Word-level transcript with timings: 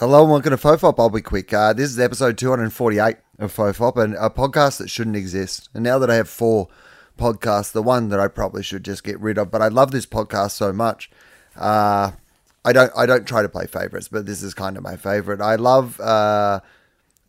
Hello 0.00 0.22
and 0.22 0.30
welcome 0.30 0.52
to 0.52 0.56
Fofop. 0.56 0.94
I'll 0.96 1.10
be 1.10 1.20
quick. 1.20 1.52
Uh, 1.52 1.72
this 1.72 1.90
is 1.90 1.98
episode 1.98 2.38
248 2.38 3.16
of 3.40 3.52
Fofop, 3.52 3.96
and 3.96 4.14
a 4.14 4.30
podcast 4.30 4.78
that 4.78 4.88
shouldn't 4.88 5.16
exist. 5.16 5.68
And 5.74 5.82
now 5.82 5.98
that 5.98 6.08
I 6.08 6.14
have 6.14 6.28
four 6.28 6.68
podcasts, 7.18 7.72
the 7.72 7.82
one 7.82 8.08
that 8.10 8.20
I 8.20 8.28
probably 8.28 8.62
should 8.62 8.84
just 8.84 9.02
get 9.02 9.18
rid 9.18 9.38
of, 9.38 9.50
but 9.50 9.60
I 9.60 9.66
love 9.66 9.90
this 9.90 10.06
podcast 10.06 10.52
so 10.52 10.72
much. 10.72 11.10
Uh, 11.56 12.12
I 12.64 12.72
don't. 12.72 12.92
I 12.96 13.06
don't 13.06 13.26
try 13.26 13.42
to 13.42 13.48
play 13.48 13.66
favorites, 13.66 14.06
but 14.06 14.24
this 14.24 14.40
is 14.40 14.54
kind 14.54 14.76
of 14.76 14.84
my 14.84 14.94
favorite. 14.94 15.40
I 15.40 15.56
love 15.56 15.98
uh, 15.98 16.60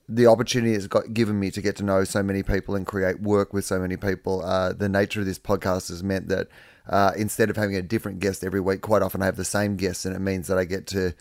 the 0.08 0.28
opportunity 0.28 0.76
it's 0.76 0.86
got 0.86 1.12
given 1.12 1.40
me 1.40 1.50
to 1.50 1.64
get 1.64 1.76
to 1.78 1.84
know 1.84 2.04
so 2.04 2.22
many 2.22 2.44
people 2.44 2.76
and 2.76 2.86
create 2.86 3.20
work 3.20 3.52
with 3.52 3.66
so 3.66 3.80
many 3.80 3.98
people. 3.98 4.46
Uh, 4.46 4.74
the 4.74 4.90
nature 4.90 5.22
of 5.22 5.26
this 5.26 5.40
podcast 5.40 5.90
has 5.90 6.04
meant 6.04 6.28
that 6.28 6.48
uh, 6.88 7.14
instead 7.18 7.50
of 7.50 7.56
having 7.56 7.76
a 7.76 7.82
different 7.82 8.20
guest 8.20 8.44
every 8.44 8.62
week, 8.62 8.82
quite 8.82 9.02
often 9.02 9.24
I 9.24 9.26
have 9.26 9.38
the 9.38 9.44
same 9.44 9.76
guest, 9.76 10.06
and 10.06 10.16
it 10.16 10.20
means 10.20 10.46
that 10.46 10.60
I 10.60 10.66
get 10.66 10.86
to 10.88 11.16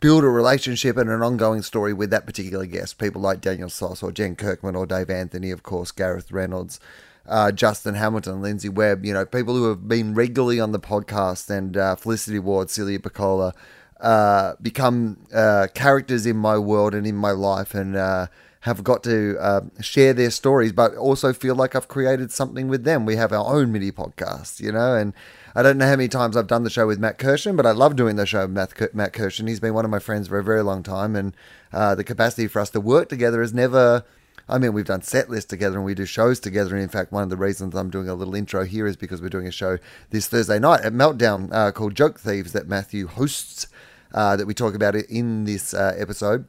build 0.00 0.24
a 0.24 0.28
relationship 0.28 0.96
and 0.96 1.08
an 1.08 1.22
ongoing 1.22 1.62
story 1.62 1.92
with 1.92 2.10
that 2.10 2.26
particular 2.26 2.66
guest. 2.66 2.98
People 2.98 3.22
like 3.22 3.40
Daniel 3.40 3.68
Sloss 3.68 4.02
or 4.02 4.12
Jen 4.12 4.36
Kirkman 4.36 4.76
or 4.76 4.86
Dave 4.86 5.10
Anthony, 5.10 5.50
of 5.50 5.62
course, 5.62 5.90
Gareth 5.90 6.30
Reynolds, 6.30 6.78
uh, 7.26 7.52
Justin 7.52 7.94
Hamilton, 7.94 8.42
Lindsay 8.42 8.68
Webb, 8.68 9.04
you 9.04 9.12
know, 9.12 9.24
people 9.24 9.54
who 9.54 9.68
have 9.68 9.88
been 9.88 10.14
regularly 10.14 10.60
on 10.60 10.72
the 10.72 10.80
podcast 10.80 11.48
and 11.50 11.76
uh, 11.76 11.96
Felicity 11.96 12.38
Ward, 12.38 12.70
Celia 12.70 13.00
Pacquola, 13.00 13.54
uh, 14.00 14.54
become 14.60 15.16
uh, 15.32 15.68
characters 15.74 16.26
in 16.26 16.36
my 16.36 16.58
world 16.58 16.94
and 16.94 17.06
in 17.06 17.16
my 17.16 17.30
life 17.30 17.74
and 17.74 17.96
uh, 17.96 18.26
have 18.60 18.84
got 18.84 19.02
to 19.04 19.36
uh, 19.38 19.60
share 19.80 20.12
their 20.12 20.30
stories, 20.30 20.72
but 20.72 20.94
also 20.96 21.32
feel 21.32 21.54
like 21.54 21.74
I've 21.74 21.88
created 21.88 22.32
something 22.32 22.68
with 22.68 22.84
them. 22.84 23.06
We 23.06 23.16
have 23.16 23.32
our 23.32 23.46
own 23.46 23.72
mini 23.72 23.92
podcast, 23.92 24.60
you 24.60 24.72
know, 24.72 24.94
and 24.94 25.14
I 25.56 25.62
don't 25.62 25.78
know 25.78 25.86
how 25.86 25.92
many 25.92 26.08
times 26.08 26.36
I've 26.36 26.48
done 26.48 26.64
the 26.64 26.70
show 26.70 26.84
with 26.84 26.98
Matt 26.98 27.16
Kirshen, 27.16 27.56
but 27.56 27.64
I 27.64 27.70
love 27.70 27.94
doing 27.94 28.16
the 28.16 28.26
show 28.26 28.44
with 28.44 28.50
Matt, 28.50 29.12
Kirshen. 29.12 29.46
He's 29.46 29.60
been 29.60 29.72
one 29.72 29.84
of 29.84 29.90
my 29.90 30.00
friends 30.00 30.26
for 30.26 30.36
a 30.36 30.42
very 30.42 30.62
long 30.64 30.82
time, 30.82 31.14
and 31.14 31.32
uh, 31.72 31.94
the 31.94 32.02
capacity 32.02 32.48
for 32.48 32.58
us 32.58 32.70
to 32.70 32.80
work 32.80 33.08
together 33.08 33.40
is 33.40 33.54
never. 33.54 34.04
I 34.48 34.58
mean, 34.58 34.72
we've 34.72 34.84
done 34.84 35.02
set 35.02 35.30
lists 35.30 35.48
together 35.48 35.76
and 35.76 35.84
we 35.86 35.94
do 35.94 36.04
shows 36.04 36.38
together. 36.38 36.74
And 36.74 36.82
in 36.82 36.90
fact, 36.90 37.12
one 37.12 37.22
of 37.22 37.30
the 37.30 37.36
reasons 37.36 37.74
I'm 37.74 37.88
doing 37.88 38.10
a 38.10 38.14
little 38.14 38.34
intro 38.34 38.64
here 38.64 38.86
is 38.86 38.94
because 38.94 39.22
we're 39.22 39.30
doing 39.30 39.46
a 39.46 39.50
show 39.50 39.78
this 40.10 40.26
Thursday 40.26 40.58
night 40.58 40.82
at 40.82 40.92
Meltdown 40.92 41.48
uh, 41.50 41.72
called 41.72 41.94
Joke 41.94 42.20
Thieves 42.20 42.52
that 42.52 42.68
Matthew 42.68 43.06
hosts, 43.06 43.68
uh, 44.12 44.36
that 44.36 44.44
we 44.44 44.52
talk 44.52 44.74
about 44.74 44.96
it 44.96 45.08
in 45.08 45.44
this 45.44 45.72
uh, 45.72 45.94
episode. 45.96 46.46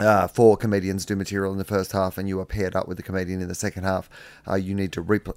Uh, 0.00 0.26
four 0.26 0.56
comedians 0.56 1.06
do 1.06 1.14
material 1.14 1.52
in 1.52 1.58
the 1.58 1.64
first 1.64 1.92
half, 1.92 2.18
and 2.18 2.28
you 2.28 2.40
are 2.40 2.46
paired 2.46 2.74
up 2.74 2.88
with 2.88 2.96
the 2.96 3.02
comedian 3.04 3.40
in 3.40 3.46
the 3.46 3.54
second 3.54 3.84
half. 3.84 4.10
Uh, 4.48 4.56
you 4.56 4.74
need 4.74 4.90
to 4.90 5.00
rep- 5.00 5.28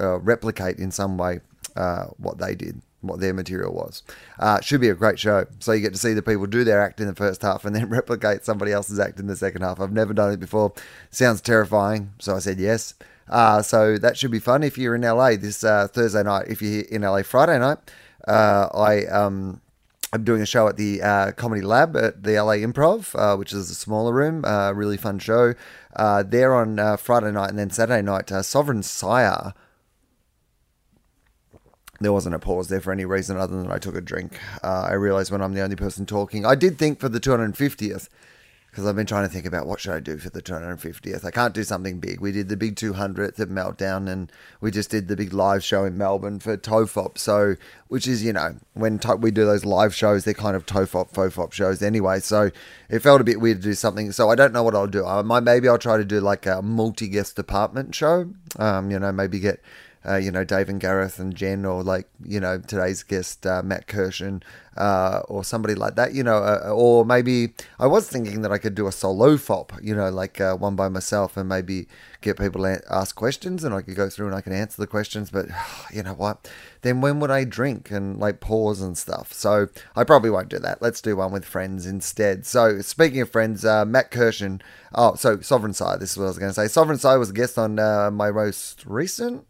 uh, 0.00 0.20
replicate 0.20 0.78
in 0.78 0.90
some 0.90 1.18
way 1.18 1.40
uh, 1.76 2.06
what 2.16 2.38
they 2.38 2.54
did, 2.54 2.80
what 3.00 3.20
their 3.20 3.34
material 3.34 3.72
was. 3.72 4.02
Uh, 4.38 4.60
should 4.60 4.80
be 4.80 4.88
a 4.88 4.94
great 4.94 5.18
show. 5.18 5.46
So 5.58 5.72
you 5.72 5.80
get 5.80 5.92
to 5.92 5.98
see 5.98 6.12
the 6.12 6.22
people 6.22 6.46
do 6.46 6.64
their 6.64 6.82
act 6.82 7.00
in 7.00 7.06
the 7.06 7.14
first 7.14 7.42
half 7.42 7.64
and 7.64 7.74
then 7.74 7.88
replicate 7.88 8.44
somebody 8.44 8.72
else's 8.72 8.98
act 8.98 9.18
in 9.18 9.26
the 9.26 9.36
second 9.36 9.62
half. 9.62 9.80
I've 9.80 9.92
never 9.92 10.14
done 10.14 10.32
it 10.32 10.40
before. 10.40 10.72
Sounds 11.10 11.40
terrifying, 11.40 12.12
so 12.18 12.36
I 12.36 12.38
said 12.38 12.58
yes. 12.58 12.94
Uh, 13.28 13.62
so 13.62 13.96
that 13.98 14.16
should 14.16 14.30
be 14.30 14.38
fun 14.38 14.62
if 14.62 14.76
you're 14.76 14.94
in 14.94 15.02
LA 15.02 15.36
this 15.36 15.60
Thursday 15.60 16.22
night. 16.22 16.48
If 16.48 16.60
you're 16.60 16.82
in 16.82 17.02
LA 17.02 17.22
Friday 17.22 17.58
night, 17.58 17.78
I. 18.26 19.06
Um, 19.06 19.60
I'm 20.14 20.24
doing 20.24 20.42
a 20.42 20.46
show 20.46 20.68
at 20.68 20.76
the 20.76 21.00
uh, 21.00 21.32
Comedy 21.32 21.62
Lab 21.62 21.96
at 21.96 22.22
the 22.22 22.32
LA 22.32 22.56
Improv, 22.56 23.18
uh, 23.18 23.34
which 23.38 23.54
is 23.54 23.70
a 23.70 23.74
smaller 23.74 24.12
room, 24.12 24.44
uh, 24.44 24.70
really 24.72 24.98
fun 24.98 25.18
show. 25.18 25.54
Uh, 25.96 26.22
there 26.22 26.54
on 26.54 26.78
uh, 26.78 26.98
Friday 26.98 27.32
night 27.32 27.48
and 27.48 27.58
then 27.58 27.70
Saturday 27.70 28.02
night, 28.02 28.30
uh, 28.30 28.42
Sovereign 28.42 28.82
Syre. 28.82 29.54
There 32.02 32.12
wasn't 32.12 32.34
a 32.34 32.38
pause 32.38 32.68
there 32.68 32.80
for 32.80 32.92
any 32.92 33.04
reason 33.04 33.36
other 33.36 33.56
than 33.60 33.70
I 33.70 33.78
took 33.78 33.94
a 33.94 34.00
drink. 34.00 34.38
I 34.62 34.92
realized 34.92 35.30
when 35.30 35.40
I'm 35.40 35.54
the 35.54 35.62
only 35.62 35.76
person 35.76 36.04
talking. 36.06 36.44
I 36.44 36.54
did 36.54 36.78
think 36.78 37.00
for 37.00 37.08
the 37.08 37.20
250th, 37.20 38.08
because 38.70 38.86
I've 38.86 38.96
been 38.96 39.06
trying 39.06 39.28
to 39.28 39.32
think 39.32 39.44
about 39.44 39.66
what 39.66 39.80
should 39.80 39.92
I 39.92 40.00
do 40.00 40.16
for 40.16 40.30
the 40.30 40.40
250th. 40.40 41.26
I 41.26 41.30
can't 41.30 41.52
do 41.52 41.62
something 41.62 42.00
big. 42.00 42.20
We 42.20 42.32
did 42.32 42.48
the 42.48 42.56
big 42.56 42.76
200th 42.76 43.38
at 43.38 43.48
Meltdown, 43.50 44.08
and 44.08 44.32
we 44.62 44.70
just 44.70 44.90
did 44.90 45.08
the 45.08 45.16
big 45.16 45.34
live 45.34 45.62
show 45.62 45.84
in 45.84 45.98
Melbourne 45.98 46.40
for 46.40 46.56
Tofop. 46.56 47.18
So, 47.18 47.56
which 47.88 48.08
is 48.08 48.24
you 48.24 48.32
know 48.32 48.56
when 48.72 48.98
to- 49.00 49.16
we 49.16 49.30
do 49.30 49.44
those 49.44 49.66
live 49.66 49.94
shows, 49.94 50.24
they're 50.24 50.32
kind 50.32 50.56
of 50.56 50.64
Tofop, 50.64 51.12
Fofop 51.12 51.52
shows 51.52 51.82
anyway. 51.82 52.18
So 52.20 52.50
it 52.88 53.00
felt 53.00 53.20
a 53.20 53.24
bit 53.24 53.40
weird 53.40 53.58
to 53.58 53.62
do 53.62 53.74
something. 53.74 54.10
So 54.10 54.30
I 54.30 54.34
don't 54.34 54.54
know 54.54 54.62
what 54.62 54.74
I'll 54.74 54.86
do. 54.86 55.04
I 55.04 55.20
might 55.20 55.42
maybe 55.42 55.68
I'll 55.68 55.76
try 55.78 55.98
to 55.98 56.04
do 56.04 56.20
like 56.20 56.46
a 56.46 56.62
multi 56.62 57.08
guest 57.08 57.36
department 57.36 57.94
show. 57.94 58.30
Um, 58.58 58.90
you 58.90 58.98
know, 58.98 59.12
maybe 59.12 59.38
get. 59.38 59.60
Uh, 60.06 60.16
you 60.16 60.30
know, 60.30 60.44
Dave 60.44 60.68
and 60.68 60.80
Gareth 60.80 61.18
and 61.18 61.34
Jen, 61.34 61.64
or 61.64 61.82
like, 61.82 62.08
you 62.24 62.40
know, 62.40 62.58
today's 62.58 63.02
guest, 63.02 63.46
uh, 63.46 63.62
Matt 63.62 63.86
Kirshen, 63.86 64.42
uh, 64.76 65.20
or 65.28 65.44
somebody 65.44 65.74
like 65.74 65.96
that, 65.96 66.14
you 66.14 66.22
know, 66.22 66.38
uh, 66.38 66.70
or 66.72 67.04
maybe 67.04 67.52
I 67.78 67.86
was 67.86 68.08
thinking 68.08 68.42
that 68.42 68.52
I 68.52 68.58
could 68.58 68.74
do 68.74 68.86
a 68.86 68.92
solo 68.92 69.36
fop, 69.36 69.72
you 69.82 69.94
know, 69.94 70.08
like 70.08 70.40
uh, 70.40 70.56
one 70.56 70.76
by 70.76 70.88
myself 70.88 71.36
and 71.36 71.48
maybe 71.48 71.86
get 72.22 72.38
people 72.38 72.62
to 72.62 72.80
ask 72.90 73.14
questions 73.14 73.64
and 73.64 73.74
I 73.74 73.82
could 73.82 73.96
go 73.96 74.08
through 74.08 74.26
and 74.26 74.34
I 74.34 74.40
can 74.40 74.52
answer 74.52 74.80
the 74.80 74.86
questions. 74.86 75.30
But 75.30 75.46
you 75.92 76.02
know 76.02 76.14
what? 76.14 76.50
Then 76.80 77.00
when 77.00 77.20
would 77.20 77.30
I 77.30 77.44
drink 77.44 77.90
and 77.90 78.18
like 78.18 78.40
pause 78.40 78.80
and 78.80 78.96
stuff? 78.96 79.32
So 79.32 79.68
I 79.94 80.04
probably 80.04 80.30
won't 80.30 80.48
do 80.48 80.58
that. 80.60 80.80
Let's 80.80 81.00
do 81.00 81.16
one 81.16 81.32
with 81.32 81.44
friends 81.44 81.86
instead. 81.86 82.46
So 82.46 82.80
speaking 82.80 83.20
of 83.20 83.30
friends, 83.30 83.64
uh, 83.64 83.84
Matt 83.84 84.10
Kirshen, 84.10 84.62
oh, 84.94 85.14
so 85.16 85.40
Sovereign 85.40 85.74
Syre, 85.74 85.98
this 85.98 86.12
is 86.12 86.18
what 86.18 86.24
I 86.24 86.28
was 86.28 86.38
going 86.38 86.50
to 86.50 86.54
say. 86.54 86.66
Sovereign 86.66 86.98
Syre 86.98 87.18
was 87.18 87.30
a 87.30 87.34
guest 87.34 87.58
on 87.58 87.78
uh, 87.78 88.10
my 88.10 88.30
most 88.30 88.86
recent 88.86 89.46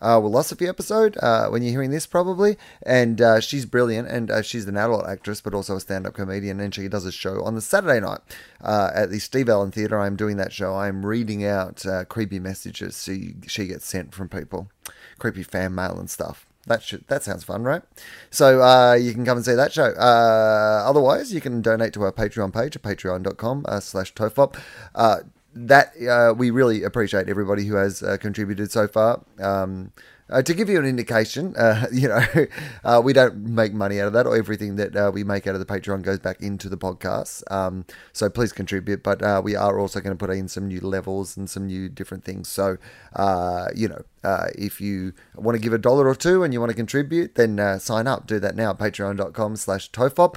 uh, 0.00 0.18
Wilosophy 0.20 0.68
episode 0.68 1.16
uh, 1.22 1.48
when 1.48 1.62
you're 1.62 1.72
hearing 1.72 1.90
this, 1.90 2.06
probably. 2.06 2.56
And 2.84 3.20
uh, 3.20 3.40
she's 3.40 3.66
brilliant, 3.66 4.08
and 4.08 4.30
uh, 4.30 4.42
she's 4.42 4.66
an 4.66 4.76
adult 4.76 5.06
actress, 5.06 5.40
but 5.40 5.54
also 5.54 5.76
a 5.76 5.80
stand 5.80 6.06
up 6.06 6.14
comedian. 6.14 6.60
And 6.60 6.74
she 6.74 6.88
does 6.88 7.04
a 7.04 7.12
show 7.12 7.42
on 7.42 7.54
the 7.54 7.60
Saturday 7.60 8.00
night 8.00 8.20
uh, 8.60 8.90
at 8.94 9.10
the 9.10 9.18
Steve 9.18 9.48
Allen 9.48 9.70
Theatre. 9.70 9.98
I'm 9.98 10.16
doing 10.16 10.36
that 10.36 10.52
show. 10.52 10.76
I'm 10.76 11.04
reading 11.04 11.44
out 11.44 11.84
uh, 11.86 12.04
creepy 12.04 12.38
messages 12.38 13.02
she, 13.02 13.34
she 13.46 13.66
gets 13.66 13.86
sent 13.86 14.14
from 14.14 14.28
people, 14.28 14.70
creepy 15.18 15.42
fan 15.42 15.74
mail 15.74 15.98
and 15.98 16.10
stuff. 16.10 16.46
That 16.66 16.82
should 16.82 17.06
that 17.06 17.22
sounds 17.22 17.44
fun, 17.44 17.62
right? 17.62 17.82
So 18.30 18.60
uh, 18.60 18.94
you 18.94 19.14
can 19.14 19.24
come 19.24 19.36
and 19.36 19.46
see 19.46 19.54
that 19.54 19.72
show. 19.72 19.94
Uh, 19.96 20.82
otherwise, 20.84 21.32
you 21.32 21.40
can 21.40 21.62
donate 21.62 21.92
to 21.92 22.02
our 22.02 22.10
Patreon 22.10 22.52
page 22.52 22.74
at 22.74 22.82
patreon.com 22.82 23.64
uh, 23.68 23.78
slash 23.78 24.12
tofop 24.14 24.56
that 25.56 25.94
uh, 26.02 26.34
we 26.34 26.50
really 26.50 26.82
appreciate 26.82 27.28
everybody 27.28 27.64
who 27.64 27.76
has 27.76 28.02
uh, 28.02 28.18
contributed 28.18 28.70
so 28.70 28.86
far. 28.86 29.24
Um, 29.40 29.92
uh, 30.28 30.42
to 30.42 30.54
give 30.54 30.68
you 30.68 30.78
an 30.78 30.84
indication, 30.84 31.54
you 31.92 32.08
know, 32.08 33.00
we 33.00 33.12
don't 33.12 33.36
make 33.36 33.72
money 33.72 34.00
out 34.00 34.08
of 34.08 34.12
that, 34.12 34.26
or 34.26 34.36
everything 34.36 34.76
that 34.76 35.12
we 35.14 35.24
make 35.24 35.46
out 35.46 35.54
of 35.54 35.60
the 35.60 35.66
Patreon 35.66 36.02
goes 36.02 36.18
back 36.18 36.42
into 36.42 36.68
the 36.68 36.76
podcast. 36.76 37.42
Um, 37.50 37.86
so 38.12 38.28
please 38.28 38.52
contribute. 38.52 39.02
But 39.02 39.44
we 39.44 39.54
are 39.54 39.78
also 39.78 40.00
going 40.00 40.16
to 40.16 40.26
put 40.26 40.34
in 40.34 40.48
some 40.48 40.68
new 40.68 40.80
levels 40.80 41.36
and 41.36 41.48
some 41.48 41.66
new 41.66 41.88
different 41.88 42.24
things. 42.24 42.48
So, 42.48 42.76
you 43.74 43.88
know, 43.88 44.02
if 44.58 44.80
you 44.80 45.12
want 45.36 45.56
to 45.56 45.62
give 45.62 45.72
a 45.72 45.78
dollar 45.78 46.08
or 46.08 46.16
two 46.16 46.42
and 46.42 46.52
you 46.52 46.58
want 46.60 46.70
to 46.70 46.76
contribute, 46.76 47.36
then 47.36 47.78
sign 47.78 48.08
up. 48.08 48.26
Do 48.26 48.40
that 48.40 48.56
now. 48.56 48.74
Patreon.com 48.74 49.56
slash 49.56 49.90
tofop. 49.92 50.36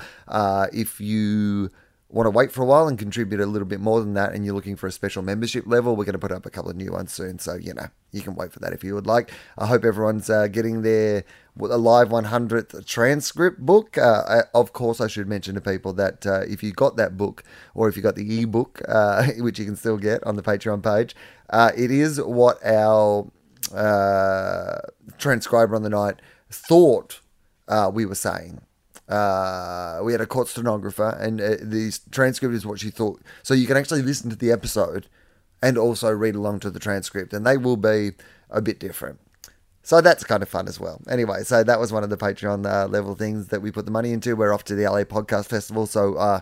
if 0.72 1.02
you 1.02 1.72
want 2.10 2.26
to 2.26 2.32
wait 2.32 2.52
for 2.52 2.64
a 2.64 2.66
while 2.66 2.88
and 2.88 2.98
contribute 2.98 3.40
a 3.40 3.46
little 3.46 3.68
bit 3.68 3.80
more 3.80 4.00
than 4.00 4.16
that 4.16 4.34
and 4.34 4.44
you're 4.44 4.56
looking 4.56 4.76
for 4.76 4.88
a 4.88 4.92
special 4.92 5.22
membership 5.22 5.66
level, 5.68 5.96
we're 5.96 6.06
going 6.06 6.14
to 6.14 6.20
put 6.20 6.32
up 6.32 6.46
a 6.46 6.50
couple 6.50 6.72
of 6.72 6.76
new 6.76 6.92
ones 6.92 7.14
soon. 7.14 7.38
So, 7.38 7.54
you 7.54 7.74
know, 7.74 7.88
you 8.12 8.22
can 8.22 8.34
wait 8.34 8.52
for 8.52 8.60
that 8.60 8.74
if 8.74 8.84
you 8.84 8.96
would 8.96 9.06
like. 9.06 9.32
I 9.60 9.68
hope 9.68 9.86
everyone's 9.86 10.28
uh, 10.28 10.48
getting 10.48 10.82
their 10.82 11.24
live 11.56 12.10
100th 12.10 12.84
transcript 12.88 13.60
book. 13.60 13.96
Uh, 13.96 14.44
of 14.56 14.74
course, 14.74 15.00
I 15.00 15.06
should 15.08 15.28
mention 15.28 15.54
to 15.54 15.62
people 15.62 15.94
that 15.94 16.26
uh, 16.26 16.42
if 16.42 16.64
you 16.64 16.72
got 16.72 16.98
that 16.98 17.16
book 17.16 17.44
or 17.76 17.88
if 17.88 17.96
you 17.96 18.02
got 18.02 18.16
the 18.16 18.42
ebook, 18.42 18.82
uh, 18.88 19.28
which 19.38 19.60
you 19.60 19.66
can 19.66 19.76
still 19.76 19.98
get 19.98 20.24
on 20.24 20.36
the 20.36 20.44
Patreon 20.44 20.82
page, 20.82 21.16
uh, 21.52 21.72
it 21.78 21.92
is 21.92 22.20
what 22.20 22.64
our 22.66 23.32
uh, 23.72 24.80
transcriber 25.20 25.76
on 25.76 25.84
the 25.84 25.90
night 25.90 26.16
thought 26.50 27.20
we 27.94 28.04
were 28.04 28.16
saying. 28.16 28.62
Uh, 29.10 30.00
we 30.04 30.12
had 30.12 30.22
a 30.22 30.28
court 30.28 30.48
stenographer, 30.48 31.18
and 31.20 31.42
uh, 31.42 31.56
the 31.62 31.98
transcript 32.12 32.54
is 32.54 32.66
what 32.66 32.80
she 32.80 32.90
thought. 32.90 33.22
So 33.44 33.54
you 33.54 33.68
can 33.68 33.76
actually 33.76 34.04
listen 34.04 34.30
to 34.30 34.36
the 34.36 34.52
episode 34.52 35.08
and 35.62 35.78
also 35.78 36.12
read 36.12 36.36
along 36.36 36.60
to 36.62 36.70
the 36.70 36.80
transcript, 36.80 37.34
and 37.34 37.46
they 37.46 37.58
will 37.58 37.78
be 37.78 38.12
a 38.50 38.62
bit 38.62 38.80
different. 38.80 39.20
So 39.82 40.02
that's 40.02 40.24
kind 40.24 40.44
of 40.44 40.50
fun 40.50 40.68
as 40.68 40.80
well. 40.80 41.02
Anyway, 41.10 41.44
so 41.44 41.64
that 41.64 41.80
was 41.80 41.92
one 41.92 42.04
of 42.04 42.12
the 42.12 42.18
Patreon 42.18 42.72
uh, 42.72 42.88
level 42.88 43.16
things 43.16 43.48
that 43.48 43.62
we 43.62 43.72
put 43.72 43.86
the 43.86 43.92
money 43.92 44.12
into. 44.12 44.36
We're 44.36 44.54
off 44.54 44.64
to 44.66 44.76
the 44.76 44.84
LA 44.84 45.04
Podcast 45.04 45.48
Festival, 45.48 45.88
so 45.88 46.14
uh, 46.16 46.42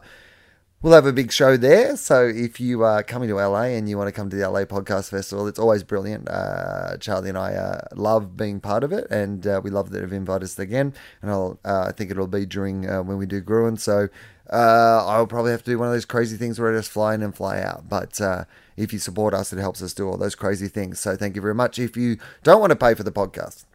We'll 0.79 0.93
have 0.93 1.07
a 1.07 1.13
big 1.13 1.31
show 1.31 1.57
there. 1.57 1.97
So 1.97 2.27
if 2.27 2.59
you 2.59 2.83
are 2.83 3.01
coming 3.01 3.29
to 3.29 3.35
LA 3.35 3.63
and 3.63 3.89
you 3.89 3.97
want 3.97 4.09
to 4.09 4.11
come 4.11 4.29
to 4.29 4.35
the 4.35 4.47
LA 4.47 4.65
Podcast 4.65 5.09
Festival, 5.09 5.47
it's 5.47 5.57
always 5.57 5.81
brilliant. 5.81 6.29
Uh, 6.29 6.97
Charlie 6.97 7.29
and 7.29 7.37
I 7.37 7.55
uh, 7.55 7.81
love 7.95 8.37
being 8.37 8.59
part 8.59 8.83
of 8.83 8.91
it, 8.91 9.09
and 9.09 9.47
uh, 9.47 9.59
we 9.63 9.71
love 9.71 9.89
that 9.89 9.99
they've 10.01 10.13
invited 10.13 10.43
us 10.43 10.59
again. 10.59 10.93
And 11.23 11.31
I'll, 11.31 11.59
uh, 11.65 11.85
I 11.87 11.93
think 11.93 12.11
it'll 12.11 12.27
be 12.27 12.45
during 12.45 12.87
uh, 12.87 13.01
when 13.01 13.17
we 13.17 13.25
do 13.25 13.41
Gruen. 13.41 13.77
So 13.77 14.09
uh, 14.53 15.03
I'll 15.07 15.25
probably 15.25 15.49
have 15.49 15.63
to 15.63 15.71
do 15.71 15.79
one 15.79 15.87
of 15.87 15.95
those 15.95 16.05
crazy 16.05 16.37
things 16.37 16.59
where 16.59 16.71
I 16.71 16.77
just 16.77 16.91
fly 16.91 17.15
in 17.15 17.23
and 17.23 17.35
fly 17.35 17.59
out. 17.59 17.89
But 17.89 18.21
if 18.77 18.93
you 18.93 18.99
support 18.99 19.33
us, 19.33 19.51
it 19.51 19.57
helps 19.57 19.81
us 19.81 19.95
do 19.95 20.07
all 20.07 20.15
those 20.15 20.35
crazy 20.35 20.67
things. 20.67 20.99
So 20.99 21.15
thank 21.15 21.35
you 21.35 21.41
very 21.41 21.55
much. 21.55 21.79
If 21.79 21.97
you 21.97 22.17
don't 22.43 22.61
want 22.61 22.69
to 22.69 22.75
pay 22.75 22.93
for 22.93 23.01
the 23.01 23.11
podcast, 23.11 23.65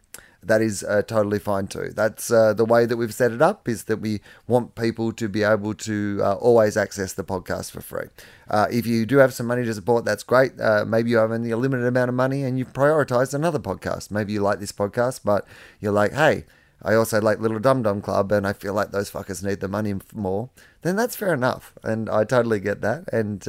that 0.47 0.61
is 0.61 0.83
uh, 0.83 1.01
totally 1.03 1.39
fine 1.39 1.67
too. 1.67 1.91
That's 1.95 2.31
uh, 2.31 2.53
the 2.53 2.65
way 2.65 2.85
that 2.85 2.97
we've 2.97 3.13
set 3.13 3.31
it 3.31 3.41
up 3.41 3.67
is 3.67 3.85
that 3.85 3.97
we 3.97 4.21
want 4.47 4.75
people 4.75 5.11
to 5.13 5.29
be 5.29 5.43
able 5.43 5.73
to 5.75 6.19
uh, 6.23 6.33
always 6.35 6.77
access 6.77 7.13
the 7.13 7.23
podcast 7.23 7.71
for 7.71 7.81
free. 7.81 8.07
Uh, 8.49 8.67
if 8.71 8.85
you 8.85 9.05
do 9.05 9.17
have 9.17 9.33
some 9.33 9.47
money 9.47 9.63
to 9.65 9.73
support, 9.73 10.05
that's 10.05 10.23
great. 10.23 10.59
Uh, 10.59 10.85
maybe 10.85 11.09
you 11.09 11.17
have 11.17 11.31
only 11.31 11.51
a 11.51 11.57
limited 11.57 11.85
amount 11.85 12.09
of 12.09 12.15
money 12.15 12.43
and 12.43 12.59
you've 12.59 12.73
prioritized 12.73 13.33
another 13.33 13.59
podcast. 13.59 14.11
Maybe 14.11 14.33
you 14.33 14.41
like 14.41 14.59
this 14.59 14.71
podcast, 14.71 15.21
but 15.23 15.45
you're 15.79 15.91
like, 15.91 16.13
hey, 16.13 16.45
I 16.81 16.95
also 16.95 17.21
like 17.21 17.39
Little 17.39 17.59
Dum 17.59 17.81
Dum 17.81 18.01
Club, 18.01 18.31
and 18.33 18.45
I 18.45 18.51
feel 18.51 18.73
like 18.73 18.91
those 18.91 19.09
fuckers 19.09 19.43
need 19.43 19.61
the 19.61 19.69
money 19.69 19.95
more. 20.13 20.49
Then 20.81 20.97
that's 20.97 21.15
fair 21.15 21.33
enough, 21.33 21.73
and 21.81 22.09
I 22.09 22.25
totally 22.25 22.59
get 22.59 22.81
that. 22.81 23.05
And 23.13 23.47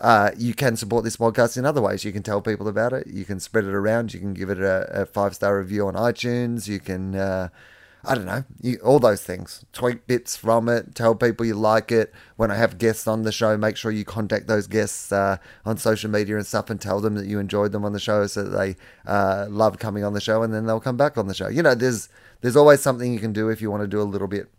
uh, 0.00 0.30
you 0.36 0.54
can 0.54 0.76
support 0.76 1.04
this 1.04 1.16
podcast 1.16 1.56
in 1.56 1.64
other 1.64 1.80
ways. 1.80 2.04
You 2.04 2.12
can 2.12 2.22
tell 2.22 2.40
people 2.40 2.68
about 2.68 2.92
it. 2.92 3.06
You 3.06 3.24
can 3.24 3.40
spread 3.40 3.64
it 3.64 3.74
around. 3.74 4.12
You 4.12 4.20
can 4.20 4.34
give 4.34 4.50
it 4.50 4.60
a, 4.60 5.02
a 5.02 5.06
five 5.06 5.34
star 5.34 5.58
review 5.58 5.86
on 5.86 5.94
iTunes. 5.94 6.68
You 6.68 6.80
can, 6.80 7.14
uh, 7.14 7.48
I 8.04 8.14
don't 8.14 8.26
know, 8.26 8.44
you, 8.60 8.78
all 8.84 8.98
those 8.98 9.22
things. 9.22 9.64
Tweet 9.72 10.06
bits 10.06 10.36
from 10.36 10.68
it. 10.68 10.94
Tell 10.94 11.14
people 11.14 11.46
you 11.46 11.54
like 11.54 11.90
it. 11.90 12.12
When 12.36 12.50
I 12.50 12.56
have 12.56 12.76
guests 12.76 13.08
on 13.08 13.22
the 13.22 13.32
show, 13.32 13.56
make 13.56 13.78
sure 13.78 13.90
you 13.90 14.04
contact 14.04 14.48
those 14.48 14.66
guests 14.66 15.12
uh, 15.12 15.38
on 15.64 15.78
social 15.78 16.10
media 16.10 16.36
and 16.36 16.46
stuff 16.46 16.68
and 16.68 16.78
tell 16.78 17.00
them 17.00 17.14
that 17.14 17.26
you 17.26 17.38
enjoyed 17.38 17.72
them 17.72 17.84
on 17.84 17.94
the 17.94 18.00
show 18.00 18.26
so 18.26 18.44
that 18.44 18.50
they 18.50 18.76
uh, 19.10 19.46
love 19.48 19.78
coming 19.78 20.04
on 20.04 20.12
the 20.12 20.20
show 20.20 20.42
and 20.42 20.52
then 20.52 20.66
they'll 20.66 20.78
come 20.78 20.98
back 20.98 21.16
on 21.16 21.26
the 21.26 21.34
show. 21.34 21.48
You 21.48 21.62
know, 21.62 21.74
there's 21.74 22.10
there's 22.42 22.56
always 22.56 22.80
something 22.80 23.14
you 23.14 23.18
can 23.18 23.32
do 23.32 23.48
if 23.48 23.62
you 23.62 23.70
want 23.70 23.82
to 23.82 23.88
do 23.88 24.00
a 24.00 24.04
little 24.04 24.28
bit. 24.28 24.50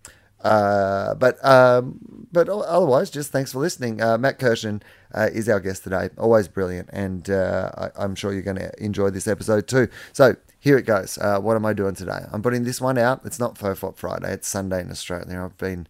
Uh, 0.44 1.16
but 1.16 1.44
um, 1.44 2.28
but 2.32 2.48
otherwise, 2.50 3.10
just 3.10 3.32
thanks 3.32 3.52
for 3.52 3.60
listening. 3.60 4.02
Uh, 4.02 4.18
Matt 4.18 4.40
Kirshen 4.40 4.82
uh, 5.14 5.30
is 5.34 5.50
our 5.50 5.60
guest 5.60 5.84
today. 5.84 6.10
Always 6.18 6.48
brilliant, 6.48 6.90
and 6.92 7.30
uh, 7.30 7.90
I, 7.98 8.04
am 8.04 8.16
sure 8.16 8.34
you're 8.34 8.42
going 8.44 8.58
to 8.58 8.72
enjoy 8.84 9.10
this 9.10 9.28
episode 9.28 9.68
too. 9.68 9.88
So 10.14 10.36
here 10.60 10.78
it 10.78 10.86
goes. 10.86 11.18
Uh, 11.18 11.40
what 11.40 11.56
am 11.56 11.66
I 11.66 11.74
doing 11.74 11.96
today? 11.96 12.20
I'm 12.32 12.42
putting 12.42 12.64
this 12.64 12.80
one 12.80 12.98
out. 12.98 13.22
It's 13.26 13.40
not 13.40 13.56
Fofop 13.56 13.98
Friday. 13.98 14.32
It's 14.34 14.48
Sunday 14.48 14.82
in 14.82 14.92
Australia. 14.92 15.42
I've 15.44 15.58
been 15.58 15.88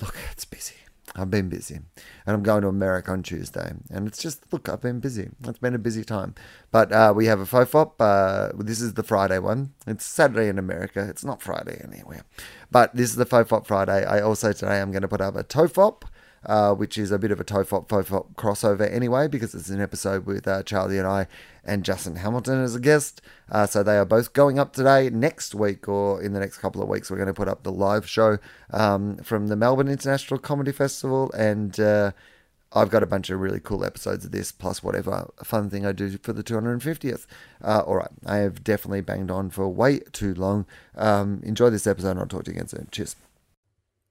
look. 0.00 0.16
It's 0.32 0.44
busy. 0.44 0.83
I've 1.16 1.30
been 1.30 1.48
busy. 1.48 1.76
And 1.76 2.36
I'm 2.36 2.42
going 2.42 2.62
to 2.62 2.68
America 2.68 3.12
on 3.12 3.22
Tuesday. 3.22 3.72
And 3.90 4.08
it's 4.08 4.20
just, 4.20 4.52
look, 4.52 4.68
I've 4.68 4.80
been 4.80 5.00
busy. 5.00 5.30
It's 5.44 5.58
been 5.58 5.74
a 5.74 5.78
busy 5.78 6.04
time. 6.04 6.34
But 6.70 6.92
uh, 6.92 7.12
we 7.14 7.26
have 7.26 7.40
a 7.40 7.44
FOFOP. 7.44 7.92
Uh, 8.00 8.52
this 8.62 8.80
is 8.80 8.94
the 8.94 9.02
Friday 9.02 9.38
one. 9.38 9.72
It's 9.86 10.04
Saturday 10.04 10.48
in 10.48 10.58
America. 10.58 11.06
It's 11.08 11.24
not 11.24 11.40
Friday 11.40 11.80
anywhere. 11.84 12.24
But 12.70 12.94
this 12.96 13.10
is 13.10 13.16
the 13.16 13.26
FOFOP 13.26 13.66
Friday. 13.66 14.04
I 14.04 14.20
also 14.20 14.52
today 14.52 14.80
I'm 14.80 14.90
going 14.90 15.02
to 15.02 15.08
put 15.08 15.20
up 15.20 15.36
a 15.36 15.44
TOFOP 15.44 16.02
uh, 16.46 16.74
which 16.74 16.98
is 16.98 17.10
a 17.10 17.18
bit 17.18 17.30
of 17.30 17.40
a 17.40 17.44
Tofop 17.44 17.88
Fofop 17.88 18.34
crossover 18.34 18.90
anyway, 18.92 19.28
because 19.28 19.54
it's 19.54 19.68
an 19.68 19.80
episode 19.80 20.26
with 20.26 20.46
uh, 20.46 20.62
Charlie 20.62 20.98
and 20.98 21.06
I 21.06 21.26
and 21.64 21.84
Justin 21.84 22.16
Hamilton 22.16 22.62
as 22.62 22.74
a 22.74 22.80
guest. 22.80 23.22
Uh, 23.50 23.66
so 23.66 23.82
they 23.82 23.96
are 23.96 24.04
both 24.04 24.32
going 24.32 24.58
up 24.58 24.72
today. 24.72 25.10
Next 25.10 25.54
week, 25.54 25.88
or 25.88 26.22
in 26.22 26.32
the 26.32 26.40
next 26.40 26.58
couple 26.58 26.82
of 26.82 26.88
weeks, 26.88 27.10
we're 27.10 27.16
going 27.16 27.26
to 27.26 27.34
put 27.34 27.48
up 27.48 27.62
the 27.62 27.72
live 27.72 28.08
show 28.08 28.38
um, 28.70 29.16
from 29.18 29.48
the 29.48 29.56
Melbourne 29.56 29.88
International 29.88 30.38
Comedy 30.38 30.72
Festival. 30.72 31.30
And 31.32 31.78
uh, 31.80 32.12
I've 32.74 32.90
got 32.90 33.02
a 33.02 33.06
bunch 33.06 33.30
of 33.30 33.40
really 33.40 33.60
cool 33.60 33.84
episodes 33.84 34.24
of 34.24 34.32
this, 34.32 34.50
plus 34.50 34.82
whatever 34.82 35.30
fun 35.44 35.70
thing 35.70 35.86
I 35.86 35.92
do 35.92 36.18
for 36.18 36.32
the 36.32 36.42
250th. 36.42 37.26
Uh, 37.62 37.82
all 37.86 37.96
right, 37.96 38.10
I 38.26 38.38
have 38.38 38.64
definitely 38.64 39.00
banged 39.00 39.30
on 39.30 39.50
for 39.50 39.68
way 39.68 40.00
too 40.12 40.34
long. 40.34 40.66
Um, 40.96 41.40
enjoy 41.44 41.70
this 41.70 41.86
episode, 41.86 42.10
and 42.10 42.20
I'll 42.20 42.26
talk 42.26 42.44
to 42.44 42.50
you 42.50 42.56
again 42.56 42.68
soon. 42.68 42.88
Cheers. 42.90 43.16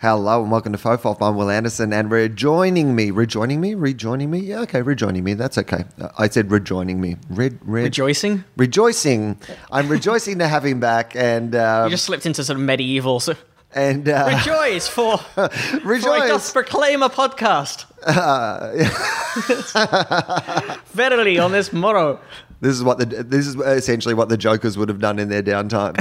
Hello 0.00 0.42
and 0.42 0.50
welcome 0.50 0.72
to 0.72 0.78
FOFOP. 0.78 1.18
I'm 1.20 1.36
Wil 1.36 1.50
Anderson 1.50 1.92
and 1.92 2.10
rejoining 2.10 2.96
me, 2.96 3.10
rejoining 3.10 3.60
me, 3.60 3.74
rejoining 3.74 4.30
me. 4.30 4.38
Yeah, 4.38 4.60
okay, 4.60 4.80
rejoining 4.80 5.22
me. 5.24 5.34
That's 5.34 5.58
okay. 5.58 5.84
Uh, 6.00 6.08
I 6.16 6.26
said 6.30 6.50
rejoining 6.50 7.02
me. 7.02 7.16
Red, 7.28 7.58
red, 7.60 7.84
Rejoicing? 7.84 8.44
rejoicing. 8.56 9.38
I'm 9.70 9.90
rejoicing 9.90 10.38
to 10.38 10.48
have 10.48 10.64
him 10.64 10.80
back 10.80 11.14
and 11.14 11.54
uh, 11.54 11.82
You 11.84 11.90
just 11.90 12.06
slipped 12.06 12.24
into 12.24 12.42
sort 12.42 12.58
of 12.58 12.64
medieval. 12.64 13.20
So 13.20 13.34
and 13.74 14.08
uh, 14.08 14.38
rejoice 14.38 14.88
for, 14.88 15.18
for 15.18 15.50
rejoice. 15.84 16.30
doth 16.30 16.50
proclaim 16.54 17.02
a 17.02 17.10
podcast. 17.10 17.84
Verily 20.92 21.38
on 21.38 21.52
this 21.52 21.74
morrow. 21.74 22.18
This 22.62 22.74
is 22.76 22.84
what 22.84 22.98
the 22.98 23.06
this 23.06 23.46
is 23.46 23.56
essentially 23.56 24.14
what 24.14 24.28
the 24.28 24.36
Jokers 24.36 24.76
would 24.76 24.90
have 24.90 24.98
done 24.98 25.18
in 25.18 25.30
their 25.30 25.42
downtime 25.42 25.94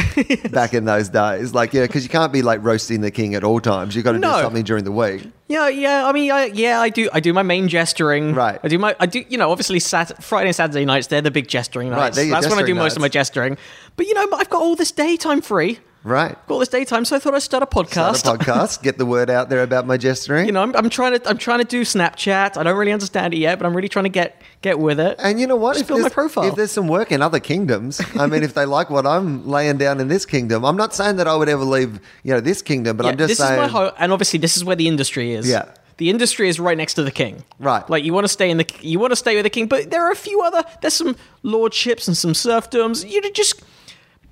back 0.51 0.73
in 0.73 0.83
those 0.83 1.07
days. 1.07 1.53
Like, 1.53 1.73
yeah, 1.73 1.83
because 1.87 2.03
you 2.03 2.09
can't 2.09 2.33
be 2.33 2.41
like 2.41 2.61
roasting 2.61 2.99
the 2.99 3.11
king 3.11 3.33
at 3.33 3.45
all 3.45 3.61
times. 3.61 3.95
You've 3.95 4.03
got 4.03 4.11
to 4.11 4.19
No. 4.19 4.35
do 4.35 4.41
something 4.41 4.63
during 4.65 4.83
the 4.83 4.91
week. 4.91 5.23
Yeah, 5.47 5.69
yeah. 5.69 6.05
I 6.05 6.11
mean, 6.11 6.29
I, 6.31 6.45
yeah, 6.47 6.81
I 6.81 6.89
do. 6.89 7.09
I 7.13 7.21
do 7.21 7.31
my 7.31 7.43
main 7.43 7.69
gesturing. 7.69 8.33
Right. 8.35 8.59
I 8.61 8.67
do 8.67 8.77
my. 8.77 8.93
I 8.99 9.05
do. 9.05 9.23
You 9.29 9.37
know, 9.37 9.49
obviously, 9.51 9.79
Sat- 9.79 10.21
Friday 10.21 10.49
and 10.49 10.55
Saturday 10.55 10.83
nights 10.83 11.07
they're 11.07 11.21
the 11.21 11.31
big 11.31 11.47
gesturing 11.47 11.89
nights. 11.91 12.17
your 12.17 12.27
That's 12.29 12.47
when 12.47 12.57
I 12.57 12.61
do 12.61 12.73
gesturing 12.73 12.77
most 12.77 12.95
of 12.97 13.01
my 13.01 13.07
gesturing. 13.09 13.57
But 13.95 14.07
you 14.07 14.13
know, 14.13 14.27
I've 14.33 14.49
got 14.49 14.61
all 14.61 14.75
this 14.75 14.91
daytime 14.91 15.41
free. 15.41 15.79
Right. 16.03 16.29
Got 16.47 16.53
all 16.53 16.59
this 16.59 16.69
daytime, 16.69 17.03
so 17.03 17.17
I 17.17 17.19
thought 17.19 17.33
I'd 17.35 17.41
start 17.41 17.61
a 17.61 17.65
podcast. 17.65 18.15
Start 18.17 18.41
a 18.41 18.45
podcast. 18.45 18.81
Get 18.83 18.97
the 18.97 19.05
word 19.05 19.29
out 19.29 19.49
there 19.49 19.63
about 19.63 19.85
my 19.85 19.97
gesturing. 19.97 20.45
You 20.45 20.53
know, 20.53 20.61
I'm, 20.61 20.73
I'm 20.75 20.89
trying 20.89 21.19
to. 21.19 21.29
I'm 21.29 21.37
trying 21.37 21.59
to 21.59 21.65
do 21.65 21.81
Snapchat. 21.81 22.55
I 22.55 22.63
don't 22.63 22.77
really 22.77 22.93
understand 22.93 23.33
it 23.33 23.37
yet, 23.37 23.59
but 23.59 23.65
I'm 23.65 23.75
really 23.75 23.89
trying 23.89 24.05
to 24.05 24.09
get 24.09 24.41
get 24.61 24.79
with 24.79 24.99
it. 24.99 25.17
And 25.19 25.41
you 25.41 25.45
know 25.47 25.57
what? 25.57 25.73
Just 25.73 25.81
If 25.81 25.87
build 25.89 25.99
my 25.99 26.03
there's, 26.03 26.13
profile. 26.13 26.43
if 26.45 26.55
there's 26.55 26.71
some 26.71 26.87
work 26.87 27.11
in 27.11 27.21
other 27.21 27.41
kingdoms, 27.41 27.99
I 28.17 28.27
mean, 28.27 28.43
if 28.43 28.53
they 28.53 28.65
like 28.65 28.89
what 28.89 29.05
I'm 29.05 29.45
laying 29.45 29.77
down 29.77 29.99
in 29.99 30.07
this 30.07 30.25
kingdom, 30.25 30.63
I'm 30.63 30.77
not 30.77 30.95
saying 30.95 31.17
that 31.17 31.27
I 31.27 31.35
would 31.35 31.49
ever 31.49 31.65
leave, 31.65 31.99
you 32.23 32.33
know, 32.33 32.39
this 32.39 32.61
kingdom, 32.61 32.95
but 32.95 33.05
Yeah, 33.05 33.11
I'm 33.11 33.17
just 33.17 33.27
this 33.29 33.37
saying. 33.39 33.61
is 33.61 33.71
my 33.73 33.79
ho- 33.79 33.93
and 33.99 34.13
obviously 34.13 34.39
this 34.39 34.55
is 34.55 34.63
where 34.63 34.77
the 34.77 34.87
industry 34.87 35.33
is. 35.33 35.49
Yeah. 35.49 35.65
The 35.97 36.09
industry 36.09 36.47
is 36.47 36.61
right 36.61 36.77
next 36.77 36.93
to 36.93 37.03
the 37.03 37.11
king. 37.11 37.43
Right. 37.59 37.87
Like 37.89 38.05
you 38.05 38.13
want 38.13 38.23
to 38.23 38.29
stay 38.29 38.49
in 38.49 38.55
the 38.55 38.65
you 38.79 38.99
want 38.99 39.11
to 39.11 39.17
stay 39.17 39.35
with 39.35 39.43
the 39.43 39.49
king, 39.49 39.67
but 39.67 39.91
there 39.91 40.01
are 40.07 40.11
a 40.11 40.15
few 40.15 40.41
other 40.43 40.63
there's 40.79 40.93
some 40.93 41.17
lordships 41.43 42.07
and 42.07 42.15
some 42.15 42.31
serfdoms. 42.31 43.09
You 43.09 43.21
just 43.33 43.61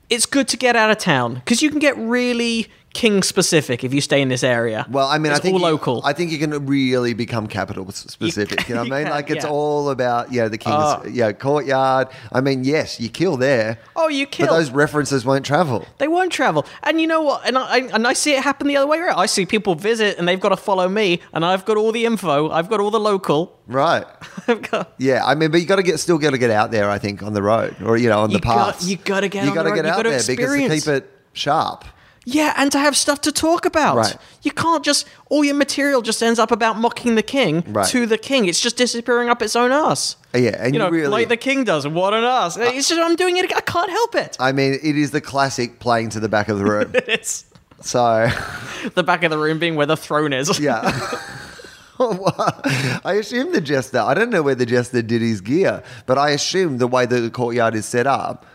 it's 0.10 0.26
good 0.26 0.48
to 0.50 0.58
get 0.58 0.76
out 0.76 0.90
of 0.90 0.98
town 0.98 1.36
because 1.36 1.62
you 1.62 1.70
can 1.70 1.80
get 1.80 1.98
really 1.98 2.68
king 2.98 3.22
specific 3.24 3.84
if 3.84 3.94
you 3.94 4.02
stay 4.02 4.22
in 4.22 4.30
this 4.30 4.44
area. 4.44 4.86
well, 4.90 5.08
I 5.08 5.18
mean, 5.20 5.32
it's 5.32 5.40
I 5.40 5.44
think 5.44 5.54
all 5.54 5.60
you- 5.60 5.74
local. 5.74 6.02
I 6.04 6.14
think 6.14 6.32
you 6.32 6.40
can 6.40 6.66
really 6.66 7.14
become 7.14 7.46
capital 7.48 7.90
specific. 7.92 8.68
You, 8.68 8.76
know 8.76 8.82
what 8.84 8.92
I 8.92 8.98
mean? 9.04 9.12
Like 9.12 9.30
it's 9.30 9.46
yeah. 9.46 9.52
all 9.52 9.90
about 9.92 10.34
you 10.34 10.42
know 10.42 10.50
the 10.50 10.58
king's 10.58 10.76
ah. 10.76 11.02
Oh. 11.04 11.08
yeah 11.08 11.32
courtyard. 11.32 12.08
I 12.32 12.42
mean, 12.42 12.64
yes, 12.64 13.00
you 13.00 13.10
kill 13.10 13.38
there, 13.38 13.78
oh, 13.96 14.08
you 14.08 14.26
kill. 14.26 14.48
but 14.48 14.56
those 14.58 14.72
references 14.72 15.24
won't 15.26 15.46
travel. 15.46 15.86
they 16.00 16.08
won't 16.08 16.32
travel, 16.32 16.66
and 16.84 17.00
you 17.00 17.08
know 17.08 17.22
what? 17.22 17.46
And 17.48 17.58
I 17.58 17.78
and 17.94 18.08
I 18.08 18.14
see 18.14 18.34
it 18.34 18.44
happen 18.44 18.68
the 18.68 18.78
other 18.78 18.88
way 18.88 18.98
around. 19.00 19.20
I 19.20 19.28
see 19.28 19.46
people 19.46 19.76
visit, 19.76 20.18
and 20.18 20.28
they've 20.28 20.40
got 20.40 20.50
to 20.50 20.58
follow 20.58 20.90
me, 20.90 21.22
and 21.34 21.46
I've 21.46 21.66
got 21.66 21.78
all 21.78 21.92
the 21.92 22.06
info. 22.06 22.50
I've 22.50 22.70
got 22.70 22.80
all 22.80 22.92
the 22.92 23.00
local. 23.00 23.54
Right. 23.68 24.06
I've 24.48 24.62
got. 24.72 24.94
Yeah, 24.98 25.24
I 25.26 25.36
mean, 25.36 25.52
but 25.52 25.60
you 25.62 25.68
got 25.68 25.76
to 25.76 25.84
get 25.84 26.00
still 26.00 26.18
got 26.18 26.32
to 26.32 26.38
get 26.40 26.50
out 26.50 26.72
there. 26.72 26.90
I 26.90 26.98
think 26.98 27.22
on 27.22 27.34
the 27.34 27.44
road 27.44 27.76
or 27.84 27.98
you 27.98 28.10
know 28.10 28.22
on 28.22 28.32
You 28.32 28.38
the 28.38 28.42
path. 28.42 28.84
you 28.88 28.98
gotta 28.98 29.28
get 29.28 29.46
you 29.46 29.54
gotta 29.54 29.70
get 29.72 29.86
you 29.86 29.92
out 29.92 29.98
gotta 29.98 30.10
there 30.10 30.24
because 30.26 30.54
to 30.54 30.70
keep 30.70 30.88
it 30.88 31.12
sharp. 31.34 31.86
Yeah, 32.30 32.54
and 32.58 32.70
to 32.74 32.78
have 32.80 32.98
stuff 32.98 33.22
to 33.22 33.32
talk 33.32 33.66
about. 33.66 33.96
Right. 33.96 34.18
You 34.42 34.52
can't 34.52 34.84
just 34.84 35.08
all 35.30 35.46
your 35.46 35.56
material 35.56 36.02
just 36.02 36.22
ends 36.22 36.40
up 36.40 36.52
about 36.52 36.78
mocking 36.78 37.16
the 37.16 37.24
king 37.24 37.64
Right. 37.68 37.88
to 37.88 38.06
the 38.06 38.18
king. 38.18 38.48
It's 38.50 38.60
just 38.60 38.76
disappearing 38.76 39.30
up 39.30 39.42
its 39.42 39.56
own 39.56 39.72
ass. 39.72 40.18
Uh, 40.36 40.40
yeah, 40.40 40.58
and 40.60 40.74
you 40.74 40.80
know, 40.80 40.90
really, 40.90 41.08
like 41.08 41.30
the 41.30 41.38
king 41.38 41.64
does. 41.64 41.88
What 41.88 42.14
an 42.14 42.26
ass! 42.26 42.58
Uh, 42.58 42.64
it's 42.74 42.90
just 42.90 43.00
I'm 43.00 43.16
doing 43.16 43.38
it. 43.38 43.46
I 43.56 43.62
can't 43.62 43.90
help 43.90 44.14
it. 44.16 44.36
I 44.42 44.52
mean, 44.52 44.74
it 44.74 44.98
is 44.98 45.12
the 45.12 45.22
classic 45.22 45.80
playing 45.80 46.10
to 46.10 46.20
the 46.20 46.28
back 46.28 46.50
of 46.50 46.60
the 46.60 46.66
room. 46.66 46.92
It's 47.08 47.46
so. 47.80 48.30
the 48.96 49.04
back 49.04 49.24
of 49.24 49.32
the 49.32 49.38
room 49.38 49.58
being 49.58 49.76
where 49.78 49.86
the 49.86 49.96
throne 49.96 50.34
is. 50.34 50.60
Yeah. 50.60 50.82
I 52.00 53.14
assume 53.20 53.54
the 53.54 53.62
jester, 53.62 54.00
I 54.00 54.14
don't 54.14 54.30
know 54.30 54.44
where 54.44 54.54
the 54.54 54.66
jester 54.66 55.02
did 55.02 55.22
his 55.22 55.40
gear, 55.42 55.82
but 56.06 56.18
I 56.18 56.32
assume 56.32 56.78
the 56.78 56.88
way 56.88 57.06
the 57.06 57.30
courtyard 57.32 57.74
is 57.74 57.86
set 57.86 58.06
up, 58.06 58.46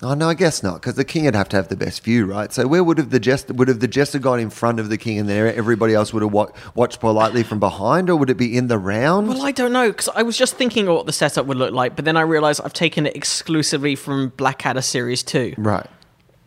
Oh 0.00 0.14
no, 0.14 0.28
I 0.28 0.34
guess 0.34 0.62
not, 0.62 0.74
because 0.74 0.94
the 0.94 1.04
king 1.04 1.24
would 1.24 1.34
have 1.34 1.48
to 1.48 1.56
have 1.56 1.66
the 1.68 1.76
best 1.76 2.04
view, 2.04 2.24
right? 2.24 2.52
So 2.52 2.68
where 2.68 2.84
would 2.84 2.98
have 2.98 3.10
the 3.10 3.18
jester 3.18 3.52
would 3.52 3.66
have 3.66 3.80
the 3.80 3.88
jester 3.88 4.20
gone 4.20 4.38
in 4.38 4.48
front 4.48 4.78
of 4.78 4.90
the 4.90 4.96
king, 4.96 5.18
and 5.18 5.28
then 5.28 5.52
everybody 5.56 5.92
else 5.92 6.12
would 6.12 6.22
have 6.22 6.30
wa- 6.32 6.50
watched 6.76 7.00
politely 7.00 7.42
from 7.42 7.58
behind, 7.58 8.08
or 8.08 8.14
would 8.14 8.30
it 8.30 8.36
be 8.36 8.56
in 8.56 8.68
the 8.68 8.78
round? 8.78 9.26
Well, 9.28 9.42
I 9.42 9.50
don't 9.50 9.72
know 9.72 9.88
because 9.90 10.08
I 10.14 10.22
was 10.22 10.36
just 10.38 10.54
thinking 10.54 10.86
of 10.86 10.94
what 10.94 11.06
the 11.06 11.12
setup 11.12 11.46
would 11.46 11.56
look 11.56 11.72
like, 11.74 11.96
but 11.96 12.04
then 12.04 12.16
I 12.16 12.20
realized 12.20 12.60
I've 12.64 12.72
taken 12.72 13.06
it 13.06 13.16
exclusively 13.16 13.96
from 13.96 14.28
Blackadder 14.36 14.82
series 14.82 15.24
two. 15.24 15.54
right. 15.58 15.86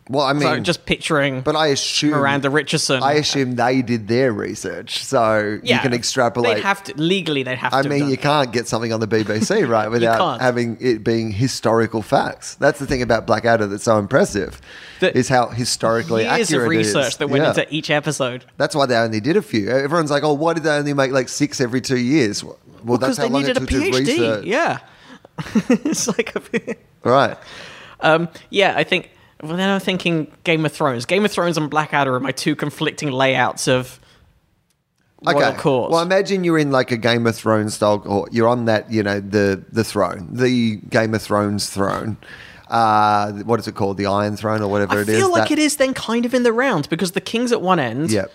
Well, 0.08 0.24
I 0.26 0.32
mean, 0.32 0.42
So 0.42 0.58
just 0.60 0.84
picturing 0.84 1.42
but 1.42 1.54
I 1.54 1.68
assume 1.68 2.10
Miranda 2.10 2.50
Richardson. 2.50 3.02
I 3.04 3.12
assume 3.12 3.54
they 3.54 3.82
did 3.82 4.08
their 4.08 4.32
research, 4.32 5.04
so 5.04 5.60
you 5.62 5.78
can 5.78 5.92
extrapolate. 5.94 6.56
They'd 6.56 6.62
have 6.64 6.82
to 6.84 6.94
legally. 7.00 7.44
They'd 7.44 7.56
have 7.58 7.72
I 7.72 7.82
to. 7.82 7.88
mean, 7.88 8.08
you 8.08 8.16
done 8.16 8.22
can't 8.46 8.52
get 8.52 8.66
something 8.66 8.92
on 8.92 8.98
the 8.98 9.06
BBC, 9.06 9.66
right, 9.68 9.88
without 9.88 10.40
having 10.40 10.76
it 10.80 11.04
being 11.04 11.30
historical 11.30 12.02
facts. 12.02 12.56
That's 12.56 12.80
the 12.80 12.86
thing 12.86 13.00
about 13.00 13.28
Blackadder 13.28 13.68
that's 13.68 13.84
so 13.84 13.96
impressive, 13.98 14.60
The- 14.98 15.16
is 15.16 15.28
how 15.28 15.48
historically 15.50 16.24
years 16.24 16.48
accurate 16.50 16.66
of 16.66 16.72
it 16.72 16.80
is. 16.80 16.94
research 16.94 17.18
that 17.18 17.28
went 17.28 17.44
Yeah. 17.44 17.50
into 17.50 17.72
each 17.72 17.88
episode. 17.88 18.44
That's 18.56 18.74
why 18.74 18.86
they 18.86 18.96
only 18.96 19.20
did 19.20 19.36
a 19.36 19.42
few. 19.42 19.70
Everyone's 19.70 20.10
like, 20.10 20.24
"Oh, 20.24 20.32
why 20.34 20.54
did 20.54 20.64
they 20.64 20.70
only 20.76 20.94
make 20.94 21.12
like 21.12 21.28
six 21.28 21.60
every 21.60 21.80
two 21.80 21.96
years?" 21.98 22.42
Well, 22.42 22.58
Because 22.84 23.00
that's 23.00 23.18
how 23.18 23.24
they 23.24 23.30
long 23.30 23.42
needed 23.42 23.56
it 23.56 23.60
took 23.60 23.68
to 23.68 23.76
PhD. 23.76 23.98
research. 23.98 24.44
Yeah, 24.46 24.78
it's 25.54 26.08
like 26.08 26.34
a. 26.34 26.74
Right. 27.04 27.36
Um, 28.00 28.28
yeah, 28.50 28.74
I 28.76 28.82
think. 28.84 29.10
Well, 29.42 29.56
then 29.56 29.68
I'm 29.68 29.80
thinking 29.80 30.30
Game 30.44 30.64
of 30.64 30.72
Thrones. 30.72 31.04
Game 31.04 31.24
of 31.24 31.32
Thrones 31.32 31.56
and 31.58 31.68
Blackadder 31.68 32.14
are 32.14 32.20
my 32.20 32.32
two 32.32 32.54
conflicting 32.54 33.10
layouts 33.10 33.66
of 33.68 33.98
royal 35.24 35.36
Okay. 35.42 35.56
court. 35.58 35.90
Well, 35.90 36.00
imagine 36.00 36.44
you're 36.44 36.58
in 36.58 36.70
like 36.70 36.90
a 36.92 36.96
Game 36.96 37.26
of 37.26 37.34
Thrones 37.36 37.74
style 37.74 37.98
court. 37.98 38.32
You're 38.32 38.48
on 38.48 38.66
that, 38.66 38.90
you 38.90 39.02
know, 39.02 39.20
the 39.20 39.62
the 39.72 39.84
throne, 39.84 40.28
the 40.30 40.76
Game 40.90 41.14
of 41.14 41.22
Thrones 41.22 41.68
throne. 41.70 42.16
Uh, 42.68 43.32
what 43.44 43.60
is 43.60 43.68
it 43.68 43.74
called? 43.74 43.96
The 43.98 44.06
Iron 44.06 44.36
Throne 44.36 44.62
or 44.62 44.68
whatever 44.68 44.98
I 44.98 45.02
it 45.02 45.08
is. 45.08 45.16
I 45.16 45.20
feel 45.20 45.30
like 45.32 45.48
That- 45.48 45.52
it 45.52 45.58
is 45.58 45.76
then 45.76 45.92
kind 45.92 46.24
of 46.24 46.32
in 46.34 46.42
the 46.42 46.52
round 46.52 46.88
because 46.88 47.10
the 47.12 47.20
king's 47.20 47.52
at 47.52 47.60
one 47.60 47.78
end, 47.78 48.10
Yep. 48.10 48.32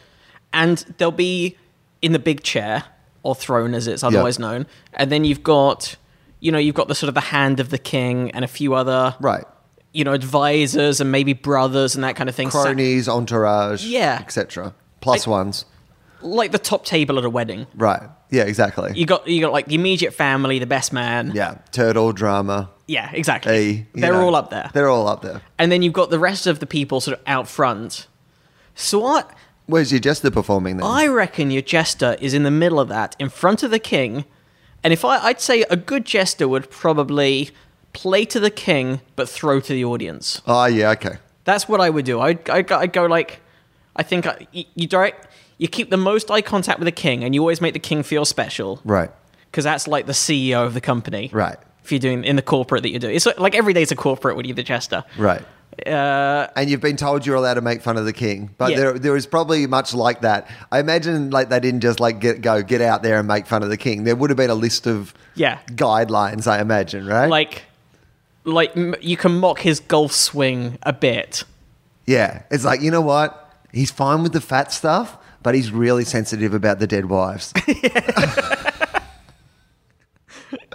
and 0.54 0.86
they'll 0.98 1.10
be 1.12 1.58
in 2.04 2.12
the 2.12 2.20
big 2.20 2.44
chair 2.44 2.84
or 3.24 3.34
throne 3.34 3.74
as 3.74 3.88
it's 3.88 4.04
otherwise 4.04 4.38
known, 4.38 4.68
and 4.94 5.12
then 5.12 5.26
you've 5.26 5.42
got, 5.42 5.96
you 6.40 6.52
know, 6.52 6.60
you've 6.60 6.76
got 6.76 6.88
the 6.88 6.94
sort 6.94 7.08
of 7.08 7.16
the 7.16 7.22
hand 7.22 7.60
of 7.60 7.72
the 7.72 7.80
king 7.80 8.30
and 8.32 8.46
a 8.46 8.48
few 8.48 8.76
other, 8.76 9.16
Right. 9.20 9.44
You 9.94 10.03
know, 10.03 10.13
advisors 10.13 11.01
and 11.01 11.12
maybe 11.12 11.34
brothers 11.34 11.96
and 11.96 12.03
that 12.03 12.15
kind 12.15 12.29
of 12.29 12.36
thing. 12.36 12.50
Cronies, 12.50 13.08
entourage, 13.08 13.84
Yeah. 13.86 14.17
etc. 14.22 14.74
Plus 15.01 15.27
I- 15.27 15.32
ones. 15.32 15.65
like 16.22 16.51
the 16.51 16.60
top 16.60 16.84
table 16.86 17.17
at 17.20 17.25
a 17.25 17.29
wedding. 17.29 17.67
Right. 17.75 18.01
Yeah, 18.32 18.44
exactly. 18.44 18.91
You 18.96 19.06
got 19.06 19.27
you 19.27 19.39
got 19.39 19.53
like 19.53 19.67
the 19.67 19.75
immediate 19.75 20.13
family, 20.13 20.60
the 20.60 20.65
best 20.65 20.91
man. 20.91 21.32
yeah. 21.34 21.56
Turtle 21.72 22.12
drama. 22.12 22.70
Yeah, 22.88 23.10
exactly. 23.13 23.88
You 23.94 24.01
They're 24.01 24.13
know. 24.13 24.25
all 24.25 24.36
up 24.36 24.50
there. 24.50 24.70
They're 24.74 24.89
all 24.89 25.08
up 25.08 25.22
there. 25.22 25.41
And 25.60 25.72
then 25.72 25.82
you've 25.82 25.94
got 25.94 26.10
the 26.10 26.20
rest 26.20 26.48
of 26.48 26.60
the 26.60 26.65
people 26.65 27.00
sort 27.01 27.17
of 27.20 27.24
out 27.27 27.48
front. 27.48 28.08
So 28.75 29.00
what 29.00 29.32
Where's 29.67 29.91
your 29.91 30.00
jester 30.00 30.32
performing 30.32 30.77
then? 30.77 30.86
I 30.86 31.08
reckon 31.08 31.51
your 31.51 31.62
jester 31.62 32.15
is 32.22 32.34
in 32.34 32.44
the 32.44 32.51
middle 32.51 32.79
of 32.79 32.88
that, 32.89 33.15
in 33.20 33.29
front 33.29 33.62
of 33.63 33.72
the 33.72 33.79
king. 33.79 34.24
And 34.84 34.94
if 34.94 35.03
I, 35.06 35.17
I'd 35.20 35.41
say 35.41 35.63
a 35.70 35.75
good 35.75 36.06
jester 36.06 36.48
would 36.48 36.70
probably 36.72 37.51
play 37.98 38.24
to 38.25 38.39
the 38.39 38.51
king, 38.51 39.01
but 39.16 39.27
throw 39.27 39.60
to 39.60 39.74
the 39.74 39.84
audience. 39.84 40.42
oh, 40.46 40.66
yeah, 40.66 40.92
okay. 40.92 41.18
That's 41.46 41.68
what 41.68 41.82
I 41.82 41.89
would 41.89 42.06
do. 42.06 42.20
I'd, 42.22 42.48
I'd, 42.50 42.68
go- 42.68 42.77
I'd 42.77 42.94
go 42.94 43.06
like, 43.08 43.39
I 43.96 44.04
think 44.04 44.25
I, 44.27 44.48
you, 44.51 44.66
you 44.75 44.88
direct, 44.88 45.27
you 45.58 45.68
keep 45.68 45.89
the 45.89 45.98
most 45.98 46.30
eye 46.30 46.42
contact 46.42 46.77
with 46.80 46.86
the 46.86 46.92
king, 47.08 47.24
and 47.24 47.34
you 47.34 47.42
always 47.42 47.60
make 47.62 47.74
the 47.74 47.80
king 47.89 48.04
feel 48.04 48.25
special 48.25 48.80
Right. 48.86 49.10
because 49.50 49.63
that's 49.63 49.88
like 49.88 50.06
the 50.06 50.13
CEO 50.13 50.66
of 50.66 50.74
the 50.75 50.82
company. 50.82 51.30
Right. 51.34 51.58
If 51.84 51.92
you're 51.92 52.00
doing 52.00 52.24
in 52.24 52.36
the 52.36 52.42
corporate 52.42 52.84
that 52.84 52.89
you're 52.89 53.00
doing, 53.00 53.16
it's 53.16 53.25
like, 53.25 53.39
like 53.39 53.56
every 53.56 53.74
day's 53.74 53.92
a 53.92 53.96
corporate 53.96 54.36
when 54.36 54.46
you're 54.46 54.56
the 54.56 54.63
jester. 54.63 55.04
Right. 55.18 55.42
Uh, 55.86 56.48
And 56.56 56.70
you've 56.70 56.82
been 56.82 56.98
told 56.98 57.25
you're 57.25 57.36
allowed 57.36 57.54
to 57.56 57.62
make 57.62 57.82
fun 57.82 57.98
of 57.98 58.06
the 58.06 58.13
king, 58.13 58.50
but 58.58 58.72
Yeah. 58.72 58.77
there, 58.77 59.00
there 59.00 59.16
is 59.16 59.25
probably 59.25 59.66
much 59.68 59.94
like 59.94 60.22
that. 60.22 60.48
I 60.72 60.80
imagine 60.80 61.30
like 61.30 61.50
they 61.50 61.60
didn't 61.60 61.82
just 61.82 62.00
like 62.00 62.20
get 62.20 62.42
go 62.42 62.62
get 62.63 62.82
out 62.82 63.04
there 63.04 63.20
and 63.20 63.27
make 63.27 63.46
fun 63.48 63.63
of 63.63 63.70
the 63.70 63.77
king. 63.77 64.04
There 64.04 64.16
would 64.16 64.30
have 64.30 64.38
been 64.38 64.50
a 64.50 64.56
list 64.56 64.86
of 64.88 65.13
Yeah. 65.36 65.60
guidelines. 65.72 66.48
I 66.48 66.60
imagine, 66.62 67.06
right? 67.08 67.30
like, 67.30 67.63
like 68.48 68.75
m- 68.75 68.96
you 69.01 69.18
can 69.18 69.39
mock 69.39 69.60
his 69.60 69.80
golf 69.80 70.12
swing 70.12 70.80
a 70.84 70.94
bit. 70.94 71.44
yeah, 72.06 72.44
it's 72.50 72.63
like 72.66 72.82
you 72.82 72.89
know 72.92 73.01
what? 73.01 73.44
He's 73.74 73.92
fine 73.92 74.24
with 74.24 74.34
the 74.34 74.42
fat 74.42 74.72
stuff, 74.72 75.18
but 75.44 75.54
he's 75.54 75.72
really 75.72 76.06
sensitive 76.06 76.54
about 76.54 76.80
the 76.80 76.88
dead 76.88 77.06
wives. 77.06 77.54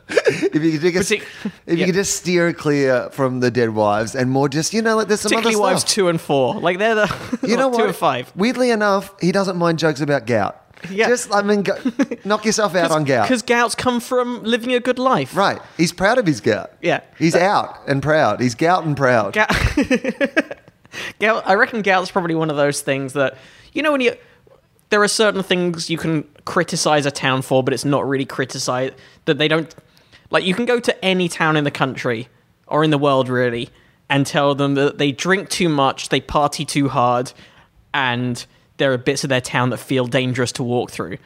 if 0.08 0.54
you 0.62 0.78
could 0.78 0.92
just, 0.92 1.10
Partic- 1.10 1.22
if 1.66 1.72
you 1.72 1.76
yeah. 1.78 1.86
could 1.86 1.94
just 1.94 2.16
steer 2.16 2.52
clear 2.52 3.08
from 3.10 3.40
the 3.40 3.50
dead 3.50 3.70
wives 3.70 4.14
and 4.14 4.30
more 4.30 4.48
just 4.48 4.74
you 4.74 4.82
know 4.82 4.96
like 4.96 5.08
there's 5.08 5.20
some 5.22 5.32
other 5.32 5.42
Particularly 5.42 5.54
stuff. 5.74 5.82
wives 5.82 5.84
two 5.94 6.08
and 6.08 6.20
four. 6.20 6.54
Like 6.60 6.78
they're 6.78 6.94
the 6.94 7.38
You 7.42 7.56
know 7.56 7.70
two 7.70 7.78
what? 7.78 7.86
and 7.86 7.96
five. 7.96 8.32
Weirdly 8.36 8.70
enough, 8.70 9.14
he 9.20 9.32
doesn't 9.32 9.56
mind 9.56 9.78
jokes 9.78 10.00
about 10.00 10.26
gout. 10.26 10.61
Yeah. 10.90 11.08
Just, 11.08 11.32
I 11.32 11.42
mean, 11.42 11.62
go, 11.62 11.76
knock 12.24 12.44
yourself 12.44 12.74
out 12.74 12.90
on 12.90 13.04
gout. 13.04 13.26
Because 13.26 13.42
gouts 13.42 13.74
come 13.74 14.00
from 14.00 14.42
living 14.42 14.74
a 14.74 14.80
good 14.80 14.98
life. 14.98 15.36
Right. 15.36 15.60
He's 15.76 15.92
proud 15.92 16.18
of 16.18 16.26
his 16.26 16.40
gout. 16.40 16.72
Yeah. 16.82 17.00
He's 17.18 17.34
out 17.34 17.78
and 17.88 18.02
proud. 18.02 18.40
He's 18.40 18.54
gout 18.54 18.84
and 18.84 18.96
proud. 18.96 19.32
Gout. 19.32 19.48
gout. 21.20 21.42
I 21.46 21.54
reckon 21.54 21.82
gout's 21.82 22.10
probably 22.10 22.34
one 22.34 22.50
of 22.50 22.56
those 22.56 22.80
things 22.82 23.12
that 23.14 23.36
you 23.72 23.82
know 23.82 23.92
when 23.92 24.00
you. 24.00 24.14
There 24.90 25.02
are 25.02 25.08
certain 25.08 25.42
things 25.42 25.88
you 25.88 25.96
can 25.96 26.24
criticize 26.44 27.06
a 27.06 27.10
town 27.10 27.40
for, 27.40 27.62
but 27.64 27.72
it's 27.72 27.84
not 27.84 28.06
really 28.06 28.26
criticize 28.26 28.90
that 29.24 29.38
they 29.38 29.48
don't. 29.48 29.74
Like 30.30 30.44
you 30.44 30.54
can 30.54 30.66
go 30.66 30.80
to 30.80 31.04
any 31.04 31.28
town 31.28 31.56
in 31.56 31.64
the 31.64 31.70
country 31.70 32.28
or 32.66 32.84
in 32.84 32.90
the 32.90 32.98
world 32.98 33.28
really, 33.30 33.70
and 34.10 34.26
tell 34.26 34.54
them 34.54 34.74
that 34.74 34.98
they 34.98 35.12
drink 35.12 35.48
too 35.48 35.70
much, 35.70 36.10
they 36.10 36.20
party 36.20 36.66
too 36.66 36.88
hard, 36.88 37.32
and 37.94 38.44
there 38.78 38.92
are 38.92 38.98
bits 38.98 39.24
of 39.24 39.28
their 39.30 39.40
town 39.40 39.70
that 39.70 39.78
feel 39.78 40.06
dangerous 40.06 40.52
to 40.52 40.62
walk 40.62 40.90
through, 40.90 41.18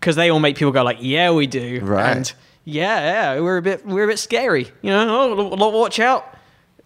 because 0.00 0.16
they 0.16 0.30
all 0.30 0.40
make 0.40 0.56
people 0.56 0.72
go 0.72 0.82
like, 0.82 0.98
"Yeah, 1.00 1.30
we 1.32 1.46
do," 1.46 1.80
Right. 1.82 2.16
and 2.16 2.32
yeah, 2.64 3.34
yeah, 3.34 3.40
we're 3.40 3.56
a 3.58 3.62
bit, 3.62 3.86
we're 3.86 4.04
a 4.04 4.08
bit 4.08 4.18
scary, 4.18 4.68
you 4.82 4.90
know. 4.90 5.34
Oh, 5.38 5.70
watch 5.70 5.98
out, 6.00 6.24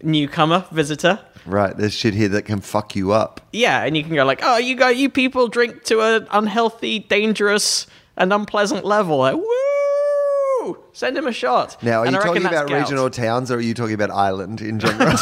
newcomer, 0.01 0.65
visitor. 0.71 1.19
Right. 1.45 1.75
There's 1.75 1.93
shit 1.93 2.13
here 2.13 2.29
that 2.29 2.43
can 2.45 2.61
fuck 2.61 2.95
you 2.95 3.11
up. 3.11 3.41
Yeah, 3.51 3.83
and 3.83 3.97
you 3.97 4.03
can 4.03 4.15
go 4.15 4.23
like, 4.23 4.39
"Oh, 4.43 4.57
you 4.57 4.75
got 4.75 4.95
you 4.95 5.09
people 5.09 5.49
drink 5.49 5.83
to 5.85 5.99
an 6.01 6.27
unhealthy, 6.31 6.99
dangerous, 6.99 7.85
and 8.15 8.31
unpleasant 8.31 8.85
level." 8.85 9.17
Like, 9.17 9.35
woo! 9.35 10.77
Send 10.93 11.17
him 11.17 11.27
a 11.27 11.33
shot. 11.33 11.75
Now, 11.83 11.99
are 12.01 12.05
And 12.05 12.13
you 12.15 12.21
I 12.21 12.23
talking 12.25 12.45
about 12.45 12.69
gout. 12.69 12.79
regional 12.79 13.09
towns 13.09 13.51
or 13.51 13.55
are 13.57 13.59
you 13.61 13.73
talking 13.73 13.95
about 13.95 14.11
Ireland 14.11 14.61
in 14.61 14.79
general? 14.85 15.17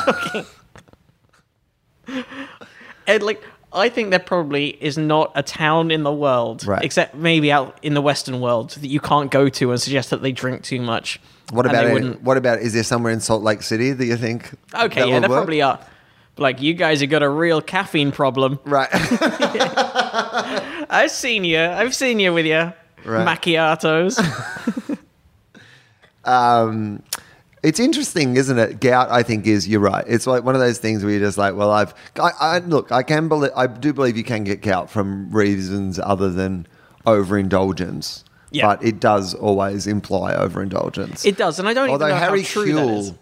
And 3.07 3.23
like, 3.23 3.41
I 3.73 3.87
think 3.89 4.09
there 4.09 4.19
probably 4.19 4.69
is 4.83 4.97
not 4.97 5.31
a 5.35 5.41
town 5.43 5.91
in 5.91 6.03
the 6.03 6.11
world, 6.11 6.65
Right. 6.65 6.83
except 6.83 7.15
maybe 7.15 7.51
out 7.51 7.77
in 7.81 7.93
the 7.93 8.01
Western 8.01 8.41
world, 8.41 8.71
that 8.71 8.87
you 8.87 8.99
can't 8.99 9.31
go 9.31 9.47
to 9.49 9.71
and 9.71 9.79
suggest 9.81 10.09
that 10.09 10.21
they 10.21 10.31
drink 10.33 10.63
too 10.63 10.81
much. 10.81 11.19
what 11.51 11.65
about 11.65 11.85
it? 11.85 12.21
What 12.21 12.37
about? 12.37 12.59
Is 12.59 12.73
there 12.73 12.83
somewhere 12.83 13.11
in 13.13 13.19
Salt 13.19 13.43
Lake 13.43 13.61
City 13.61 13.91
that 13.93 14.05
you 14.05 14.17
think? 14.17 14.51
Okay, 14.73 15.07
yeah, 15.09 15.19
there 15.19 15.29
work? 15.29 15.37
probably 15.39 15.61
are. 15.61 15.79
Like, 16.37 16.61
you 16.61 16.73
guys 16.73 17.01
have 17.01 17.09
got 17.09 17.23
a 17.23 17.29
real 17.29 17.61
caffeine 17.61 18.11
problem. 18.11 18.57
Right. 18.65 18.87
I've 20.89 21.11
seen 21.11 21.43
you. 21.43 21.59
I've 21.59 21.93
seen 21.95 22.19
you 22.19 22.33
with 22.33 22.45
your 22.45 22.73
Right. 23.05 23.27
macchiatos. 23.27 24.17
um, 26.25 27.03
it's 27.63 27.79
interesting, 27.79 28.37
isn't 28.37 28.57
it? 28.57 28.79
Gout, 28.79 29.09
I 29.11 29.23
think, 29.23 29.45
is 29.47 29.67
you're 29.67 29.79
right. 29.81 30.03
It's 30.07 30.25
like 30.27 30.43
one 30.43 30.55
of 30.55 30.61
those 30.61 30.79
things 30.79 31.03
where 31.03 31.11
you're 31.11 31.21
just 31.21 31.37
like, 31.37 31.55
well, 31.55 31.71
I've, 31.71 31.93
I, 32.19 32.31
I 32.39 32.57
look, 32.59 32.91
I 32.91 33.03
can 33.03 33.27
believe, 33.27 33.51
I 33.55 33.67
do 33.67 33.93
believe 33.93 34.17
you 34.17 34.23
can 34.23 34.43
get 34.43 34.61
gout 34.61 34.89
from 34.89 35.29
reasons 35.31 35.99
other 35.99 36.29
than 36.29 36.65
overindulgence. 37.05 38.23
Yeah. 38.53 38.65
But 38.65 38.83
it 38.83 38.99
does 38.99 39.33
always 39.33 39.87
imply 39.87 40.33
overindulgence. 40.33 41.23
it 41.23 41.37
does, 41.37 41.57
and 41.59 41.67
I 41.69 41.73
don't 41.73 41.89
Although 41.89 42.07
even 42.07 42.17
know 42.17 42.25
Harry 42.25 42.41
how 42.41 42.47
true 42.49 42.73
that 42.73 42.87
is. 42.89 43.11
Kewell, 43.11 43.17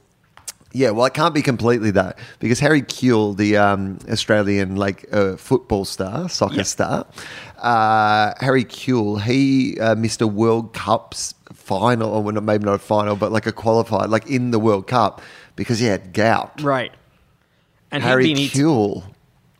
yeah, 0.72 0.89
well, 0.91 1.05
it 1.05 1.13
can't 1.13 1.34
be 1.36 1.41
completely 1.43 1.91
that 1.91 2.17
because 2.39 2.60
Harry 2.60 2.81
Kewell, 2.81 3.36
the 3.38 3.58
um, 3.58 4.00
Australian 4.10 4.75
like 4.75 5.05
uh, 5.12 5.36
football 5.36 5.86
star, 5.86 6.29
soccer 6.29 6.55
Yeah. 6.58 6.63
star, 6.63 7.08
uh, 7.60 8.34
Harry 8.39 8.65
Kewell, 8.65 9.22
he 9.22 9.79
uh, 9.79 9.96
missed 9.96 10.22
a 10.22 10.27
World 10.27 10.74
Cup's 10.74 11.34
final, 11.69 12.09
or 12.09 12.31
maybe 12.41 12.65
not 12.65 12.73
a 12.73 12.79
final, 12.79 13.15
but 13.15 13.31
like 13.31 13.45
a 13.45 13.51
qualified, 13.51 14.09
like 14.09 14.27
in 14.27 14.49
the 14.51 14.59
World 14.59 14.88
Cup 14.88 15.21
because 15.55 15.77
he 15.79 15.85
had 15.85 16.13
gout. 16.13 16.61
Right. 16.61 16.91
And 17.91 18.01
Harry 18.03 18.33
Kewell, 18.33 19.03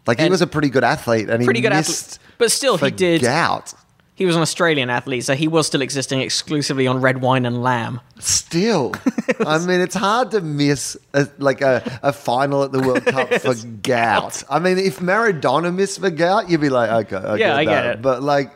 like 0.08 0.20
he 0.20 0.30
was 0.30 0.42
a 0.42 0.48
pretty 0.48 0.70
good 0.70 0.84
athlete, 0.84 1.30
and 1.30 1.44
Pretty 1.46 1.60
he 1.60 1.62
good 1.62 1.74
athlete. 1.74 2.18
But 2.40 2.52
still, 2.52 2.78
he 2.78 2.90
did. 2.92 3.22
gout. 3.22 3.74
He 4.16 4.26
was 4.26 4.36
an 4.36 4.42
Australian 4.42 4.90
athlete, 4.90 5.24
so 5.24 5.34
he 5.34 5.48
was 5.48 5.66
still 5.68 5.82
existing 5.82 6.20
exclusively 6.20 6.88
on 6.88 7.00
red 7.00 7.22
wine 7.22 7.46
and 7.46 7.64
lamb. 7.64 8.02
Still, 8.20 8.94
I 9.46 9.60
mean, 9.60 9.80
it's 9.80 9.96
hard 9.96 10.32
to 10.32 10.42
miss 10.42 10.98
a, 11.14 11.26
like 11.38 11.62
a, 11.62 12.00
a 12.04 12.12
final 12.12 12.64
at 12.64 12.72
the 12.74 12.80
World 12.82 13.06
Cup 13.06 13.34
for 13.42 13.56
gout. 13.82 14.44
I 14.50 14.60
mean, 14.60 14.78
if 14.78 15.00
Maradona 15.00 15.74
missed 15.74 16.02
for 16.02 16.10
gout, 16.10 16.50
you'd 16.50 16.60
be 16.60 16.70
like, 16.70 16.90
okay, 17.06 17.16
I 17.16 17.36
Yeah, 17.36 17.48
get 17.48 17.56
I 17.56 17.64
get 17.66 17.72
that. 17.72 17.86
it. 17.94 18.02
But 18.02 18.22
like 18.22 18.52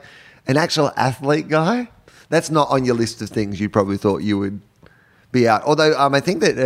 an 0.47 0.57
actual 0.57 0.91
athlete 0.97 1.47
guy, 1.47 1.87
that's 2.29 2.49
not 2.49 2.69
on 2.69 2.85
your 2.85 2.95
list 2.95 3.21
of 3.21 3.29
things 3.29 3.59
you 3.59 3.69
probably 3.69 3.97
thought 3.97 4.17
you 4.23 4.37
would 4.39 4.61
be 5.31 5.47
out. 5.47 5.63
Although 5.63 5.97
um, 5.99 6.13
I 6.13 6.19
think 6.19 6.41
that 6.41 6.57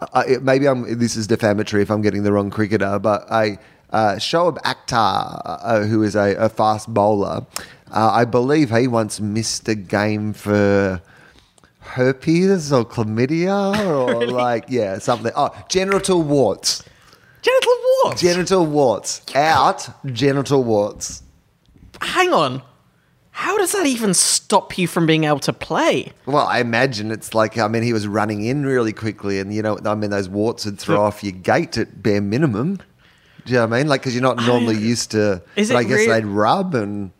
uh, 0.00 0.04
uh, 0.12 0.22
it- 0.26 0.42
maybe 0.42 0.66
I'm. 0.66 0.98
This 0.98 1.16
is 1.16 1.26
defamatory 1.26 1.82
if 1.82 1.90
I'm 1.90 2.02
getting 2.02 2.22
the 2.22 2.32
wrong 2.32 2.50
cricketer, 2.50 2.98
but 2.98 3.30
I 3.30 3.58
uh, 3.90 4.14
Shoaib 4.16 4.58
Akhtar, 4.62 5.40
uh, 5.44 5.80
who 5.84 6.02
is 6.02 6.14
a, 6.16 6.34
a 6.36 6.48
fast 6.48 6.92
bowler, 6.92 7.46
uh, 7.90 8.10
I 8.12 8.24
believe 8.24 8.70
he 8.70 8.88
once 8.88 9.20
missed 9.20 9.68
a 9.68 9.74
game 9.74 10.32
for 10.32 11.00
herpes 11.80 12.72
or 12.72 12.84
chlamydia 12.84 13.86
or 13.86 14.26
like 14.30 14.64
yeah 14.68 14.98
something. 14.98 15.32
Oh, 15.36 15.50
genital 15.68 16.22
warts. 16.22 16.82
Genital 17.42 17.72
warts. 18.02 18.20
Genital 18.20 18.66
warts. 18.66 19.22
Out. 19.36 19.88
Genital 20.12 20.64
warts. 20.64 21.22
Hang 22.00 22.32
on. 22.32 22.60
How 23.36 23.58
does 23.58 23.72
that 23.72 23.84
even 23.84 24.14
stop 24.14 24.78
you 24.78 24.88
from 24.88 25.04
being 25.04 25.24
able 25.24 25.40
to 25.40 25.52
play? 25.52 26.10
Well, 26.24 26.46
I 26.46 26.60
imagine 26.60 27.10
it's 27.10 27.34
like 27.34 27.58
I 27.58 27.68
mean 27.68 27.82
he 27.82 27.92
was 27.92 28.08
running 28.08 28.42
in 28.46 28.64
really 28.64 28.94
quickly, 28.94 29.40
and 29.40 29.52
you 29.52 29.60
know 29.60 29.78
I 29.84 29.94
mean 29.94 30.08
those 30.08 30.26
warts 30.26 30.64
would 30.64 30.78
throw 30.78 31.02
off 31.02 31.22
your 31.22 31.34
gait 31.34 31.76
at 31.76 32.02
bare 32.02 32.22
minimum. 32.22 32.76
Do 33.44 33.52
you 33.52 33.58
know 33.58 33.66
what 33.66 33.74
I 33.74 33.78
mean? 33.78 33.88
Like 33.88 34.00
because 34.00 34.14
you're 34.14 34.22
not 34.22 34.38
normally 34.38 34.76
oh, 34.76 34.78
used 34.78 35.10
to. 35.10 35.42
Is 35.54 35.68
but 35.68 35.76
I 35.76 35.84
guess 35.84 36.06
they'd 36.06 36.24
rub 36.24 36.74
and. 36.74 37.10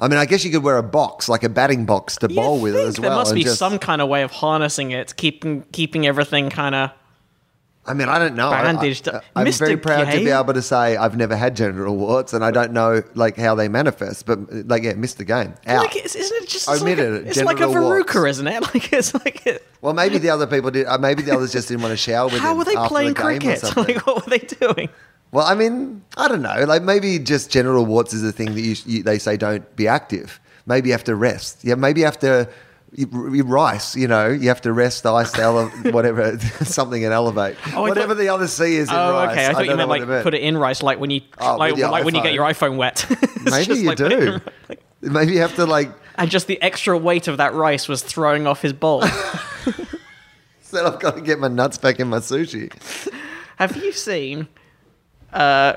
I 0.00 0.08
mean, 0.08 0.18
I 0.18 0.24
guess 0.24 0.42
you 0.42 0.50
could 0.50 0.62
wear 0.62 0.78
a 0.78 0.82
box, 0.82 1.28
like 1.28 1.44
a 1.44 1.50
batting 1.50 1.84
box, 1.84 2.16
to 2.16 2.28
bowl 2.28 2.58
with 2.58 2.74
think 2.74 2.88
as 2.88 2.94
there 2.96 3.10
well. 3.10 3.18
must 3.18 3.32
and 3.32 3.36
be 3.36 3.44
just- 3.44 3.58
some 3.58 3.78
kind 3.78 4.00
of 4.00 4.08
way 4.08 4.22
of 4.22 4.30
harnessing 4.30 4.90
it, 4.90 5.14
keeping 5.16 5.64
keeping 5.70 6.06
everything 6.06 6.48
kind 6.48 6.74
of. 6.74 6.90
I 7.86 7.92
mean, 7.92 8.08
I 8.08 8.18
don't 8.18 8.34
know. 8.34 8.50
Bandaged 8.50 9.08
I, 9.08 9.12
up. 9.16 9.24
I'm 9.36 9.46
Mr. 9.46 9.58
very 9.58 9.76
proud 9.76 10.10
to 10.10 10.18
be 10.18 10.30
able 10.30 10.54
to 10.54 10.62
say 10.62 10.96
I've 10.96 11.16
never 11.16 11.36
had 11.36 11.54
genital 11.54 11.96
warts, 11.96 12.32
and 12.32 12.44
I 12.44 12.50
don't 12.50 12.72
know 12.72 13.02
like 13.14 13.36
how 13.36 13.54
they 13.54 13.68
manifest. 13.68 14.24
But 14.26 14.68
like, 14.68 14.82
yeah, 14.82 14.94
missed 14.94 15.18
the 15.18 15.24
game. 15.24 15.54
Out. 15.66 15.84
Like, 15.84 15.96
isn't 15.96 16.20
it 16.20 16.48
just 16.48 16.68
it's 16.68 16.82
like, 16.82 16.98
a, 16.98 17.14
it, 17.14 17.26
it's 17.26 17.42
like 17.42 17.56
a 17.56 17.60
genital 17.60 17.82
warts. 17.82 18.14
isn't 18.14 18.46
it? 18.46 18.62
Like 18.62 18.92
it's 18.92 19.14
like 19.14 19.46
it, 19.46 19.66
well, 19.82 19.92
maybe 19.92 20.18
the 20.18 20.30
other 20.30 20.46
people 20.46 20.70
did. 20.70 20.86
Uh, 20.86 20.96
maybe 20.96 21.22
the 21.22 21.34
others 21.34 21.52
just 21.52 21.68
didn't 21.68 21.82
want 21.82 21.92
to 21.92 21.96
shower 21.96 22.28
with 22.28 22.40
how 22.40 22.56
were 22.56 22.64
they 22.64 22.74
playing 22.74 23.14
the 23.14 23.20
cricket? 23.20 23.62
Like 23.76 24.06
what 24.06 24.24
were 24.24 24.30
they 24.30 24.38
doing? 24.38 24.88
Well, 25.30 25.44
I 25.44 25.54
mean, 25.54 26.02
I 26.16 26.28
don't 26.28 26.42
know. 26.42 26.64
Like 26.64 26.82
maybe 26.82 27.18
just 27.18 27.50
genital 27.50 27.84
warts 27.84 28.14
is 28.14 28.24
a 28.24 28.32
thing 28.32 28.54
that 28.54 28.60
you, 28.60 28.76
you, 28.86 29.02
they 29.02 29.18
say 29.18 29.36
don't 29.36 29.76
be 29.76 29.88
active. 29.88 30.40
Maybe 30.66 30.88
you 30.88 30.92
have 30.92 31.04
to 31.04 31.16
rest. 31.16 31.64
Yeah, 31.64 31.74
maybe 31.74 32.00
you 32.00 32.06
have 32.06 32.18
to 32.20 32.48
rice. 32.98 33.96
You 33.96 34.08
know, 34.08 34.28
you 34.28 34.48
have 34.48 34.60
to 34.62 34.72
rest, 34.72 35.04
ice, 35.06 35.36
ele- 35.38 35.68
whatever, 35.92 36.38
something 36.64 37.04
and 37.04 37.12
elevate. 37.12 37.56
Oh, 37.74 37.82
whatever 37.82 38.14
thought- 38.14 38.18
the 38.20 38.28
other 38.28 38.46
C 38.48 38.76
is 38.76 38.88
in 38.88 38.94
Oh, 38.94 39.12
rice. 39.12 39.32
okay. 39.32 39.46
I 39.46 39.52
thought 39.52 39.60
you 39.62 39.68
don't 39.68 39.76
meant 39.78 39.88
like 39.90 40.06
what 40.08 40.22
put 40.22 40.34
it 40.34 40.42
in 40.42 40.56
rice, 40.56 40.82
like 40.82 40.98
when 41.00 41.10
you 41.10 41.20
Oh, 41.38 41.56
like, 41.56 41.76
like 41.76 42.04
when 42.04 42.14
you 42.14 42.22
get 42.22 42.34
your 42.34 42.44
iPhone 42.46 42.76
wet. 42.76 43.04
Maybe 43.44 43.74
you 43.80 43.88
like 43.88 43.98
do. 43.98 44.40
in- 44.70 45.12
Maybe 45.12 45.32
you 45.32 45.40
have 45.40 45.54
to 45.56 45.66
like 45.66 45.90
and 46.16 46.30
just 46.30 46.46
the 46.46 46.60
extra 46.62 46.96
weight 46.96 47.26
of 47.28 47.38
that 47.38 47.54
rice 47.54 47.88
was 47.88 48.02
throwing 48.02 48.46
off 48.46 48.62
his 48.62 48.72
bowl. 48.72 49.02
said 50.62 50.86
I've 50.86 51.00
got 51.00 51.16
to 51.16 51.20
get 51.20 51.38
my 51.38 51.48
nuts 51.48 51.76
back 51.78 52.00
in 52.00 52.08
my 52.08 52.18
sushi. 52.18 52.72
Have 53.56 53.76
you 53.76 53.92
seen? 53.92 54.48
Uh, 55.32 55.74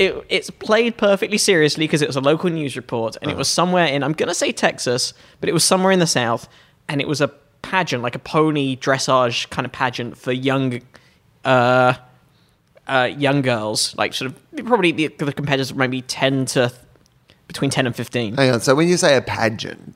it 0.00 0.24
it's 0.30 0.48
played 0.48 0.96
perfectly 0.96 1.36
seriously 1.36 1.84
because 1.84 2.00
it 2.00 2.08
was 2.08 2.16
a 2.16 2.20
local 2.20 2.48
news 2.50 2.74
report, 2.74 3.16
and 3.20 3.30
it 3.30 3.36
was 3.36 3.48
somewhere 3.48 3.84
in 3.84 4.02
I'm 4.02 4.14
gonna 4.14 4.34
say 4.34 4.50
Texas, 4.50 5.12
but 5.40 5.48
it 5.48 5.52
was 5.52 5.62
somewhere 5.62 5.92
in 5.92 5.98
the 5.98 6.06
South, 6.06 6.48
and 6.88 7.00
it 7.00 7.06
was 7.06 7.20
a 7.20 7.28
pageant, 7.60 8.02
like 8.02 8.14
a 8.14 8.18
pony 8.18 8.76
dressage 8.76 9.50
kind 9.50 9.66
of 9.66 9.72
pageant 9.72 10.16
for 10.16 10.32
young, 10.32 10.80
uh, 11.44 11.92
uh, 12.88 13.10
young 13.14 13.42
girls, 13.42 13.94
like 13.98 14.14
sort 14.14 14.32
of 14.32 14.66
probably 14.66 14.90
the, 14.90 15.08
the 15.08 15.34
competitors 15.34 15.70
were 15.70 15.78
maybe 15.78 16.00
ten 16.00 16.46
to 16.46 16.72
between 17.46 17.68
ten 17.68 17.86
and 17.86 17.94
fifteen. 17.94 18.34
Hang 18.36 18.52
on. 18.52 18.60
So 18.60 18.74
when 18.74 18.88
you 18.88 18.96
say 18.96 19.18
a 19.18 19.22
pageant, 19.22 19.94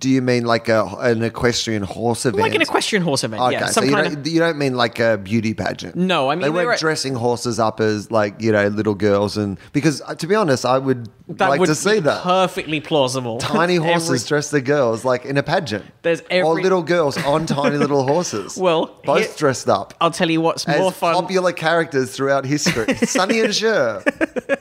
do 0.00 0.08
you 0.08 0.22
mean 0.22 0.44
like 0.44 0.68
a, 0.68 0.84
an 1.00 1.22
equestrian 1.22 1.82
horse 1.82 2.24
event? 2.26 2.42
Like 2.42 2.54
an 2.54 2.62
equestrian 2.62 3.02
horse 3.02 3.24
event, 3.24 3.42
Okay, 3.42 3.52
yeah. 3.52 3.66
so 3.66 3.82
you 3.82 3.90
don't, 3.90 4.06
of, 4.18 4.26
you 4.26 4.38
don't 4.38 4.58
mean 4.58 4.74
like 4.76 4.98
a 4.98 5.18
beauty 5.18 5.54
pageant. 5.54 5.96
No, 5.96 6.30
I 6.30 6.34
mean, 6.34 6.42
they 6.42 6.50
weren't 6.50 6.66
were- 6.68 6.76
dressing 6.76 7.14
horses 7.14 7.58
up 7.58 7.80
as 7.80 8.10
like 8.10 8.40
you 8.40 8.52
know 8.52 8.68
little 8.68 8.94
girls, 8.94 9.36
and 9.36 9.58
because 9.72 10.00
uh, 10.02 10.14
to 10.14 10.26
be 10.26 10.34
honest, 10.34 10.64
I 10.64 10.78
would 10.78 11.08
that 11.28 11.48
like 11.50 11.60
would 11.60 11.66
to 11.66 11.74
see 11.74 12.00
that 12.00 12.22
perfectly 12.22 12.80
plausible. 12.80 13.38
tiny 13.40 13.76
Every- 13.76 13.88
horses 13.88 14.26
dress 14.26 14.50
the 14.50 14.60
girls 14.60 15.04
like 15.04 15.24
in 15.24 15.36
a 15.36 15.42
pageant. 15.42 15.84
There's 16.02 16.20
or 16.22 16.26
every- 16.52 16.62
little 16.62 16.82
girls 16.82 17.16
on 17.24 17.46
tiny 17.46 17.76
little 17.76 18.06
horses. 18.06 18.56
Well, 18.68 18.98
both 19.04 19.18
here- 19.26 19.34
dressed 19.36 19.68
up 19.68 19.94
I'll 20.00 20.10
tell 20.10 20.30
you 20.30 20.40
what's 20.40 20.66
more 20.68 20.92
fun. 20.92 21.14
popular 21.14 21.52
characters 21.52 22.10
throughout 22.14 22.44
history. 22.44 22.94
Sonny 22.96 23.40
and 23.40 23.54
Cher. 23.54 24.02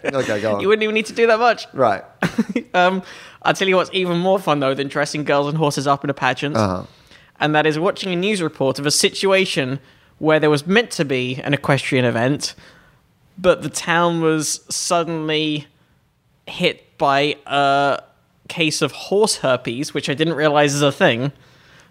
Okay, 0.08 0.42
go 0.42 0.56
on. 0.56 0.62
You 0.62 0.68
wouldn't 0.70 0.84
even 0.84 0.96
need 0.96 1.06
to 1.08 1.14
do 1.14 1.28
that 1.28 1.40
much. 1.40 1.68
right. 1.74 2.04
Um, 2.74 3.02
I'll 3.44 3.54
tell 3.54 3.68
you 3.68 3.76
what's 3.76 3.90
even 3.94 4.18
more 4.18 4.40
fun 4.40 4.60
though 4.60 4.74
than 4.74 4.88
dressing 4.88 5.24
girls 5.24 5.48
and 5.48 5.58
horses 5.58 5.88
up 5.88 6.04
in 6.04 6.10
a 6.10 6.14
pageant, 6.14 6.56
Uh-huh. 6.56 6.84
and 7.40 7.56
that 7.56 7.66
is 7.66 7.80
watching 7.80 8.12
a 8.12 8.16
news 8.16 8.42
report 8.42 8.78
of 8.80 8.86
a 8.86 8.92
situation 8.92 9.80
where 10.20 10.40
there 10.40 10.50
was 10.50 10.66
meant 10.68 10.92
to 10.92 11.06
be 11.06 11.36
an 11.44 11.54
equestrian 11.54 12.04
event, 12.06 12.56
but 13.38 13.62
the 13.62 13.70
town 13.70 14.22
was 14.22 14.62
suddenly 14.70 15.68
hit 16.48 16.98
by 16.98 17.36
a 17.46 18.02
case 18.48 18.82
of 18.82 18.92
horse 18.92 19.38
herpes, 19.38 19.94
which 19.94 20.10
I 20.10 20.14
didn't 20.14 20.34
realize 20.36 20.74
is 20.74 20.82
a 20.82 20.92
thing. 20.92 21.32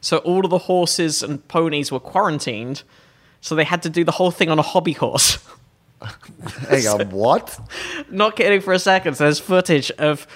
So 0.00 0.18
all 0.18 0.44
of 0.44 0.50
the 0.50 0.58
horses 0.58 1.22
and 1.22 1.46
ponies 1.48 1.90
were 1.92 2.00
quarantined, 2.00 2.82
so 3.40 3.54
they 3.54 3.64
had 3.64 3.82
to 3.82 3.90
do 3.90 4.02
the 4.04 4.12
whole 4.12 4.30
thing 4.30 4.50
on 4.50 4.58
a 4.58 4.62
hobby 4.62 4.92
horse. 4.92 5.38
Hang 6.68 6.86
on. 6.86 7.10
What? 7.10 7.58
not 8.10 8.36
kidding 8.36 8.60
for 8.60 8.72
a 8.72 8.78
second. 8.78 9.14
So 9.14 9.24
there's 9.24 9.38
footage 9.40 9.90
of 9.92 10.26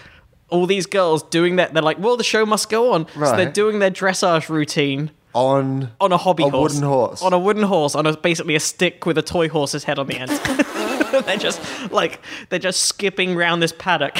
all 0.49 0.67
these 0.67 0.87
girls 0.87 1.23
doing 1.25 1.57
that. 1.57 1.75
They're 1.75 1.83
like, 1.83 1.99
well, 1.99 2.17
the 2.17 2.25
show 2.25 2.45
must 2.47 2.69
go 2.71 2.93
on. 2.93 3.07
So 3.15 3.21
they're 3.21 3.47
Right. 3.47 3.55
doing 3.55 3.79
their 3.79 3.91
dressage 3.91 4.49
routine 4.49 5.11
On 5.35 5.91
on 6.01 6.11
a 6.13 6.17
hobby 6.17 6.43
A 6.45 6.49
horse. 6.51 6.75
wooden 6.75 6.89
horse. 6.89 7.23
On 7.23 7.33
a 7.33 7.39
wooden 7.39 7.63
horse, 7.63 7.95
on 7.95 8.07
a, 8.07 8.17
basically 8.17 8.57
a 8.57 8.61
stick 8.61 9.07
with 9.07 9.17
a 9.19 9.23
toy 9.23 9.49
horse's 9.49 9.85
head 9.85 9.99
on 9.99 10.07
the 10.09 10.17
end. 10.17 10.31
they're 11.27 11.37
just 11.37 11.61
like, 11.93 12.21
they're 12.49 12.59
just 12.59 12.81
skipping 12.83 13.37
round 13.37 13.63
this 13.63 13.73
paddock. 13.73 14.17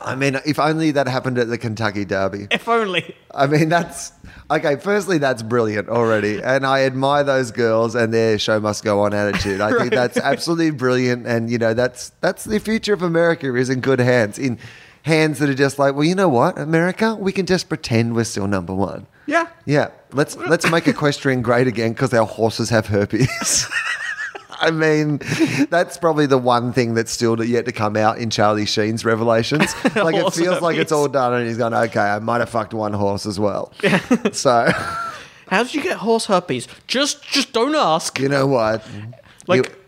I 0.00 0.14
mean, 0.14 0.38
if 0.46 0.58
only 0.58 0.90
that 0.92 1.06
happened 1.06 1.38
at 1.38 1.48
the 1.48 1.58
Kentucky 1.58 2.04
Derby. 2.04 2.48
if 2.50 2.68
only. 2.68 3.14
I 3.34 3.46
mean, 3.46 3.68
that's 3.68 4.12
okay. 4.50 4.76
Firstly, 4.76 5.18
that's 5.18 5.42
brilliant 5.42 5.88
already, 5.88 6.42
and 6.42 6.66
I 6.66 6.84
admire 6.84 7.24
those 7.24 7.50
girls 7.50 7.94
and 7.94 8.12
their 8.12 8.38
show 8.38 8.60
must 8.60 8.84
go 8.84 9.00
on 9.00 9.14
attitude. 9.14 9.60
I 9.60 9.78
think 9.78 9.92
that's 10.00 10.16
absolutely 10.16 10.70
brilliant, 10.70 11.26
and 11.26 11.50
you 11.50 11.58
know, 11.58 11.74
that's 11.74 12.10
that's 12.20 12.44
the 12.44 12.60
future 12.60 12.94
of 12.94 13.02
America 13.02 13.54
is 13.54 13.70
in 13.70 13.80
good 13.80 14.00
hands, 14.00 14.38
in 14.38 14.58
hands 15.02 15.38
that 15.38 15.48
are 15.48 15.54
just 15.54 15.78
like, 15.78 15.94
well, 15.94 16.04
you 16.04 16.14
know 16.14 16.28
what, 16.28 16.58
America, 16.58 17.14
we 17.14 17.30
can 17.32 17.46
just 17.46 17.68
pretend 17.68 18.14
we're 18.14 18.24
still 18.24 18.46
number 18.46 18.74
one. 18.74 19.06
Yeah. 19.26 19.48
Yeah, 19.64 19.90
let's 20.12 20.36
let's 20.36 20.70
make 20.70 20.86
equestrian 20.94 21.42
great 21.42 21.66
again 21.66 21.92
because 21.92 22.12
our 22.12 22.26
horses 22.26 22.70
have 22.70 22.86
herpes. 22.86 23.68
I 24.60 24.70
mean, 24.70 25.20
that's 25.70 25.96
probably 25.96 26.26
the 26.26 26.38
one 26.38 26.72
thing 26.72 26.94
that's 26.94 27.10
still 27.10 27.42
yet 27.42 27.64
to 27.66 27.72
come 27.72 27.96
out 27.96 28.18
in 28.18 28.30
Charlie 28.30 28.66
Sheen's 28.66 29.04
revelations. 29.04 29.74
Like 29.94 30.16
it 30.16 30.32
feels 30.34 30.60
like 30.60 30.76
it's 30.76 30.92
all 30.92 31.08
done, 31.08 31.32
and 31.34 31.46
he's 31.46 31.56
gone, 31.56 31.72
okay, 31.72 32.00
I 32.00 32.18
might 32.18 32.38
have 32.38 32.50
fucked 32.50 32.74
one 32.74 32.92
horse 32.92 33.26
as 33.26 33.38
well. 33.38 33.72
so, 34.32 34.70
How 35.48 35.62
did 35.62 35.74
you 35.74 35.82
get 35.82 35.98
horse 35.98 36.26
herpes? 36.26 36.68
Just, 36.86 37.22
just 37.22 37.52
don't 37.52 37.74
ask. 37.74 38.18
you 38.18 38.28
know 38.28 38.46
what? 38.46 38.86
Like- 39.46 39.66
it, 39.66 39.78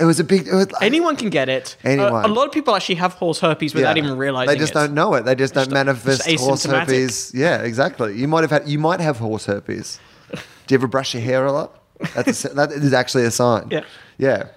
it 0.00 0.04
was 0.04 0.20
a 0.20 0.24
big. 0.24 0.46
It 0.46 0.54
was, 0.54 0.68
Anyone 0.80 1.16
can 1.16 1.30
get 1.30 1.48
it. 1.48 1.76
Anyone. 1.84 2.24
a 2.24 2.28
lot 2.28 2.46
of 2.46 2.52
people 2.52 2.74
actually 2.74 2.94
have 2.96 3.14
horse 3.14 3.40
herpes 3.40 3.74
without 3.74 3.96
yeah. 3.96 4.04
even 4.04 4.16
realizing 4.16 4.50
it. 4.50 4.54
They 4.54 4.58
just 4.58 4.72
it. 4.72 4.74
don't 4.74 4.94
know 4.94 5.14
it. 5.14 5.24
They 5.24 5.34
just 5.34 5.52
don't 5.52 5.64
Just- 5.64 5.74
manifest 5.74 6.26
just 6.28 6.44
horse 6.44 6.64
herpes. 6.64 7.32
Yeah, 7.34 7.62
exactly. 7.62 8.16
You 8.16 8.28
might 8.28 8.42
have 8.42 8.50
had. 8.50 8.68
You 8.68 8.78
might 8.78 9.00
have 9.00 9.18
horse 9.18 9.46
herpes. 9.46 9.98
Do 10.30 10.38
you 10.74 10.78
ever 10.78 10.86
brush 10.86 11.14
your 11.14 11.22
hair 11.22 11.44
a 11.44 11.52
lot? 11.52 11.78
That's 12.14 12.44
a, 12.44 12.48
that 12.50 12.72
is 12.72 12.92
actually 12.92 13.24
a 13.24 13.30
sign. 13.30 13.68
Yeah. 13.70 13.84
Yeah. 14.18 14.48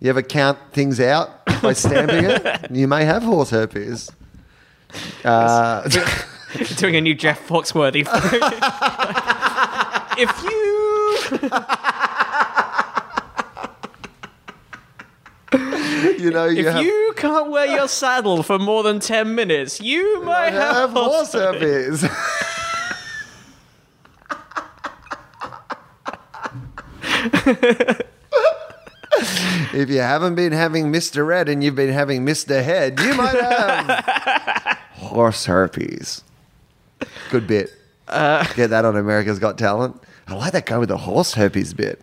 You 0.00 0.10
ever 0.10 0.22
count 0.22 0.58
things 0.72 1.00
out 1.00 1.44
by 1.60 1.72
stamping 1.72 2.24
it? 2.24 2.70
You 2.70 2.86
may 2.86 3.04
have 3.04 3.22
horse 3.22 3.50
herpes. 3.50 4.10
Uh, 5.24 5.88
doing 6.76 6.96
a 6.96 7.00
new 7.00 7.14
Jeff 7.14 7.46
Foxworthy. 7.48 8.06
if 10.18 10.42
you 10.44 11.28
you 16.18 16.30
know, 16.30 16.46
you 16.46 16.66
if 16.66 16.72
have, 16.72 16.84
you 16.84 17.12
can't 17.16 17.50
wear 17.50 17.66
your 17.66 17.88
saddle 17.88 18.42
for 18.42 18.58
more 18.58 18.82
than 18.82 19.00
ten 19.00 19.34
minutes, 19.34 19.80
you 19.80 20.22
might 20.22 20.52
have 20.52 20.76
have, 20.76 20.90
horse 20.90 21.32
herpes. 21.32 22.04
if 29.72 29.88
you 29.90 29.98
haven't 29.98 30.34
been 30.34 30.52
having 30.52 30.92
Mr. 30.92 31.26
Red 31.26 31.48
and 31.48 31.62
you've 31.62 31.74
been 31.74 31.92
having 31.92 32.24
Mr. 32.24 32.62
Head, 32.62 33.00
you 33.00 33.14
might 33.14 33.34
have 33.34 34.78
horse 34.92 35.46
herpes. 35.46 36.22
Good 37.30 37.46
bit. 37.46 37.72
Uh, 38.06 38.44
Get 38.54 38.70
that 38.70 38.84
on 38.84 38.96
America's 38.96 39.38
Got 39.38 39.58
Talent. 39.58 40.00
I 40.26 40.34
like 40.34 40.52
that 40.52 40.66
guy 40.66 40.78
with 40.78 40.88
the 40.90 40.96
horse 40.98 41.34
herpes 41.34 41.74
bit. 41.74 42.00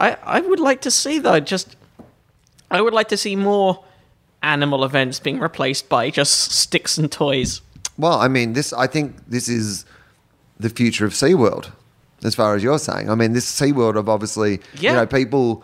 I, 0.00 0.16
I 0.22 0.40
would 0.40 0.60
like 0.60 0.80
to 0.82 0.90
see 0.90 1.18
though. 1.18 1.40
Just 1.40 1.76
I 2.70 2.80
would 2.80 2.94
like 2.94 3.08
to 3.08 3.16
see 3.16 3.36
more 3.36 3.84
animal 4.42 4.84
events 4.84 5.20
being 5.20 5.40
replaced 5.40 5.88
by 5.88 6.10
just 6.10 6.52
sticks 6.52 6.98
and 6.98 7.10
toys. 7.10 7.60
Well, 7.96 8.18
I 8.18 8.28
mean, 8.28 8.52
this. 8.54 8.72
I 8.72 8.86
think 8.86 9.16
this 9.28 9.48
is 9.48 9.84
the 10.58 10.68
future 10.68 11.06
of 11.06 11.12
SeaWorld. 11.12 11.70
As 12.24 12.34
far 12.34 12.54
as 12.56 12.62
you're 12.62 12.78
saying. 12.78 13.08
I 13.10 13.14
mean, 13.14 13.32
this 13.32 13.46
SeaWorld 13.60 13.96
of 13.96 14.08
obviously, 14.08 14.60
Yeah. 14.78 14.90
you 14.92 14.96
know, 14.96 15.06
people 15.06 15.62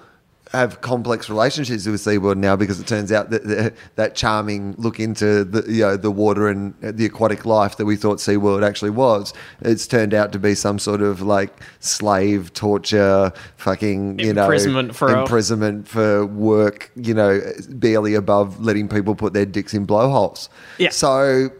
have 0.52 0.80
complex 0.80 1.28
relationships 1.30 1.86
with 1.86 2.00
SeaWorld 2.00 2.36
now 2.36 2.56
because 2.56 2.80
it 2.80 2.86
turns 2.88 3.12
out 3.12 3.30
that 3.30 3.44
the, 3.46 3.72
that 3.94 4.16
charming 4.16 4.74
look 4.78 4.98
into 4.98 5.44
the 5.44 5.62
you 5.72 5.82
know 5.82 5.96
the 5.96 6.10
water 6.10 6.48
and 6.48 6.74
the 6.82 7.06
aquatic 7.06 7.46
life 7.46 7.76
that 7.76 7.84
we 7.86 7.94
thought 7.94 8.18
SeaWorld 8.18 8.66
actually 8.66 8.90
was, 8.90 9.32
it's 9.60 9.86
turned 9.86 10.12
out 10.12 10.32
to 10.32 10.40
be 10.40 10.56
some 10.56 10.80
sort 10.80 11.02
of 11.02 11.22
like 11.22 11.52
slave 11.78 12.52
torture, 12.52 13.32
fucking 13.58 14.18
you 14.18 14.30
Imprisonment 14.30 14.88
know, 14.88 14.94
for 14.94 15.16
imprisonment 15.20 15.86
for 15.86 16.26
work, 16.26 16.90
you 16.96 17.14
know, 17.14 17.40
barely 17.68 18.14
above 18.14 18.60
letting 18.60 18.88
people 18.88 19.14
put 19.14 19.32
their 19.32 19.46
dicks 19.46 19.72
in 19.72 19.84
blowholes. 19.84 20.48
Yeah. 20.78 20.90
So 20.90 21.50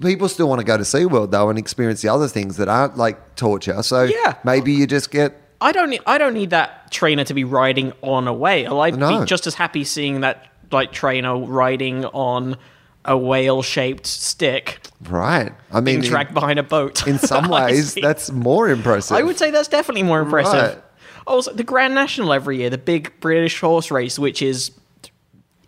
people 0.00 0.28
still 0.28 0.48
want 0.48 0.60
to 0.60 0.64
go 0.64 0.76
to 0.76 0.82
SeaWorld 0.84 1.30
though 1.30 1.48
and 1.50 1.58
experience 1.58 2.02
the 2.02 2.08
other 2.08 2.28
things 2.28 2.56
that 2.58 2.68
aren't 2.68 2.96
like 2.96 3.34
torture. 3.36 3.82
So 3.82 4.04
Yeah. 4.04 4.34
maybe 4.44 4.72
you 4.72 4.86
just 4.86 5.10
get 5.10 5.38
I 5.60 5.72
don't 5.72 5.90
need 5.90 6.00
I 6.06 6.18
don't 6.18 6.34
need 6.34 6.50
that 6.50 6.90
trainer 6.90 7.24
to 7.24 7.34
be 7.34 7.44
riding 7.44 7.92
on 8.02 8.26
a 8.28 8.32
whale. 8.32 8.80
I'd 8.80 8.96
No. 8.98 9.20
be 9.20 9.26
just 9.26 9.46
as 9.46 9.54
happy 9.54 9.84
seeing 9.84 10.20
that 10.20 10.46
like 10.70 10.92
trainer 10.92 11.36
riding 11.38 12.04
on 12.06 12.56
a 13.04 13.16
whale 13.18 13.62
shaped 13.62 14.06
stick 14.06 14.80
right. 15.08 15.52
I 15.72 15.76
mean, 15.76 15.84
being 15.84 15.98
in- 16.04 16.08
dragged 16.10 16.34
behind 16.34 16.58
a 16.60 16.62
boat. 16.62 17.04
in 17.06 17.18
some 17.32 17.48
ways, 17.48 17.94
that's 17.94 18.30
more 18.30 18.68
impressive. 18.68 19.16
I 19.16 19.22
would 19.22 19.36
say 19.38 19.50
that's 19.50 19.66
definitely 19.68 20.04
more 20.04 20.20
impressive. 20.20 20.74
Right. 20.76 20.84
Also, 21.26 21.52
the 21.52 21.64
Grand 21.64 21.94
National 21.94 22.32
every 22.32 22.58
year, 22.58 22.70
the 22.70 22.78
big 22.78 23.12
British 23.20 23.60
horse 23.60 23.90
race, 23.90 24.18
which 24.18 24.40
is, 24.42 24.70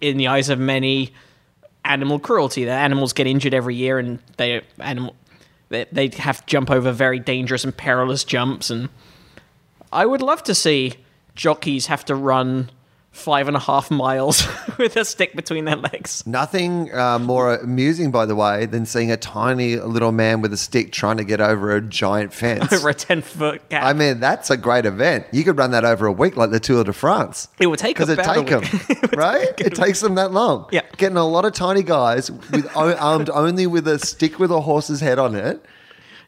in 0.01 0.17
the 0.17 0.27
eyes 0.29 0.49
of 0.49 0.59
many, 0.59 1.13
animal 1.85 2.19
cruelty. 2.19 2.65
The 2.65 2.73
animals 2.73 3.13
get 3.13 3.27
injured 3.27 3.55
every 3.55 3.75
year, 3.75 3.99
and 3.99 4.19
they 4.37 4.63
animal 4.81 5.15
they, 5.69 5.87
they 5.91 6.09
have 6.19 6.41
to 6.41 6.47
jump 6.47 6.71
over 6.71 6.93
very 6.93 7.19
dangerous 7.19 7.65
and 7.65 7.77
perilous 7.77 8.25
jumps. 8.25 8.71
And 8.71 8.89
I 9.93 10.07
would 10.07 10.23
love 10.23 10.43
to 10.45 10.55
see 10.55 10.95
jockeys 11.35 11.87
have 11.87 12.05
to 12.07 12.15
run 12.15 12.71
five 13.15 13.47
and 13.47 13.57
a 13.57 13.61
half 13.61 13.91
miles 13.91 14.47
with 14.79 14.97
a 14.97 15.05
stick 15.05 15.35
between 15.37 15.65
their 15.65 15.77
legs. 15.77 16.27
Nothing 16.27 16.93
uh, 16.93 17.19
more 17.19 17.55
amusing, 17.55 18.11
by 18.11 18.27
the 18.27 18.35
way, 18.35 18.67
than 18.67 18.85
seeing 18.87 19.11
a 19.11 19.17
tiny 19.17 19.77
little 19.77 20.13
man 20.13 20.43
with 20.43 20.53
a 20.53 20.57
stick 20.57 20.91
trying 20.93 21.17
to 21.19 21.25
get 21.25 21.41
over 21.41 21.75
a 21.75 21.81
giant 21.81 22.33
fence. 22.35 22.73
Over 22.73 22.91
a 22.91 22.95
ten 22.95 23.23
foot 23.23 23.69
gap. 23.69 23.85
I 23.85 23.93
mean, 23.93 24.21
that's 24.21 24.51
a 24.51 24.57
great 24.57 24.85
event. 24.85 25.27
You 25.33 25.45
could 25.45 25.57
run 25.57 25.71
that 25.71 25.85
over 25.85 26.07
a 26.07 26.13
week, 26.13 26.37
like 26.37 26.51
the 26.51 26.61
Tour 26.61 26.85
de 26.85 26.93
France. 26.93 27.49
It 27.59 27.69
would 27.69 27.79
take 27.79 27.97
because 27.97 28.09
it 28.11 28.23
take 28.23 28.49
them, 28.49 28.63
week. 28.63 29.13
right? 29.13 29.49
It 29.59 29.75
takes 29.75 30.01
them 30.01 30.17
that 30.17 30.33
long. 30.33 30.69
Yeah. 30.73 30.83
getting 30.97 31.17
a 31.17 31.27
lot 31.27 31.45
of 31.45 31.53
tiny 31.53 31.83
guys 31.83 32.31
with 32.31 32.69
armed 32.77 33.31
only 33.31 33.67
with 33.67 33.87
a 33.87 33.99
stick 33.99 34.39
with 34.39 34.51
a 34.51 34.61
horse's 34.61 35.01
head 35.01 35.19
on 35.19 35.35
it. 35.37 35.65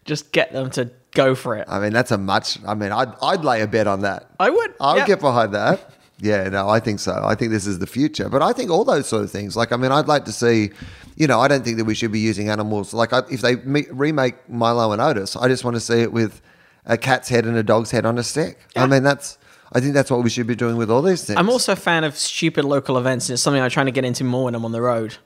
Just 0.05 0.31
get 0.31 0.53
them 0.53 0.71
to 0.71 0.93
go 1.17 1.35
for 1.35 1.57
it. 1.57 1.67
I 1.69 1.81
mean, 1.81 1.93
that's 1.93 2.13
a 2.13 2.19
much. 2.19 2.59
I 2.65 2.75
mean, 2.75 2.93
I'd 2.93 3.13
I'd 3.21 3.45
lay 3.45 3.63
a 3.63 3.67
bet 3.67 3.89
on 3.89 4.03
that. 4.03 4.31
I 4.39 4.51
would. 4.51 4.75
I 4.81 4.93
would 4.93 4.99
yeah. 5.01 5.07
get 5.07 5.21
behind 5.21 5.53
that. 5.55 5.91
Yeah, 6.19 6.49
no, 6.49 6.69
I 6.69 6.81
think 6.81 6.99
so. 7.01 7.21
I 7.25 7.35
think 7.35 7.51
this 7.53 7.67
is 7.67 7.79
the 7.79 7.87
future. 7.87 8.29
But 8.29 8.41
I 8.43 8.53
think 8.53 8.71
all 8.71 8.85
those 8.85 9.07
sort 9.07 9.23
of 9.25 9.31
things, 9.31 9.55
like, 9.57 9.71
I 9.73 9.77
mean, 9.77 9.93
I'd 9.93 10.09
like 10.09 10.25
to 10.25 10.33
see, 10.33 10.71
you 11.17 11.27
know, 11.27 11.41
I 11.41 11.49
don't 11.49 11.63
think 11.65 11.77
that 11.77 11.85
we 11.85 11.95
should 11.95 12.11
be 12.13 12.21
using 12.21 12.49
animals. 12.49 12.95
Like, 12.95 13.13
I, 13.13 13.23
if 13.31 13.43
they 13.43 13.57
me- 13.57 13.87
remake 13.91 14.49
Milo 14.49 14.93
and 14.93 15.03
Otis, 15.03 15.37
I 15.37 15.49
just 15.49 15.63
want 15.65 15.77
to 15.77 15.81
see 15.81 16.01
it 16.01 16.13
with 16.13 16.41
a 16.87 16.97
cat's 16.97 17.29
head 17.29 17.45
and 17.45 17.57
a 17.57 17.63
dog's 17.63 17.91
head 17.91 18.07
on 18.07 18.17
a 18.17 18.23
stick. 18.23 18.59
I 18.77 18.87
mean, 18.87 19.03
that's, 19.03 19.37
I 19.73 19.81
think 19.81 19.93
that's 19.93 20.11
what 20.11 20.23
we 20.23 20.31
should 20.31 20.47
be 20.47 20.55
doing 20.55 20.77
with 20.79 20.91
all 20.91 21.03
these 21.03 21.25
things. 21.25 21.39
I'm 21.39 21.51
also 21.51 21.73
a 21.73 21.77
fan 21.77 22.03
of 22.05 22.17
stupid 22.17 22.65
local 22.65 22.97
events. 22.97 23.29
and 23.29 23.35
It's 23.35 23.43
something 23.43 23.61
I'm 23.61 23.69
trying 23.71 23.87
to 23.87 23.93
get 23.93 24.05
into 24.05 24.25
more 24.25 24.45
when 24.45 24.55
I'm 24.55 24.65
on 24.65 24.73
the 24.73 24.81
road. 24.83 25.17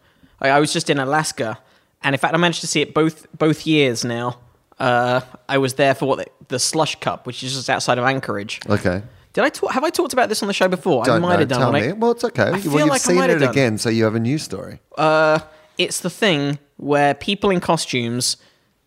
Like, 0.40 0.50
I 0.50 0.58
was 0.58 0.72
just 0.72 0.90
in 0.90 0.98
Alaska, 0.98 1.58
and 2.02 2.14
in 2.14 2.18
fact, 2.18 2.34
I 2.34 2.36
managed 2.38 2.62
to 2.62 2.66
see 2.66 2.80
it 2.80 2.94
both 2.94 3.26
both 3.38 3.66
years 3.66 4.04
now. 4.04 4.38
Uh, 4.78 5.20
I 5.48 5.58
was 5.58 5.74
there 5.74 5.94
for 5.94 6.06
what 6.06 6.18
the, 6.18 6.26
the 6.48 6.58
Slush 6.58 6.96
Cup, 6.96 7.26
which 7.26 7.42
is 7.44 7.54
just 7.54 7.68
outside 7.70 7.98
of 7.98 8.04
Anchorage. 8.04 8.58
okay. 8.68 9.02
Did 9.32 9.44
I 9.44 9.48
talk, 9.48 9.70
have 9.72 9.84
I 9.84 9.90
talked 9.90 10.12
about 10.12 10.28
this 10.28 10.42
on 10.42 10.48
the 10.48 10.52
show 10.52 10.66
before? 10.68 11.02
I 11.02 11.06
Don't 11.06 11.22
might 11.22 11.34
know. 11.34 11.38
have 11.40 11.48
done. 11.48 11.60
Tell 11.60 11.72
me. 11.72 11.88
I- 11.88 11.92
well, 11.92 12.10
it's 12.12 12.24
okay. 12.24 12.50
well, 12.50 12.58
you've 12.60 12.72
like 12.74 12.92
I 12.92 12.98
seen 12.98 13.22
it 13.22 13.38
done. 13.38 13.42
again, 13.50 13.78
so 13.78 13.88
you 13.88 14.04
have 14.04 14.14
a 14.14 14.20
new 14.20 14.38
story. 14.38 14.80
Uh, 14.98 15.38
it's 15.78 16.00
the 16.00 16.10
thing 16.10 16.58
where 16.76 17.14
people 17.14 17.50
in 17.50 17.60
costumes 17.60 18.36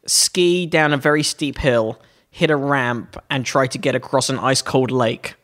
ski 0.06 0.66
down 0.66 0.92
a 0.94 0.98
very 0.98 1.24
steep 1.24 1.58
hill, 1.60 2.00
hit 2.30 2.50
a 2.50 2.56
ramp, 2.56 3.16
and 3.30 3.46
try 3.46 3.68
to 3.68 3.78
get 3.78 3.96
across 3.96 4.30
an 4.30 4.38
ice 4.40 4.62
cold 4.62 4.92
lake. 4.92 5.36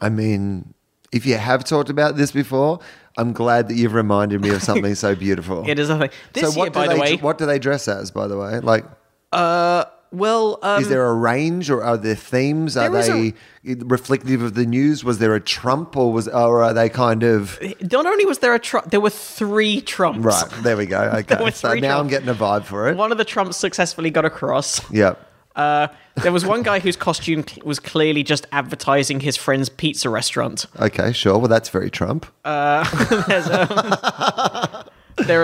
I 0.00 0.08
mean, 0.08 0.74
if 1.12 1.24
you 1.24 1.36
have 1.36 1.64
talked 1.64 1.88
about 1.90 2.16
this 2.16 2.32
before, 2.32 2.80
I'm 3.16 3.32
glad 3.32 3.68
that 3.68 3.74
you've 3.74 3.94
reminded 3.94 4.40
me 4.40 4.50
of 4.50 4.62
something 4.62 4.94
so 4.94 5.14
beautiful. 5.26 5.68
It 5.68 5.78
is 5.78 5.88
a 5.90 5.98
thing. 5.98 6.10
This 6.32 6.52
so 6.52 6.58
what 6.58 6.64
year, 6.66 6.70
by 6.72 6.92
the 6.92 7.00
way, 7.00 7.16
what 7.16 7.38
do 7.38 7.46
they 7.46 7.58
dress 7.58 7.86
as? 7.88 8.10
By 8.10 8.26
the 8.26 8.36
way, 8.36 8.58
like, 8.60 8.84
uh, 9.32 9.84
well, 10.10 10.58
um, 10.62 10.82
is 10.82 10.88
there 10.88 11.06
a 11.06 11.14
range 11.14 11.70
or 11.70 11.82
are 11.82 11.96
there 11.96 12.14
themes? 12.14 12.76
Are 12.76 12.90
there 12.90 13.02
they 13.02 13.34
reflective 13.64 14.42
of 14.42 14.54
the 14.54 14.66
news? 14.66 15.04
Was 15.04 15.18
there 15.18 15.34
a 15.34 15.40
Trump 15.40 15.96
or 15.96 16.12
was 16.12 16.28
or 16.28 16.62
are 16.62 16.72
they 16.72 16.88
kind 16.88 17.22
of 17.22 17.58
not 17.92 18.06
only 18.06 18.24
was 18.24 18.38
there 18.38 18.54
a 18.54 18.58
Trump, 18.58 18.90
there 18.90 19.00
were 19.00 19.10
three 19.10 19.80
Trumps. 19.80 20.24
right? 20.24 20.44
There 20.62 20.76
we 20.76 20.86
go. 20.86 20.98
Okay, 21.18 21.50
so 21.50 21.74
now 21.74 21.98
I'm 22.00 22.08
getting 22.08 22.28
a 22.28 22.34
vibe 22.34 22.64
for 22.64 22.88
it. 22.88 22.96
One 22.96 23.12
of 23.12 23.18
the 23.18 23.24
Trumps 23.24 23.56
successfully 23.56 24.10
got 24.10 24.24
across. 24.24 24.88
Yep. 24.90 25.24
Uh, 25.56 25.88
there 26.22 26.30
was 26.30 26.46
one 26.46 26.62
guy 26.62 26.78
whose 26.78 26.94
costume 26.96 27.44
was 27.64 27.80
clearly 27.80 28.22
just 28.22 28.46
advertising 28.52 29.18
his 29.20 29.36
friend's 29.36 29.68
pizza 29.68 30.08
restaurant. 30.08 30.66
Okay, 30.78 31.12
sure. 31.12 31.36
Well, 31.38 31.48
that's 31.48 31.68
very 31.68 31.90
Trump. 31.90 32.26
There, 32.44 32.54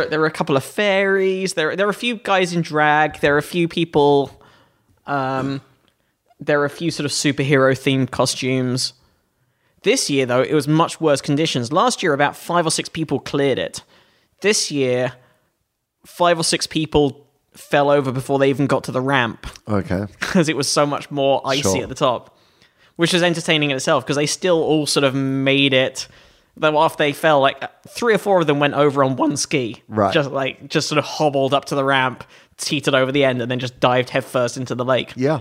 are- 0.02 0.06
there 0.06 0.20
are 0.22 0.26
a 0.26 0.30
couple 0.30 0.56
of 0.56 0.62
fairies. 0.62 1.54
There, 1.54 1.74
there 1.74 1.86
are 1.88 1.90
a 1.90 1.94
few 1.94 2.14
guys 2.16 2.52
in 2.52 2.62
drag. 2.62 3.18
There 3.20 3.34
are 3.34 3.38
a 3.38 3.42
few 3.42 3.66
people. 3.66 4.30
Um, 5.06 5.60
there 6.40 6.60
are 6.60 6.64
a 6.64 6.70
few 6.70 6.90
sort 6.90 7.04
of 7.04 7.12
superhero 7.12 7.72
themed 7.72 8.10
costumes. 8.10 8.92
This 9.82 10.08
year, 10.08 10.24
though, 10.26 10.40
it 10.42 10.54
was 10.54 10.66
much 10.66 11.00
worse 11.00 11.20
conditions. 11.20 11.72
Last 11.72 12.02
year, 12.02 12.12
about 12.14 12.36
five 12.36 12.66
or 12.66 12.70
six 12.70 12.88
people 12.88 13.20
cleared 13.20 13.58
it. 13.58 13.82
This 14.40 14.70
year, 14.70 15.12
five 16.06 16.38
or 16.38 16.44
six 16.44 16.66
people 16.66 17.26
fell 17.52 17.90
over 17.90 18.10
before 18.10 18.38
they 18.38 18.48
even 18.50 18.66
got 18.66 18.84
to 18.84 18.92
the 18.92 19.00
ramp. 19.00 19.46
okay. 19.68 20.06
because 20.20 20.48
it 20.48 20.56
was 20.56 20.68
so 20.68 20.84
much 20.86 21.10
more 21.10 21.40
icy 21.46 21.62
Sure. 21.62 21.82
at 21.82 21.88
the 21.88 21.94
top, 21.94 22.36
which 22.96 23.12
was 23.12 23.22
entertaining 23.22 23.70
in 23.70 23.76
itself 23.76 24.04
because 24.04 24.16
they 24.16 24.26
still 24.26 24.62
all 24.62 24.86
sort 24.86 25.04
of 25.04 25.14
made 25.14 25.72
it. 25.72 26.08
Though 26.56 26.78
after 26.80 26.98
they 26.98 27.12
fell, 27.12 27.40
like 27.40 27.62
three 27.88 28.14
or 28.14 28.18
four 28.18 28.40
of 28.40 28.46
them 28.46 28.60
went 28.60 28.74
over 28.74 29.02
on 29.04 29.16
one 29.16 29.36
ski, 29.36 29.82
Right. 29.88 30.12
Just 30.14 30.30
like 30.30 30.68
just 30.68 30.88
sort 30.88 30.98
of 30.98 31.04
hobbled 31.04 31.52
up 31.52 31.64
to 31.66 31.74
the 31.74 31.84
ramp, 31.84 32.24
teetered 32.56 32.94
over 32.94 33.10
the 33.12 33.24
end, 33.24 33.42
and 33.42 33.50
then 33.50 33.58
just 33.58 33.78
dived 33.80 34.10
headfirst 34.10 34.56
into 34.56 34.74
the 34.74 34.84
lake. 34.84 35.12
Yeah. 35.16 35.40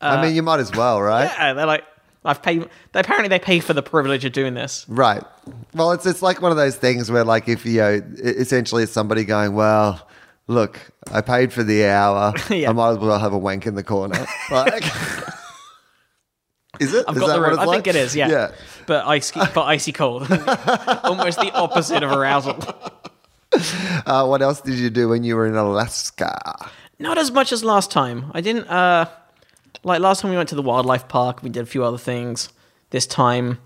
I 0.00 0.22
mean, 0.22 0.34
you 0.36 0.42
might 0.42 0.60
as 0.60 0.70
well, 0.72 1.02
right? 1.02 1.26
Uh, 1.26 1.34
Yeah, 1.38 1.52
they're 1.54 1.66
like, 1.66 1.84
I've 2.24 2.42
paid. 2.42 2.68
They, 2.92 3.00
apparently, 3.00 3.28
they 3.28 3.38
pay 3.38 3.58
for 3.60 3.72
the 3.74 3.82
privilege 3.82 4.24
of 4.24 4.32
doing 4.32 4.54
this. 4.54 4.84
Right. 4.88 5.22
Well, 5.74 5.92
it's 5.92 6.04
it's 6.06 6.22
like 6.22 6.40
one 6.42 6.50
of 6.50 6.56
those 6.56 6.76
things 6.76 7.10
where, 7.10 7.24
like, 7.24 7.48
if 7.48 7.64
you 7.66 7.78
know, 7.78 8.02
essentially, 8.22 8.82
it's 8.84 8.92
somebody 8.92 9.24
going, 9.24 9.54
"Well, 9.54 10.06
look, 10.46 10.78
I 11.10 11.20
paid 11.20 11.52
for 11.52 11.62
the 11.62 11.86
hour. 11.86 12.34
Yeah. 12.50 12.70
I 12.70 12.72
might 12.72 12.90
as 12.90 12.98
well 12.98 13.18
have 13.18 13.32
a 13.32 13.38
wank 13.38 13.66
in 13.66 13.74
the 13.76 13.82
corner." 13.84 14.24
Like, 14.50 14.84
is 16.80 16.94
it? 16.94 17.04
I've 17.08 17.16
Is 17.16 17.20
got 17.22 17.34
the 17.34 17.40
room. 17.40 17.58
I 17.58 17.64
like? 17.64 17.84
think 17.84 17.86
it 17.88 17.96
is. 17.96 18.14
Yeah. 18.14 18.28
Yeah. 18.28 18.50
But 18.86 19.06
icy, 19.06 19.40
but 19.54 19.62
icy 19.64 19.92
cold. 19.92 20.22
Almost 21.04 21.40
the 21.40 21.50
opposite 21.54 22.02
of 22.02 22.12
arousal. 22.12 22.56
Uh, 24.06 24.24
what 24.26 24.40
else 24.42 24.60
did 24.60 24.74
you 24.78 24.88
do 24.90 25.08
when 25.08 25.24
you 25.24 25.36
were 25.36 25.46
in 25.46 25.54
Alaska? 25.56 26.70
Not 26.98 27.18
as 27.18 27.30
much 27.30 27.52
as 27.52 27.62
last 27.64 27.90
time. 27.90 28.30
I 28.34 28.40
didn't 28.40 28.68
uh 28.68 29.06
like 29.84 30.00
last 30.00 30.20
time 30.20 30.30
we 30.30 30.36
went 30.36 30.48
to 30.50 30.54
the 30.54 30.62
wildlife 30.62 31.08
park, 31.08 31.42
we 31.42 31.50
did 31.50 31.62
a 31.62 31.66
few 31.66 31.84
other 31.84 31.98
things. 31.98 32.48
This 32.90 33.06
time 33.06 33.58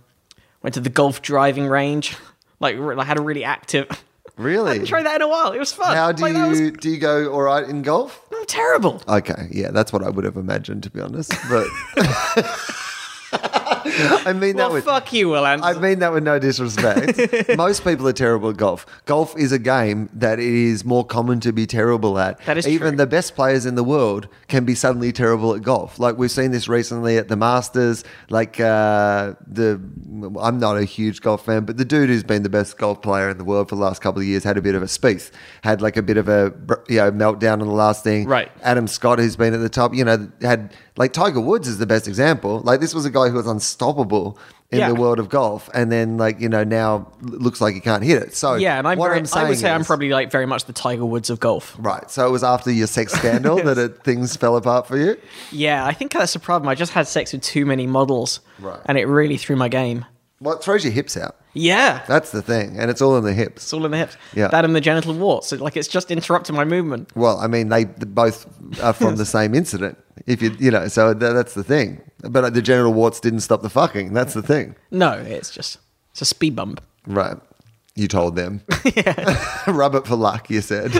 went 0.62 0.74
to 0.74 0.80
the 0.80 0.90
golf 0.90 1.22
driving 1.22 1.66
range. 1.66 2.16
Like 2.60 2.76
I 2.78 3.04
had 3.04 3.18
a 3.18 3.22
really 3.22 3.42
active 3.42 3.88
Really? 4.36 4.70
I 4.70 4.72
haven't 4.74 4.86
tried 4.86 5.02
that 5.06 5.16
in 5.16 5.22
a 5.22 5.28
while. 5.28 5.50
It 5.52 5.58
was 5.58 5.72
fun. 5.72 5.94
How 5.96 6.12
do 6.12 6.22
Like, 6.22 6.34
that 6.34 6.48
was- 6.48 6.60
you 6.60 6.70
do 6.70 6.88
you 6.90 6.98
go 6.98 7.32
all 7.32 7.42
right 7.42 7.68
in 7.68 7.82
golf? 7.82 8.20
I'm 8.32 8.46
terrible. 8.46 9.02
Okay, 9.08 9.48
yeah, 9.50 9.72
that's 9.72 9.92
what 9.92 10.02
I 10.04 10.08
would 10.10 10.24
have 10.24 10.36
imagined, 10.36 10.84
to 10.84 10.90
be 10.90 11.00
honest. 11.00 11.32
But 11.50 11.66
I 14.26 14.32
mean 14.32 14.56
that 14.56 14.64
Well, 14.66 14.72
with 14.74 14.84
fuck 14.84 15.12
you, 15.12 15.30
Wil 15.30 15.46
Anderson. 15.46 15.76
I 15.76 15.80
mean 15.80 15.98
that 16.00 16.12
with 16.12 16.22
no 16.24 16.38
disrespect. 16.38 17.18
Most 17.56 17.84
people 17.84 18.06
are 18.08 18.12
terrible 18.12 18.50
at 18.50 18.56
golf. 18.56 18.86
Golf 19.06 19.36
is 19.38 19.52
a 19.52 19.58
game 19.58 20.08
that 20.14 20.38
it 20.38 20.46
is 20.46 20.84
more 20.84 21.04
common 21.04 21.40
to 21.40 21.52
be 21.52 21.66
terrible 21.66 22.18
at. 22.18 22.38
That 22.44 22.58
is 22.58 22.66
Even 22.68 22.88
true. 22.90 22.96
the 22.98 23.06
best 23.06 23.34
players 23.34 23.66
in 23.66 23.74
the 23.74 23.84
world 23.84 24.28
can 24.48 24.64
be 24.64 24.74
suddenly 24.74 25.12
terrible 25.12 25.54
at 25.54 25.62
golf. 25.62 25.98
Like 25.98 26.16
we've 26.18 26.30
seen 26.30 26.50
this 26.50 26.68
recently 26.68 27.16
at 27.18 27.28
the 27.28 27.36
Masters. 27.36 28.04
Like 28.30 28.60
uh, 28.60 29.34
the, 29.46 29.80
I'm 30.40 30.58
not 30.58 30.76
a 30.76 30.84
huge 30.84 31.20
golf 31.20 31.44
fan, 31.46 31.64
but 31.64 31.76
the 31.76 31.84
dude 31.84 32.08
who's 32.08 32.22
been 32.24 32.42
the 32.42 32.48
best 32.48 32.78
golf 32.78 33.02
player 33.02 33.30
in 33.30 33.38
the 33.38 33.44
world 33.44 33.68
for 33.68 33.76
the 33.76 33.82
last 33.82 34.00
couple 34.02 34.20
of 34.20 34.26
years 34.26 34.44
had 34.44 34.56
a 34.56 34.62
bit 34.62 34.74
of 34.74 34.82
a 34.82 34.86
Spieth, 34.86 35.30
had 35.62 35.80
like 35.82 35.96
a 35.96 36.02
bit 36.02 36.16
of 36.16 36.28
a 36.28 36.52
you 36.88 36.96
know 36.96 37.10
meltdown 37.12 37.54
on 37.60 37.66
the 37.66 37.74
last 37.74 38.04
thing. 38.04 38.26
Right. 38.26 38.50
Adam 38.62 38.86
Scott, 38.86 39.18
who's 39.18 39.36
been 39.36 39.54
at 39.54 39.60
the 39.60 39.68
top, 39.68 39.94
you 39.94 40.04
know, 40.04 40.30
had 40.40 40.74
like 40.96 41.12
Tiger 41.12 41.40
Woods 41.40 41.66
is 41.68 41.78
the 41.78 41.86
best 41.86 42.06
example. 42.06 42.60
Like 42.60 42.80
this 42.80 42.94
was 42.94 43.04
a 43.04 43.10
guy 43.10 43.28
who 43.28 43.36
was 43.36 43.46
unstoppable 43.46 43.71
unstoppable 43.72 44.38
in 44.70 44.78
Yeah. 44.78 44.88
the 44.88 44.94
world 44.94 45.18
of 45.18 45.28
golf, 45.28 45.68
and 45.74 45.92
then 45.92 46.16
like 46.16 46.40
you 46.40 46.48
know 46.48 46.64
now 46.64 47.06
looks 47.20 47.60
like 47.60 47.74
he 47.74 47.80
can't 47.80 48.02
hit 48.02 48.22
it. 48.22 48.34
So 48.34 48.54
Yeah, 48.54 48.78
and 48.78 48.88
I'm 48.88 48.96
what 48.98 49.08
very, 49.08 49.18
I'm 49.18 49.26
saying 49.26 49.46
I 49.46 49.48
would 49.50 49.58
say 49.58 49.70
I'm 49.70 49.84
probably 49.84 50.08
like 50.08 50.30
very 50.30 50.46
much 50.46 50.64
the 50.64 50.72
Tiger 50.72 51.04
Woods 51.04 51.28
of 51.28 51.40
golf. 51.40 51.76
right. 51.78 52.10
So 52.10 52.26
it 52.26 52.30
was 52.30 52.42
after 52.42 52.70
your 52.70 52.86
sex 52.86 53.12
scandal 53.20 53.56
that 53.62 53.76
it, 53.76 54.02
things 54.02 54.34
fell 54.36 54.56
apart 54.56 54.86
for 54.86 54.96
you. 54.96 55.16
Yeah, 55.50 55.84
I 55.86 55.92
think 55.92 56.12
that's 56.12 56.32
the 56.32 56.38
problem. 56.38 56.68
I 56.70 56.74
just 56.74 56.92
had 56.92 57.06
sex 57.06 57.32
with 57.34 57.42
too 57.42 57.66
many 57.66 57.86
models, 57.86 58.40
Right. 58.60 58.80
and 58.86 58.96
it 58.96 59.04
really 59.06 59.36
threw 59.36 59.56
my 59.56 59.68
game. 59.68 60.06
Well, 60.42 60.56
it 60.56 60.62
throws 60.62 60.84
your 60.84 60.92
hips 60.92 61.16
out. 61.16 61.36
Yeah, 61.54 62.02
That's 62.08 62.30
the 62.32 62.40
thing, 62.42 62.78
and 62.78 62.90
it's 62.90 63.02
all 63.02 63.16
in 63.18 63.24
the 63.24 63.34
hips. 63.34 63.62
it's 63.64 63.72
all 63.74 63.84
in 63.84 63.90
the 63.90 63.98
hips. 63.98 64.16
Yeah. 64.34 64.48
that 64.48 64.64
and 64.64 64.74
the 64.74 64.80
genital 64.80 65.12
warts. 65.14 65.48
So, 65.48 65.56
like 65.56 65.76
it's 65.76 65.86
just 65.88 66.10
interrupting 66.10 66.56
my 66.56 66.64
movement. 66.64 67.14
Well, 67.14 67.36
I 67.38 67.46
mean, 67.46 67.68
they 67.68 67.84
both 67.84 68.46
are 68.82 68.94
from 68.94 69.16
the 69.16 69.26
same 69.36 69.54
incident. 69.54 69.98
If 70.26 70.40
you, 70.40 70.56
you 70.58 70.70
know, 70.70 70.88
so 70.88 71.12
tha- 71.12 71.32
that's 71.34 71.52
the 71.54 71.62
thing. 71.62 72.00
But 72.22 72.54
the 72.54 72.62
genital 72.62 72.92
warts 72.94 73.20
didn't 73.20 73.40
stop 73.40 73.60
the 73.62 73.68
fucking. 73.70 74.14
That's 74.14 74.32
the 74.34 74.42
thing, 74.42 74.76
No, 74.90 75.12
it's 75.12 75.50
just 75.50 75.78
it's 76.12 76.22
a 76.22 76.24
speed 76.24 76.56
bump. 76.56 76.80
right? 77.06 77.36
You 77.94 78.08
told 78.08 78.34
them. 78.36 78.62
Rub 79.66 79.94
it 79.94 80.06
for 80.06 80.16
luck. 80.16 80.48
You 80.48 80.62
said. 80.62 80.98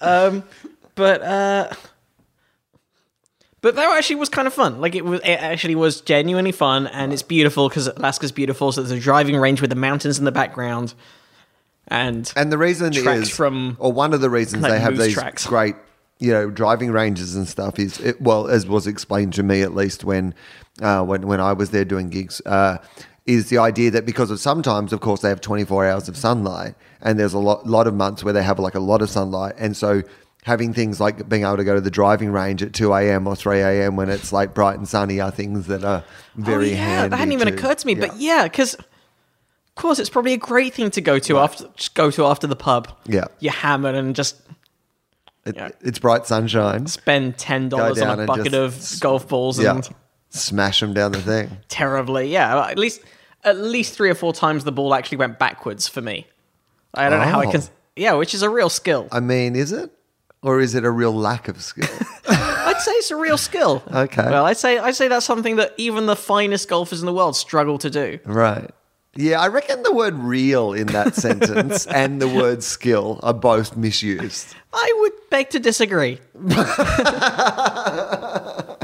Um, 0.00 0.44
but 0.94 1.22
uh 1.22 1.70
but 3.64 3.76
that 3.76 3.96
actually 3.96 4.16
was 4.16 4.28
kind 4.28 4.46
of 4.46 4.52
fun. 4.52 4.78
Like 4.78 4.94
it 4.94 5.06
was, 5.06 5.20
it 5.20 5.40
actually 5.40 5.74
was 5.74 6.02
genuinely 6.02 6.52
fun, 6.52 6.86
and 6.86 7.14
it's 7.14 7.22
beautiful 7.22 7.70
because 7.70 7.86
Alaska's 7.86 8.30
beautiful. 8.30 8.70
So 8.72 8.82
there's 8.82 8.92
a 8.92 9.02
driving 9.02 9.36
range 9.38 9.62
with 9.62 9.70
the 9.70 9.76
mountains 9.76 10.18
in 10.18 10.26
the 10.26 10.32
background, 10.32 10.92
and 11.88 12.30
And 12.36 12.52
the 12.52 12.58
reason 12.58 12.92
is, 12.92 13.30
from, 13.30 13.78
or 13.80 13.90
one 13.90 14.12
of 14.12 14.20
the 14.20 14.28
reasons 14.28 14.62
like, 14.62 14.72
they 14.72 14.80
have 14.80 14.98
these 14.98 15.14
tracks. 15.14 15.46
great, 15.46 15.76
you 16.18 16.30
know, 16.30 16.50
driving 16.50 16.90
ranges 16.90 17.34
and 17.36 17.48
stuff 17.48 17.78
is, 17.78 17.98
it, 18.00 18.20
well, 18.20 18.48
as 18.48 18.66
was 18.66 18.86
explained 18.86 19.32
to 19.32 19.42
me 19.42 19.62
at 19.62 19.74
least 19.74 20.04
when, 20.04 20.34
uh, 20.82 21.02
when 21.02 21.26
when 21.26 21.40
I 21.40 21.54
was 21.54 21.70
there 21.70 21.86
doing 21.86 22.10
gigs, 22.10 22.42
uh, 22.44 22.76
is 23.24 23.48
the 23.48 23.56
idea 23.56 23.90
that 23.92 24.04
because 24.04 24.30
of 24.30 24.40
sometimes, 24.40 24.92
of 24.92 25.00
course, 25.00 25.22
they 25.22 25.30
have 25.30 25.40
twenty 25.40 25.64
four 25.64 25.88
hours 25.88 26.06
of 26.06 26.18
sunlight, 26.18 26.74
and 27.00 27.18
there's 27.18 27.32
a 27.32 27.38
lot 27.38 27.66
lot 27.66 27.86
of 27.86 27.94
months 27.94 28.22
where 28.22 28.34
they 28.34 28.42
have 28.42 28.58
like 28.58 28.74
a 28.74 28.80
lot 28.80 29.00
of 29.00 29.08
sunlight, 29.08 29.54
and 29.56 29.74
so. 29.74 30.02
Having 30.44 30.74
things 30.74 31.00
like 31.00 31.28
being 31.28 31.42
able 31.42 31.56
to 31.56 31.64
go 31.64 31.74
to 31.74 31.80
the 31.80 31.90
driving 31.90 32.30
range 32.30 32.62
at 32.62 32.72
2 32.72 32.92
a.m. 32.94 33.26
or 33.26 33.34
3 33.34 33.60
a.m. 33.60 33.96
when 33.96 34.08
it's 34.10 34.32
like 34.32 34.52
bright 34.54 34.76
and 34.78 34.86
sunny 34.88 35.18
are 35.20 35.30
things 35.30 35.66
that 35.68 35.82
are 35.84 36.04
oh, 36.06 36.10
very 36.36 36.68
oh 36.68 36.72
yeah, 36.72 36.76
handy. 36.76 37.08
that 37.10 37.16
hadn't 37.16 37.32
even 37.32 37.48
to- 37.48 37.54
occurred 37.54 37.78
to 37.78 37.86
me. 37.86 37.94
But 37.94 38.16
yeah, 38.18 38.42
because 38.44 38.74
of 38.74 38.84
course 39.74 39.98
it's 39.98 40.10
probably 40.10 40.34
a 40.34 40.38
great 40.38 40.74
thing 40.74 40.90
to 40.92 41.00
go 41.00 41.18
to 41.20 41.38
after 41.38 41.68
just 41.76 41.94
go 41.94 42.10
to 42.10 42.26
after 42.26 42.46
the 42.46 42.56
pub. 42.56 42.88
Yeah. 43.06 43.24
you 43.40 43.50
hammer 43.50 43.88
and 43.90 44.14
just 44.14 44.36
It- 45.46 45.56
Yeah. 45.56 45.70
it's 45.80 45.98
bright 45.98 46.26
sunshine. 46.26 46.86
spend 46.88 47.38
ten 47.38 47.70
dollars 47.70 48.00
on 48.02 48.20
a 48.20 48.26
bucket 48.26 48.52
of 48.54 48.78
golf 49.00 49.26
balls 49.28 49.58
Yeah, 49.58 49.76
and 49.76 49.88
smash 50.28 50.80
them 50.80 50.92
down 50.92 51.12
the 51.12 51.22
thing. 51.22 51.56
terribly. 51.68 52.30
Yeah, 52.30 52.66
at 52.66 52.78
least 52.78 53.00
at 53.44 53.56
least 53.56 53.94
three 53.94 54.10
or 54.10 54.14
four 54.14 54.34
times 54.34 54.64
the 54.64 54.72
ball 54.72 54.94
actually 54.94 55.18
went 55.18 55.38
backwards 55.38 55.88
for 55.88 56.02
me. 56.02 56.26
I 56.92 57.08
don't 57.08 57.20
know 57.20 57.24
how 57.26 57.40
I 57.40 57.46
Oh. 57.46 57.50
can. 57.50 57.62
Yeah, 57.96 58.12
which 58.14 58.34
is 58.34 58.42
a 58.42 58.50
real 58.50 58.68
skill. 58.68 59.08
I 59.10 59.20
mean, 59.20 59.54
is 59.56 59.72
it? 59.72 59.90
Or 60.44 60.60
is 60.60 60.74
it 60.74 60.84
a 60.84 60.90
real 60.90 61.14
lack 61.14 61.48
of 61.48 61.60
skill? 61.62 61.88
I'd 62.28 62.80
say 62.80 62.92
it's 62.92 63.10
a 63.10 63.16
real 63.16 63.38
skill. 63.38 63.82
Okay. 63.90 64.26
Well, 64.30 64.44
I'd 64.44 64.58
say 64.58 64.78
I'd 64.78 64.94
say 64.94 65.08
that's 65.08 65.24
something 65.24 65.56
that 65.56 65.72
even 65.78 66.04
the 66.06 66.16
finest 66.16 66.68
golfers 66.68 67.00
in 67.00 67.06
the 67.06 67.14
world 67.14 67.34
struggle 67.34 67.78
to 67.78 67.90
do. 67.90 68.18
right. 68.24 68.70
Yeah, 69.16 69.40
I 69.40 69.46
reckon 69.46 69.84
the 69.84 69.92
word 69.94 70.14
real 70.14 70.72
in 70.72 70.88
that 70.88 71.14
sentence 71.26 71.86
and 71.86 72.20
the 72.20 72.26
word 72.28 72.64
skill 72.64 73.20
are 73.22 73.32
both 73.32 73.76
misused. 73.76 74.48
I 74.72 74.92
would 74.98 75.12
beg 75.30 75.50
to 75.50 75.60
disagree. 75.60 76.18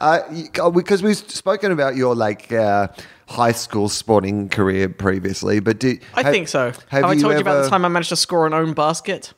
Uh, 0.00 0.20
oh, 0.60 0.70
because 0.70 1.02
we've 1.02 1.16
spoken 1.16 1.72
about 1.72 1.96
your 1.96 2.14
like 2.14 2.52
uh, 2.52 2.86
high 3.28 3.50
school 3.52 3.88
sporting 3.88 4.48
career 4.48 4.88
previously, 4.88 5.58
but 5.60 5.78
do, 5.80 5.98
I 6.14 6.22
have- 6.22 6.32
think 6.32 6.48
so. 6.48 6.66
Have, 6.66 6.84
Have, 6.88 7.04
I 7.04 7.12
you 7.14 7.20
told 7.20 7.34
you 7.34 7.40
about 7.40 7.64
the 7.64 7.68
time 7.68 7.84
I 7.84 7.88
managed 7.88 8.10
to 8.10 8.16
score 8.16 8.46
an 8.46 8.54
own 8.54 8.72
basket? 8.72 9.34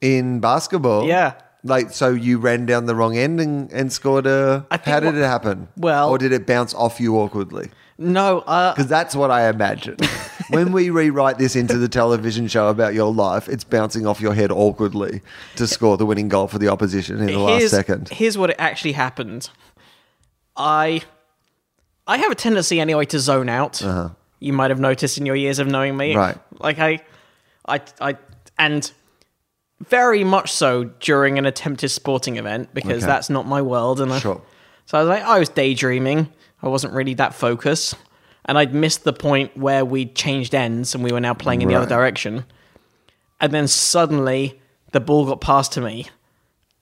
In 0.00 0.40
basketball? 0.40 1.06
Yeah. 1.06 1.34
Like, 1.64 1.90
so 1.90 2.10
you 2.10 2.38
ran 2.38 2.64
down 2.66 2.86
the 2.86 2.94
wrong 2.94 3.16
end 3.16 3.40
and, 3.40 3.72
and 3.72 3.92
scored 3.92 4.26
a. 4.26 4.64
I 4.70 4.76
think 4.76 4.86
How 4.92 5.00
did 5.00 5.06
what- 5.06 5.14
it 5.16 5.24
happen? 5.26 5.68
Well- 5.76 6.10
or 6.10 6.18
did 6.18 6.32
it 6.32 6.46
bounce 6.46 6.74
off 6.74 7.00
you 7.00 7.16
awkwardly? 7.16 7.70
No, 7.98 8.40
uh, 8.40 8.74
Because 8.74 8.88
that's 8.88 9.16
what 9.16 9.30
I 9.30 9.48
imagine. 9.48 9.96
when 10.50 10.70
we 10.72 10.90
rewrite 10.90 11.38
this 11.38 11.56
into 11.56 11.78
the 11.78 11.88
television 11.88 12.46
show 12.46 12.68
about 12.68 12.92
your 12.92 13.10
life, 13.12 13.48
it's 13.48 13.64
bouncing 13.64 14.06
off 14.06 14.20
your 14.20 14.34
head 14.34 14.52
awkwardly 14.52 15.22
to 15.56 15.66
score 15.66 15.96
the 15.96 16.04
winning 16.04 16.28
goal 16.28 16.46
for 16.46 16.58
the 16.58 16.68
opposition 16.68 17.20
in 17.20 17.26
the 17.26 17.38
last 17.38 17.58
here's, 17.58 17.70
second. 17.70 18.10
Here's 18.10 18.36
what 18.36 18.50
it 18.50 18.56
actually 18.58 18.92
happened. 18.92 19.48
I 20.56 21.00
I 22.06 22.18
have 22.18 22.30
a 22.30 22.34
tendency 22.34 22.80
anyway 22.80 23.06
to 23.06 23.18
zone 23.18 23.48
out. 23.48 23.82
You 24.40 24.52
might 24.52 24.70
have 24.70 24.78
noticed 24.80 25.16
in 25.16 25.24
your 25.24 25.36
years 25.36 25.58
of 25.58 25.66
knowing 25.66 25.96
me. 25.96 26.14
Uh-huh. 26.14 26.20
Right. 26.20 26.38
Like 26.60 26.78
I 26.78 27.00
I 27.66 27.80
I 28.00 28.16
and 28.58 28.92
very 29.80 30.24
much 30.24 30.52
so 30.52 30.84
during 31.00 31.38
an 31.38 31.44
attempted 31.46 31.90
sporting 31.90 32.36
event 32.36 32.72
because 32.74 33.02
Okay. 33.02 33.06
that's 33.06 33.28
not 33.30 33.46
my 33.46 33.60
world 33.62 34.00
and 34.00 34.12
I, 34.12 34.18
Sure. 34.18 34.40
so 34.86 34.98
I 34.98 35.02
was 35.02 35.08
like 35.08 35.22
I 35.22 35.38
was 35.38 35.48
daydreaming. 35.50 36.32
I 36.62 36.68
wasn't 36.68 36.94
really 36.94 37.14
that 37.14 37.34
focused. 37.34 37.94
And 38.46 38.56
I'd 38.56 38.72
missed 38.74 39.04
the 39.04 39.12
point 39.12 39.56
where 39.56 39.84
we 39.84 40.06
changed 40.06 40.54
ends 40.54 40.94
and 40.94 41.02
we 41.04 41.12
were 41.12 41.20
now 41.20 41.34
playing 41.34 41.62
in 41.62 41.68
the 41.68 41.74
other 41.74 41.86
Right. 41.86 41.96
direction. 41.96 42.44
And 43.40 43.52
then 43.52 43.66
suddenly 43.68 44.60
the 44.92 45.00
ball 45.00 45.26
got 45.26 45.40
passed 45.40 45.72
to 45.72 45.80
me 45.80 46.06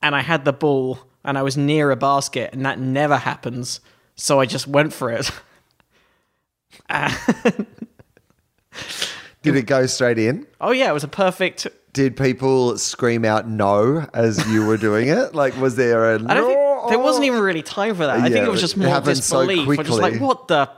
and 0.02 0.14
I 0.14 0.20
had 0.20 0.44
the 0.44 0.52
ball 0.52 0.98
and 1.24 1.36
I 1.38 1.42
was 1.42 1.56
near 1.56 1.90
a 1.90 1.96
basket 1.96 2.50
and 2.52 2.64
that 2.66 2.78
never 2.78 3.16
happens. 3.16 3.80
So 4.14 4.38
I 4.40 4.46
just 4.46 4.68
went 4.68 4.92
for 4.92 5.10
it. 5.10 5.30
Did 9.42 9.56
it 9.56 9.66
go 9.66 9.86
straight 9.86 10.18
in? 10.18 10.46
Oh 10.60 10.70
yeah, 10.70 10.90
it 10.90 10.94
was 10.94 11.04
a 11.04 11.08
perfect 11.08 11.66
Did 11.94 12.16
people 12.16 12.76
scream 12.76 13.24
out 13.24 13.48
no 13.48 14.06
as 14.12 14.46
you 14.48 14.66
were 14.66 14.76
doing 14.76 15.08
it? 15.08 15.34
Like, 15.34 15.56
was 15.56 15.76
there 15.76 16.14
a 16.16 16.22
I 16.26 16.34
don't 16.34 16.48
think 16.48 16.88
there 16.90 16.98
wasn't 16.98 17.24
even 17.24 17.40
really 17.40 17.62
time 17.62 17.94
for 17.94 18.04
that. 18.04 18.16
I 18.18 18.22
think 18.24 18.34
Yeah, 18.34 18.44
it 18.44 18.50
was 18.50 18.60
just 18.60 18.74
it 18.76 18.80
more 18.80 18.88
happened 18.88 19.16
so 19.24 19.46
disbelief. 19.46 19.66
I 19.78 19.82
was 19.82 19.88
just 19.88 20.00
like, 20.02 20.20
what 20.20 20.48
the 20.48 20.68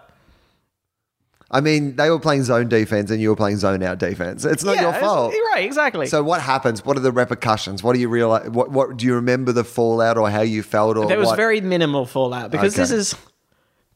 I 1.50 1.60
mean, 1.60 1.94
they 1.96 2.10
were 2.10 2.18
playing 2.18 2.42
zone 2.42 2.68
defense 2.68 3.10
and 3.10 3.20
you 3.20 3.28
were 3.30 3.36
playing 3.36 3.58
zone 3.58 3.80
out 3.82 3.98
defense. 3.98 4.44
It's 4.44 4.64
not 4.64 4.76
your 4.78 4.88
it's- 4.88 5.00
fault. 5.00 5.32
You're 5.32 5.44
right, 5.52 5.64
exactly. 5.64 6.06
So 6.06 6.22
what 6.22 6.40
happens? 6.42 6.84
What 6.84 6.96
are 6.96 7.00
the 7.00 7.12
repercussions? 7.12 7.82
What 7.84 7.94
do 7.94 8.00
you 8.00 8.08
realize? 8.08 8.50
What 8.50 8.70
what 8.70 8.96
do 8.96 9.06
you 9.06 9.14
remember 9.14 9.52
the 9.52 9.64
fallout 9.64 10.18
or 10.18 10.28
how 10.28 10.42
you 10.42 10.62
felt 10.62 10.96
or 10.96 11.06
there 11.06 11.18
was 11.18 11.28
what? 11.28 11.36
very 11.36 11.60
minimal 11.60 12.04
fallout 12.04 12.50
because 12.50 12.74
this 12.74 12.90
Okay. 12.90 12.98
is 12.98 13.14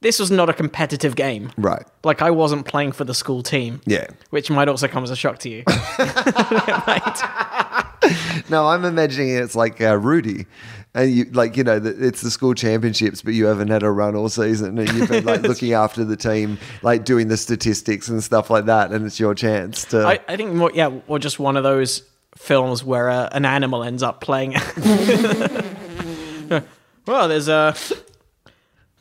this 0.01 0.19
was 0.19 0.31
not 0.31 0.49
a 0.49 0.53
competitive 0.53 1.15
game. 1.17 1.53
right. 1.59 1.85
Like 2.05 2.23
I 2.23 2.31
wasn't 2.31 2.67
playing 2.67 2.93
for 2.93 3.05
the 3.05 3.15
school 3.15 3.43
team. 3.43 3.81
Yeah. 3.87 4.07
Which 4.31 4.51
might 4.51 4.69
also 4.69 4.89
come 4.89 5.05
as 5.05 5.11
a 5.11 5.17
shock 5.17 5.39
to 5.41 5.49
you. 5.51 5.65
No, 8.49 8.67
I'm 8.67 8.85
imagining 8.85 9.37
it's 9.37 9.55
like 9.55 9.81
uh, 9.81 9.97
Rudy, 9.97 10.47
and 10.95 11.13
you 11.13 11.27
like 11.27 11.57
you 11.57 11.63
know 11.63 11.79
the, 11.79 11.91
it's 12.05 12.23
the 12.23 12.31
school 12.31 12.55
championships, 12.55 13.23
but 13.23 13.35
you 13.35 13.45
haven't 13.45 13.69
had 13.69 13.83
a 13.85 13.91
run 13.91 14.17
all 14.17 14.29
season, 14.29 14.79
and 14.79 14.89
you've 14.93 15.09
been 15.09 15.25
like 15.25 15.43
looking 15.51 15.75
after 15.75 16.03
the 16.05 16.17
team, 16.17 16.59
like 16.83 17.05
doing 17.05 17.29
the 17.29 17.37
statistics 17.37 18.09
and 18.09 18.25
stuff 18.25 18.51
like 18.51 18.65
that, 18.65 18.91
and 18.91 19.07
it's 19.07 19.21
your 19.21 19.35
chance 19.35 19.85
to. 19.87 20.05
I, 20.05 20.19
I 20.27 20.37
think 20.37 20.55
more, 20.55 20.73
yeah, 20.75 20.91
or 21.07 21.19
just 21.21 21.39
one 21.39 21.57
of 21.57 21.63
those 21.63 22.03
films 22.37 22.83
where 22.83 23.11
uh, 23.11 23.29
an 23.33 23.45
animal 23.45 23.85
ends 23.85 24.03
up 24.03 24.21
playing. 24.21 24.53
well, 27.07 27.29
there's 27.29 27.49
a 27.49 27.77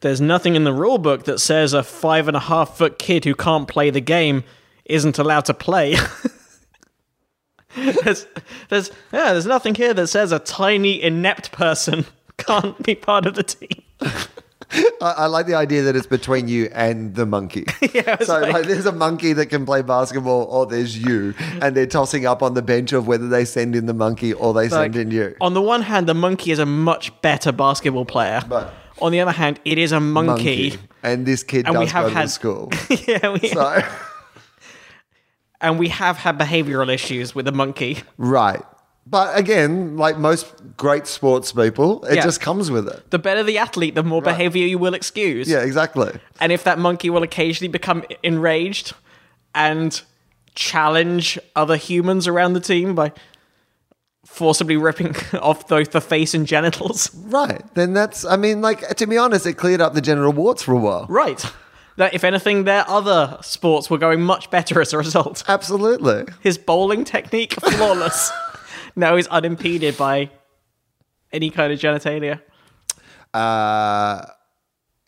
there's 0.01 0.21
nothing 0.21 0.55
in 0.55 0.63
the 0.63 0.73
rule 0.73 0.97
book 0.97 1.23
that 1.25 1.39
says 1.39 1.73
a 1.73 1.83
five 1.83 2.27
and 2.27 2.37
a 2.37 2.41
half 2.41 2.77
foot 2.77 2.97
kid 2.99 3.25
who 3.25 3.35
can't 3.35 3.67
play 3.67 3.89
the 3.89 4.01
game 4.01 4.43
isn't 4.85 5.17
allowed 5.19 5.45
to 5.45 5.53
play. 5.53 5.95
there's, 7.75 8.25
there's 8.69 8.89
yeah, 9.13 9.33
there's 9.33 9.45
nothing 9.45 9.75
here 9.75 9.93
that 9.93 10.07
says 10.07 10.31
a 10.31 10.39
tiny 10.39 11.01
inept 11.01 11.51
person 11.51 12.05
can't 12.37 12.81
be 12.83 12.95
part 12.95 13.25
of 13.25 13.35
the 13.35 13.43
team. 13.43 13.83
I, 15.01 15.11
I 15.17 15.25
like 15.25 15.47
the 15.47 15.55
idea 15.55 15.81
that 15.83 15.95
it's 15.95 16.05
between 16.05 16.47
you 16.47 16.69
and 16.73 17.15
the 17.15 17.25
monkey. 17.25 17.65
Yeah, 17.91 18.19
so 18.19 18.39
like- 18.39 18.53
like, 18.53 18.65
there's 18.67 18.85
a 18.85 18.91
monkey 18.91 19.33
that 19.33 19.47
can 19.47 19.65
play 19.65 19.81
basketball, 19.81 20.43
or 20.43 20.67
there's 20.67 20.95
you, 20.95 21.33
and 21.59 21.75
they're 21.75 21.87
tossing 21.87 22.27
up 22.27 22.43
on 22.43 22.53
the 22.53 22.61
bench 22.61 22.93
of 22.93 23.07
whether 23.07 23.27
they 23.27 23.45
send 23.45 23.75
in 23.75 23.87
the 23.87 23.95
monkey 23.95 24.31
or 24.31 24.53
they 24.53 24.69
Like, 24.69 24.93
send 24.93 24.95
in 24.95 25.09
you. 25.11 25.35
On 25.41 25.55
the 25.55 25.61
one 25.61 25.81
hand, 25.81 26.07
the 26.07 26.13
monkey 26.13 26.51
is 26.51 26.59
a 26.59 26.67
much 26.67 27.19
better 27.21 27.51
basketball 27.51 28.05
player. 28.05 28.43
But- 28.47 28.71
on 29.01 29.11
the 29.11 29.19
other 29.21 29.31
hand, 29.31 29.59
it 29.65 29.77
is 29.77 29.91
a 29.91 29.99
monkey. 29.99 30.77
and 31.03 31.25
this 31.25 31.43
kid 31.43 31.65
And 31.67 31.77
we 31.77 31.85
does 31.85 31.91
have 31.93 32.03
go 32.05 32.09
to 32.09 32.15
had- 32.15 32.29
school. 32.29 32.71
yeah, 33.07 33.33
we, 33.33 33.49
So 33.49 33.81
and 35.61 35.77
we 35.79 35.89
have 35.89 36.17
had 36.17 36.37
behavioral 36.37 36.91
issues 36.93 37.35
with 37.35 37.47
a 37.47 37.51
monkey. 37.51 37.99
right, 38.17 38.63
but 39.05 39.37
again, 39.37 39.97
like 39.97 40.17
most 40.17 40.45
great 40.77 41.07
sports 41.07 41.51
people, 41.51 42.03
it 42.05 42.15
Yeah. 42.15 42.23
just 42.23 42.41
comes 42.41 42.69
with 42.69 42.87
it. 42.87 43.09
The 43.09 43.19
better 43.19 43.43
the 43.43 43.57
athlete, 43.57 43.95
the 43.95 44.03
more 44.03 44.21
behavior 44.21 44.65
you 44.67 44.77
will 44.77 44.93
excuse. 44.93 45.49
Yeah, 45.49 45.59
exactly. 45.61 46.11
And 46.39 46.51
if 46.51 46.63
that 46.63 46.77
monkey 46.77 47.09
will 47.09 47.23
occasionally 47.23 47.69
become 47.69 48.03
enraged 48.23 48.93
and 49.55 49.99
challenge 50.55 51.39
other 51.55 51.75
humans 51.75 52.27
around 52.27 52.53
the 52.53 52.59
team 52.59 52.93
by 52.93 53.11
forcibly 54.29 54.77
ripping 54.77 55.15
off 55.41 55.67
both 55.67 55.91
the 55.91 56.01
face 56.01 56.33
and 56.33 56.47
genitals. 56.47 57.13
Right. 57.15 57.61
Then 57.73 57.93
that's, 57.93 58.23
I 58.25 58.37
mean, 58.37 58.61
like, 58.61 58.87
to 58.95 59.05
be 59.07 59.17
honest, 59.17 59.45
it 59.45 59.53
cleared 59.53 59.81
up 59.81 59.93
the 59.93 60.01
genital 60.01 60.31
warts 60.31 60.63
for 60.63 60.73
a 60.73 60.77
while. 60.77 61.05
Right. 61.09 61.43
That 61.97 62.13
if 62.13 62.23
anything, 62.23 62.63
their 62.63 62.85
other 62.89 63.37
sports 63.41 63.89
were 63.89 63.97
going 63.97 64.21
much 64.21 64.49
better 64.49 64.79
as 64.79 64.93
a 64.93 64.97
result. 64.97 65.43
Absolutely. 65.47 66.25
His 66.41 66.57
bowling 66.57 67.03
technique 67.03 67.53
flawless. 67.59 68.31
now 68.95 69.17
he's 69.17 69.27
unimpeded 69.27 69.97
by 69.97 70.29
any 71.33 71.49
kind 71.49 71.73
of 71.73 71.79
genitalia. 71.79 72.41
Uh, 73.33 74.25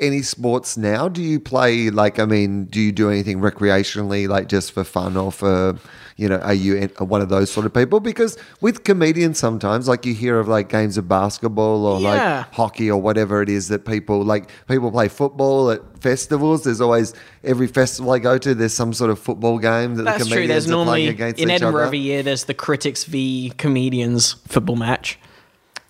any 0.01 0.21
sports 0.21 0.75
now? 0.77 1.07
Do 1.07 1.21
you 1.21 1.39
play, 1.39 1.89
like, 1.89 2.19
I 2.19 2.25
mean, 2.25 2.65
do 2.65 2.79
you 2.81 2.91
do 2.91 3.09
anything 3.09 3.39
recreationally, 3.39 4.27
like 4.27 4.47
just 4.49 4.71
for 4.71 4.83
fun 4.83 5.15
or 5.15 5.31
for, 5.31 5.77
you 6.17 6.27
know, 6.27 6.37
are 6.39 6.53
you 6.53 6.87
one 6.99 7.21
of 7.21 7.29
those 7.29 7.51
sort 7.51 7.65
of 7.65 7.73
people? 7.73 7.99
Because 7.99 8.37
with 8.59 8.83
comedians, 8.83 9.37
sometimes, 9.39 9.87
like, 9.87 10.05
you 10.05 10.13
hear 10.13 10.39
of 10.39 10.47
like 10.47 10.69
games 10.69 10.97
of 10.97 11.07
basketball 11.07 11.85
or 11.85 11.99
Yeah. 12.01 12.37
like 12.39 12.53
hockey 12.53 12.89
or 12.91 13.01
whatever 13.01 13.41
it 13.41 13.49
is 13.49 13.67
that 13.69 13.85
people, 13.85 14.23
like, 14.23 14.49
people 14.67 14.91
play 14.91 15.07
football 15.07 15.71
at 15.71 15.81
festivals. 16.01 16.63
There's 16.63 16.81
always, 16.81 17.13
every 17.43 17.67
festival 17.67 18.11
I 18.11 18.19
go 18.19 18.37
to, 18.39 18.53
there's 18.55 18.73
some 18.73 18.93
sort 18.93 19.11
of 19.11 19.19
football 19.19 19.59
game 19.59 19.95
that 19.95 20.03
That's 20.03 20.23
the 20.23 20.29
true. 20.29 20.35
comedians 20.37 20.65
There's 20.65 20.65
are 20.65 20.85
playing 20.85 20.85
normally 20.85 21.07
against 21.07 21.39
in 21.39 21.49
each 21.49 21.55
Edinburgh 21.55 21.81
other. 21.81 21.85
every 21.87 21.99
year. 21.99 22.23
There's 22.23 22.45
the 22.45 22.53
critics 22.55 23.03
v 23.03 23.53
comedians 23.57 24.35
football 24.47 24.75
match. 24.75 25.19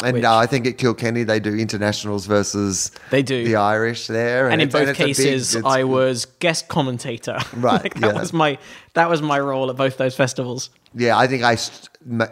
And 0.03 0.13
which- 0.15 0.23
uh, 0.23 0.35
I 0.37 0.45
think 0.47 0.65
at 0.67 0.77
Kilkenny 0.77 1.23
they 1.23 1.39
do 1.39 1.55
internationals 1.55 2.25
versus 2.25 2.91
They 3.09 3.21
do. 3.23 3.43
the 3.43 3.55
Irish 3.55 4.07
there, 4.07 4.49
and 4.49 4.61
in 4.61 4.69
both 4.69 4.83
a 4.83 4.85
big- 4.87 4.95
cases 4.95 5.55
i 5.65 5.83
was 5.83 6.25
guest 6.39 6.67
commentator 6.67 7.37
Right, 7.53 7.83
like, 7.83 7.93
that 7.95 8.13
yeah. 8.15 8.19
was 8.19 8.33
my 8.33 8.57
that 8.93 9.09
was 9.09 9.21
my 9.21 9.39
role 9.39 9.69
at 9.69 9.75
both 9.77 9.97
those 9.97 10.15
festivals 10.15 10.69
Yeah, 10.93 11.17
I 11.17 11.27
think 11.27 11.43
I, 11.43 11.57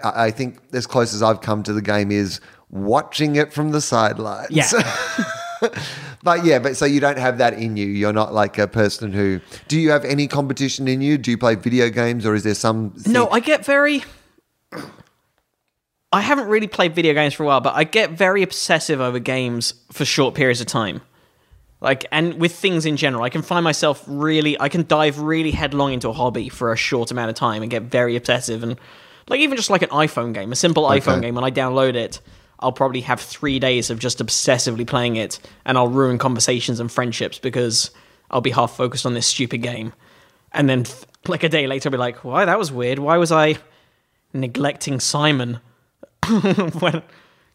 I 0.04 0.32
think 0.32 0.60
as 0.74 0.86
close 0.88 1.14
as 1.14 1.22
I've 1.24 1.42
come 1.42 1.64
to 1.64 1.74
the 1.74 1.82
game 1.82 2.12
is 2.12 2.42
watching 2.70 3.36
it 3.36 3.54
from 3.54 3.72
the 3.72 3.82
sidelines. 3.82 4.50
Yeah. 4.52 4.68
but 6.24 6.46
yeah, 6.46 6.60
but 6.60 6.76
so 6.78 6.86
you 6.86 7.00
don't 7.00 7.18
have 7.18 7.38
that 7.38 7.54
in 7.54 7.78
you. 7.78 7.86
You're 7.88 8.14
not 8.14 8.34
like 8.34 8.58
a 8.58 8.68
person 8.68 9.12
who. 9.14 9.40
Do 9.68 9.80
you 9.80 9.92
have 9.92 10.06
any 10.06 10.28
competition 10.28 10.88
in 10.88 11.02
you? 11.02 11.18
Do 11.18 11.32
you 11.32 11.38
play 11.38 11.56
video 11.56 11.90
games, 11.90 12.26
or 12.26 12.34
is 12.36 12.44
there 12.44 12.54
some? 12.56 12.94
no 13.08 13.30
i 13.30 13.40
get 13.40 13.66
very 13.66 14.04
i 16.12 16.22
haven't 16.22 16.48
really 16.48 16.68
played 16.68 16.96
video 16.96 17.14
games 17.14 17.34
for 17.34 17.44
a 17.44 17.46
while 17.46 17.62
but 17.62 17.76
i 17.76 17.84
get 17.84 18.12
very 18.12 18.42
obsessive 18.44 19.00
over 19.00 19.20
games 19.20 19.74
for 19.92 20.06
short 20.06 20.36
periods 20.36 20.62
of 20.62 20.68
time. 20.68 21.02
Like 21.82 22.06
and 22.12 22.34
with 22.42 22.54
things 22.54 22.86
in 22.86 22.98
general. 22.98 23.24
I 23.24 23.30
can 23.30 23.42
find 23.42 23.64
myself 23.64 24.04
really 24.06 24.60
i 24.60 24.70
can 24.70 24.86
dive 24.86 25.20
really 25.20 25.52
headlong 25.52 25.94
into 25.94 26.10
a 26.10 26.14
hobby 26.14 26.50
for 26.50 26.74
a 26.74 26.76
short 26.76 27.12
amount 27.12 27.30
of 27.30 27.36
time 27.36 27.62
and 27.62 27.72
get 27.72 27.84
very 27.84 28.16
obsessive 28.16 28.64
and 28.64 28.78
like 29.30 29.40
even 29.40 29.56
just 29.56 29.70
like 29.70 29.82
an 29.82 29.90
iphone 29.90 30.34
game 30.34 30.52
a 30.52 30.56
simple 30.56 30.84
iphone 30.90 31.22
game. 31.22 31.36
When 31.36 31.44
i 31.44 31.52
download 31.52 31.96
it 31.96 32.20
i'll 32.60 32.74
probably 32.74 33.02
have 33.02 33.22
three 33.22 33.60
days 33.60 33.90
of 33.90 34.00
just 34.00 34.20
obsessively 34.20 34.86
playing 34.86 35.16
it 35.16 35.40
and 35.64 35.78
i'll 35.78 35.88
ruin 35.88 36.18
conversations 36.18 36.82
and 36.82 36.92
friendships 36.92 37.40
because 37.40 37.92
i'll 38.30 38.42
be 38.42 38.52
half 38.52 38.76
focused 38.76 39.06
on 39.06 39.14
this 39.14 39.28
stupid 39.28 39.62
game. 39.62 39.94
And 40.52 40.68
then 40.68 40.86
like 41.28 41.44
a 41.44 41.50
day 41.50 41.66
later 41.66 41.88
i'll 41.88 41.92
be 41.92 41.98
like 41.98 42.26
why 42.26 42.44
that 42.44 42.58
was 42.58 42.72
weird. 42.74 43.00
Why 43.00 43.18
was 43.18 43.32
i 43.32 43.58
neglecting 44.34 45.00
simon 45.00 45.60
when 46.80 47.02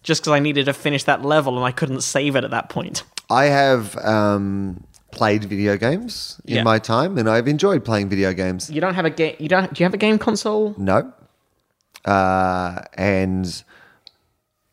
just 0.02 0.22
because 0.22 0.32
i 0.32 0.38
needed 0.38 0.66
to 0.66 0.72
finish 0.72 1.04
that 1.04 1.24
level 1.24 1.56
and 1.56 1.64
i 1.64 1.70
couldn't 1.72 2.00
save 2.02 2.36
it 2.36 2.44
at 2.44 2.50
that 2.50 2.68
point 2.68 3.02
I 3.30 3.44
have 3.44 3.96
um, 4.04 4.84
played 5.10 5.44
video 5.44 5.78
games 5.78 6.38
in 6.44 6.56
Yeah. 6.56 6.62
my 6.62 6.78
time, 6.78 7.16
and 7.16 7.26
I've 7.28 7.48
enjoyed 7.48 7.82
playing 7.82 8.10
video 8.10 8.34
games. 8.34 8.68
You 8.70 8.82
don't 8.82 8.92
have 8.92 9.06
a 9.06 9.10
game. 9.10 9.34
You 9.38 9.48
don't. 9.48 9.72
Do 9.72 9.82
you 9.82 9.86
have 9.86 9.94
a 9.94 9.96
game 10.06 10.18
console? 10.18 10.74
No. 10.76 11.10
Uh, 12.04 12.82
and 12.94 13.64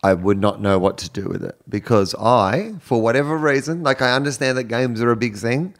I 0.03 0.13
would 0.15 0.37
not 0.37 0.61
know 0.61 0.77
what 0.79 0.97
to 0.97 1.09
do 1.09 1.29
with 1.29 1.45
it 1.45 1.55
because 1.69 2.13
I, 2.19 2.73
for 2.81 3.01
whatever 3.01 3.37
reason, 3.37 3.83
like 3.83 4.01
I 4.01 4.13
understand 4.13 4.57
that 4.57 4.65
games 4.65 5.01
are 5.01 5.11
a 5.11 5.15
big 5.15 5.37
thing, 5.37 5.73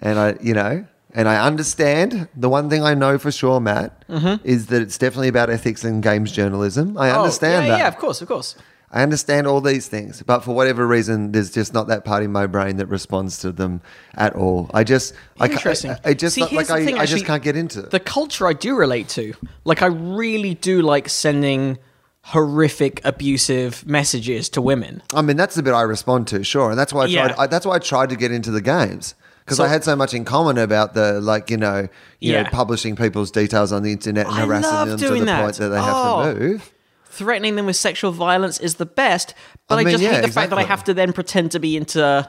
and 0.00 0.18
I, 0.18 0.36
you 0.42 0.52
know, 0.52 0.84
and 1.14 1.28
I 1.28 1.44
understand 1.46 2.28
the 2.36 2.48
one 2.48 2.68
thing 2.70 2.82
I 2.82 2.94
know 2.94 3.18
for 3.18 3.30
sure, 3.32 3.60
Matt, 3.60 4.04
is 4.44 4.66
that 4.66 4.82
it's 4.82 4.98
definitely 4.98 5.28
about 5.28 5.50
ethics 5.50 5.84
and 5.84 6.02
games 6.02 6.32
journalism. 6.32 6.96
I 6.98 7.10
understand 7.10 7.64
Mm-hmm. 7.64 7.64
Oh, 7.64 7.66
yeah, 7.66 7.70
that. 7.72 7.78
Yeah, 7.78 7.88
of 7.88 7.98
course, 7.98 8.20
of 8.22 8.28
course. 8.28 8.54
I 8.90 9.02
understand 9.02 9.46
all 9.46 9.60
these 9.60 9.86
things, 9.86 10.22
but 10.22 10.40
for 10.40 10.54
whatever 10.54 10.86
reason, 10.86 11.32
there's 11.32 11.50
just 11.50 11.74
not 11.74 11.88
that 11.88 12.06
part 12.06 12.22
in 12.22 12.32
my 12.32 12.46
brain 12.46 12.76
that 12.78 12.86
responds 12.86 13.38
to 13.40 13.52
them 13.52 13.82
at 14.14 14.34
all. 14.34 14.70
I 14.72 14.82
just, 14.82 15.12
I, 15.38 15.48
Interesting. 15.48 15.90
I, 15.90 15.98
I 16.06 16.14
just, 16.14 16.36
See, 16.36 16.40
like, 16.40 16.70
I, 16.70 16.86
thing, 16.86 16.96
I 16.98 17.04
just 17.04 17.26
can't 17.26 17.42
get 17.42 17.54
into 17.54 17.80
it. 17.80 17.90
The 17.90 18.00
culture 18.00 18.46
I 18.46 18.54
do 18.54 18.74
relate 18.74 19.08
to. 19.10 19.34
Like, 19.64 19.82
I 19.82 19.86
really 19.86 20.54
do 20.54 20.80
like 20.80 21.10
sending 21.10 21.76
horrific, 22.22 23.02
abusive 23.04 23.86
messages 23.86 24.48
to 24.50 24.62
women. 24.62 25.02
I 25.12 25.20
mean, 25.20 25.36
that's 25.36 25.54
the 25.54 25.62
bit 25.62 25.74
I 25.74 25.82
respond 25.82 26.26
to, 26.28 26.42
sure, 26.42 26.70
and 26.70 26.78
that's 26.78 26.92
why 26.92 27.02
I 27.04 27.12
tried. 27.12 27.30
Yeah. 27.30 27.34
I, 27.38 27.46
that's 27.46 27.66
why 27.66 27.74
I 27.76 27.78
tried 27.78 28.08
to 28.10 28.16
get 28.16 28.32
into 28.32 28.50
the 28.50 28.62
games 28.62 29.14
because 29.48 29.56
So- 29.56 29.64
I 29.64 29.68
had 29.68 29.82
so 29.82 29.96
much 29.96 30.12
in 30.14 30.24
common 30.24 30.58
about 30.58 30.94
the 30.94 31.20
like, 31.20 31.50
you 31.50 31.56
know, 31.56 31.88
you 32.20 32.32
know, 32.34 32.44
publishing 32.44 32.94
people's 32.96 33.30
details 33.30 33.72
on 33.72 33.82
the 33.82 33.92
internet 33.92 34.26
and 34.26 34.34
I 34.36 34.40
harassing 34.44 34.88
them 34.90 34.98
to 34.98 35.08
the 35.18 35.24
that. 35.24 35.42
point 35.42 35.54
that 35.56 35.68
they 35.70 35.76
have 35.80 35.94
Oh. 35.96 36.34
to 36.34 36.38
move. 36.38 36.72
Threatening 37.10 37.56
them 37.56 37.66
with 37.66 37.76
sexual 37.76 38.12
violence 38.12 38.58
is 38.60 38.74
the 38.76 38.86
best, 38.86 39.34
but 39.66 39.78
I 39.78 39.80
I, 39.80 39.84
just 39.90 40.02
yeah, 40.04 40.12
hate 40.16 40.22
the 40.26 40.30
fact 40.32 40.50
that 40.50 40.58
I 40.58 40.62
have 40.64 40.84
to 40.84 40.94
then 40.94 41.12
pretend 41.12 41.50
to 41.52 41.58
be 41.58 41.76
into 41.76 42.28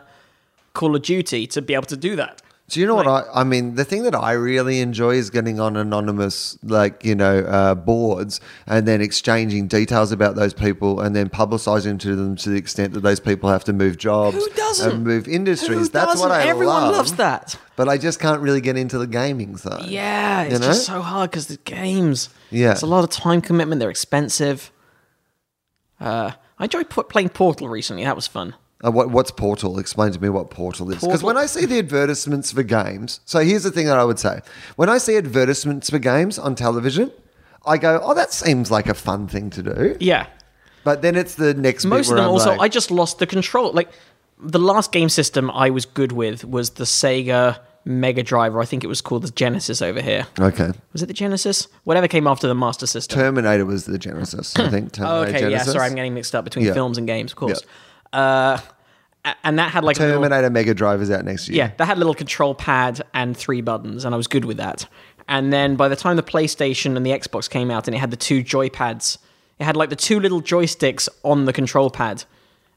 Call 0.74 0.96
of 0.96 1.02
Duty 1.02 1.46
to 1.48 1.62
be 1.62 1.74
able 1.74 1.86
to 1.88 1.98
do 1.98 2.16
that. 2.16 2.42
Do 2.70 2.80
you 2.80 2.86
know 2.86 2.94
what 2.96 3.08
I? 3.08 3.24
I 3.34 3.44
mean, 3.44 3.76
the 3.76 3.84
thing 3.84 4.04
that 4.04 4.14
I 4.16 4.34
really 4.34 4.80
enjoy 4.80 5.16
is 5.16 5.30
getting 5.30 5.60
on 5.60 5.76
anonymous, 5.76 6.58
like 6.64 7.04
you 7.04 7.16
know, 7.16 7.40
uh, 7.40 7.74
boards 7.76 8.40
and 8.68 8.88
then 8.88 9.02
exchanging 9.02 9.68
details 9.68 10.12
about 10.12 10.36
those 10.36 10.54
people 10.54 11.02
and 11.02 11.16
then 11.16 11.30
publicising 11.30 12.00
to 12.02 12.16
them 12.16 12.36
to 12.38 12.50
the 12.50 12.58
extent 12.58 12.94
that 12.94 13.00
those 13.00 13.20
people 13.20 13.50
have 13.50 13.64
to 13.64 13.74
move 13.74 13.98
jobs, 13.98 14.36
Who 14.38 14.50
doesn't? 14.52 14.92
and 14.92 15.04
move 15.04 15.28
industries. 15.28 15.70
Who 15.80 15.88
That's 15.90 16.20
what 16.20 16.28
doesn't? 16.30 16.32
I 16.32 16.46
Everyone 16.48 16.84
love. 16.84 16.92
loves 16.96 17.14
that. 17.14 17.56
But 17.76 17.90
I 17.90 17.98
just 17.98 18.20
can't 18.20 18.42
really 18.42 18.62
get 18.62 18.78
into 18.78 18.98
the 19.00 19.08
gaming 19.08 19.58
side. 19.58 19.86
Yeah, 19.88 20.44
it's 20.44 20.54
You 20.54 20.60
know? 20.60 20.66
just 20.68 20.86
so 20.86 21.02
hard 21.02 21.32
because 21.32 21.48
the 21.48 21.58
games. 21.58 22.30
Yeah. 22.52 22.72
it's 22.74 22.82
a 22.82 22.88
lot 22.88 23.04
of 23.04 23.10
time 23.10 23.42
commitment. 23.42 23.80
They're 23.80 23.90
expensive. 23.90 24.72
Uh, 26.00 26.32
I 26.60 26.64
enjoyed 26.66 26.90
playing 26.90 27.30
Portal 27.30 27.68
recently. 27.70 28.04
That 28.04 28.16
was 28.16 28.28
fun. 28.28 28.56
Uh, 28.86 28.92
what, 28.92 29.10
what's 29.10 29.30
Portal? 29.32 29.78
Explain 29.78 30.12
to 30.14 30.22
me 30.22 30.30
what 30.30 30.50
Portal 30.50 30.90
is. 30.92 31.02
Because 31.02 31.22
when 31.22 31.36
I 31.38 31.48
see 31.48 31.66
the 31.66 31.80
advertisements 31.80 32.52
for 32.54 32.64
games, 32.64 33.20
so 33.26 33.40
here's 33.40 33.64
the 33.64 33.72
thing 33.72 33.88
that 33.88 33.98
I 34.00 34.06
would 34.06 34.20
say: 34.20 34.40
when 34.78 34.90
I 34.90 34.98
see 35.00 35.18
advertisements 35.18 35.90
for 35.90 36.00
games 36.00 36.40
on 36.40 36.56
television, 36.56 37.12
I 37.66 37.78
go, 37.78 38.00
"Oh, 38.02 38.14
that 38.14 38.32
seems 38.32 38.72
like 38.72 38.88
a 38.88 38.94
fun 38.94 39.28
thing 39.28 39.50
to 39.52 39.64
do." 39.64 39.98
Yeah, 40.00 40.28
But 40.86 41.02
then 41.02 41.16
it's 41.18 41.36
the 41.36 41.54
next. 41.54 41.84
most 41.86 42.10
of 42.10 42.16
them 42.16 42.26
I'm 42.26 42.32
also. 42.32 42.52
like, 42.52 42.62
I 42.62 42.68
just 42.70 42.90
lost 42.90 43.20
the 43.20 43.28
control. 43.28 43.74
Like 43.74 43.90
the 44.42 44.60
last 44.60 44.94
game 44.94 45.10
system 45.10 45.52
I 45.52 45.70
was 45.72 45.86
good 45.86 46.14
with 46.14 46.46
was 46.46 46.70
the 46.72 46.86
Sega 46.86 47.60
Mega 47.84 48.24
Drive, 48.24 48.56
or 48.56 48.62
I 48.62 48.66
think 48.66 48.86
it 48.86 48.88
was 48.88 49.02
called 49.02 49.24
the 49.24 49.32
Genesis 49.32 49.82
over 49.82 50.02
here. 50.02 50.26
okay. 50.40 50.72
Was 50.94 51.02
it 51.04 51.08
the 51.08 51.14
Genesis? 51.14 51.68
Whatever 51.84 52.08
came 52.08 52.28
after 52.28 52.48
the 52.48 52.56
Master 52.56 52.88
System. 52.88 53.20
Terminator 53.20 53.66
was 53.66 53.86
the 53.86 53.98
Genesis, 53.98 54.56
I 54.56 54.70
think. 54.70 54.94
Terminator 54.94 55.04
Oh, 55.34 55.38
okay, 55.38 55.52
yeah. 55.52 55.64
Sorry, 55.64 55.86
I'm 55.86 55.96
getting 55.96 56.14
mixed 56.14 56.34
up 56.34 56.46
between 56.46 56.66
Yeah. 56.66 56.74
films 56.74 56.98
and 56.98 57.06
games, 57.08 57.32
of 57.34 57.36
course. 57.38 57.62
Uh, 58.14 58.58
and 59.44 59.60
that 59.60 59.72
had 59.72 59.84
like 59.84 59.98
a 59.98 60.02
little- 60.02 60.16
Terminator 60.24 60.50
Mega 60.50 60.74
Drive 60.74 61.02
is 61.02 61.12
out 61.12 61.26
next 61.26 61.48
year. 61.50 61.58
Yeah, 61.58 61.72
that 61.78 61.86
had 61.86 61.98
a 61.98 62.00
little 62.00 62.14
control 62.16 62.56
pad 62.56 63.02
and 63.14 63.36
three 63.36 63.62
buttons, 63.62 64.06
and 64.06 64.14
I 64.14 64.18
was 64.18 64.28
good 64.28 64.46
with 64.46 64.58
that. 64.58 64.88
And 65.28 65.54
then 65.54 65.76
by 65.76 65.88
the 65.90 65.96
time 65.96 66.16
the 66.16 66.24
PlayStation 66.24 66.96
and 66.98 67.06
the 67.06 67.12
Xbox 67.12 67.50
came 67.50 67.70
out, 67.70 67.88
and 67.88 67.96
it 67.96 68.00
had 68.00 68.10
the 68.12 68.18
two 68.18 68.44
joypads, 68.44 69.18
it 69.60 69.66
had 69.66 69.76
like 69.76 69.90
the 69.90 69.96
two 69.96 70.20
little 70.20 70.42
joysticks 70.42 71.08
on 71.24 71.46
the 71.46 71.54
control 71.54 71.90
pad, 71.92 72.24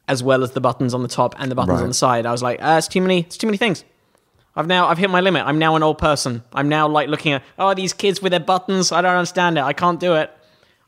as 0.08 0.22
well 0.22 0.42
as 0.42 0.50
the 0.50 0.60
buttons 0.60 0.92
on 0.92 1.02
the 1.02 1.08
top 1.08 1.34
and 1.38 1.50
the 1.50 1.54
buttons 1.54 1.76
Right. 1.76 1.82
on 1.82 1.88
the 1.88 1.94
side. 1.94 2.26
I 2.26 2.32
was 2.32 2.42
like, 2.42 2.60
uh, 2.62 2.74
it's 2.76 2.88
too 2.88 3.00
many. 3.00 3.20
It's 3.20 3.36
too 3.38 3.46
many 3.46 3.56
things. 3.56 3.84
I've 4.54 4.66
now 4.66 4.88
I've 4.88 4.98
hit 4.98 5.08
my 5.08 5.20
limit. 5.22 5.46
I'm 5.46 5.58
now 5.58 5.76
an 5.76 5.82
old 5.82 5.96
person. 5.96 6.42
I'm 6.52 6.68
now 6.68 6.86
like 6.88 7.08
looking 7.08 7.32
at 7.32 7.42
oh 7.58 7.72
these 7.72 7.94
kids 7.94 8.20
with 8.20 8.32
their 8.32 8.40
buttons. 8.40 8.92
I 8.92 9.00
don't 9.00 9.14
understand 9.16 9.56
it. 9.56 9.62
I 9.62 9.72
can't 9.72 9.98
do 9.98 10.14
it. 10.16 10.30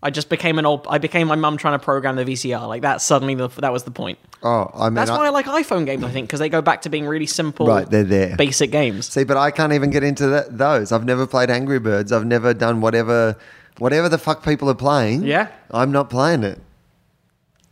I 0.04 0.10
just 0.10 0.28
became 0.28 0.58
an 0.58 0.66
old. 0.66 0.86
I 0.88 0.98
became 0.98 1.26
my 1.28 1.34
mum 1.34 1.56
trying 1.56 1.78
to 1.78 1.82
program 1.82 2.16
the 2.16 2.26
VCR. 2.26 2.68
Like 2.68 2.82
that. 2.82 3.00
Suddenly, 3.00 3.36
the, 3.36 3.48
that 3.48 3.72
was 3.72 3.84
the 3.84 3.90
point. 3.90 4.18
Oh, 4.42 4.70
I 4.74 4.84
mean, 4.84 4.94
That's 4.96 5.10
I, 5.10 5.16
why 5.16 5.26
I 5.26 5.30
like 5.30 5.46
iPhone 5.46 5.86
games. 5.86 6.04
I 6.04 6.10
think 6.10 6.28
because 6.28 6.40
they 6.40 6.50
go 6.50 6.60
back 6.60 6.82
to 6.82 6.90
being 6.90 7.06
really 7.06 7.24
simple. 7.24 7.66
Right, 7.66 7.88
they're 7.88 8.04
there. 8.04 8.36
Basic 8.36 8.70
games. 8.70 9.08
see, 9.08 9.24
but 9.24 9.38
I 9.38 9.50
can't 9.50 9.72
even 9.72 9.88
get 9.88 10.02
into 10.04 10.26
that, 10.26 10.58
those. 10.58 10.92
I've 10.92 11.06
never 11.06 11.26
played 11.26 11.48
Angry 11.48 11.78
Birds. 11.78 12.12
I've 12.12 12.26
never 12.26 12.52
done 12.52 12.82
whatever, 12.82 13.38
whatever 13.78 14.10
the 14.10 14.18
fuck 14.18 14.44
people 14.44 14.68
are 14.68 14.74
playing. 14.74 15.22
Yeah. 15.22 15.48
I'm 15.70 15.90
not 15.90 16.10
playing 16.10 16.44
it. 16.44 16.60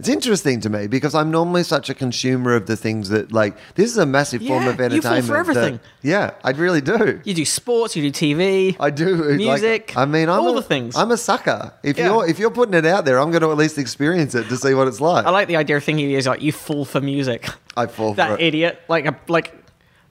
It's 0.02 0.08
interesting 0.08 0.58
to 0.62 0.68
me 0.68 0.88
because 0.88 1.14
I'm 1.14 1.30
normally 1.30 1.62
such 1.62 1.88
a 1.88 1.94
consumer 1.94 2.56
of 2.56 2.66
the 2.66 2.76
things 2.76 3.08
that, 3.10 3.30
like, 3.30 3.56
this 3.76 3.88
is 3.88 3.98
a 3.98 4.04
massive 4.04 4.42
form 4.44 4.64
Yeah, 4.64 4.70
of 4.70 4.74
you 4.74 4.76
fall 4.78 4.84
entertainment. 5.12 5.26
for 5.26 5.36
everything. 5.36 5.74
that- 5.74 6.08
yeah, 6.08 6.30
I 6.42 6.50
really 6.50 6.80
do. 6.80 7.20
You 7.22 7.34
do 7.34 7.44
sports. 7.44 7.94
You 7.94 8.10
do 8.10 8.10
TV. 8.10 8.76
I 8.80 8.90
do 8.90 9.14
like- 9.14 9.36
Music, 9.36 9.92
I 9.96 10.04
mean, 10.04 10.28
I'm 10.28 10.40
all 10.40 10.50
a, 10.50 10.54
the 10.56 10.62
things. 10.62 10.96
I'm 10.96 11.12
a 11.12 11.16
sucker. 11.16 11.72
If 11.84 11.98
Yeah. 11.98 12.06
you're 12.08 12.26
if 12.26 12.40
you're 12.40 12.50
putting 12.50 12.74
it 12.74 12.84
out 12.84 13.04
there, 13.04 13.20
I'm 13.20 13.30
going 13.30 13.42
to 13.42 13.50
at 13.52 13.56
least 13.56 13.78
experience 13.78 14.34
it 14.34 14.48
to 14.48 14.56
see 14.56 14.74
what 14.74 14.88
it's 14.88 15.00
like. 15.00 15.24
I 15.24 15.30
like 15.30 15.46
the 15.46 15.54
idea 15.56 15.76
of 15.76 15.84
thinking 15.84 16.10
is 16.10 16.26
like 16.26 16.42
you 16.42 16.50
fall 16.50 16.84
for 16.84 17.00
music. 17.00 17.48
I 17.76 17.86
fall 17.86 18.10
for 18.14 18.16
that 18.16 18.40
idiot. 18.40 18.80
Like 18.88 19.06
a 19.06 19.14
like 19.28 19.54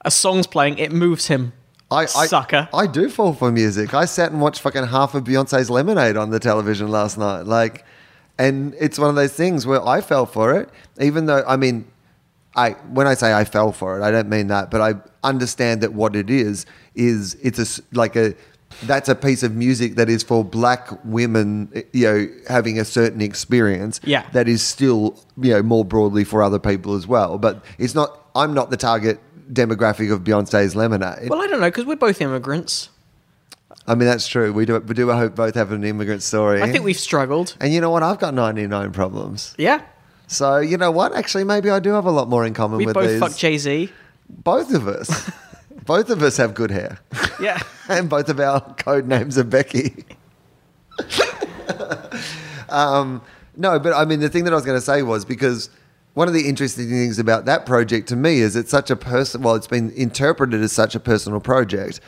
a 0.06 0.10
song's 0.12 0.48
playing, 0.48 0.78
it 0.78 0.94
moves 0.94 1.28
him. 1.28 1.52
I, 1.92 2.04
I, 2.04 2.06
Sucker. 2.28 2.70
I 2.74 2.88
do 2.88 3.10
fall 3.10 3.34
for 3.34 3.52
music. 3.52 3.94
I 3.94 4.06
sat 4.06 4.32
and 4.32 4.40
watched 4.40 4.62
fucking 4.62 4.88
half 4.88 5.14
of 5.14 5.26
Beyonce's 5.26 5.70
Lemonade 5.70 6.16
on 6.16 6.30
the 6.30 6.40
television 6.40 6.88
last 6.90 7.18
night. 7.18 7.42
Like, 7.46 7.84
And 8.38 8.74
it's 8.80 8.98
one 8.98 9.10
of 9.10 9.16
those 9.16 9.34
things 9.34 9.66
where 9.68 9.86
I 9.88 10.02
fell 10.02 10.26
for 10.26 10.60
it, 10.60 10.70
even 11.00 11.26
though 11.26 11.44
I 11.48 11.58
mean, 11.58 11.86
I 12.56 12.72
when 12.92 13.08
I 13.08 13.14
say 13.14 13.34
I 13.34 13.46
fell 13.46 13.72
for 13.72 14.00
it, 14.00 14.04
I 14.04 14.12
don't 14.12 14.30
mean 14.30 14.48
that, 14.48 14.72
but 14.72 14.82
I 14.82 14.96
understand 15.24 15.82
that 15.82 15.94
what 15.94 16.16
it 16.16 16.30
is 16.30 16.66
is 16.96 17.36
it's 17.42 17.60
a 17.60 17.82
like 17.94 18.16
a 18.16 18.34
that's 18.84 19.10
a 19.10 19.16
piece 19.16 19.44
of 19.44 19.54
music 19.54 19.96
that 19.96 20.10
is 20.10 20.24
for 20.24 20.44
black 20.44 20.90
women, 21.06 21.72
you 21.92 22.06
know, 22.06 22.28
having 22.48 22.80
a 22.80 22.86
certain 22.86 23.22
experience. 23.22 24.00
Yeah. 24.04 24.26
that 24.32 24.48
is 24.48 24.64
still 24.66 25.20
you 25.38 25.52
know 25.52 25.62
more 25.62 25.86
broadly 25.86 26.24
for 26.24 26.42
other 26.42 26.60
people 26.60 26.96
as 26.96 27.06
well. 27.08 27.38
But 27.38 27.64
it's 27.78 27.96
not. 27.96 28.18
I'm 28.34 28.54
not 28.54 28.70
the 28.70 28.78
target 28.78 29.20
demographic 29.54 30.12
of 30.12 30.22
Beyonce's 30.22 30.76
Lemonade. 30.76 31.30
Well, 31.30 31.42
I 31.42 31.48
don't 31.48 31.60
know 31.60 31.68
because 31.68 31.86
we're 31.86 31.98
both 31.98 32.22
immigrants. 32.22 32.90
I 33.88 33.96
mean, 33.96 34.08
that's 34.08 34.28
true. 34.28 34.54
We 34.54 34.66
do. 34.66 34.80
We 34.80 34.94
do. 34.94 35.10
I 35.12 35.18
hope 35.18 35.36
both 35.36 35.56
have 35.56 35.72
an 35.72 35.84
immigrant 35.84 36.22
story. 36.24 36.62
I 36.62 36.72
think 36.72 36.84
we've 36.84 36.98
struggled. 37.00 37.56
And 37.60 37.74
you 37.74 37.82
know 37.82 37.90
what? 37.90 38.04
I've 38.04 38.20
got 38.20 38.34
99 38.34 38.92
problems. 38.92 39.56
Yeah, 39.58 39.82
So 40.28 40.58
you 40.60 40.78
know 40.78 40.92
what? 40.92 41.14
Actually, 41.16 41.44
maybe 41.46 41.70
I 41.70 41.80
do 41.80 41.90
have 41.92 42.06
a 42.06 42.12
lot 42.12 42.30
more 42.30 42.46
in 42.46 42.54
common 42.54 42.78
we 42.78 42.86
with 42.86 42.94
both 42.94 43.10
these. 43.10 43.20
fucked 43.20 43.38
Jay 43.38 43.58
Z. 43.58 43.92
both 44.30 44.74
of 44.74 44.88
us. 44.88 45.32
both 45.86 46.10
of 46.12 46.22
us 46.22 46.38
have 46.38 46.54
good 46.54 46.70
hair, 46.72 47.00
Yeah, 47.42 47.60
and 47.90 48.08
both 48.10 48.30
of 48.30 48.40
our 48.40 48.62
code 48.76 49.08
names 49.08 49.38
are 49.38 49.44
Becky. 49.44 50.06
um, 52.70 53.22
no, 53.58 53.80
but 53.80 53.94
I 53.94 54.06
mean, 54.06 54.20
the 54.20 54.30
thing 54.30 54.44
that 54.46 54.54
I 54.54 54.56
was 54.56 54.66
going 54.66 54.78
to 54.78 54.86
say 54.86 55.02
was 55.04 55.26
because 55.26 55.70
one 56.14 56.28
of 56.28 56.34
the 56.34 56.48
interesting 56.48 56.88
things 56.90 57.20
about 57.20 57.46
that 57.46 57.66
project 57.66 58.08
to 58.10 58.16
me 58.16 58.40
is 58.40 58.56
it's 58.56 58.70
such 58.72 58.90
a 58.92 58.96
person. 58.96 59.42
Well, 59.42 59.56
it's 59.56 59.68
been 59.68 59.92
interpreted 59.92 60.62
as 60.62 60.72
such 60.72 60.96
a 60.96 61.00
personal 61.00 61.40
project, 61.40 62.00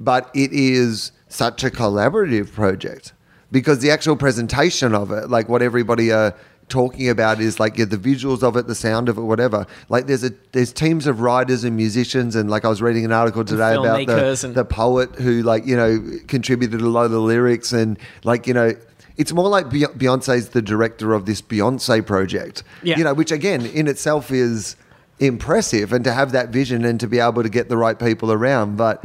but 0.00 0.30
it 0.34 0.52
is 0.52 1.12
such 1.28 1.64
a 1.64 1.70
collaborative 1.70 2.52
project 2.52 3.12
because 3.50 3.80
the 3.80 3.90
actual 3.90 4.16
presentation 4.16 4.94
of 4.94 5.10
it, 5.10 5.28
like 5.30 5.48
what 5.48 5.62
everybody 5.62 6.12
are 6.12 6.34
talking 6.68 7.08
about, 7.08 7.40
is 7.40 7.60
like 7.60 7.78
yeah, 7.78 7.84
the 7.84 7.96
visuals 7.96 8.42
of 8.42 8.56
it, 8.56 8.66
the 8.66 8.74
sound 8.74 9.08
of 9.08 9.18
it, 9.18 9.22
whatever. 9.22 9.66
Like 9.88 10.06
there's 10.06 10.24
a 10.24 10.32
there's 10.52 10.72
teams 10.72 11.06
of 11.06 11.20
writers 11.20 11.62
and 11.64 11.76
musicians, 11.76 12.34
and 12.36 12.50
like 12.50 12.64
I 12.64 12.68
was 12.68 12.82
reading 12.82 13.04
an 13.04 13.12
article 13.12 13.44
today 13.44 13.74
about 13.74 14.06
the, 14.06 14.38
and- 14.44 14.54
the 14.54 14.64
poet 14.64 15.14
who 15.16 15.42
like 15.42 15.64
you 15.66 15.76
know 15.76 16.04
contributed 16.26 16.80
a 16.80 16.88
lot 16.88 17.04
of 17.04 17.10
the 17.12 17.20
lyrics 17.20 17.72
and 17.72 17.98
like 18.24 18.46
you 18.46 18.54
know. 18.54 18.72
It's 19.18 19.32
more 19.32 19.48
like 19.48 19.70
Bey- 19.70 19.80
Beyonce's 19.96 20.50
the 20.50 20.60
director 20.60 21.14
of 21.14 21.24
this 21.24 21.40
Beyonce 21.40 22.04
project, 22.04 22.62
Yeah. 22.82 22.98
you 22.98 23.04
know, 23.04 23.14
which 23.14 23.32
again 23.32 23.64
in 23.64 23.88
itself 23.88 24.30
is 24.30 24.76
impressive, 25.20 25.92
and 25.92 26.04
to 26.04 26.12
have 26.12 26.32
that 26.32 26.50
vision 26.50 26.84
and 26.84 27.00
to 27.00 27.06
be 27.06 27.18
able 27.18 27.42
to 27.42 27.48
get 27.48 27.70
the 27.70 27.78
right 27.78 27.98
people 27.98 28.30
around. 28.30 28.76
But 28.76 29.02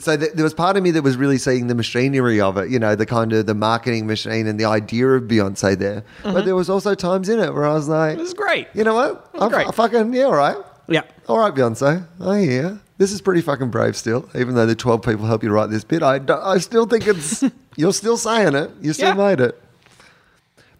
so 0.00 0.16
th- 0.16 0.32
there 0.32 0.44
was 0.44 0.54
part 0.54 0.76
of 0.76 0.82
me 0.82 0.90
that 0.92 1.02
was 1.02 1.16
really 1.16 1.38
seeing 1.38 1.66
the 1.66 1.74
machinery 1.74 2.40
of 2.40 2.56
it, 2.56 2.70
you 2.70 2.78
know, 2.78 2.94
the 2.94 3.06
kind 3.06 3.32
of 3.32 3.46
the 3.46 3.54
marketing 3.54 4.06
machine 4.06 4.46
and 4.46 4.58
the 4.58 4.64
idea 4.64 5.06
of 5.08 5.24
Beyonce 5.24 5.76
there. 5.78 6.04
But 6.22 6.34
mm-hmm. 6.34 6.46
there 6.46 6.54
was 6.56 6.70
also 6.70 6.94
times 6.94 7.28
in 7.28 7.40
it 7.40 7.52
where 7.52 7.64
I 7.66 7.74
was 7.74 7.88
like, 7.88 8.16
this 8.18 8.28
is 8.28 8.34
great. 8.34 8.68
you 8.74 8.84
know 8.84 8.94
what? 8.94 9.28
I'm 9.34 9.48
great. 9.50 9.66
I 9.68 9.70
fucking 9.70 10.12
yeah, 10.14 10.24
all 10.24 10.34
right, 10.34 10.56
Yeah, 10.88 11.02
all 11.28 11.38
right, 11.38 11.54
Beyonce, 11.54 12.06
I 12.20 12.40
hear. 12.40 12.62
you. 12.62 12.80
This 12.98 13.12
is 13.12 13.20
pretty 13.20 13.42
fucking 13.42 13.70
brave 13.70 13.96
still, 13.96 14.28
even 14.34 14.54
though 14.56 14.66
the 14.66 14.74
twelve 14.74 15.02
people 15.02 15.24
help 15.26 15.44
you 15.44 15.50
write 15.50 15.70
this 15.70 15.84
bit. 15.84 16.02
I, 16.02 16.18
d- 16.18 16.32
I 16.32 16.58
still 16.58 16.84
think 16.86 17.06
it's 17.06 17.44
you're 17.76 17.92
still 17.92 18.16
saying 18.16 18.54
it. 18.56 18.70
You 18.80 18.92
still 18.92 19.10
Yeah. 19.16 19.28
made 19.28 19.40
it. 19.40 19.62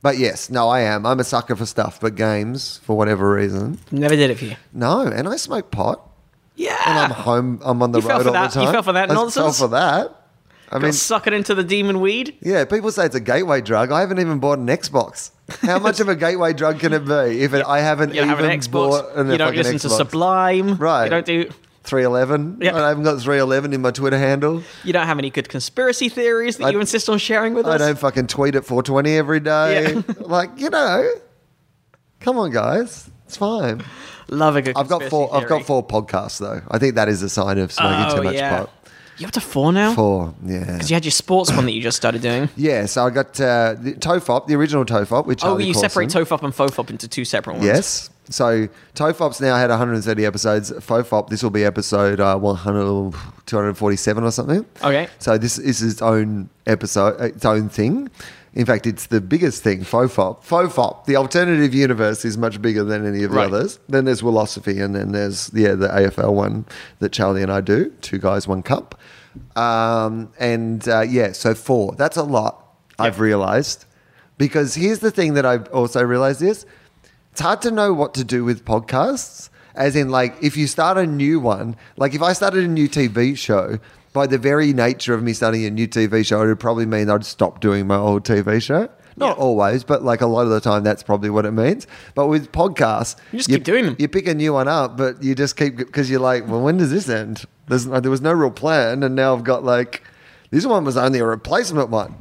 But 0.02 0.18
yes, 0.18 0.48
no, 0.50 0.68
I 0.68 0.80
am. 0.80 1.04
I'm 1.06 1.18
a 1.20 1.24
sucker 1.24 1.56
for 1.56 1.66
stuff, 1.66 2.00
but 2.00 2.14
games 2.14 2.78
for 2.84 2.96
whatever 2.96 3.32
reason, 3.32 3.78
never 3.90 4.14
did 4.16 4.30
it 4.30 4.38
for 4.38 4.44
you. 4.46 4.56
no. 4.72 5.02
And 5.02 5.28
I 5.28 5.36
smoke 5.36 5.70
pot. 5.70 6.00
Yeah, 6.58 6.76
and 6.86 6.98
I'm 6.98 7.10
home. 7.10 7.60
I'm 7.62 7.80
on 7.82 7.92
the 7.92 8.00
You 8.00 8.06
fell 8.08 8.16
road 8.18 8.22
for 8.24 8.28
all 8.28 8.32
that- 8.34 8.50
the 8.52 8.58
you 8.60 8.64
time. 8.66 8.74
fell 8.74 8.82
for 8.82 8.92
that 8.94 9.08
nonsense? 9.08 9.36
I 9.36 9.40
nonsense? 9.42 9.58
Fell 9.58 9.68
for 9.68 9.72
that. 9.74 10.14
I 10.70 10.78
mean, 10.78 10.92
suck 10.92 11.26
it 11.26 11.32
into 11.32 11.54
the 11.54 11.64
demon 11.64 12.00
weed. 12.02 12.36
yeah. 12.42 12.64
People 12.66 12.90
say 12.92 13.06
it's 13.06 13.14
a 13.14 13.20
gateway 13.20 13.60
drug. 13.62 13.90
I 13.90 14.00
haven't 14.00 14.18
even 14.18 14.38
bought 14.38 14.58
an 14.58 14.66
Xbox. 14.66 15.30
How 15.62 15.78
much 15.88 15.98
of 16.00 16.08
a 16.08 16.14
gateway 16.16 16.52
drug 16.52 16.78
can 16.80 16.92
it 16.92 17.06
be 17.06 17.40
if 17.42 17.54
it, 17.54 17.64
I 17.64 17.80
haven't 17.80 18.10
You 18.12 18.16
don't 18.20 18.28
have 18.28 18.38
even 18.40 18.50
an 18.50 18.60
Xbox. 18.60 18.70
bought 18.72 19.16
an, 19.16 19.30
you 19.30 19.38
don't 19.38 19.48
fucking 19.48 19.62
listen 19.72 19.78
to 19.78 19.88
Xbox? 19.88 19.96
Sublime. 19.96 20.74
Right. 20.76 21.04
You 21.04 21.10
don't 21.10 21.24
do. 21.24 21.50
311. 21.84 22.58
Yeah. 22.60 22.76
I 22.84 22.88
haven't 22.88 23.04
got 23.04 23.18
311 23.18 23.72
in 23.72 23.80
my 23.80 23.92
Twitter 23.92 24.18
handle. 24.18 24.62
You 24.84 24.92
don't 24.92 25.06
have 25.06 25.18
any 25.18 25.30
good 25.30 25.48
conspiracy 25.48 26.10
theories 26.10 26.58
that 26.58 26.66
I- 26.66 26.70
you 26.70 26.80
insist 26.80 27.08
on 27.08 27.16
sharing 27.16 27.54
with 27.54 27.64
us. 27.64 27.80
I 27.80 27.86
don't 27.86 27.98
fucking 27.98 28.26
tweet 28.26 28.54
at 28.56 28.66
420 28.66 29.16
every 29.16 29.40
day. 29.40 29.94
Yeah. 29.94 30.02
like 30.20 30.50
you 30.58 30.68
know, 30.68 31.10
come 32.20 32.36
on, 32.36 32.50
guys. 32.50 33.08
It's 33.28 33.36
fine. 33.36 33.84
Love 34.30 34.56
a 34.56 34.62
good. 34.62 34.74
I've 34.76 34.88
got 34.88 35.02
four. 35.04 35.34
I've 35.34 35.46
got 35.48 35.64
four 35.66 35.86
podcasts 35.86 36.38
though. 36.38 36.62
I 36.70 36.78
think 36.78 36.94
that 36.94 37.08
is 37.08 37.22
a 37.22 37.28
sign 37.28 37.58
of 37.58 37.70
smoking 37.70 38.06
Oh 38.12 38.16
too 38.16 38.22
much 38.22 38.34
yeah. 38.34 38.58
pot. 38.60 38.70
You 39.18 39.26
up 39.26 39.32
to 39.32 39.40
four 39.40 39.70
now? 39.72 39.94
Four. 39.94 40.34
Yeah. 40.44 40.60
Because 40.64 40.90
you 40.90 40.94
had 40.94 41.04
your 41.04 41.12
sports 41.12 41.52
one 41.52 41.66
that 41.66 41.72
you 41.72 41.82
just 41.82 41.96
started 41.96 42.22
doing. 42.22 42.48
Yeah, 42.56 42.86
so 42.86 43.04
I 43.04 43.10
got 43.10 43.38
uh, 43.40 43.74
the 43.78 43.94
Tofop, 43.94 44.46
the 44.46 44.54
original 44.54 44.84
Tofop, 44.84 45.26
which 45.26 45.40
Oh, 45.44 45.58
you 45.58 45.74
separate 45.74 46.08
Tofop 46.08 46.42
and 46.42 46.54
Fofop 46.54 46.88
into 46.88 47.08
two 47.08 47.24
separate 47.24 47.54
ones. 47.54 47.66
Yes. 47.66 48.10
So 48.30 48.68
Tofop's 48.94 49.40
now 49.40 49.56
had 49.56 49.70
130 49.70 50.24
episodes. 50.24 50.70
Fofop, 50.70 51.30
this 51.30 51.42
will 51.42 51.50
be 51.50 51.64
episode 51.64 52.20
uh, 52.20 52.38
100, 52.38 53.12
247 53.46 54.24
or 54.24 54.30
something. 54.30 54.64
Okay. 54.84 55.08
So 55.18 55.36
this 55.36 55.58
is 55.58 55.82
its 55.82 56.00
own 56.00 56.48
episode, 56.66 57.20
its 57.20 57.44
own 57.44 57.68
thing. 57.68 58.10
In 58.58 58.66
fact, 58.66 58.88
it's 58.88 59.06
the 59.06 59.20
biggest 59.20 59.62
thing, 59.62 59.82
Fofop. 59.82 60.42
Fofop, 60.44 61.04
the 61.04 61.14
alternative 61.14 61.72
universe 61.72 62.24
is 62.24 62.36
much 62.36 62.60
bigger 62.60 62.82
than 62.82 63.06
any 63.06 63.22
of 63.22 63.30
the 63.30 63.36
Right. 63.36 63.46
others. 63.46 63.78
Then 63.88 64.04
there's 64.04 64.20
Wilosophy, 64.20 64.82
and 64.84 64.96
then 64.96 65.12
there's, 65.12 65.48
yeah, 65.54 65.74
the 65.76 65.86
AFL 65.86 66.34
one 66.34 66.64
that 66.98 67.12
Charlie 67.12 67.42
and 67.44 67.52
I 67.52 67.60
do, 67.60 67.92
two 68.00 68.18
guys, 68.18 68.48
one 68.48 68.62
cup. 68.62 68.98
Um, 69.54 70.30
and 70.40 70.86
uh, 70.88 71.02
yeah, 71.02 71.30
so 71.30 71.54
four. 71.54 71.94
That's 71.96 72.16
a 72.16 72.24
lot, 72.24 72.64
I've 72.98 73.20
realized. 73.20 73.84
Because 74.38 74.74
here's 74.74 74.98
the 74.98 75.12
thing 75.12 75.34
that 75.34 75.46
I've 75.46 75.68
also 75.68 76.02
realized 76.02 76.42
is 76.42 76.66
it's 77.30 77.40
hard 77.40 77.62
to 77.62 77.70
know 77.70 77.92
what 77.94 78.12
to 78.14 78.24
do 78.24 78.44
with 78.44 78.64
podcasts. 78.64 79.50
As 79.76 79.94
in, 79.94 80.08
like, 80.08 80.34
if 80.42 80.56
you 80.56 80.66
start 80.66 80.98
a 80.98 81.06
new 81.06 81.38
one, 81.38 81.76
like 81.96 82.12
if 82.12 82.22
I 82.22 82.32
started 82.32 82.64
a 82.64 82.68
new 82.68 82.88
TV 82.88 83.38
show, 83.38 83.78
by 84.18 84.26
the 84.26 84.36
very 84.36 84.72
nature 84.72 85.14
of 85.14 85.22
me 85.22 85.32
starting 85.32 85.64
a 85.64 85.70
new 85.70 85.86
TV 85.86 86.26
show, 86.26 86.42
it 86.42 86.48
would 86.48 86.58
probably 86.58 86.86
mean 86.86 87.08
I'd 87.08 87.24
stop 87.24 87.60
doing 87.60 87.86
my 87.86 87.94
old 87.94 88.24
TV 88.24 88.60
show. 88.60 88.88
Not 89.16 89.36
Yeah. 89.36 89.42
always, 89.44 89.84
but 89.84 90.02
like 90.02 90.20
a 90.20 90.26
lot 90.26 90.42
of 90.42 90.48
the 90.50 90.60
time, 90.60 90.82
that's 90.82 91.04
probably 91.04 91.30
what 91.30 91.46
it 91.46 91.52
means. 91.52 91.86
But 92.16 92.26
with 92.26 92.50
podcasts, 92.50 93.14
You 93.30 93.38
just 93.38 93.48
keep 93.48 93.62
doing 93.62 93.84
them. 93.84 93.94
You 93.96 94.08
pick 94.08 94.26
a 94.26 94.34
new 94.34 94.52
one 94.54 94.66
up, 94.66 94.96
but 94.96 95.22
you 95.22 95.36
just 95.36 95.56
keep 95.56 95.76
because 95.76 96.10
you're 96.10 96.18
like, 96.18 96.48
well, 96.48 96.60
when 96.60 96.78
does 96.78 96.90
this 96.90 97.08
end? 97.08 97.44
There's, 97.68 97.84
there 97.86 98.10
was 98.10 98.20
no 98.20 98.32
real 98.32 98.50
plan, 98.50 99.04
and 99.04 99.14
now 99.14 99.36
I've 99.36 99.44
got 99.44 99.62
like, 99.62 100.02
this 100.50 100.66
one 100.66 100.84
was 100.84 100.96
only 100.96 101.20
a 101.20 101.24
replacement 101.24 101.90
one. 101.90 102.16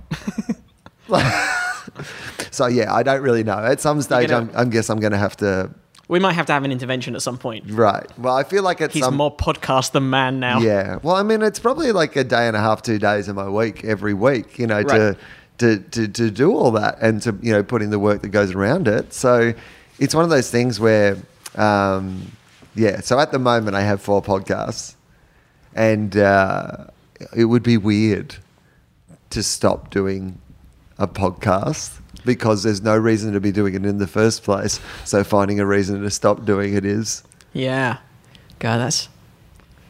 so 2.52 2.68
yeah, 2.68 2.94
I 2.94 3.02
don't 3.02 3.22
really 3.24 3.44
know. 3.44 3.58
At 3.58 3.82
some 3.82 4.04
stage, 4.04 4.30
I'm, 4.30 4.52
I 4.54 4.66
guess 4.66 4.92
I'm 4.92 5.00
going 5.00 5.14
to 5.14 5.18
have 5.18 5.36
to. 5.38 5.72
We 6.10 6.20
might 6.20 6.34
have 6.34 6.46
to 6.46 6.54
have 6.54 6.64
an 6.64 6.72
intervention 6.72 7.16
at 7.16 7.22
some 7.22 7.38
point. 7.38 7.66
Right. 7.70 8.08
Well, 8.18 8.36
I 8.36 8.44
feel 8.44 8.64
like 8.64 8.80
it's 8.80 8.94
He's 8.94 9.10
more 9.12 9.36
podcast 9.36 9.92
than 9.92 10.10
man 10.10 10.40
now. 10.40 10.60
Yeah. 10.60 11.00
Well, 11.04 11.16
I 11.16 11.24
mean, 11.24 11.42
it's 11.42 11.60
probably 11.60 11.92
like 11.92 12.16
a 12.16 12.24
day 12.24 12.48
and 12.48 12.56
a 12.56 12.60
half, 12.60 12.82
two 12.82 12.98
days 12.98 13.28
of 13.28 13.36
my 13.36 13.50
week 13.50 13.84
every 13.84 14.14
week, 14.14 14.58
you 14.58 14.68
know, 14.68 14.84
to, 14.84 15.18
to, 15.58 15.80
to, 15.80 16.08
to 16.08 16.32
do 16.32 16.54
all 16.54 16.72
that 16.72 16.98
and 17.02 17.22
to, 17.24 17.38
you 17.42 17.52
know, 17.52 17.62
put 17.62 17.82
in 17.82 17.90
the 17.90 18.00
work 18.00 18.22
that 18.22 18.30
goes 18.30 18.54
around 18.54 18.88
it. 18.88 19.14
So 19.14 19.54
it's 20.00 20.16
one 20.16 20.24
of 20.24 20.30
those 20.30 20.50
things 20.50 20.80
where, 20.80 21.18
um, 21.56 22.32
yeah. 22.74 23.02
So 23.02 23.20
at 23.20 23.34
the 23.34 23.40
moment, 23.40 23.76
I 23.76 23.82
have 23.82 24.02
four 24.02 24.22
podcasts 24.22 24.96
and 25.76 26.16
uh, 26.16 26.86
it 27.36 27.46
would 27.46 27.64
be 27.64 27.76
weird 27.78 28.36
to 29.32 29.44
stop 29.44 29.90
doing 29.90 30.40
a 30.98 31.08
podcast 31.08 32.00
because 32.28 32.62
there's 32.62 32.84
no 32.84 32.96
reason 32.96 33.34
to 33.34 33.40
be 33.40 33.52
doing 33.52 33.74
it 33.74 33.84
in 33.86 33.98
the 33.98 34.06
first 34.06 34.44
place. 34.44 34.80
So 35.06 35.24
finding 35.24 35.60
a 35.60 35.66
reason 35.66 36.04
to 36.04 36.12
stop 36.12 36.46
doing 36.46 36.76
it 36.76 36.86
is. 36.86 37.24
Yeah. 37.54 37.98
God, 38.60 38.78
that's 38.78 39.10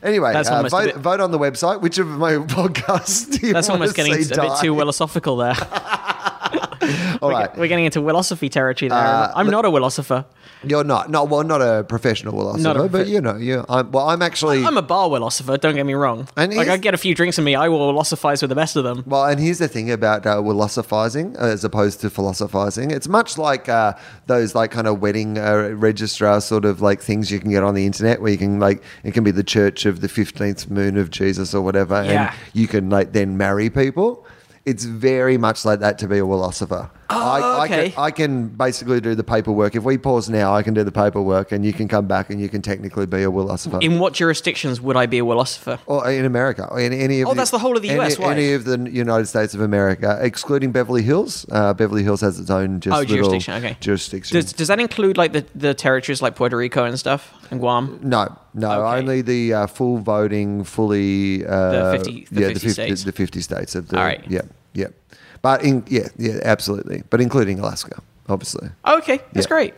Anyway, 0.03 0.31
uh, 0.33 0.61
vote, 0.69 0.85
bit- 0.85 0.95
vote 0.97 1.19
on 1.19 1.31
the 1.31 1.39
website. 1.39 1.81
Which 1.81 1.97
of 1.97 2.07
my 2.07 2.33
podcasts 2.57 3.29
do 3.39 3.47
you 3.47 3.53
that's 3.53 3.67
want 3.67 3.81
almost 3.81 3.95
to 3.95 4.03
getting 4.03 4.23
see 4.23 4.33
a 4.33 4.41
bit 4.41 4.51
too 4.61 4.75
philosophical 4.77 5.35
there. 5.37 5.55
All 7.21 7.29
We're, 7.29 7.33
right. 7.33 7.57
we're 7.57 7.67
getting 7.67 7.85
into 7.85 7.99
philosophy 8.01 8.47
territory 8.47 8.89
there. 8.89 8.97
Uh, 8.97 9.33
I'm 9.35 9.47
not 9.47 9.65
a 9.65 9.71
philosopher. 9.71 10.23
You're 10.63 10.83
not. 10.83 11.09
No, 11.11 11.23
well, 11.23 11.43
not 11.43 11.61
a 11.61 11.83
professional 11.83 12.33
philosopher, 12.33 12.63
Not 12.63 12.77
a 12.77 12.89
but 12.89 13.07
you 13.07 13.21
know, 13.21 13.35
you. 13.35 13.63
I'm, 13.69 13.91
well, 13.91 14.09
I'm 14.09 14.21
actually. 14.21 14.65
I'm 14.65 14.77
a 14.77 14.81
bar 14.81 15.07
philosopher. 15.09 15.57
Don't 15.57 15.75
get 15.75 15.85
me 15.85 15.93
wrong. 15.93 16.27
And 16.35 16.53
like 16.55 16.67
I 16.67 16.77
get 16.77 16.93
a 16.93 16.97
few 16.97 17.13
drinks 17.13 17.37
in 17.37 17.43
me, 17.43 17.53
I 17.55 17.67
will 17.69 17.87
philosophize 17.89 18.41
with 18.41 18.49
the 18.49 18.55
best 18.55 18.75
of 18.75 18.83
them. 18.83 19.03
well, 19.05 19.25
and 19.25 19.39
here's 19.39 19.59
the 19.59 19.67
thing 19.67 19.91
about 19.91 20.25
uh, 20.25 20.41
philosophizing 20.41 21.35
as 21.37 21.63
opposed 21.63 22.01
to 22.01 22.09
philosophizing. 22.09 22.91
It's 22.91 23.07
much 23.07 23.37
like 23.37 23.69
uh, 23.69 23.93
those 24.25 24.55
like 24.55 24.71
kind 24.71 24.87
of 24.87 24.99
wedding 24.99 25.37
uh, 25.37 25.69
registrar 25.75 26.41
sort 26.41 26.65
of 26.65 26.81
like 26.81 27.01
things 27.01 27.31
you 27.31 27.39
can 27.39 27.51
get 27.51 27.63
on 27.63 27.75
the 27.75 27.85
internet 27.85 28.21
where 28.21 28.31
you 28.31 28.37
can 28.37 28.59
like 28.59 28.81
it 29.03 29.13
can 29.13 29.23
be 29.23 29.31
the 29.31 29.43
Church 29.43 29.85
of 29.85 30.01
the 30.01 30.09
Fifteenth 30.09 30.69
Moon 30.69 30.97
of 30.97 31.11
Jesus 31.11 31.53
or 31.53 31.61
whatever, 31.61 32.03
Yeah. 32.03 32.29
and 32.33 32.39
you 32.53 32.67
can 32.67 32.89
like 32.89 33.13
then 33.13 33.37
marry 33.37 33.69
people. 33.69 34.25
it's 34.65 34.83
very 34.83 35.37
much 35.37 35.63
like 35.63 35.79
that 35.79 35.97
to 35.99 36.07
be 36.07 36.17
a 36.17 36.21
philosopher. 36.25 36.89
Oh, 37.09 37.15
I, 37.17 37.61
I, 37.61 37.67
can, 37.67 37.93
I 37.97 38.11
can 38.11 38.47
basically 38.49 38.99
do 38.99 39.15
the 39.15 39.23
paperwork. 39.23 39.75
If 39.75 39.83
we 39.83 39.97
pause 39.97 40.29
now, 40.29 40.53
I 40.53 40.61
can 40.61 40.73
do 40.73 40.83
the 40.83 40.91
paperwork, 40.91 41.53
and 41.53 41.65
you 41.65 41.71
can 41.71 41.87
come 41.87 42.05
back 42.05 42.29
and 42.29 42.41
you 42.41 42.49
can 42.49 42.61
technically 42.61 43.05
be 43.05 43.23
a 43.23 43.31
philosopher. 43.31 43.79
In 43.81 43.97
what 43.99 44.13
jurisdictions 44.13 44.81
would 44.81 44.97
I 44.97 45.05
be 45.05 45.19
a 45.19 45.23
philosopher? 45.23 45.79
or 45.85 46.09
in 46.11 46.25
America, 46.25 46.67
or 46.69 46.79
in 46.81 46.91
any 46.91 47.21
of 47.21 47.29
Oh, 47.29 47.33
that's 47.33 47.51
the 47.51 47.59
whole 47.59 47.77
of 47.77 47.81
the 47.81 47.89
any, 47.91 47.99
US, 48.01 48.19
why? 48.19 48.33
any 48.33 48.51
of 48.53 48.65
the 48.65 48.77
United 48.91 49.27
States 49.27 49.53
of 49.53 49.61
America, 49.61 50.17
excluding 50.21 50.71
Beverly 50.73 51.01
Hills. 51.01 51.45
Uh, 51.49 51.73
Beverly 51.73 52.03
Hills 52.03 52.19
has 52.21 52.39
its 52.39 52.49
own 52.49 52.79
just 52.81 52.93
Oh, 52.95 52.99
little 52.99 53.15
jurisdiction, 53.15 53.53
okay. 53.63 53.77
jurisdiction. 53.79 54.35
Does, 54.35 54.51
does 54.51 54.67
that 54.67 54.79
include 54.81 55.17
like 55.17 55.31
the, 55.31 55.45
the 55.55 55.73
territories 55.73 56.21
like 56.21 56.35
Puerto 56.35 56.57
Rico 56.57 56.83
and 56.83 56.99
stuff 56.99 57.31
and 57.51 57.59
Guam? 57.61 57.99
No, 58.03 58.37
no, 58.53 58.71
Okay. 58.83 58.99
only 58.99 59.21
the 59.21 59.53
uh, 59.53 59.67
full 59.67 59.99
voting, 59.99 60.65
fully 60.65 61.45
uh, 61.45 61.91
50 61.93 62.27
the 62.31 62.41
yeah, 62.41 62.47
50 62.49 62.67
the 62.67 62.73
states. 62.73 63.03
the 63.05 63.11
fifty 63.13 63.39
states 63.41 63.75
of 63.75 63.87
the 63.87 63.97
All 63.97 64.03
right. 64.03 64.23
yeah, 64.27 64.41
yeah, 64.73 64.87
but 65.41 65.63
in 65.63 65.83
yeah, 65.87 66.07
yeah, 66.17 66.39
absolutely, 66.43 67.03
but 67.09 67.21
including 67.21 67.59
Alaska, 67.59 68.01
obviously. 68.29 68.69
Okay, 68.87 69.19
that's 69.33 69.45
Yeah. 69.45 69.49
great. 69.49 69.73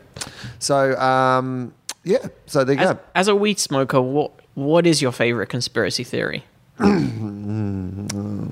So 0.60 0.98
um, 1.00 1.74
yeah, 2.04 2.28
so 2.46 2.64
there 2.64 2.76
you 2.76 2.82
As, 2.82 2.94
go. 2.94 3.00
as 3.16 3.28
a 3.28 3.36
weed 3.36 3.60
smoker, 3.60 4.02
what 4.02 4.32
what 4.56 4.86
is 4.88 5.02
your 5.02 5.12
favorite 5.12 5.48
conspiracy 5.50 6.04
theory? 6.04 6.44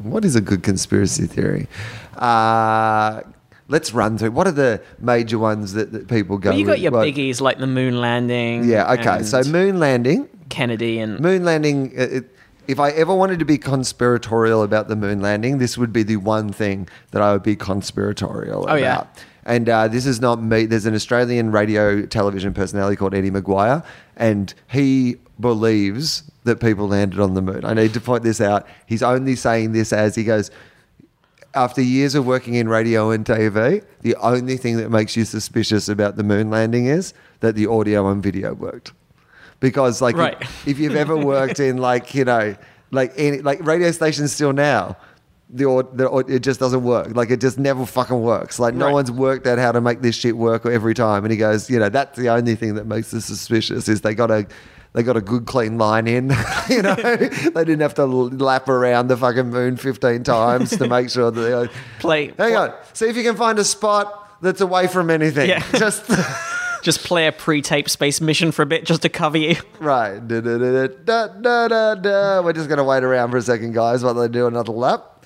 What 0.04 0.26
is 0.26 0.36
a 0.36 0.42
good 0.42 0.64
conspiracy 0.64 1.28
theory? 1.28 1.68
Uh, 2.18 3.22
let's 3.68 3.94
run 3.94 4.18
through. 4.18 4.32
What 4.32 4.48
are 4.48 4.52
the 4.52 4.82
major 5.00 5.38
ones 5.40 5.74
that, 5.74 5.92
that 5.92 6.08
people 6.08 6.38
go? 6.38 6.50
Well, 6.52 6.60
you 6.60 6.66
got 6.66 6.72
with? 6.74 6.80
your 6.82 6.92
Well, 6.92 7.06
biggies 7.06 7.42
like 7.42 7.60
the 7.60 7.68
moon 7.68 8.00
landing. 8.02 8.64
Yeah. 8.64 8.94
Okay. 8.94 9.24
So 9.24 9.44
moon 9.44 9.80
landing. 9.80 10.30
Kennedy 10.50 11.00
and 11.00 11.20
Moon 11.20 11.44
landing. 11.44 11.92
uh, 11.98 12.02
It, 12.04 12.36
if 12.68 12.80
I 12.80 12.92
ever 12.92 13.14
wanted 13.16 13.40
to 13.40 13.46
be 13.46 13.58
conspiratorial 13.58 14.62
about 14.64 14.88
the 14.88 14.96
moon 14.96 15.22
landing, 15.22 15.58
this 15.58 15.78
would 15.78 15.94
be 15.94 16.04
the 16.04 16.18
one 16.18 16.52
thing 16.52 16.88
that 17.12 17.22
I 17.22 17.32
would 17.34 17.44
be 17.44 17.56
conspiratorial 17.56 18.62
Oh, 18.62 18.76
about. 18.76 18.80
yeah. 18.80 19.04
And 19.46 19.70
uh, 19.70 19.88
this 19.88 20.06
is 20.06 20.20
not 20.20 20.42
me. 20.42 20.66
There's 20.66 20.86
an 20.86 20.94
Australian 20.94 21.52
radio 21.52 22.06
television 22.06 22.54
personality 22.54 22.98
called 22.98 23.14
Eddie 23.14 23.32
McGuire, 23.32 23.86
and 24.18 24.54
he 24.70 25.16
believes 25.40 26.24
that 26.44 26.60
people 26.60 26.88
landed 26.90 27.20
on 27.20 27.34
the 27.34 27.42
moon. 27.42 27.64
I 27.64 27.74
need 27.74 27.94
to 27.94 28.02
point 28.02 28.24
this 28.24 28.42
out. 28.42 28.68
He's 28.88 29.02
only 29.04 29.36
saying 29.38 29.72
this 29.72 29.94
as 29.94 30.16
he 30.16 30.26
goes, 30.26 30.52
after 31.54 31.82
years 31.82 32.14
of 32.14 32.26
working 32.28 32.56
in 32.56 32.68
radio 32.68 33.10
and 33.12 33.26
TV, 33.26 33.84
the 34.02 34.16
only 34.18 34.58
thing 34.58 34.78
that 34.78 34.90
makes 34.92 35.16
you 35.16 35.24
suspicious 35.26 35.88
about 35.88 36.18
the 36.18 36.24
moon 36.24 36.50
landing 36.50 36.86
is 36.88 37.14
that 37.40 37.56
the 37.56 37.68
audio 37.68 38.10
and 38.10 38.22
video 38.22 38.54
worked. 38.54 38.92
Because 39.60 40.02
like 40.02 40.16
Right. 40.16 40.38
if, 40.42 40.68
if 40.68 40.80
you've 40.80 40.96
ever 40.96 41.18
worked 41.18 41.60
in 41.60 41.78
like, 41.78 42.14
you 42.14 42.26
know, 42.26 42.56
like 42.92 43.14
any 43.18 43.42
like 43.42 43.66
radio 43.66 43.92
stations 43.92 44.32
still 44.32 44.54
now, 44.54 44.96
the, 45.50 45.66
au- 45.66 45.82
the 45.82 46.10
au- 46.10 46.20
it 46.20 46.40
just 46.40 46.60
doesn't 46.60 46.84
work. 46.84 47.16
Like 47.16 47.32
it 47.32 47.42
just 47.42 47.58
never 47.58 47.86
fucking 47.86 48.22
works. 48.22 48.60
Like 48.60 48.76
no 48.76 48.86
Right. 48.88 48.94
one's 48.94 49.12
worked 49.12 49.48
out 49.48 49.58
how 49.58 49.72
to 49.72 49.82
make 49.82 50.02
this 50.02 50.16
shit 50.16 50.38
work 50.38 50.66
every 50.66 50.94
time. 50.94 51.24
And 51.26 51.32
he 51.32 51.38
goes, 51.38 51.70
you 51.70 51.80
know, 51.80 51.90
that's 51.90 52.18
the 52.18 52.30
only 52.30 52.56
thing 52.56 52.76
that 52.76 52.86
makes 52.86 53.14
us 53.14 53.26
suspicious 53.26 53.88
is 53.88 54.02
they 54.02 54.14
got 54.14 54.30
a 54.30 54.46
they 54.94 55.04
got 55.04 55.18
a 55.18 55.22
good 55.22 55.46
clean 55.46 55.78
line 55.78 56.08
in. 56.08 56.34
you 56.70 56.82
know, 56.82 56.96
they 56.96 57.50
didn't 57.64 57.80
have 57.82 57.94
to 57.96 58.06
lap 58.06 58.68
around 58.70 59.08
the 59.08 59.18
fucking 59.18 59.50
moon 59.50 59.78
fifteen 59.78 60.24
times 60.24 60.70
to 60.78 60.88
make 60.88 61.10
sure 61.10 61.32
that 61.32 61.40
they. 61.42 61.50
Go, 61.50 61.68
play. 62.00 62.32
Hang 62.38 62.56
on, 62.56 62.74
see 62.94 63.08
if 63.08 63.16
you 63.18 63.24
can 63.24 63.36
find 63.36 63.58
a 63.60 63.64
spot 63.64 64.40
that's 64.42 64.62
away 64.62 64.88
from 64.88 65.10
anything. 65.10 65.50
Yeah. 65.50 65.64
Just 65.74 66.06
Just 66.88 67.04
play 67.04 67.28
a 67.28 67.34
pre-taped 67.34 67.92
space 67.92 68.22
mission 68.22 68.54
for 68.54 68.62
a 68.62 68.66
bit 68.66 68.86
just 68.86 69.02
to 69.02 69.10
cover 69.10 69.38
you. 69.38 69.58
right. 69.82 70.26
Da, 70.26 70.40
da, 70.40 70.58
da, 70.58 70.88
da, 70.88 71.28
da, 71.28 71.68
da, 71.68 71.96
da. 71.96 72.42
We're 72.42 72.54
just 72.54 72.70
gonna 72.70 72.86
wait 72.86 73.04
around 73.04 73.32
for 73.32 73.36
a 73.36 73.42
second, 73.42 73.74
guys, 73.74 74.06
while 74.06 74.14
they 74.14 74.30
do 74.30 74.48
another 74.48 74.72
lap. 74.72 75.26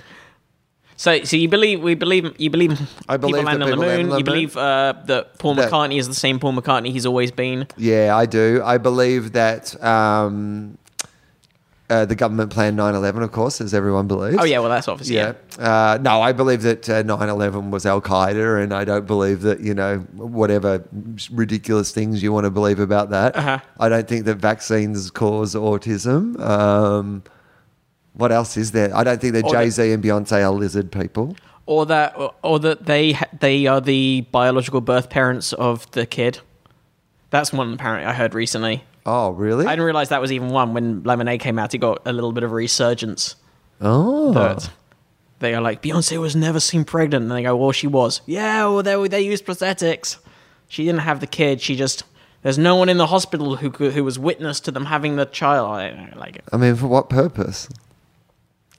So, 0.96 1.24
so 1.24 1.38
you 1.38 1.48
believe 1.48 1.84
we 1.84 1.94
believe 1.94 2.34
you 2.40 2.50
believe 2.50 2.82
I 3.08 3.18
believe 3.18 3.46
people 3.46 3.46
land 3.46 3.62
on 3.62 3.70
the 3.70 3.78
moon. 3.78 4.18
you 4.18 4.24
believe 4.24 4.58
uh, 4.58 4.96
that 5.06 5.38
Paul 5.38 5.56
McCartney 5.56 6.00
is 6.00 6.08
the 6.08 6.16
same 6.16 6.40
Paul 6.40 6.54
McCartney 6.54 6.92
he's 6.92 7.06
always 7.06 7.30
been. 7.30 7.68
Yeah, 7.78 8.18
I 8.18 8.26
do. 8.26 8.64
I 8.66 8.80
believe 8.80 9.34
that 9.34 9.64
um, 9.84 10.80
uh, 11.92 12.06
the 12.06 12.16
government 12.16 12.50
planned 12.52 12.80
9-11, 12.80 13.22
of 13.22 13.32
course, 13.32 13.60
as 13.60 13.74
everyone 13.74 14.08
believes. 14.08 14.38
Oh 14.40 14.46
yeah, 14.46 14.60
well 14.60 14.70
that's 14.70 14.88
obviously 14.88 15.18
Yeah. 15.18 15.34
Uh, 15.60 15.98
no, 16.02 16.22
I 16.22 16.32
believe 16.32 16.62
that 16.62 16.90
uh, 16.90 17.04
9-11 17.04 17.70
was 17.70 17.86
Al 17.86 18.02
Qaeda, 18.02 18.64
and 18.64 18.74
I 18.74 18.86
don't 18.86 19.06
believe 19.06 19.42
that, 19.42 19.60
you 19.60 19.74
know, 19.74 20.00
whatever 20.16 20.84
ridiculous 21.32 21.92
things 21.92 22.24
you 22.24 22.32
want 22.32 22.46
to 22.46 22.50
believe 22.50 22.80
about 22.80 23.10
that. 23.10 23.36
Uh-huh. 23.36 23.60
I 23.80 23.90
don't 23.90 24.08
think 24.08 24.26
that 24.26 24.36
vaccines 24.38 25.12
cause 25.12 25.54
autism. 25.54 26.40
Um, 26.40 27.24
what 28.14 28.32
else 28.32 28.58
is 28.58 28.72
there? 28.72 28.96
I 28.96 29.04
don't 29.04 29.20
think 29.22 29.34
that 29.34 29.48
Jay 29.50 29.70
Z 29.70 29.92
and 29.92 30.04
Beyonce 30.04 30.42
are 30.44 30.52
lizard 30.52 30.92
people. 30.92 31.36
or 31.66 31.86
that 31.86 32.18
or, 32.18 32.34
or 32.44 32.60
that 32.60 32.86
they 32.86 33.14
ha- 33.14 33.30
they 33.40 33.68
are 33.68 33.80
the 33.82 34.22
biological 34.32 34.82
birth 34.82 35.10
parents 35.10 35.54
of 35.54 35.90
the 35.92 36.06
kid. 36.06 36.40
That's 37.30 37.54
one 37.54 37.74
apparently 37.74 38.06
I 38.06 38.14
heard 38.14 38.34
recently. 38.34 38.84
Oh, 39.06 39.32
really? 39.32 39.66
I 39.66 39.72
didn't 39.72 39.86
realize 39.86 40.10
that 40.10 40.22
was 40.22 40.32
even 40.32 40.50
one 40.50 40.74
when 40.74 41.04
Lemonade 41.04 41.40
came 41.40 41.58
out. 41.58 41.74
It 41.74 41.80
got 41.80 42.02
a 42.06 42.14
little 42.14 42.32
bit 42.32 42.44
of 42.44 42.52
a 42.52 42.56
resurgence. 42.56 43.36
oh. 43.80 44.34
That 44.34 44.70
they 45.40 45.56
are 45.56 45.62
like 45.62 45.82
Beyonce 45.82 46.20
was 46.20 46.36
never 46.36 46.60
seen 46.60 46.86
pregnant, 46.86 47.24
and 47.24 47.32
they 47.32 47.42
go, 47.42 47.56
"Well, 47.56 47.72
she 47.72 47.88
was." 47.88 48.22
Yeah, 48.28 48.66
well, 48.66 48.84
they 48.84 49.08
they 49.08 49.22
used 49.22 49.44
prosthetics. 49.46 50.18
She 50.68 50.86
didn't 50.86 51.02
have 51.02 51.20
the 51.20 51.26
kid. 51.28 51.62
She 51.62 51.76
just 51.76 52.04
there's 52.44 52.60
no 52.60 52.76
one 52.76 52.90
in 52.90 52.98
the 52.98 53.08
hospital 53.08 53.56
who 53.56 53.70
who 53.72 54.04
was 54.04 54.20
witness 54.20 54.60
to 54.62 54.72
them 54.72 54.86
having 54.86 55.16
the 55.16 55.26
child. 55.26 55.72
I 55.72 56.14
like 56.16 56.36
it 56.36 56.44
I 56.54 56.58
mean, 56.58 56.76
for 56.76 56.88
what 56.88 57.10
purpose? 57.10 57.68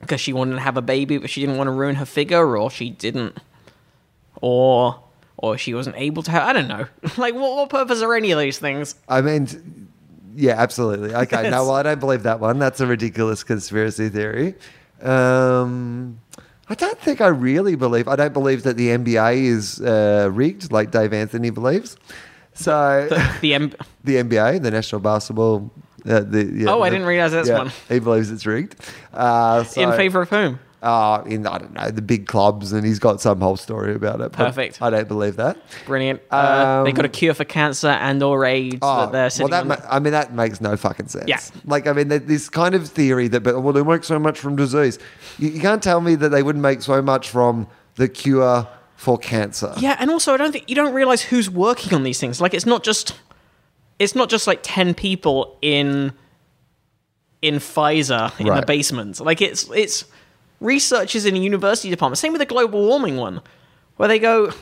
because 0.01 0.21
she 0.21 0.33
wanted 0.33 0.55
to 0.55 0.61
have 0.61 0.77
a 0.77 0.83
baby, 0.83 1.19
but 1.19 1.31
she 1.31 1.41
didn't 1.41 1.57
want 1.57 1.69
to 1.69 1.73
ruin 1.73 1.95
her 1.97 2.05
figure, 2.05 2.57
or 2.57 2.71
she 2.71 2.91
didn't, 2.91 3.39
or 4.41 5.01
or 5.37 5.59
she 5.59 5.75
wasn't 5.75 5.97
able 5.97 6.23
to 6.23 6.31
have. 6.31 6.43
I 6.45 6.53
don't 6.53 6.69
know. 6.69 6.87
like, 7.17 7.35
what, 7.35 7.57
what 7.57 7.71
purpose 7.71 8.03
are 8.03 8.15
any 8.15 8.31
of 8.31 8.39
these 8.39 8.59
things? 8.59 8.95
I 9.09 9.21
mean, 9.21 9.82
yeah, 10.35 10.55
absolutely. 10.61 11.15
Okay, 11.23 11.43
no, 11.43 11.49
Yes. 11.49 11.53
well, 11.53 11.73
I 11.73 11.83
don't 11.83 12.01
believe 12.01 12.23
that 12.25 12.41
one. 12.41 12.59
That's 12.59 12.81
a 12.81 12.87
ridiculous 12.87 13.43
conspiracy 13.45 14.09
theory. 14.09 14.55
Um, 15.03 16.19
I 16.69 16.75
don't 16.75 16.99
think 16.99 17.21
I 17.21 17.27
really 17.29 17.75
believe. 17.75 18.09
I 18.09 18.17
don't 18.17 18.33
believe 18.33 18.63
that 18.63 18.77
the 18.77 18.89
NBA 18.89 19.43
is 19.45 19.81
uh, 19.81 20.31
rigged, 20.33 20.73
like 20.73 20.91
Dave 20.91 21.13
Anthony 21.13 21.51
believes. 21.51 21.97
So 22.55 23.07
The, 23.09 23.39
the 23.41 23.55
M- 23.55 23.73
the 24.05 24.17
NBA, 24.17 24.63
the 24.63 24.71
National 24.71 25.01
Basketball. 25.01 25.71
Uh, 26.05 26.21
the, 26.21 26.45
yeah, 26.45 26.71
Oh, 26.71 26.83
I 26.83 26.89
the- 26.91 26.97
didn't 26.97 27.07
realize 27.09 27.33
that's 27.33 27.49
yeah, 27.49 27.59
one. 27.59 27.73
He 27.89 27.99
believes 27.99 28.31
it's 28.31 28.47
rigged. 28.47 28.75
Uh, 29.13 29.65
so, 29.65 29.81
in 29.83 29.93
favor 29.97 30.23
of 30.23 30.31
whom? 30.31 30.59
Uh, 30.83 31.23
in 31.27 31.47
I 31.47 31.59
don't 31.59 31.73
know 31.75 31.91
the 31.93 32.03
big 32.03 32.27
clubs, 32.27 32.73
and 32.73 32.85
he's 32.85 32.99
got 32.99 33.21
some 33.21 33.41
whole 33.41 33.57
story 33.57 33.95
about 33.95 34.17
it. 34.17 34.33
but 34.33 34.35
Perfect. 34.35 34.83
I 34.83 34.91
don't 34.91 35.07
believe 35.07 35.37
that. 35.37 35.57
Brilliant. 35.87 36.21
Uh, 36.29 36.83
they 36.83 36.91
Um, 36.91 36.95
got 36.97 37.05
a 37.05 37.09
cure 37.09 37.35
for 37.35 37.45
cancer 37.45 37.87
and 37.87 38.21
or 38.21 38.45
AIDS 38.45 38.81
that 38.81 39.13
they're 39.13 39.31
sitting 39.31 39.51
well, 39.53 39.65
that 39.65 39.81
ma- 39.83 39.87
I 39.89 40.01
mean, 40.01 40.13
that 40.13 40.35
makes 40.35 40.61
no 40.61 40.77
fucking 40.77 41.07
sense. 41.07 41.29
Yeah. 41.29 41.39
Like, 41.65 41.87
I 41.87 41.93
mean, 41.93 42.09
this 42.09 42.49
kind 42.49 42.75
of 42.75 42.89
theory 42.89 43.29
that, 43.29 43.43
but 43.45 43.63
well, 43.63 43.73
they 43.73 43.83
make 43.85 44.03
so 44.03 44.19
much 44.19 44.41
from 44.41 44.57
disease. 44.57 44.99
You, 45.39 45.51
you 45.51 45.61
can't 45.61 45.83
tell 45.83 46.01
me 46.01 46.17
that 46.17 46.31
they 46.31 46.43
wouldn't 46.43 46.63
make 46.63 46.83
so 46.83 47.01
much 47.01 47.29
from 47.31 47.69
the 47.95 48.09
cure 48.09 48.67
for 48.97 49.19
cancer. 49.19 49.73
Yeah, 49.79 49.97
and 50.01 50.11
also 50.11 50.35
I 50.35 50.37
don't 50.37 50.51
think 50.51 50.69
you 50.69 50.75
don't 50.75 50.95
realize 50.95 51.23
who's 51.23 51.49
working 51.49 51.95
on 51.95 52.03
these 52.03 52.19
things. 52.19 52.41
Like 52.41 52.55
it's 52.55 52.67
not 52.67 52.83
just 52.83 53.15
it's 54.01 54.17
not 54.17 54.29
just 54.29 54.49
like 54.49 54.61
10 54.65 54.95
people 54.95 55.57
in 55.63 56.13
in 57.41 57.57
Pfizer 57.57 58.37
in 58.41 58.47
the 58.47 58.53
Right. 58.53 58.67
basement. 58.67 59.21
Like 59.21 59.41
it's 59.41 59.69
it's 59.71 60.05
researchers 60.63 61.27
in 61.27 61.37
a 61.37 61.39
university 61.39 61.91
department. 61.91 62.19
Same 62.19 62.33
with 62.33 62.41
the 62.41 62.47
global 62.47 62.87
warming 62.87 63.17
one 63.17 63.43
where 63.97 64.09
they 64.09 64.19
go 64.19 64.53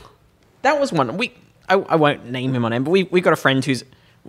that 0.61 0.79
was 0.79 0.91
one 0.91 1.17
we 1.17 1.33
I, 1.69 1.75
I 1.75 1.95
won't 1.95 2.25
name 2.25 2.53
him 2.53 2.65
on 2.65 2.71
name, 2.71 2.83
but 2.83 2.91
we 2.91 3.03
we 3.03 3.21
got 3.21 3.33
a 3.33 3.37
friend 3.37 3.63
who's 3.63 3.83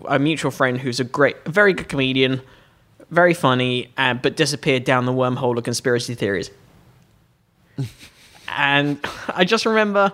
a 0.07 0.19
mutual 0.19 0.51
friend 0.51 0.79
who's 0.79 1.01
a 1.01 1.05
great 1.05 1.37
a 1.45 1.51
very 1.51 1.73
good 1.73 1.89
comedian, 1.89 2.41
very 3.11 3.35
funny, 3.35 3.91
uh, 3.97 4.15
but 4.15 4.37
disappeared 4.37 4.85
down 4.85 5.07
the 5.07 5.13
wormhole 5.13 5.57
of 5.59 5.65
conspiracy 5.65 6.15
theories. 6.15 6.51
and 8.49 9.05
I 9.35 9.45
just 9.45 9.67
remember 9.67 10.13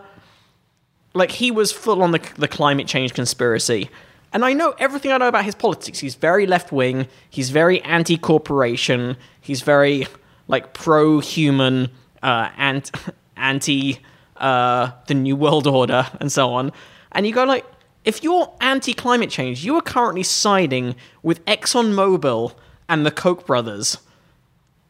like 1.14 1.30
he 1.32 1.50
was 1.50 1.72
full 1.72 2.02
on 2.02 2.12
the, 2.12 2.20
the 2.36 2.48
climate 2.48 2.86
change 2.86 3.14
conspiracy 3.14 3.90
and 4.32 4.44
i 4.44 4.52
know 4.52 4.74
everything 4.78 5.10
i 5.10 5.16
know 5.16 5.28
about 5.28 5.44
his 5.44 5.54
politics 5.54 5.98
he's 5.98 6.14
very 6.14 6.46
left 6.46 6.70
wing 6.70 7.08
he's 7.30 7.50
very 7.50 7.82
anti-corporation 7.82 9.16
he's 9.40 9.62
very 9.62 10.06
like 10.48 10.72
pro-human 10.72 11.90
uh, 12.22 12.50
and 12.56 12.90
anti 13.36 14.00
uh, 14.36 14.90
the 15.06 15.14
new 15.14 15.36
world 15.36 15.66
order 15.66 16.06
and 16.20 16.30
so 16.32 16.52
on 16.52 16.72
and 17.12 17.26
you 17.26 17.32
go 17.32 17.44
like 17.44 17.64
if 18.04 18.22
you're 18.22 18.52
anti-climate 18.60 19.30
change 19.30 19.64
you 19.64 19.74
are 19.76 19.82
currently 19.82 20.22
siding 20.22 20.94
with 21.22 21.44
exxonmobil 21.44 22.54
and 22.88 23.06
the 23.06 23.10
koch 23.10 23.46
brothers 23.46 23.98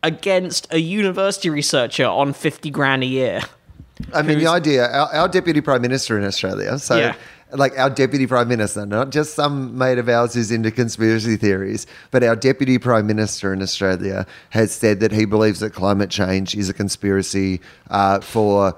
against 0.02 0.72
a 0.72 0.78
university 0.78 1.50
researcher 1.50 2.06
on 2.06 2.32
50 2.32 2.70
grand 2.70 3.02
a 3.02 3.06
year 3.06 3.40
I 4.14 4.22
mean, 4.22 4.38
the 4.38 4.46
idea, 4.46 4.88
our, 4.88 5.12
our 5.12 5.28
deputy 5.28 5.60
prime 5.60 5.82
minister 5.82 6.16
in 6.16 6.24
Australia, 6.24 6.78
so 6.78 6.96
Yeah. 6.96 7.14
Like 7.52 7.78
our 7.78 7.90
deputy 7.90 8.26
prime 8.26 8.48
minister, 8.48 8.84
not 8.84 9.10
just 9.10 9.34
some 9.34 9.76
mate 9.76 9.98
of 9.98 10.08
ours 10.08 10.34
who's 10.34 10.50
into 10.50 10.70
conspiracy 10.70 11.36
theories, 11.36 11.86
but 12.10 12.22
our 12.22 12.36
deputy 12.36 12.78
prime 12.78 13.06
minister 13.06 13.52
in 13.52 13.62
Australia 13.62 14.26
has 14.50 14.72
said 14.72 15.00
that 15.00 15.12
he 15.12 15.24
believes 15.24 15.60
that 15.60 15.72
climate 15.72 16.10
change 16.10 16.54
is 16.54 16.68
a 16.68 16.74
conspiracy 16.74 17.60
uh, 17.90 18.20
for 18.20 18.76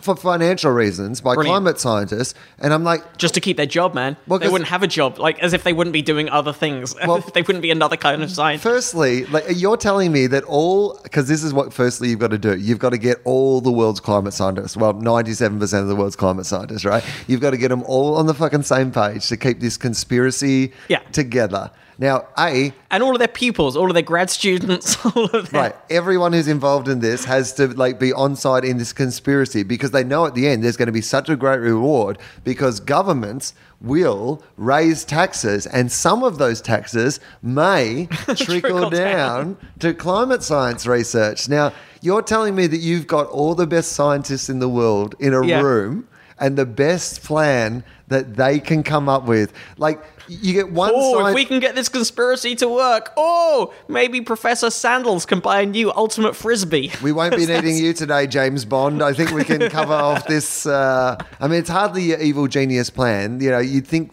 for 0.00 0.16
financial 0.16 0.70
reasons 0.70 1.20
by 1.20 1.34
Brilliant. 1.34 1.52
climate 1.52 1.78
scientists. 1.80 2.34
And 2.58 2.72
I'm 2.72 2.84
like, 2.84 3.18
Just 3.18 3.34
to 3.34 3.40
keep 3.40 3.56
their 3.56 3.66
job, 3.66 3.94
man. 3.94 4.16
Well, 4.26 4.38
they 4.38 4.48
wouldn't 4.48 4.68
have 4.70 4.82
a 4.82 4.86
job, 4.86 5.18
like 5.18 5.38
as 5.40 5.52
if 5.52 5.62
they 5.64 5.72
wouldn't 5.72 5.92
be 5.92 6.02
doing 6.02 6.28
other 6.30 6.52
things. 6.52 6.94
Well- 7.06 7.24
they 7.34 7.42
wouldn't 7.42 7.62
be 7.62 7.70
another 7.70 7.96
kind 7.96 8.22
of 8.22 8.30
scientist. 8.30 8.62
Firstly, 8.62 9.24
like 9.26 9.44
you're 9.50 9.76
telling 9.76 10.10
me 10.12 10.26
that 10.28 10.44
all 10.44 10.98
because 11.02 11.28
this 11.28 11.42
is 11.44 11.52
what 11.52 11.72
firstly 11.72 12.08
you've 12.08 12.18
got 12.18 12.30
to 12.30 12.38
do. 12.38 12.56
You've 12.56 12.78
got 12.78 12.90
to 12.90 12.98
get 12.98 13.18
all 13.24 13.60
the 13.60 13.72
world's 13.72 14.00
climate 14.00 14.32
scientists. 14.34 14.76
Well, 14.76 14.94
ninety-seven 14.94 15.58
percent 15.58 15.82
of 15.82 15.88
the 15.88 15.96
world's 15.96 16.16
climate 16.16 16.46
scientists, 16.46 16.84
right? 16.84 17.04
You've 17.26 17.40
got 17.40 17.50
to 17.50 17.56
get 17.58 17.68
them 17.68 17.82
all 17.84 18.16
on 18.16 18.26
the 18.26 18.34
fucking 18.34 18.62
same 18.62 18.90
page 18.90 19.28
to 19.28 19.36
keep 19.36 19.60
this 19.60 19.76
conspiracy 19.76 20.72
Yeah. 20.88 21.00
together. 21.12 21.70
Now, 22.00 22.28
a 22.38 22.72
and 22.92 23.02
all 23.02 23.12
of 23.12 23.18
their 23.18 23.26
pupils, 23.26 23.76
all 23.76 23.88
of 23.88 23.94
their 23.94 24.02
grad 24.04 24.30
students, 24.30 25.04
all 25.16 25.24
of 25.26 25.50
their 25.50 25.62
right, 25.62 25.76
everyone 25.90 26.32
who's 26.32 26.46
involved 26.46 26.86
in 26.88 27.00
this 27.00 27.24
has 27.24 27.52
to 27.54 27.66
like 27.68 27.98
be 27.98 28.12
on 28.12 28.36
side 28.36 28.64
in 28.64 28.78
this 28.78 28.92
conspiracy 28.92 29.64
because 29.64 29.90
they 29.90 30.04
know 30.04 30.24
at 30.24 30.34
the 30.34 30.46
end 30.46 30.62
there's 30.62 30.76
going 30.76 30.86
to 30.86 30.92
be 30.92 31.00
such 31.00 31.28
a 31.28 31.34
great 31.34 31.58
reward 31.58 32.18
because 32.44 32.78
governments 32.78 33.52
will 33.80 34.42
raise 34.56 35.04
taxes 35.04 35.66
and 35.66 35.90
some 35.90 36.22
of 36.22 36.38
those 36.38 36.60
taxes 36.60 37.18
may 37.42 38.06
trickle, 38.06 38.36
Trickle 38.46 38.90
down, 38.90 39.54
down. 39.54 39.56
to 39.80 39.92
climate 39.92 40.42
science 40.44 40.86
research. 40.86 41.48
Now, 41.48 41.72
you're 42.00 42.22
telling 42.22 42.54
me 42.54 42.68
that 42.68 42.78
you've 42.78 43.08
got 43.08 43.26
all 43.26 43.56
the 43.56 43.66
best 43.66 43.92
scientists 43.92 44.48
in 44.48 44.60
the 44.60 44.68
world 44.68 45.16
in 45.18 45.34
a 45.34 45.44
Yeah. 45.44 45.62
room 45.62 46.06
and 46.40 46.56
the 46.56 46.66
best 46.66 47.22
plan 47.22 47.84
that 48.08 48.36
they 48.36 48.58
can 48.58 48.82
come 48.82 49.08
up 49.08 49.24
with. 49.24 49.52
Like 49.76 50.02
you 50.28 50.52
get 50.54 50.70
one 50.70 50.92
Oh, 50.94 51.26
if 51.26 51.34
we 51.34 51.44
can 51.44 51.60
get 51.60 51.74
this 51.74 51.88
conspiracy 51.88 52.54
to 52.56 52.68
work, 52.68 53.12
oh, 53.16 53.72
maybe 53.88 54.20
Professor 54.20 54.70
Sandals 54.70 55.26
can 55.26 55.40
buy 55.40 55.62
a 55.62 55.66
new 55.66 55.92
ultimate 55.92 56.36
frisbee. 56.36 56.92
We 57.02 57.12
won't 57.12 57.36
be 57.36 57.46
needing 57.46 57.76
you 57.76 57.92
today, 57.92 58.26
James 58.26 58.64
Bond. 58.64 59.02
I 59.02 59.12
think 59.12 59.30
we 59.30 59.44
can 59.44 59.70
cover 59.70 59.94
off 59.94 60.26
this. 60.26 60.66
Uh, 60.66 61.16
I 61.40 61.48
mean, 61.48 61.60
it's 61.60 61.70
hardly 61.70 62.02
your 62.02 62.20
evil 62.20 62.48
genius 62.48 62.90
plan. 62.90 63.40
You 63.40 63.50
know, 63.50 63.60
you'd 63.60 63.86
think 63.86 64.12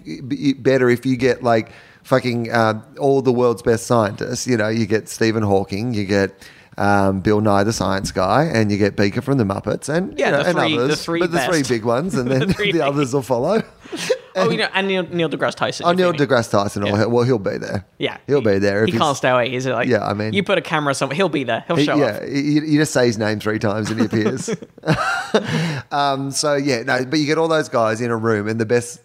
better 0.61 0.89
if 0.89 1.05
you 1.05 1.17
get 1.17 1.43
like 1.43 1.71
fucking 2.03 2.51
uh, 2.51 2.81
all 2.99 3.21
the 3.21 3.33
world's 3.33 3.61
best 3.61 3.85
scientists. 3.87 4.47
You 4.47 4.55
know, 4.57 4.69
you 4.69 4.85
get 4.85 5.09
Stephen 5.09 5.43
Hawking, 5.43 5.93
you 5.93 6.05
get. 6.05 6.47
Um, 6.77 7.21
Bill 7.21 7.39
Nye, 7.39 7.63
the 7.63 7.71
science 7.71 8.11
guy, 8.11 8.43
and 8.43 8.69
you 8.69 8.77
get 8.77 8.97
Beaker 8.97 9.21
from 9.21 9.37
the 9.37 9.45
Muppets, 9.45 9.87
and 9.87 10.19
Yeah, 10.19 10.25
you 10.25 10.31
know, 10.33 10.37
the 10.43 10.49
and 10.49 10.57
three- 10.59 10.75
the 10.77 10.83
others, 10.83 11.05
three 11.05 11.19
but 11.21 11.31
the 11.31 11.39
three 11.39 11.63
big 11.63 11.85
ones, 11.85 12.15
and 12.15 12.29
then 12.31 12.47
The 12.49 12.71
the, 12.73 12.81
others 12.81 13.13
will 13.13 13.21
follow. 13.21 13.63
oh, 14.35 14.49
you 14.49 14.57
know, 14.57 14.67
and 14.73 14.85
Neil, 14.89 15.03
Neil 15.03 15.29
deGrasse 15.29 15.55
Tyson. 15.55 15.85
Oh, 15.85 15.93
Neil 15.93 16.11
deGrasse 16.11 16.51
Tyson, 16.51 16.83
will 16.83 16.89
Yeah. 16.89 17.05
well, 17.05 17.23
he'll 17.23 17.39
be 17.39 17.57
there. 17.57 17.85
Yeah, 17.97 18.17
he'll 18.27 18.41
be 18.41 18.59
there. 18.59 18.85
He 18.85 18.91
can't 18.91 19.15
stay 19.15 19.29
away. 19.29 19.49
He's 19.51 19.65
like, 19.65 19.87
Yeah, 19.87 20.05
I 20.05 20.13
mean- 20.13 20.33
you 20.33 20.43
put 20.43 20.57
a 20.57 20.61
camera 20.61 20.93
somewhere, 20.93 21.15
he'll 21.15 21.29
be 21.29 21.45
there. 21.45 21.63
He'll 21.67 21.77
He- 21.77 21.85
show 21.85 21.95
yeah, 21.95 22.05
up. 22.07 22.23
you, 22.23 22.61
you 22.63 22.77
just 22.79 22.91
say 22.91 23.05
his 23.05 23.17
name 23.17 23.39
three 23.39 23.57
times 23.59 23.89
and 23.89 23.99
he 24.01 24.05
appears. 24.07 24.49
um, 25.91 26.31
so 26.31 26.55
yeah, 26.55 26.83
no, 26.83 27.05
but 27.05 27.19
you 27.19 27.25
get 27.25 27.37
all 27.37 27.47
those 27.47 27.69
guys 27.69 28.01
in 28.01 28.11
a 28.11 28.17
room, 28.17 28.47
and 28.47 28.59
the 28.59 28.65
best 28.65 28.99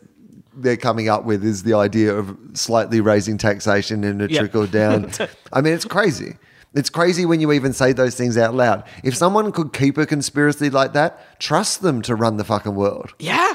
they're 0.56 0.76
coming 0.76 1.08
up 1.08 1.24
with 1.24 1.44
is 1.44 1.62
the 1.62 1.74
idea 1.74 2.14
of 2.14 2.36
slightly 2.54 3.00
raising 3.00 3.38
taxation 3.38 4.04
and 4.04 4.20
a 4.22 4.30
Yeah. 4.30 4.40
trickle 4.40 4.66
down. 4.66 5.10
I 5.52 5.60
mean, 5.60 5.72
it's 5.74 5.84
crazy. 5.84 6.36
It's 6.74 6.90
crazy 6.90 7.26
when 7.26 7.40
you 7.40 7.50
even 7.52 7.72
say 7.72 7.92
those 7.92 8.14
things 8.14 8.36
out 8.36 8.54
loud. 8.54 8.84
If 9.02 9.16
someone 9.16 9.50
could 9.50 9.72
keep 9.72 9.98
a 9.98 10.06
conspiracy 10.06 10.70
like 10.70 10.92
that, 10.92 11.40
trust 11.40 11.82
them 11.82 12.00
to 12.02 12.14
run 12.14 12.36
the 12.36 12.44
fucking 12.44 12.74
world. 12.74 13.12
Yeah. 13.18 13.54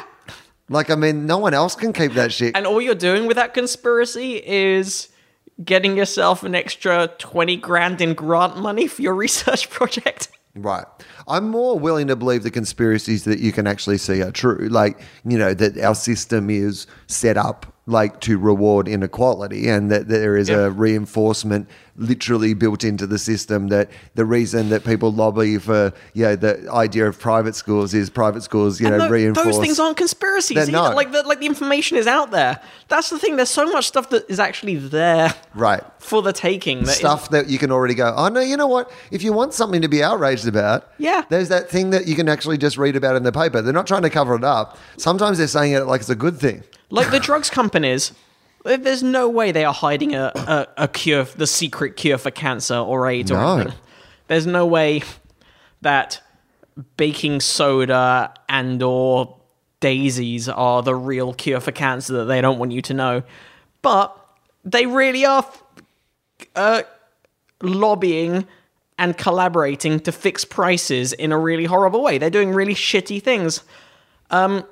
Like, 0.68 0.90
I 0.90 0.96
mean, 0.96 1.26
no 1.26 1.38
one 1.38 1.54
else 1.54 1.76
can 1.76 1.94
keep 1.94 2.14
that 2.14 2.34
shit. 2.34 2.58
And 2.58 2.66
all 2.66 2.82
you're 2.82 2.96
doing 2.96 3.28
with 3.28 3.38
that 3.38 3.54
conspiracy 3.54 4.42
is 4.46 5.10
getting 5.64 5.96
yourself 5.96 6.44
an 6.44 6.56
extra 6.56 7.08
20 7.20 7.56
grand 7.58 8.02
in 8.02 8.14
grant 8.14 8.58
money 8.58 8.88
for 8.88 9.02
your 9.02 9.14
research 9.16 9.70
project. 9.70 10.30
Right. 10.56 10.86
I'm 11.28 11.50
more 11.50 11.78
willing 11.78 12.08
to 12.08 12.16
believe 12.16 12.44
the 12.44 12.52
conspiracies 12.52 13.26
that 13.26 13.40
you 13.40 13.52
can 13.52 13.68
actually 13.68 13.98
see 13.98 14.22
are 14.22 14.32
true. 14.32 14.68
Like, 14.70 15.00
you 15.26 15.38
know, 15.38 15.54
that 15.54 15.78
our 15.78 15.96
system 15.96 16.50
is 16.50 16.88
set 17.08 17.38
up 17.38 17.75
like 17.88 18.20
to 18.20 18.40
reward 18.40 18.88
inequality 18.88 19.68
and 19.70 19.92
that 19.92 20.08
there 20.08 20.36
is 20.36 20.50
Yeah. 20.50 20.62
a 20.66 20.70
reinforcement 20.72 21.68
literally 21.98 22.54
built 22.56 22.84
into 22.84 23.06
the 23.06 23.18
system 23.20 23.68
that 23.68 23.90
the 24.16 24.26
reason 24.26 24.70
that 24.70 24.84
people 24.84 25.12
lobby 25.14 25.58
for, 25.60 25.94
you 26.14 26.24
know, 26.26 26.36
the 26.36 26.68
idea 26.74 27.08
of 27.08 27.18
private 27.20 27.56
schools 27.56 27.94
is 27.94 28.10
private 28.10 28.42
schools, 28.42 28.82
you 28.82 28.88
know, 28.88 28.96
And 28.96 29.04
tho- 29.04 29.10
reinforce. 29.10 29.46
those 29.46 29.60
things 29.60 29.80
aren't 29.80 29.98
conspiracies. 29.98 30.58
Either. 30.58 30.72
not. 30.72 30.96
Like 30.96 31.12
the 31.12 31.22
like 31.24 31.40
the 31.40 31.46
information 31.46 31.96
is 31.98 32.08
out 32.08 32.32
there. 32.32 32.60
That's 32.88 33.12
the 33.12 33.20
thing. 33.20 33.36
There's 33.36 33.50
so 33.52 33.68
much 33.72 33.88
stuff 33.88 34.10
that 34.10 34.26
is 34.30 34.40
actually 34.40 34.76
there 34.78 35.34
Right. 35.54 35.84
for 36.00 36.24
the 36.24 36.34
taking. 36.34 36.80
that 36.86 36.90
is- 36.90 36.96
Stuff 36.98 37.30
that 37.30 37.50
you 37.50 37.60
can 37.60 37.72
already 37.72 37.94
go, 37.94 38.14
oh 38.18 38.30
no, 38.30 38.42
you 38.42 38.58
know 38.58 38.68
what? 38.68 38.90
If 39.12 39.22
you 39.24 39.32
want 39.32 39.54
something 39.54 39.82
to 39.84 39.88
be 39.88 40.02
outraged 40.04 40.48
about, 40.48 40.86
Yeah. 40.98 41.22
there's 41.30 41.50
that 41.50 41.70
thing 41.70 41.92
that 41.92 42.08
you 42.08 42.16
can 42.16 42.28
actually 42.28 42.58
just 42.58 42.78
read 42.80 42.96
about 42.96 43.16
in 43.16 43.22
the 43.24 43.32
paper. 43.32 43.62
They're 43.62 43.74
not 43.74 43.86
trying 43.88 44.02
to 44.02 44.10
cover 44.10 44.34
it 44.36 44.44
up. 44.44 44.76
Sometimes 44.98 45.38
they're 45.38 45.48
saying 45.48 45.74
it 45.74 45.86
like 45.86 46.02
it's 46.02 46.10
a 46.10 46.16
good 46.16 46.40
thing. 46.40 46.64
Like 46.96 47.12
the 47.12 47.20
drugs 47.20 47.50
companies. 47.50 48.12
There's 48.64 49.04
no 49.04 49.30
way 49.30 49.52
they 49.52 49.64
are 49.64 49.74
hiding 49.74 50.16
a, 50.16 50.32
a, 50.36 50.68
a 50.78 50.88
cure, 50.88 51.24
the 51.26 51.46
secret 51.46 51.98
cure 51.98 52.18
for 52.18 52.32
cancer 52.32 52.76
or 52.76 53.08
AIDS 53.08 53.30
or 53.32 53.38
anything. 53.38 53.74
There's 54.28 54.48
no 54.48 54.66
way 54.66 55.04
that 55.82 56.22
baking 56.98 57.42
soda 57.42 58.34
and 58.50 58.82
or 58.82 59.38
daisies 59.82 60.50
are 60.50 60.82
the 60.82 60.96
real 60.96 61.34
cure 61.34 61.60
for 61.60 61.72
cancer 61.72 62.14
that 62.14 62.26
they 62.26 62.42
don't 62.42 62.58
want 62.58 62.72
you 62.72 62.82
to 62.82 62.94
know. 62.94 63.24
But 63.84 64.18
they 64.64 64.88
really 64.88 65.26
are 65.26 65.46
uh, 66.56 66.82
lobbying 67.62 68.48
and 68.98 69.16
collaborating 69.16 70.00
to 70.00 70.12
fix 70.12 70.44
prices 70.44 71.14
in 71.14 71.32
a 71.32 71.38
really 71.38 71.66
horrible 71.66 72.02
way. 72.02 72.18
They're 72.18 72.30
doing 72.32 72.52
really 72.52 72.74
shitty 72.74 73.22
things. 73.22 73.62
Um, 74.32 74.64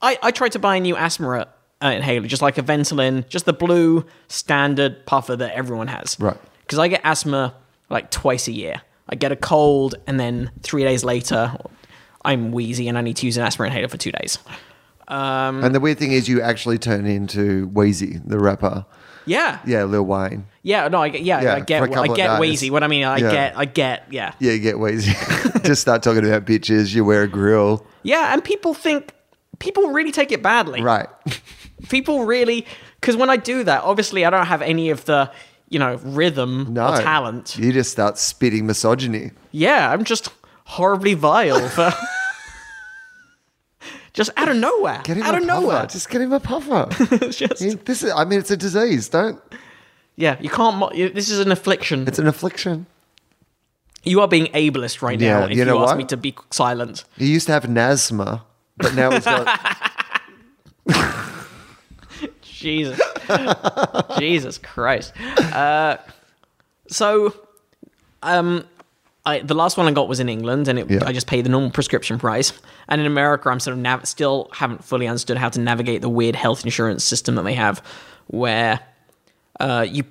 I, 0.00 0.18
I 0.22 0.30
tried 0.30 0.52
to 0.52 0.58
buy 0.58 0.76
a 0.76 0.80
new 0.80 0.96
asthma 0.96 1.48
uh, 1.82 1.88
inhaler, 1.88 2.26
just 2.26 2.42
like 2.42 2.58
a 2.58 2.62
Ventolin, 2.62 3.26
just 3.28 3.44
the 3.46 3.52
blue 3.52 4.04
standard 4.28 5.04
puffer 5.06 5.36
that 5.36 5.54
everyone 5.54 5.88
has. 5.88 6.16
Right. 6.20 6.36
Because 6.60 6.78
I 6.78 6.88
get 6.88 7.00
asthma 7.04 7.54
like 7.90 8.10
twice 8.10 8.48
a 8.48 8.52
year. 8.52 8.82
I 9.08 9.14
get 9.16 9.32
a 9.32 9.36
cold, 9.36 9.96
and 10.06 10.18
then 10.18 10.50
three 10.62 10.84
days 10.84 11.04
later, 11.04 11.54
I'm 12.24 12.52
wheezy 12.52 12.88
and 12.88 12.96
I 12.96 13.00
need 13.02 13.16
to 13.16 13.26
use 13.26 13.36
an 13.36 13.44
asthma 13.44 13.66
inhaler 13.66 13.88
for 13.88 13.96
two 13.98 14.12
days. 14.12 14.38
And 15.08 15.74
the 15.74 15.80
weird 15.80 15.98
thing 15.98 16.12
is, 16.12 16.28
you 16.28 16.40
actually 16.40 16.78
turn 16.78 17.04
into 17.04 17.68
Weezy, 17.68 18.26
the 18.26 18.38
rapper. 18.38 18.86
Yeah. 19.26 19.58
Yeah, 19.66 19.84
Lil 19.84 20.04
Wayne. 20.04 20.46
Yeah, 20.62 20.88
no, 20.88 21.02
I 21.02 21.08
get, 21.10 21.22
yeah, 21.22 21.42
Yeah, 21.42 21.54
I 21.56 21.60
get, 21.60 21.82
I 21.82 22.06
get 22.08 22.40
wheezy. 22.40 22.70
What 22.70 22.82
I 22.82 22.86
mean, 22.88 23.04
I 23.04 23.18
Yeah. 23.18 23.30
get, 23.30 23.58
I 23.58 23.64
get, 23.66 24.06
yeah, 24.10 24.32
Yeah, 24.38 24.52
you 24.52 24.58
get 24.60 24.76
Weezy. 24.76 25.62
Just 25.64 25.82
start 25.82 26.02
talking 26.02 26.24
about 26.24 26.44
bitches. 26.46 26.94
You 26.94 27.04
wear 27.04 27.22
a 27.24 27.28
grill. 27.28 27.86
yeah, 28.02 28.32
and 28.32 28.42
people 28.42 28.74
think 28.74 29.12
people 29.58 29.90
really 29.90 30.12
take 30.12 30.32
it 30.32 30.42
badly. 30.42 30.82
Right. 30.82 31.08
People 31.88 32.24
really, 32.24 32.66
because 33.00 33.16
when 33.16 33.30
I 33.30 33.36
do 33.36 33.64
that, 33.64 33.82
obviously 33.84 34.24
I 34.24 34.30
don't 34.30 34.46
have 34.46 34.62
any 34.62 34.90
of 34.90 35.04
the, 35.04 35.30
you 35.68 35.78
know, 35.78 35.96
rhythm 36.04 36.72
No. 36.74 36.88
or 36.92 36.96
talent. 36.98 37.56
You 37.58 37.72
just 37.72 37.90
start 37.90 38.18
spitting 38.18 38.66
misogyny. 38.66 39.30
Yeah, 39.50 39.90
I'm 39.90 40.04
just 40.04 40.28
horribly 40.64 41.14
vile 41.14 41.68
for. 41.76 41.92
just 44.12 44.30
out 44.36 44.48
of 44.48 44.56
nowhere. 44.56 45.00
Get 45.04 45.16
him 45.16 45.22
out 45.24 45.34
a 45.34 45.38
of 45.38 45.46
puffer. 45.46 45.60
nowhere. 45.60 45.86
Just 45.86 46.08
get 46.10 46.20
him 46.20 46.32
a 46.32 46.40
puffer. 46.40 46.88
Just, 47.30 47.84
this 47.86 48.02
is, 48.02 48.10
I 48.14 48.24
mean, 48.24 48.38
it's 48.40 48.50
a 48.50 48.56
disease. 48.56 49.08
Don't. 49.08 49.40
yeah, 50.16 50.36
you 50.40 50.50
can't. 50.50 50.76
mo- 50.76 50.92
you- 50.92 51.08
This 51.10 51.28
is 51.30 51.38
an 51.40 51.50
affliction. 51.50 52.06
It's 52.06 52.18
an 52.18 52.26
affliction. 52.26 52.86
you 54.04 54.20
are 54.20 54.28
being 54.28 54.46
ableist 54.52 55.00
right 55.02 55.18
Yeah, 55.20 55.40
now. 55.40 55.44
If 55.46 55.50
you 55.52 55.56
you, 55.58 55.64
know 55.64 55.78
ask 55.82 55.88
what? 55.90 55.96
me 55.98 56.04
to 56.04 56.16
be 56.16 56.34
silent. 56.50 57.04
He 57.16 57.26
used 57.32 57.46
to 57.46 57.52
have 57.52 57.64
NASMA, 57.64 58.42
but 58.76 58.94
now 58.94 59.10
he's 59.10 59.24
got. 59.24 59.48
Jesus. 62.62 63.00
Jesus 64.18 64.58
Christ. 64.58 65.12
Uh, 65.38 65.96
so, 66.88 67.34
um, 68.22 68.64
I, 69.24 69.38
the 69.38 69.54
last 69.54 69.76
one 69.76 69.86
I 69.86 69.92
got 69.92 70.08
was 70.08 70.20
in 70.20 70.28
England, 70.28 70.68
and 70.68 70.78
it, 70.78 70.90
Yeah. 70.90 71.00
I 71.06 71.12
just 71.12 71.26
paid 71.26 71.44
the 71.44 71.48
normal 71.48 71.70
prescription 71.70 72.18
price. 72.18 72.52
And 72.88 73.00
in 73.00 73.06
America, 73.06 73.48
I'm 73.48 73.60
sort 73.60 73.76
of 73.76 73.80
nav- 73.82 74.06
still 74.06 74.48
haven't 74.52 74.84
fully 74.84 75.06
understood 75.06 75.36
how 75.36 75.48
to 75.50 75.60
navigate 75.60 76.00
the 76.00 76.08
weird 76.08 76.34
health 76.34 76.64
insurance 76.64 77.04
system 77.04 77.36
that 77.36 77.42
they 77.42 77.54
have, 77.54 77.82
where 78.26 78.80
uh, 79.60 79.86
you, 79.88 80.04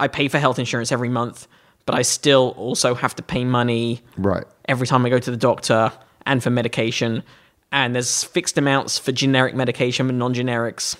I 0.00 0.08
pay 0.08 0.28
for 0.28 0.38
health 0.38 0.58
insurance 0.58 0.92
every 0.92 1.10
month, 1.10 1.46
but 1.84 1.94
I 1.94 2.02
still 2.02 2.54
also 2.56 2.94
have 2.94 3.14
to 3.16 3.22
pay 3.22 3.44
money 3.44 4.00
right. 4.16 4.44
every 4.66 4.86
time 4.86 5.04
I 5.04 5.10
go 5.10 5.18
to 5.18 5.30
the 5.30 5.36
doctor 5.36 5.92
and 6.24 6.42
for 6.42 6.50
medication. 6.50 7.22
And 7.70 7.94
there's 7.94 8.24
fixed 8.24 8.56
amounts 8.56 8.98
for 8.98 9.12
generic 9.12 9.54
medication, 9.54 10.06
but 10.06 10.14
non 10.14 10.32
generics 10.32 10.96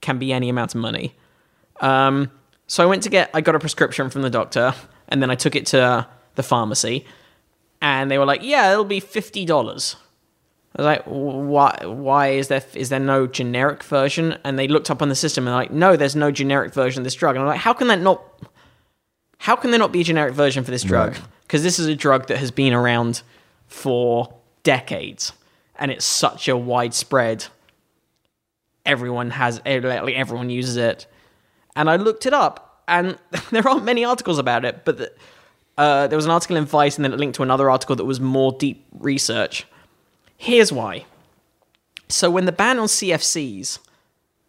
can 0.00 0.18
be 0.18 0.32
any 0.32 0.48
amount 0.48 0.74
of 0.74 0.80
money. 0.80 1.14
Um, 1.80 2.30
so 2.66 2.82
I 2.82 2.86
went 2.86 3.02
to 3.04 3.10
get, 3.10 3.30
I 3.34 3.40
got 3.40 3.54
a 3.54 3.58
prescription 3.58 4.10
from 4.10 4.22
the 4.22 4.30
doctor, 4.30 4.74
and 5.08 5.22
then 5.22 5.30
I 5.30 5.34
took 5.34 5.56
it 5.56 5.66
to 5.66 6.06
the 6.34 6.42
pharmacy, 6.42 7.04
and 7.82 8.10
they 8.10 8.18
were 8.18 8.24
like, 8.24 8.42
yeah, 8.42 8.72
it'll 8.72 8.84
be 8.84 9.00
$50. 9.00 9.96
I 10.76 10.82
was 10.82 10.86
like, 10.86 11.02
why? 11.04 11.84
Why 11.84 12.28
is 12.28 12.48
there 12.48 12.62
is 12.74 12.90
there 12.90 13.00
no 13.00 13.26
generic 13.26 13.82
version? 13.82 14.38
And 14.44 14.56
they 14.56 14.68
looked 14.68 14.88
up 14.88 15.02
on 15.02 15.08
the 15.08 15.16
system 15.16 15.48
and 15.48 15.56
like, 15.56 15.72
no, 15.72 15.96
there's 15.96 16.14
no 16.14 16.30
generic 16.30 16.72
version 16.72 17.00
of 17.00 17.04
this 17.04 17.14
drug. 17.14 17.34
And 17.34 17.42
I'm 17.42 17.48
like, 17.48 17.58
how 17.58 17.72
can 17.72 17.88
that 17.88 18.00
not? 18.00 18.22
How 19.38 19.56
can 19.56 19.70
there 19.72 19.80
not 19.80 19.90
be 19.90 20.02
a 20.02 20.04
generic 20.04 20.34
version 20.34 20.62
for 20.62 20.70
this 20.70 20.84
drug? 20.84 21.16
Because 21.42 21.64
this 21.64 21.80
is 21.80 21.86
a 21.86 21.96
drug 21.96 22.28
that 22.28 22.38
has 22.38 22.52
been 22.52 22.72
around 22.72 23.22
for 23.66 24.32
decades, 24.62 25.32
and 25.76 25.90
it's 25.90 26.04
such 26.04 26.46
a 26.46 26.56
widespread. 26.56 27.46
Everyone 28.86 29.30
has, 29.30 29.60
like 29.64 30.14
everyone 30.14 30.50
uses 30.50 30.76
it, 30.76 31.06
and 31.76 31.88
I 31.90 31.96
looked 31.96 32.26
it 32.26 32.32
up, 32.32 32.82
and 32.88 33.18
there 33.50 33.66
aren't 33.68 33.84
many 33.84 34.04
articles 34.04 34.38
about 34.38 34.64
it, 34.64 34.84
but. 34.84 34.98
The, 34.98 35.12
uh, 35.78 36.06
there 36.08 36.16
was 36.16 36.26
an 36.26 36.30
article 36.30 36.56
in 36.56 36.66
Vice, 36.66 36.96
and 36.96 37.04
then 37.06 37.12
it 37.14 37.18
linked 37.18 37.36
to 37.36 37.42
another 37.42 37.70
article 37.70 37.96
that 37.96 38.04
was 38.04 38.20
more 38.20 38.52
deep 38.52 38.84
research. 38.98 39.66
Here's 40.36 40.70
why. 40.70 41.06
So 42.08 42.30
when 42.30 42.44
the 42.44 42.52
ban 42.52 42.78
on 42.78 42.86
CFCs 42.86 43.78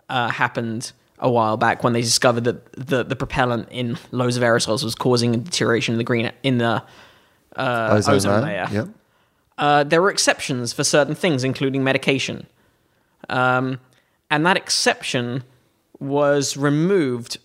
uh, 0.09 0.27
happened 0.27 0.91
a 1.19 1.31
while 1.31 1.55
back, 1.55 1.85
when 1.85 1.93
they 1.93 2.01
discovered 2.01 2.43
that 2.43 2.73
the, 2.73 3.03
the 3.05 3.15
propellant 3.15 3.69
in 3.71 3.97
loads 4.11 4.35
of 4.35 4.43
aerosols 4.43 4.83
was 4.83 4.93
causing 4.93 5.33
a 5.33 5.37
deterioration 5.37 5.93
in 5.93 5.99
the 5.99 6.03
green 6.03 6.31
in 6.43 6.57
the 6.57 6.83
uh, 7.55 7.89
Ozone 7.91 8.15
ozone, 8.15 8.43
layer, 8.43 8.65
layer, 8.65 8.67
Yep. 8.71 8.87
uh, 9.57 9.83
there 9.85 10.01
were 10.01 10.09
exceptions 10.09 10.73
for 10.73 10.83
certain 10.83 11.15
things, 11.15 11.45
including 11.45 11.81
medication. 11.81 12.45
Um, 13.29 13.79
and 14.31 14.45
that 14.45 14.57
exception 14.57 15.43
was 15.99 16.57
removed 16.57 17.37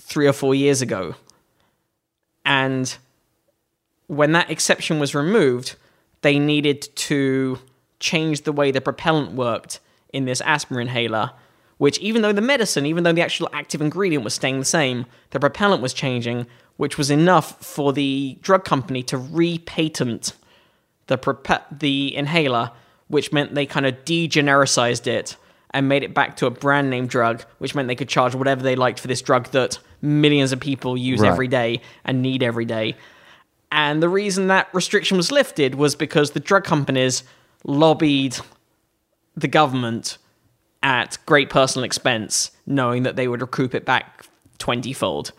three 0.00 0.28
or 0.28 0.32
four 0.32 0.54
years 0.54 0.82
ago. 0.82 1.14
And 2.44 2.96
when 4.06 4.32
that 4.32 4.50
exception 4.50 5.00
was 5.00 5.14
removed, 5.14 5.76
they 6.20 6.38
needed 6.38 6.82
to 6.94 7.58
change 7.98 8.42
the 8.42 8.52
way 8.52 8.70
the 8.70 8.82
propellant 8.82 9.32
worked 9.32 9.80
in 10.12 10.26
this 10.26 10.42
aspirin 10.42 10.88
inhaler, 10.88 11.32
which, 11.78 11.98
even 11.98 12.20
though 12.20 12.32
the 12.32 12.42
medicine, 12.42 12.84
even 12.84 13.04
though 13.04 13.12
the 13.12 13.22
actual 13.22 13.48
active 13.54 13.80
ingredient 13.80 14.22
was 14.22 14.34
staying 14.34 14.58
the 14.58 14.64
same, 14.66 15.06
the 15.30 15.40
propellant 15.40 15.80
was 15.80 15.94
changing, 15.94 16.46
which 16.76 16.98
was 16.98 17.10
enough 17.10 17.64
for 17.64 17.92
the 17.92 18.38
drug 18.42 18.64
company 18.64 19.02
to 19.02 19.16
repatent 19.16 20.34
the 21.06 21.16
prope- 21.16 21.78
the 21.78 22.14
inhaler, 22.14 22.70
which 23.08 23.32
meant 23.32 23.54
they 23.54 23.64
kind 23.64 23.86
of 23.86 24.04
degenericized 24.04 25.06
it 25.06 25.36
and 25.74 25.88
made 25.88 26.02
it 26.02 26.14
back 26.14 26.36
to 26.36 26.46
a 26.46 26.50
brand 26.50 26.88
name 26.88 27.06
drug, 27.06 27.44
which 27.58 27.74
meant 27.74 27.88
they 27.88 27.94
could 27.96 28.08
charge 28.08 28.34
whatever 28.34 28.62
they 28.62 28.76
liked 28.76 29.00
for 29.00 29.08
this 29.08 29.20
drug 29.20 29.48
that 29.50 29.78
millions 30.00 30.52
of 30.52 30.60
people 30.60 30.96
use 30.96 31.20
Right. 31.20 31.30
every 31.30 31.48
day 31.48 31.82
and 32.04 32.22
need 32.22 32.42
every 32.42 32.64
day. 32.64 32.96
And 33.72 34.00
the 34.02 34.08
reason 34.08 34.46
that 34.46 34.68
restriction 34.72 35.16
was 35.16 35.32
lifted 35.32 35.74
was 35.74 35.96
because 35.96 36.30
the 36.30 36.40
drug 36.40 36.62
companies 36.64 37.24
lobbied 37.64 38.36
the 39.36 39.48
government 39.48 40.16
at 40.82 41.18
great 41.26 41.50
personal 41.50 41.84
expense, 41.84 42.52
knowing 42.66 43.02
that 43.02 43.16
they 43.16 43.26
would 43.26 43.40
recoup 43.40 43.74
it 43.74 43.84
back 43.84 44.24
20 44.58 44.92
fold. 44.92 45.32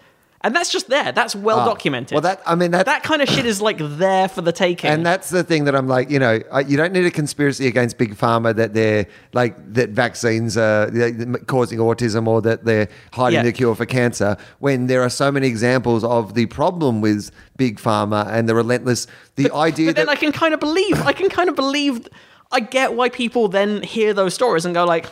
And 0.46 0.56
that's 0.56 0.72
just 0.72 0.90
there. 0.90 1.12
That's 1.12 1.36
well 1.36 1.66
documented. 1.66 2.14
Ah, 2.14 2.16
well, 2.18 2.22
that- 2.22 2.42
I 2.46 2.54
mean, 2.54 2.70
that- 2.72 2.86
that 2.86 3.02
kind 3.02 3.22
of 3.24 3.28
shit 3.28 3.48
is 3.48 3.62
like 3.62 3.78
there 3.80 4.28
for 4.30 4.42
the 4.44 4.52
taking. 4.52 4.92
And 4.92 5.04
that's 5.04 5.32
the 5.32 5.44
thing 5.44 5.66
that 5.66 5.76
I'm 5.76 5.88
like, 5.88 6.12
you 6.12 6.20
know, 6.20 6.40
you 6.68 6.78
don't 6.78 6.94
need 6.94 7.06
a 7.06 7.10
conspiracy 7.12 7.66
against 7.66 7.98
big 7.98 8.16
pharma 8.16 8.56
that 8.56 8.76
they're 8.76 9.08
like 9.34 9.56
that 9.74 9.90
vaccines 9.90 10.56
are 10.56 10.86
causing 11.48 11.80
autism 11.80 12.28
or 12.28 12.44
that 12.44 12.64
they're 12.64 12.88
hiding 13.12 13.38
Yeah. 13.40 13.44
the 13.44 13.52
cure 13.52 13.74
for 13.74 13.88
cancer. 13.88 14.38
When 14.60 14.86
there 14.86 15.02
are 15.02 15.10
so 15.10 15.32
many 15.32 15.48
examples 15.48 16.04
of 16.04 16.36
the 16.36 16.46
problem 16.46 17.02
with 17.02 17.32
big 17.58 17.80
pharma 17.80 18.28
and 18.28 18.48
the 18.48 18.54
relentless, 18.54 19.08
the 19.38 19.52
idea 19.52 19.88
but 19.88 19.96
then 19.96 20.10
I 20.10 20.16
can 20.16 20.32
kind 20.32 20.54
of 20.54 20.60
believe. 20.60 21.02
I 21.08 21.14
can 21.14 21.30
kind 21.30 21.50
of 21.50 21.56
believe. 21.56 22.08
I 22.52 22.60
get 22.60 22.94
why 22.94 23.10
people 23.10 23.48
then 23.48 23.82
hear 23.82 24.14
those 24.14 24.36
stories 24.36 24.64
and 24.66 24.76
go 24.76 24.86
like, 24.86 25.08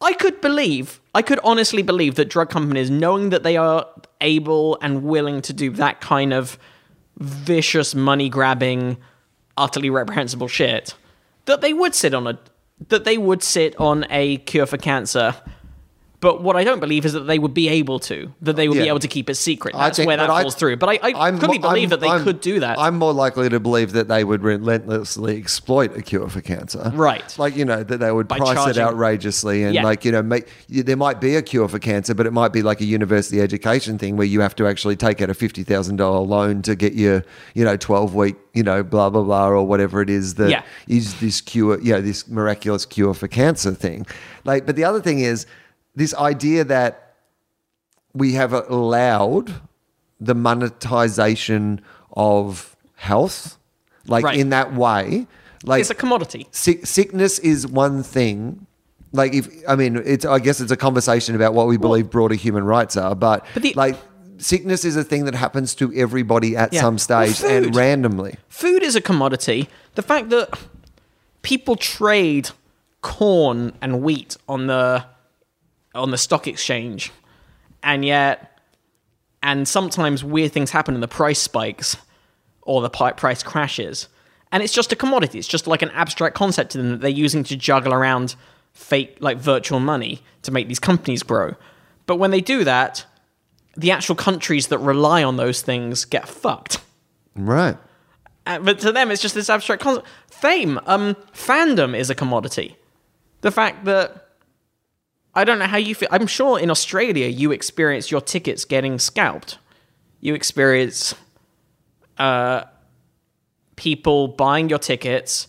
I 0.00 0.12
could 0.14 0.40
believe. 0.40 1.00
I 1.14 1.22
could 1.22 1.40
honestly 1.44 1.82
believe 1.82 2.14
that 2.14 2.26
drug 2.26 2.50
companies, 2.50 2.90
knowing 2.90 3.30
that 3.30 3.42
they 3.42 3.56
are 3.56 3.86
able 4.20 4.78
and 4.80 5.02
willing 5.02 5.42
to 5.42 5.52
do 5.52 5.70
that 5.72 6.00
kind 6.00 6.32
of 6.32 6.58
vicious 7.18 7.94
money 7.94 8.28
grabbing, 8.28 8.96
utterly 9.56 9.90
reprehensible 9.90 10.48
shit, 10.48 10.94
that 11.44 11.60
they 11.60 11.72
would 11.72 11.94
sit 11.94 12.14
on 12.14 12.26
a 12.26 12.38
that 12.88 13.04
they 13.04 13.18
would 13.18 13.42
sit 13.42 13.78
on 13.78 14.06
a 14.08 14.38
cure 14.38 14.64
for 14.64 14.78
cancer. 14.78 15.34
But 16.20 16.42
what 16.42 16.54
I 16.54 16.64
don't 16.64 16.80
believe 16.80 17.06
is 17.06 17.14
that 17.14 17.20
they 17.20 17.38
would 17.38 17.54
be 17.54 17.68
able 17.70 17.98
to, 18.00 18.30
that 18.42 18.54
they 18.54 18.68
would 18.68 18.76
be 18.76 18.88
able 18.88 18.98
to 18.98 19.08
keep 19.08 19.30
it 19.30 19.36
secret. 19.36 19.74
That's 19.74 19.96
think- 19.96 20.06
where 20.06 20.18
that 20.18 20.26
but 20.26 20.32
I- 20.34 20.42
falls 20.42 20.54
through. 20.54 20.76
But 20.76 20.90
I, 20.90 20.98
I 21.12 21.28
I'm 21.28 21.36
mo- 21.36 21.40
believe 21.48 21.64
I'm- 21.64 21.88
that 21.88 22.00
they 22.00 22.08
I'm- 22.08 22.24
could 22.24 22.42
do 22.42 22.60
that. 22.60 22.78
I'm 22.78 22.96
more 22.98 23.14
likely 23.14 23.48
to 23.48 23.58
believe 23.58 23.92
that 23.92 24.08
they 24.08 24.22
would 24.22 24.42
relentlessly 24.42 25.38
exploit 25.38 25.96
a 25.96 26.02
cure 26.02 26.28
for 26.28 26.42
cancer. 26.42 26.92
Right. 26.94 27.34
Like, 27.38 27.56
you 27.56 27.64
know, 27.64 27.82
that 27.82 27.98
they 27.98 28.12
would 28.12 28.28
By 28.28 28.36
price 28.36 28.54
charging- 28.54 28.82
it 28.82 28.86
outrageously 28.86 29.62
and 29.64 29.74
Yeah. 29.74 29.82
like, 29.82 30.04
you 30.04 30.12
know, 30.12 30.22
make 30.22 30.46
there 30.68 30.96
might 30.96 31.22
be 31.22 31.36
a 31.36 31.42
cure 31.42 31.68
for 31.68 31.78
cancer, 31.78 32.12
but 32.14 32.26
it 32.26 32.32
might 32.34 32.52
be 32.52 32.60
like 32.60 32.82
a 32.82 32.84
university 32.84 33.40
education 33.40 33.96
thing 33.96 34.18
where 34.18 34.26
you 34.26 34.40
have 34.42 34.54
to 34.56 34.66
actually 34.66 34.96
take 34.96 35.22
out 35.22 35.30
a 35.30 35.34
$50,000 35.34 36.26
loan 36.28 36.60
to 36.62 36.74
get 36.74 36.92
your, 36.92 37.24
you 37.54 37.64
know, 37.64 37.76
12 37.78 38.14
week, 38.14 38.36
you 38.52 38.62
know, 38.62 38.82
blah, 38.82 39.08
blah, 39.08 39.22
blah, 39.22 39.48
or 39.48 39.66
whatever 39.66 40.02
it 40.02 40.10
is 40.10 40.34
that 40.34 40.64
is 40.86 41.14
Yeah. 41.14 41.18
this 41.20 41.40
cure, 41.40 41.80
you 41.80 41.94
know, 41.94 42.02
this 42.02 42.28
miraculous 42.28 42.84
cure 42.84 43.14
for 43.14 43.26
cancer 43.26 43.72
thing. 43.72 44.06
Like, 44.44 44.66
but 44.66 44.76
the 44.76 44.84
other 44.84 45.00
thing 45.00 45.20
is 45.20 45.46
this 45.94 46.14
idea 46.14 46.64
that 46.64 47.14
we 48.14 48.32
have 48.34 48.52
allowed 48.52 49.54
the 50.20 50.34
monetization 50.34 51.80
of 52.12 52.76
health, 52.96 53.58
like 54.06 54.24
Right. 54.24 54.38
in 54.38 54.50
that 54.50 54.74
way. 54.74 55.26
Like 55.64 55.80
it's 55.82 55.90
a 55.90 55.94
commodity. 55.94 56.46
sick, 56.50 56.86
sickness 56.86 57.38
is 57.38 57.66
one 57.66 58.02
thing. 58.02 58.66
Like 59.12 59.34
if 59.34 59.48
I 59.68 59.76
mean, 59.76 59.96
it's 60.04 60.24
I 60.24 60.38
guess 60.38 60.60
it's 60.60 60.72
a 60.72 60.76
conversation 60.76 61.34
about 61.34 61.54
what 61.54 61.66
we 61.66 61.76
believe 61.76 62.10
broader 62.10 62.34
human 62.34 62.64
rights 62.64 62.96
are, 62.96 63.14
but, 63.14 63.44
But 63.54 63.62
the- 63.62 63.74
like 63.74 63.96
sickness 64.38 64.84
is 64.84 64.96
a 64.96 65.04
thing 65.04 65.24
that 65.26 65.34
happens 65.34 65.74
to 65.76 65.92
everybody 65.94 66.56
at 66.56 66.72
Yeah. 66.72 66.80
some 66.80 66.96
stage 66.98 67.42
Well, 67.42 67.64
and 67.64 67.76
randomly. 67.76 68.36
Food 68.48 68.82
is 68.82 68.96
a 68.96 69.00
commodity. 69.00 69.68
The 69.96 70.02
fact 70.02 70.30
that 70.30 70.48
people 71.42 71.76
trade 71.76 72.50
corn 73.02 73.72
and 73.82 74.02
wheat 74.02 74.36
on 74.48 74.66
the 74.66 75.04
on 75.94 76.10
the 76.10 76.18
stock 76.18 76.46
exchange, 76.46 77.12
and 77.82 78.04
yet, 78.04 78.58
and 79.42 79.66
sometimes 79.66 80.22
weird 80.22 80.52
things 80.52 80.70
happen 80.70 80.94
and 80.94 81.02
the 81.02 81.08
price 81.08 81.40
spikes 81.40 81.96
or 82.62 82.82
the 82.82 82.90
price 82.90 83.42
crashes, 83.42 84.08
and 84.52 84.62
it's 84.62 84.72
just 84.72 84.92
a 84.92 84.96
commodity. 84.96 85.38
It's 85.38 85.48
just 85.48 85.66
like 85.66 85.82
an 85.82 85.90
abstract 85.90 86.34
concept 86.34 86.72
to 86.72 86.78
them 86.78 86.90
that 86.90 87.00
they're 87.00 87.10
using 87.10 87.44
to 87.44 87.56
juggle 87.56 87.92
around 87.92 88.34
fake, 88.72 89.16
like 89.20 89.38
virtual 89.38 89.80
money 89.80 90.22
to 90.42 90.50
make 90.50 90.68
these 90.68 90.78
companies 90.78 91.22
grow. 91.22 91.54
But 92.06 92.16
when 92.16 92.30
they 92.30 92.40
do 92.40 92.64
that, 92.64 93.04
the 93.76 93.90
actual 93.90 94.16
countries 94.16 94.68
that 94.68 94.78
rely 94.78 95.22
on 95.22 95.36
those 95.36 95.62
things 95.62 96.04
get 96.04 96.28
fucked. 96.28 96.80
Right. 97.36 97.76
Uh, 98.46 98.58
but 98.58 98.80
to 98.80 98.92
them, 98.92 99.10
it's 99.10 99.22
just 99.22 99.34
this 99.34 99.50
abstract 99.50 99.82
concept. 99.82 100.06
Fame, 100.28 100.80
um, 100.86 101.14
fandom 101.32 101.96
is 101.96 102.10
a 102.10 102.14
commodity. 102.14 102.76
The 103.42 103.50
fact 103.50 103.84
that 103.84 104.29
I 105.34 105.44
don't 105.44 105.58
know 105.58 105.66
how 105.66 105.76
you 105.76 105.94
feel. 105.94 106.08
I'm 106.10 106.26
sure 106.26 106.58
in 106.58 106.70
Australia 106.70 107.26
you 107.26 107.52
experience 107.52 108.10
your 108.10 108.20
tickets 108.20 108.64
getting 108.64 108.98
scalped. 108.98 109.58
You 110.20 110.34
experience 110.34 111.14
uh, 112.18 112.64
people 113.76 114.28
buying 114.28 114.68
your 114.68 114.78
tickets 114.78 115.48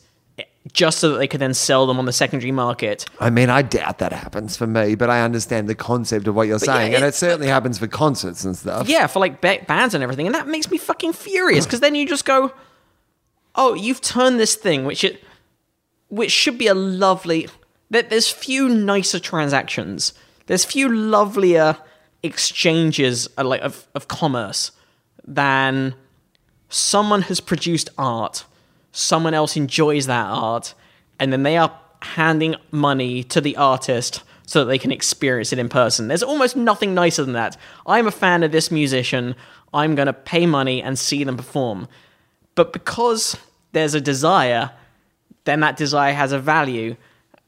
just 0.72 1.00
so 1.00 1.10
that 1.10 1.18
they 1.18 1.28
could 1.28 1.42
then 1.42 1.54
sell 1.54 1.88
them 1.88 1.98
on 1.98 2.06
the 2.06 2.14
secondary 2.14 2.52
market. 2.52 3.06
I 3.20 3.30
mean, 3.30 3.50
I 3.50 3.64
doubt 3.64 3.98
that 3.98 4.14
happens 4.14 4.56
for 4.56 4.68
me, 4.68 4.96
but 4.96 5.10
I 5.10 5.22
understand 5.22 5.68
the 5.68 5.76
concept 5.76 6.28
of 6.28 6.36
what 6.36 6.48
you're 6.48 6.60
yeah, 6.62 6.74
saying, 6.74 6.96
and 6.96 7.04
it 7.04 7.16
certainly 7.16 7.48
happens 7.48 7.80
for 7.80 7.88
concerts 7.88 8.46
and 8.46 8.56
stuff. 8.56 8.88
Yeah, 8.88 9.08
for 9.08 9.20
like 9.20 9.42
ba- 9.42 9.66
bands 9.68 9.96
and 9.96 10.04
everything, 10.04 10.28
and 10.28 10.36
that 10.36 10.48
makes 10.48 10.70
me 10.70 10.78
fucking 10.78 11.14
furious 11.14 11.66
because 11.66 11.80
then 11.80 11.96
you 11.96 12.08
just 12.08 12.26
go, 12.26 12.52
"Oh, 13.56 13.74
you've 13.74 14.02
turned 14.02 14.40
this 14.40 14.56
thing, 14.56 14.86
which 14.86 15.04
it, 15.04 15.24
which 16.10 16.32
should 16.32 16.58
be 16.58 16.68
a 16.68 16.76
lovely. 16.76 17.48
That 17.92 18.10
there's 18.10 18.30
few 18.30 18.68
nicer 18.68 19.20
transactions. 19.20 20.14
There's 20.48 20.66
few 20.66 20.90
lovelier 20.90 21.78
exchanges 22.24 23.28
uh, 23.38 23.44
like 23.44 23.62
of 23.62 23.88
of 23.94 24.08
commerce 24.08 24.72
than 25.24 25.94
someone 26.70 27.24
has 27.24 27.40
produced 27.40 27.90
art, 27.98 28.46
someone 28.92 29.34
else 29.34 29.56
enjoys 29.56 30.08
that 30.08 30.26
art, 30.26 30.74
and 31.20 31.32
then 31.32 31.44
they 31.44 31.58
are 31.58 31.78
handing 32.02 32.56
money 32.72 33.24
to 33.24 33.42
the 33.42 33.56
artist 33.58 34.24
so 34.46 34.60
that 34.60 34.66
they 34.66 34.78
can 34.78 34.92
experience 34.92 35.54
it 35.54 35.60
in 35.60 35.70
person. 35.70 36.08
There's 36.08 36.24
almost 36.24 36.56
nothing 36.56 36.94
nicer 36.94 37.24
than 37.24 37.34
that. 37.34 37.56
I'm 37.86 38.08
a 38.08 38.12
fan 38.12 38.44
of 38.44 38.52
this 38.52 38.72
musician, 38.72 39.36
I'm 39.74 39.96
going 39.96 40.08
to 40.08 40.14
pay 40.14 40.46
money 40.46 40.82
and 40.82 40.98
see 41.00 41.24
them 41.24 41.38
perform. 41.38 41.88
But 42.56 42.74
because 42.74 43.38
there's 43.72 43.94
a 43.94 44.02
desire, 44.02 44.72
then 45.46 45.62
that 45.62 45.78
desire 45.78 46.14
has 46.14 46.32
a 46.32 46.40
value. 46.40 46.96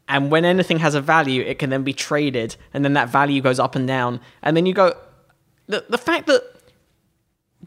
And 0.07 0.29
when 0.31 0.43
anything 0.45 0.79
has 0.79 0.95
a 0.95 1.01
value, 1.01 1.41
it 1.41 1.59
can 1.59 1.69
then 1.69 1.83
be 1.83 1.93
traded, 1.93 2.55
and 2.73 2.83
then 2.83 2.93
that 2.93 3.09
value 3.09 3.41
goes 3.41 3.59
up 3.59 3.75
and 3.75 3.87
down. 3.87 4.19
And 4.41 4.55
then 4.57 4.65
you 4.65 4.73
go, 4.73 4.93
the, 5.67 5.85
the 5.89 5.97
fact 5.97 6.27
that 6.27 6.43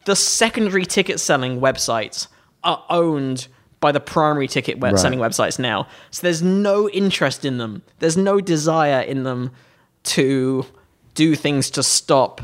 the 0.04 0.14
secondary 0.14 0.84
ticket 0.84 1.18
selling 1.18 1.60
websites 1.60 2.28
are 2.62 2.84
owned 2.90 3.48
by 3.80 3.90
the 3.92 4.00
primary 4.00 4.48
ticket 4.48 4.78
web- 4.80 4.92
Right. 4.94 5.00
selling 5.00 5.18
websites 5.18 5.58
now. 5.58 5.86
So 6.10 6.22
there's 6.22 6.42
no 6.42 6.88
interest 6.90 7.44
in 7.44 7.58
them. 7.58 7.82
There's 8.00 8.16
no 8.16 8.40
desire 8.40 9.00
in 9.00 9.22
them 9.24 9.50
to 10.04 10.66
do 11.14 11.34
things 11.34 11.70
to 11.70 11.82
stop 11.82 12.40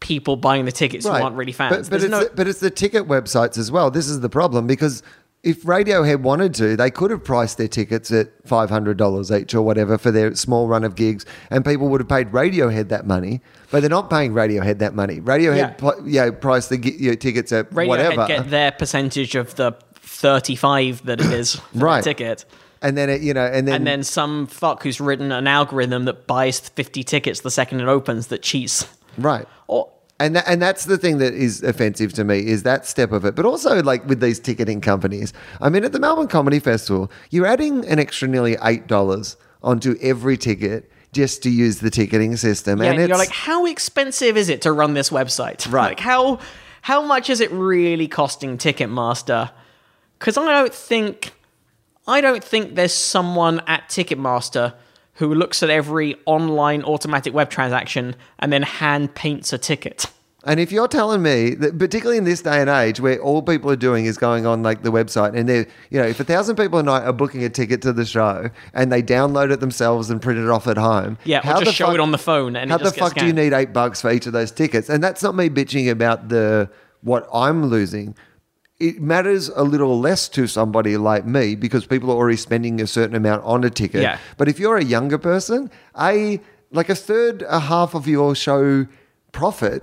people 0.00 0.36
buying 0.36 0.64
the 0.64 0.72
tickets 0.72 1.06
who 1.06 1.12
aren't 1.12 1.36
really 1.36 1.52
fans. 1.52 1.88
But, 1.88 1.90
but 1.98 2.02
it's 2.02 2.10
no- 2.10 2.24
the, 2.24 2.30
but 2.34 2.48
it's 2.48 2.60
the 2.60 2.70
ticket 2.70 3.06
websites 3.08 3.58
as 3.58 3.70
well. 3.70 3.90
This 3.90 4.08
is 4.08 4.20
the 4.20 4.28
problem 4.28 4.66
because 4.66 5.02
if 5.44 5.62
Radiohead 5.62 6.20
wanted 6.20 6.52
to, 6.54 6.76
they 6.76 6.90
could 6.90 7.10
have 7.10 7.24
priced 7.24 7.58
their 7.58 7.68
tickets 7.68 8.10
at 8.10 8.28
five 8.46 8.70
hundred 8.70 8.96
dollars 8.96 9.30
each 9.30 9.54
or 9.54 9.62
whatever 9.62 9.96
for 9.98 10.10
their 10.10 10.34
small 10.34 10.66
run 10.68 10.84
of 10.84 10.94
gigs, 10.96 11.24
and 11.50 11.64
people 11.64 11.88
would 11.88 12.00
have 12.00 12.08
paid 12.08 12.28
Radiohead 12.32 12.88
that 12.88 13.06
money. 13.06 13.40
But 13.70 13.80
they're 13.80 13.90
not 13.90 14.10
paying 14.10 14.32
Radiohead 14.32 14.78
that 14.78 14.94
money. 14.94 15.20
Radiohead, 15.20 15.80
Yeah. 15.80 16.24
yeah, 16.26 16.30
priced 16.32 16.70
the 16.70 16.78
you 16.78 17.10
know, 17.10 17.14
tickets 17.16 17.52
at 17.52 17.70
Radiohead 17.70 17.88
whatever, 17.88 18.26
get 18.26 18.50
their 18.50 18.72
percentage 18.72 19.34
of 19.34 19.54
the 19.56 19.72
35 19.96 21.04
that 21.06 21.20
it 21.20 21.26
is 21.32 21.56
for 21.56 21.62
Right. 21.78 22.02
the 22.02 22.10
ticket. 22.10 22.44
and 22.82 22.96
then 22.96 23.10
it, 23.10 23.20
you 23.22 23.34
know, 23.34 23.44
and 23.44 23.66
then, 23.68 23.74
And 23.76 23.86
then 23.86 24.02
some 24.04 24.46
fuck 24.46 24.82
who's 24.82 25.00
written 25.00 25.32
an 25.32 25.46
algorithm 25.46 26.04
that 26.06 26.26
buys 26.26 26.60
50 26.60 27.02
tickets 27.04 27.40
the 27.40 27.50
second 27.50 27.80
it 27.80 27.88
opens 27.88 28.28
that 28.28 28.42
cheats. 28.42 28.86
right. 29.18 29.46
Or 29.66 29.90
And 30.20 30.34
that, 30.34 30.48
and 30.48 30.60
that's 30.60 30.84
the 30.84 30.98
thing 30.98 31.18
that 31.18 31.32
is 31.32 31.62
offensive 31.62 32.12
to 32.14 32.24
me 32.24 32.46
is 32.46 32.64
that 32.64 32.86
step 32.86 33.12
of 33.12 33.24
it. 33.24 33.36
But 33.36 33.44
also 33.44 33.82
like 33.82 34.06
with 34.08 34.20
these 34.20 34.40
ticketing 34.40 34.80
companies. 34.80 35.32
I 35.60 35.68
mean, 35.68 35.84
at 35.84 35.92
the 35.92 36.00
Melbourne 36.00 36.26
Comedy 36.26 36.58
Festival, 36.58 37.10
you're 37.30 37.46
adding 37.46 37.86
an 37.86 37.98
extra 37.98 38.26
nearly 38.26 38.56
eight 38.62 38.88
dollars 38.88 39.36
onto 39.62 39.96
every 40.02 40.36
ticket 40.36 40.90
just 41.12 41.42
to 41.42 41.50
use 41.50 41.78
the 41.78 41.90
ticketing 41.90 42.36
system. 42.36 42.82
yeah, 42.82 42.90
and 42.90 42.96
you're 42.98 43.10
it's 43.10 43.18
like, 43.18 43.30
how 43.30 43.64
expensive 43.66 44.36
is 44.36 44.48
it 44.48 44.62
to 44.62 44.72
run 44.72 44.94
this 44.94 45.10
website? 45.10 45.70
Right. 45.70 45.90
Like 45.90 46.00
how 46.00 46.40
how 46.82 47.02
much 47.02 47.30
is 47.30 47.40
it 47.40 47.50
really 47.52 48.08
costing 48.08 48.58
Ticketmaster? 48.58 49.50
Because 50.18 50.36
I 50.36 50.46
don't 50.46 50.74
think 50.74 51.32
I 52.06 52.20
don't 52.20 52.42
think 52.42 52.74
there's 52.74 52.94
someone 52.94 53.60
at 53.66 53.88
Ticketmaster 53.88 54.74
who 55.18 55.34
looks 55.34 55.62
at 55.62 55.70
every 55.70 56.16
online 56.26 56.82
automatic 56.82 57.34
web 57.34 57.50
transaction 57.50 58.14
and 58.38 58.52
then 58.52 58.62
hand 58.62 59.14
paints 59.14 59.52
a 59.52 59.58
ticket. 59.58 60.06
And 60.44 60.60
if 60.60 60.70
you're 60.70 60.86
telling 60.88 61.20
me 61.22 61.54
that, 61.56 61.76
particularly 61.78 62.16
in 62.16 62.24
this 62.24 62.40
day 62.42 62.60
and 62.60 62.70
age, 62.70 63.00
where 63.00 63.20
all 63.20 63.42
people 63.42 63.68
are 63.70 63.76
doing 63.76 64.06
is 64.06 64.16
going 64.16 64.46
on 64.46 64.62
like 64.62 64.82
the 64.84 64.92
website, 64.92 65.36
and 65.36 65.48
they're, 65.48 65.66
you 65.90 66.00
know, 66.00 66.06
if 66.06 66.20
a 66.20 66.24
thousand 66.24 66.54
people 66.56 66.78
a 66.78 66.82
night 66.84 67.02
are 67.02 67.12
booking 67.12 67.42
a 67.42 67.48
ticket 67.48 67.82
to 67.82 67.92
the 67.92 68.06
show 68.06 68.48
and 68.72 68.92
they 68.92 69.02
download 69.02 69.50
it 69.52 69.58
themselves 69.58 70.08
and 70.08 70.22
print 70.22 70.38
it 70.38 70.48
off 70.48 70.68
at 70.68 70.78
home, 70.78 71.18
Yeah, 71.24 71.38
or 71.38 71.42
how 71.42 71.52
just 71.58 71.64
the 71.64 71.72
show 71.72 71.86
fuck- 71.86 71.94
it 71.94 72.00
on 72.00 72.12
the 72.12 72.18
phone 72.18 72.54
and 72.54 72.70
it 72.70 72.72
how 72.72 72.78
the 72.78 72.92
fuck 72.92 73.14
do 73.14 73.26
you 73.26 73.32
need 73.32 73.52
eight 73.52 73.72
bucks 73.72 74.00
for 74.00 74.10
each 74.12 74.26
of 74.26 74.32
those 74.32 74.52
tickets? 74.52 74.88
And 74.88 75.02
that's 75.02 75.22
not 75.24 75.34
me 75.34 75.50
bitching 75.50 75.90
about 75.90 76.28
the 76.28 76.70
what 77.02 77.28
I'm 77.34 77.66
losing. 77.66 78.14
It 78.80 79.00
matters 79.00 79.48
a 79.48 79.64
little 79.64 79.98
less 79.98 80.28
to 80.30 80.46
somebody 80.46 80.96
like 80.96 81.26
me 81.26 81.56
because 81.56 81.84
people 81.86 82.10
are 82.10 82.16
already 82.16 82.36
spending 82.36 82.80
a 82.80 82.86
certain 82.86 83.16
amount 83.16 83.44
on 83.44 83.64
a 83.64 83.70
ticket. 83.70 84.02
Yeah. 84.02 84.18
But 84.36 84.48
if 84.48 84.60
you're 84.60 84.76
a 84.76 84.84
younger 84.84 85.18
person, 85.18 85.70
a 85.98 86.40
like 86.70 86.88
a 86.88 86.94
third, 86.94 87.42
a 87.48 87.58
half 87.60 87.94
of 87.94 88.06
your 88.06 88.34
show 88.36 88.86
profit 89.32 89.82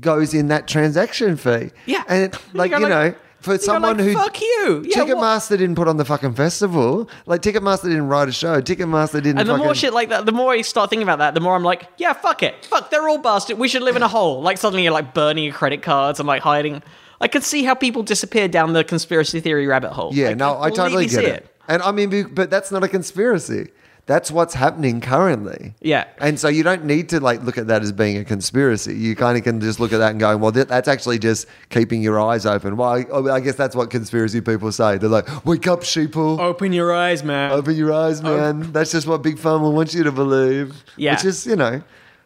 goes 0.00 0.34
in 0.34 0.48
that 0.48 0.66
transaction 0.68 1.36
fee. 1.36 1.70
Yeah. 1.86 2.04
And 2.08 2.34
like, 2.52 2.70
you 2.72 2.78
like- 2.78 2.88
know, 2.90 3.14
for 3.40 3.56
someone 3.56 3.96
like, 3.96 4.06
who 4.06 4.12
fuck 4.12 4.38
you. 4.40 4.84
Yeah, 4.84 5.04
what- 5.04 5.08
Ticketmaster 5.08 5.56
didn't 5.56 5.74
put 5.76 5.88
on 5.88 5.96
the 5.96 6.04
fucking 6.04 6.34
festival. 6.34 7.08
Like 7.24 7.40
Ticketmaster 7.40 7.84
didn't 7.84 8.08
write 8.08 8.28
a 8.28 8.32
show. 8.32 8.60
Ticketmaster 8.60 9.14
didn't 9.14 9.38
And 9.38 9.48
the 9.48 9.54
fucking 9.54 9.64
more 9.64 9.74
shit 9.74 9.94
like 9.94 10.10
that, 10.10 10.26
the 10.26 10.32
more 10.32 10.52
I 10.52 10.60
start 10.60 10.90
thinking 10.90 11.04
about 11.04 11.20
that, 11.20 11.32
the 11.32 11.40
more 11.40 11.54
I'm 11.56 11.64
like, 11.64 11.86
yeah, 11.96 12.12
fuck 12.12 12.42
it. 12.42 12.66
Fuck, 12.66 12.90
they're 12.90 13.08
all 13.08 13.16
bastard. 13.18 13.56
We 13.58 13.68
should 13.68 13.82
live 13.82 13.96
in 13.96 14.02
a 14.02 14.08
hole. 14.08 14.42
Like 14.42 14.58
suddenly 14.58 14.82
you're 14.82 14.92
like 14.92 15.14
burning 15.14 15.44
your 15.44 15.54
credit 15.54 15.80
cards 15.82 16.20
and 16.20 16.26
like 16.26 16.42
hiding. 16.42 16.82
I 17.20 17.28
could 17.28 17.44
see 17.44 17.64
how 17.64 17.74
people 17.74 18.02
disappear 18.02 18.48
down 18.48 18.72
the 18.72 18.82
conspiracy 18.84 19.40
theory 19.40 19.66
rabbit 19.66 19.92
hole. 19.92 20.10
Yeah, 20.14 20.28
Like, 20.28 20.36
no, 20.38 20.60
I 20.60 20.70
totally 20.70 21.06
get 21.06 21.24
it. 21.24 21.46
And 21.68 21.82
I 21.82 21.92
mean, 21.92 22.32
but 22.34 22.50
that's 22.50 22.72
not 22.72 22.82
a 22.82 22.88
conspiracy. 22.88 23.68
That's 24.06 24.30
what's 24.32 24.54
happening 24.54 25.00
currently. 25.00 25.74
Yeah. 25.80 26.04
And 26.18 26.40
so 26.40 26.48
you 26.48 26.64
don't 26.64 26.84
need 26.84 27.10
to 27.10 27.20
like 27.20 27.42
look 27.44 27.56
at 27.58 27.68
that 27.68 27.82
as 27.82 27.92
being 27.92 28.16
a 28.16 28.24
conspiracy. 28.24 28.96
You 28.96 29.14
kind 29.14 29.38
of 29.38 29.44
can 29.44 29.60
just 29.60 29.78
look 29.78 29.92
at 29.92 29.98
that 29.98 30.10
and 30.10 30.18
go, 30.18 30.36
well, 30.36 30.50
that, 30.52 30.66
that's 30.66 30.88
actually 30.88 31.20
just 31.20 31.46
keeping 31.68 32.02
your 32.02 32.18
eyes 32.20 32.44
open. 32.44 32.76
Well, 32.76 32.88
I, 32.88 33.34
I 33.34 33.38
guess 33.38 33.54
that's 33.54 33.76
what 33.76 33.88
conspiracy 33.90 34.40
people 34.40 34.72
say. 34.72 34.98
They're 34.98 35.08
like, 35.08 35.44
wake 35.44 35.68
up, 35.68 35.82
sheeple. 35.82 36.40
Open 36.40 36.72
your 36.72 36.92
eyes, 36.92 37.22
man. 37.22 37.52
Open 37.52 37.76
your 37.76 37.92
eyes, 37.92 38.20
man. 38.20 38.72
That's 38.72 38.90
just 38.90 39.06
what 39.06 39.22
Big 39.22 39.36
Pharma 39.36 39.72
wants 39.72 39.94
you 39.94 40.02
to 40.02 40.10
believe. 40.12 40.82
Yeah. 40.96 41.14
Which 41.14 41.26
is, 41.26 41.46
you 41.46 41.54
know, 41.54 41.80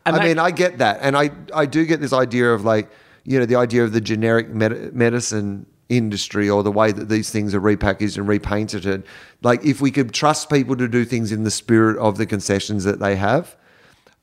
And 0.06 0.16
I 0.16 0.18
that- 0.20 0.24
mean, 0.24 0.38
I 0.38 0.52
get 0.52 0.78
that. 0.78 1.00
And 1.02 1.14
I, 1.16 1.32
I 1.54 1.66
do 1.66 1.84
get 1.84 2.00
this 2.00 2.14
idea 2.14 2.50
of 2.54 2.64
like, 2.64 2.88
you 3.24 3.38
know, 3.38 3.46
the 3.46 3.56
idea 3.56 3.84
of 3.84 3.92
the 3.92 4.00
generic 4.00 4.48
med- 4.50 4.94
medicine 4.94 5.66
industry 5.88 6.48
or 6.48 6.62
the 6.62 6.72
way 6.72 6.92
that 6.92 7.08
these 7.08 7.30
things 7.30 7.54
are 7.54 7.60
repackaged 7.60 8.16
and 8.16 8.26
repainted. 8.26 8.86
And 8.86 9.04
like, 9.42 9.64
if 9.64 9.80
we 9.80 9.90
could 9.90 10.12
trust 10.12 10.50
people 10.50 10.76
to 10.76 10.88
do 10.88 11.04
things 11.04 11.30
in 11.32 11.44
the 11.44 11.50
spirit 11.50 11.98
of 11.98 12.16
the 12.18 12.26
concessions 12.26 12.84
that 12.84 13.00
they 13.00 13.16
have, 13.16 13.56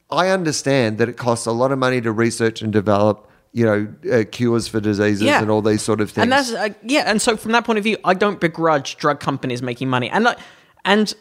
I 0.10 0.30
understand 0.30 0.98
that 0.98 1.08
it 1.08 1.18
costs 1.18 1.46
a 1.46 1.52
lot 1.52 1.72
of 1.72 1.80
money 1.80 2.02
to 2.02 2.12
research 2.12 2.62
and 2.62 2.74
develop, 2.74 3.30
you 3.54 3.66
know, 3.66 3.88
uh, 4.12 4.24
cures 4.30 4.68
for 4.68 4.80
diseases 4.80 5.22
Yeah. 5.24 5.42
and 5.42 5.50
all 5.50 5.62
these 5.62 5.82
sort 5.82 6.02
of 6.02 6.10
things. 6.12 6.24
And 6.24 6.32
that's 6.32 6.52
uh, 6.52 6.70
yeah, 6.84 7.04
and 7.06 7.22
so 7.22 7.38
from 7.38 7.52
that 7.54 7.64
point 7.64 7.78
of 7.78 7.84
view, 7.84 7.98
I 8.04 8.14
don't 8.14 8.40
begrudge 8.40 8.98
drug 8.98 9.20
companies 9.20 9.62
making 9.62 9.88
money, 9.90 10.10
and 10.10 10.24
like, 10.26 10.38
and 10.84 11.14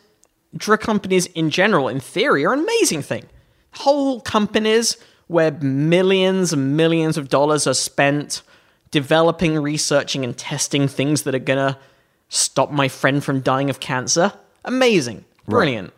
drug 0.56 0.80
companies 0.80 1.26
in 1.26 1.50
general, 1.50 1.86
in 1.88 2.00
theory, 2.00 2.44
are 2.44 2.52
an 2.52 2.60
amazing 2.60 3.02
thing. 3.02 3.24
Whole 3.74 4.20
companies 4.20 4.96
where 5.30 5.52
millions 5.52 6.52
and 6.52 6.76
millions 6.76 7.16
of 7.16 7.28
dollars 7.28 7.66
are 7.66 7.74
spent 7.74 8.42
developing, 8.90 9.54
researching, 9.54 10.24
and 10.24 10.36
testing 10.36 10.88
things 10.88 11.22
that 11.22 11.34
are 11.34 11.38
gonna 11.38 11.78
stop 12.28 12.72
my 12.72 12.88
friend 12.88 13.22
from 13.22 13.40
dying 13.40 13.70
of 13.70 13.78
cancer. 13.78 14.32
Amazing, 14.64 15.24
brilliant. 15.46 15.92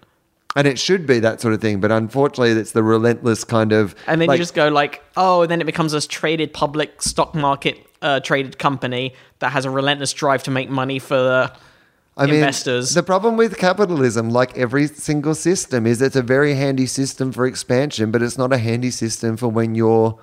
and 0.54 0.66
it 0.68 0.78
should 0.78 1.06
be 1.06 1.18
that 1.20 1.40
sort 1.40 1.54
of 1.54 1.60
thing, 1.62 1.80
but 1.80 1.90
unfortunately, 1.90 2.50
it's 2.50 2.72
the 2.72 2.82
relentless 2.82 3.42
kind 3.42 3.72
of. 3.72 3.94
And 4.06 4.20
then 4.20 4.28
like, 4.28 4.36
you 4.36 4.42
just 4.42 4.54
go 4.54 4.68
like, 4.68 5.02
oh, 5.16 5.46
then 5.46 5.60
it 5.62 5.64
becomes 5.64 5.94
a 5.94 6.06
traded 6.06 6.52
public 6.52 7.00
stock 7.00 7.34
market 7.34 7.78
uh, 8.02 8.20
traded 8.20 8.58
company 8.58 9.14
that 9.38 9.52
has 9.52 9.64
a 9.64 9.70
relentless 9.70 10.12
drive 10.12 10.42
to 10.42 10.50
make 10.50 10.68
money 10.68 10.98
for 10.98 11.16
the 11.16 11.52
I 12.16 12.26
mean. 12.26 12.40
The 12.42 13.02
problem 13.04 13.36
with 13.36 13.56
capitalism, 13.56 14.30
like 14.30 14.56
every 14.56 14.86
single 14.86 15.34
system, 15.34 15.86
is 15.86 16.02
it's 16.02 16.16
a 16.16 16.22
very 16.22 16.54
handy 16.54 16.86
system 16.86 17.32
for 17.32 17.46
expansion, 17.46 18.10
but 18.10 18.22
it's 18.22 18.36
not 18.36 18.52
a 18.52 18.58
handy 18.58 18.90
system 18.90 19.36
for 19.36 19.48
when 19.48 19.74
you're 19.74 20.18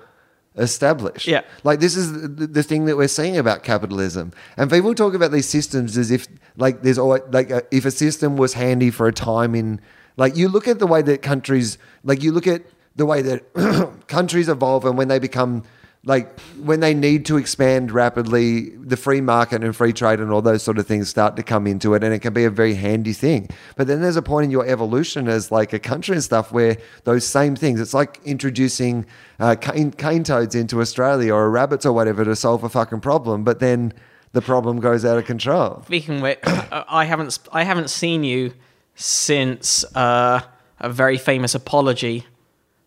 established. 0.56 1.28
Yeah. 1.28 1.42
Like 1.64 1.80
this 1.80 1.96
is 1.96 2.12
the, 2.36 2.48
the 2.48 2.64
thing 2.64 2.86
that 2.86 2.98
we're 2.98 3.08
seeing 3.08 3.38
about 3.38 3.64
capitalism, 3.64 4.32
and 4.58 4.70
people 4.70 4.94
talk 4.94 5.14
about 5.14 5.32
these 5.32 5.48
systems 5.48 5.98
as 5.98 6.12
if 6.12 6.28
like 6.58 6.82
there's 6.82 6.98
always 6.98 7.22
like 7.32 7.50
a, 7.50 7.64
if 7.72 7.86
a 7.86 7.92
system 7.92 8.38
was 8.38 8.54
handy 8.54 8.92
for 8.92 9.08
a 9.08 9.14
time 9.14 9.56
in 9.56 9.82
like 10.18 10.36
you 10.36 10.50
look 10.50 10.68
at 10.68 10.80
the 10.80 10.88
way 10.88 11.02
that 11.02 11.22
countries 11.22 11.78
like 12.04 12.22
you 12.22 12.32
look 12.32 12.48
at 12.48 12.64
the 12.96 13.06
way 13.06 13.22
that 13.22 13.98
countries 14.08 14.50
evolve 14.50 14.86
and 14.86 14.98
when 14.98 15.08
they 15.08 15.20
become 15.20 15.64
like 16.06 16.40
when 16.62 16.80
they 16.80 16.94
need 16.94 17.26
to 17.26 17.36
expand 17.36 17.92
rapidly, 17.92 18.70
the 18.70 18.96
free 18.96 19.20
market 19.20 19.64
and 19.64 19.76
free 19.76 19.92
trade 19.92 20.22
and 20.22 20.32
all 20.32 20.42
those 20.42 20.64
sort 20.64 20.78
of 20.78 20.88
things 20.88 21.10
start 21.10 21.36
to 21.36 21.44
come 21.44 21.68
into 21.68 21.94
it, 21.94 22.04
and 22.04 22.14
it 22.14 22.20
can 22.20 22.34
be 22.34 22.46
a 22.46 22.50
very 22.50 22.76
handy 22.76 23.12
thing. 23.12 23.50
But 23.76 23.88
then 23.88 24.02
there's 24.02 24.16
a 24.16 24.22
point 24.22 24.46
in 24.46 24.52
your 24.52 24.66
evolution 24.66 25.28
as 25.28 25.52
like 25.52 25.74
a 25.74 25.80
country 25.80 26.16
and 26.16 26.24
stuff 26.24 26.54
where 26.54 26.78
those 27.04 27.28
same 27.28 27.56
things. 27.56 27.82
It's 27.82 27.94
like 27.94 28.22
introducing 28.24 29.06
uh, 29.40 29.56
cane, 29.56 29.92
cane 29.92 30.24
toads 30.24 30.56
into 30.56 30.80
Australia 30.80 31.34
or 31.34 31.50
rabbits 31.52 31.86
or 31.86 31.92
whatever 31.92 32.24
to 32.24 32.36
solve 32.36 32.64
a 32.64 32.70
fucking 32.70 33.02
problem, 33.02 33.44
but 33.44 33.60
then 33.60 33.94
the 34.32 34.42
problem 34.42 34.80
goes 34.80 35.04
out 35.04 35.18
of 35.18 35.26
control. 35.26 35.84
Speaking 35.86 36.18
of 36.18 36.22
which, 36.22 36.40
I 36.46 37.04
haven't 37.04 37.40
I 37.52 37.64
haven't 37.64 37.90
seen 37.90 38.24
you 38.24 38.54
since 38.96 39.84
uh, 39.96 40.42
a 40.80 40.90
very 40.90 41.18
famous 41.18 41.56
apology 41.56 42.26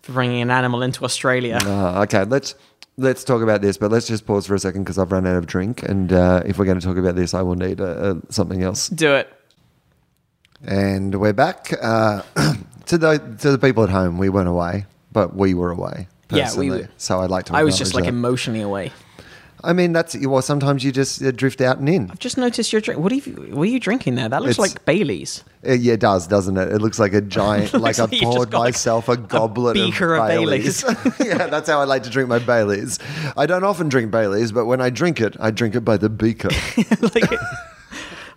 for 0.00 0.12
bringing 0.12 0.40
an 0.40 0.50
animal 0.50 0.82
into 0.82 1.04
Australia. 1.04 1.58
Uh, 1.62 2.02
okay, 2.02 2.24
let's 2.24 2.54
let's 3.02 3.24
talk 3.24 3.42
about 3.42 3.60
this, 3.60 3.76
but 3.76 3.90
let's 3.90 4.06
just 4.06 4.26
pause 4.26 4.46
for 4.46 4.54
a 4.54 4.58
second 4.58 4.84
because 4.84 4.98
I've 4.98 5.12
run 5.12 5.26
out 5.26 5.36
of 5.36 5.46
drink, 5.46 5.82
and 5.82 6.12
uh, 6.12 6.42
if 6.46 6.58
we're 6.58 6.64
going 6.64 6.80
to 6.80 6.86
talk 6.86 6.96
about 6.96 7.16
this, 7.16 7.34
I 7.34 7.42
will 7.42 7.56
need 7.56 7.80
uh, 7.80 7.84
uh, 7.84 8.14
something 8.30 8.62
else. 8.62 8.88
Do 8.88 9.14
it. 9.14 9.32
And 10.64 11.20
we're 11.20 11.32
back 11.32 11.72
uh, 11.82 12.22
to 12.86 12.98
the 12.98 13.18
to 13.40 13.50
the 13.50 13.58
people 13.58 13.82
at 13.82 13.90
home. 13.90 14.18
We 14.18 14.28
weren't 14.28 14.48
away, 14.48 14.86
but 15.12 15.34
we 15.34 15.54
were 15.54 15.70
away. 15.72 16.06
Yeah, 16.30 16.48
we 16.56 16.70
were- 16.70 16.88
So 16.96 17.20
I'd 17.20 17.30
like 17.30 17.46
to. 17.46 17.54
I 17.54 17.62
was 17.64 17.76
just 17.76 17.94
like 17.94 18.04
acknowledge 18.04 18.18
emotionally 18.18 18.60
away. 18.62 18.92
I 19.64 19.72
mean, 19.72 19.92
that's 19.92 20.16
well. 20.26 20.42
Sometimes 20.42 20.82
you 20.84 20.90
just 20.92 21.22
uh, 21.22 21.30
drift 21.30 21.60
out 21.60 21.78
and 21.78 21.88
in. 21.88 22.10
I've 22.10 22.18
just 22.18 22.36
noticed 22.36 22.72
your 22.72 22.80
drink. 22.80 23.00
What 23.00 23.12
are 23.12 23.14
you 23.16 23.32
what 23.54 23.62
are 23.62 23.66
you 23.70 23.78
drinking 23.80 24.16
there? 24.16 24.28
That 24.28 24.42
looks 24.42 24.58
It's- 24.58 24.74
like 24.74 24.84
Bailey's. 24.84 25.44
Uh, 25.64 25.74
yeah, 25.74 25.92
it 25.92 26.00
does, 26.00 26.26
doesn't 26.26 26.56
it? 26.56 26.72
It 26.72 26.78
looks 26.82 26.98
like 26.98 27.12
a 27.12 27.20
giant. 27.38 27.72
like 27.74 27.82
looks 27.82 28.00
I've 28.00 28.10
like 28.10 28.20
you 28.20 28.26
just 28.26 28.36
poured 28.36 28.50
got, 28.50 28.58
like, 28.58 28.74
myself 28.74 29.08
a 29.08 29.16
goblet 29.16 29.74
beaker 29.74 30.16
of 30.16 30.22
of 30.22 30.28
Baileys. 30.28 30.82
yeah, 31.24 31.46
that's 31.46 31.68
how 31.68 31.80
I 31.80 31.84
like 31.84 32.02
to 32.02 32.10
drink 32.10 32.28
my 32.28 32.40
Baileys. 32.40 32.98
I 33.36 33.46
don't 33.46 33.62
often 33.62 33.88
drink 33.88 34.10
Baileys, 34.10 34.50
but 34.50 34.66
when 34.66 34.80
I 34.80 34.90
drink 34.90 35.20
it, 35.20 35.36
I 35.38 35.52
drink 35.52 35.76
it 35.76 35.82
by 35.82 35.96
the 35.98 36.08
beaker. 36.08 36.48
like, 37.00 37.30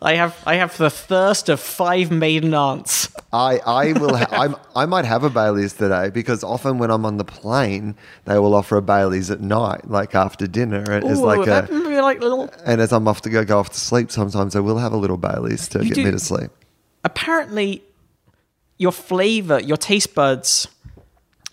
I 0.01 0.15
have 0.15 0.41
I 0.45 0.55
have 0.55 0.77
the 0.77 0.89
thirst 0.89 1.49
of 1.49 1.59
five 1.59 2.11
maiden 2.11 2.53
aunts. 2.53 3.09
I, 3.33 3.59
I 3.65 3.91
will 3.93 4.15
ha- 4.15 4.27
I'm, 4.31 4.55
I 4.75 4.85
might 4.85 5.03
have 5.05 5.23
a 5.23 5.29
Bailey's 5.29 5.73
today 5.73 6.09
because 6.09 6.43
often 6.43 6.77
when 6.77 6.89
I'm 6.91 7.05
on 7.05 7.17
the 7.17 7.25
plane, 7.25 7.95
they 8.25 8.39
will 8.39 8.53
offer 8.55 8.77
a 8.77 8.81
Bailey's 8.81 9.29
at 9.29 9.41
night, 9.41 9.89
like 9.89 10.15
after 10.15 10.47
dinner, 10.47 10.83
as 10.89 11.19
Ooh, 11.19 11.25
like 11.25 11.45
that 11.45 11.69
a. 11.69 11.73
be 11.89 11.99
like 12.01 12.21
little. 12.21 12.49
And 12.65 12.79
as 12.79 12.93
I'm 12.93 13.07
off 13.07 13.21
to 13.21 13.29
go 13.29 13.43
go 13.43 13.59
off 13.59 13.69
to 13.71 13.79
sleep, 13.79 14.11
sometimes 14.11 14.55
I 14.55 14.59
will 14.61 14.77
have 14.77 14.93
a 14.93 14.97
little 14.97 15.17
Bailey's 15.17 15.67
to 15.69 15.79
get 15.79 15.95
do- 15.95 16.03
me 16.05 16.11
to 16.11 16.19
sleep. 16.19 16.51
Apparently, 17.03 17.83
your 18.77 18.91
flavor, 18.91 19.59
your 19.59 19.77
taste 19.77 20.15
buds 20.15 20.67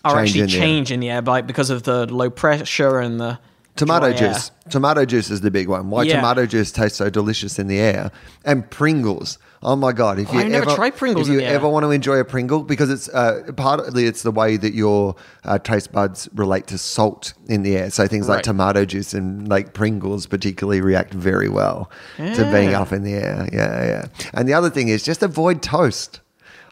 are 0.05 0.15
Change 0.15 0.29
actually 0.29 0.41
in 0.41 0.47
the 0.47 0.53
air. 0.55 0.59
changing 0.61 0.99
the 0.99 1.09
air 1.09 1.21
by 1.21 1.41
because 1.41 1.69
of 1.69 1.83
the 1.83 2.05
low 2.13 2.29
pressure 2.29 2.99
and 2.99 3.19
the 3.19 3.39
Tomato 3.75 4.11
dry 4.11 4.27
air. 4.27 4.33
juice. 4.33 4.51
Tomato 4.69 5.03
juice 5.05 5.29
is 5.31 5.41
the 5.41 5.49
big 5.51 5.67
one. 5.67 5.89
Why 5.89 6.03
Yeah. 6.03 6.17
tomato 6.17 6.45
juice 6.45 6.71
tastes 6.71 6.97
so 6.97 7.09
delicious 7.09 7.57
in 7.57 7.67
the 7.67 7.79
air. 7.79 8.11
And 8.45 8.69
Pringles. 8.69 9.37
Oh 9.65 9.75
my 9.77 9.93
god! 9.93 10.19
If 10.19 10.31
you 10.33 10.39
I've 10.41 10.51
ever 10.51 10.71
tried 10.75 10.97
Pringles 10.97 11.29
if 11.29 11.33
you 11.33 11.39
air. 11.39 11.55
ever 11.55 11.69
want 11.69 11.85
to 11.85 11.91
enjoy 11.91 12.17
a 12.19 12.25
Pringle, 12.25 12.63
because 12.63 12.89
it's 12.89 13.07
uh, 13.09 13.43
partly 13.55 14.05
it's 14.07 14.21
the 14.21 14.31
way 14.31 14.57
that 14.57 14.73
your 14.73 15.15
uh, 15.45 15.57
taste 15.57 15.93
buds 15.93 16.27
relate 16.35 16.67
to 16.67 16.77
salt 16.77 17.33
in 17.47 17.63
the 17.63 17.77
air. 17.77 17.89
So 17.89 18.05
things 18.05 18.27
like 18.27 18.37
Right. 18.37 18.43
tomato 18.43 18.83
juice 18.83 19.13
and 19.13 19.47
like 19.47 19.73
Pringles 19.73 20.25
particularly 20.27 20.81
react 20.81 21.13
very 21.13 21.47
well 21.47 21.89
to 22.17 22.49
being 22.51 22.71
Yeah. 22.71 22.81
up 22.81 22.91
in 22.91 23.03
the 23.03 23.13
air. 23.13 23.47
Yeah, 23.53 23.85
yeah. 23.85 24.05
And 24.33 24.49
the 24.49 24.53
other 24.53 24.69
thing 24.69 24.89
is 24.89 25.01
just 25.01 25.23
avoid 25.23 25.61
toast. 25.61 26.19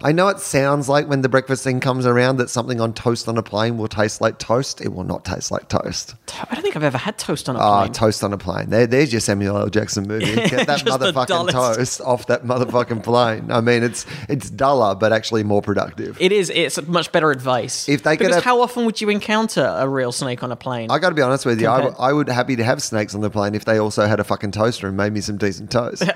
I 0.03 0.11
know 0.11 0.27
it 0.29 0.39
sounds 0.39 0.89
like 0.89 1.07
when 1.07 1.21
the 1.21 1.29
breakfast 1.29 1.63
thing 1.63 1.79
comes 1.79 2.05
around 2.05 2.37
that 2.37 2.49
something 2.49 2.81
on 2.81 2.93
toast 2.93 3.27
on 3.27 3.37
a 3.37 3.43
plane 3.43 3.77
will 3.77 3.87
taste 3.87 4.21
like 4.21 4.39
toast. 4.39 4.81
It 4.81 4.89
will 4.93 5.03
not 5.03 5.25
taste 5.25 5.51
like 5.51 5.67
toast. 5.69 6.15
I 6.49 6.55
don't 6.55 6.63
think 6.63 6.75
I've 6.75 6.83
ever 6.83 6.97
had 6.97 7.17
toast 7.17 7.49
on 7.49 7.55
a 7.55 7.59
plane. 7.59 7.69
Ah, 7.69 7.87
toast 7.87 8.23
on 8.23 8.33
a 8.33 8.37
plane. 8.37 8.69
There, 8.69 8.87
there's 8.87 9.11
your 9.13 9.19
Samuel 9.19 9.57
L. 9.57 9.69
Jackson 9.69 10.07
movie. 10.07 10.25
Get 10.35 10.67
that 10.67 10.79
motherfucking 10.79 11.51
toast 11.51 12.01
off 12.01 12.27
that 12.27 12.43
motherfucking 12.43 13.03
plane. 13.03 13.51
I 13.51 13.61
mean, 13.61 13.83
it's 13.83 14.05
it's 14.29 14.49
duller, 14.49 14.95
but 14.95 15.13
actually 15.13 15.43
more 15.43 15.61
productive. 15.61 16.17
It 16.19 16.31
is. 16.31 16.49
It's 16.49 16.81
much 16.87 17.11
better 17.11 17.31
advice. 17.31 17.87
If 17.87 18.03
they 18.03 18.17
because 18.17 18.35
have- 18.35 18.43
how 18.43 18.61
often 18.61 18.85
would 18.85 19.01
you 19.01 19.09
encounter 19.09 19.75
a 19.77 19.87
real 19.87 20.11
snake 20.11 20.43
on 20.43 20.51
a 20.51 20.55
plane? 20.55 20.89
I 20.89 20.99
got 20.99 21.09
to 21.09 21.15
be 21.15 21.21
honest 21.21 21.45
with 21.45 21.61
you. 21.61 21.67
I 21.67 22.13
would 22.13 22.29
happy 22.29 22.55
to 22.55 22.63
have 22.63 22.81
snakes 22.81 23.13
on 23.15 23.21
the 23.21 23.29
plane 23.29 23.55
if 23.55 23.65
they 23.65 23.77
also 23.77 24.05
had 24.07 24.19
a 24.19 24.23
fucking 24.23 24.51
toaster 24.51 24.87
and 24.87 24.97
made 24.97 25.13
me 25.13 25.21
some 25.21 25.37
decent 25.37 25.71
toast. 25.71 26.03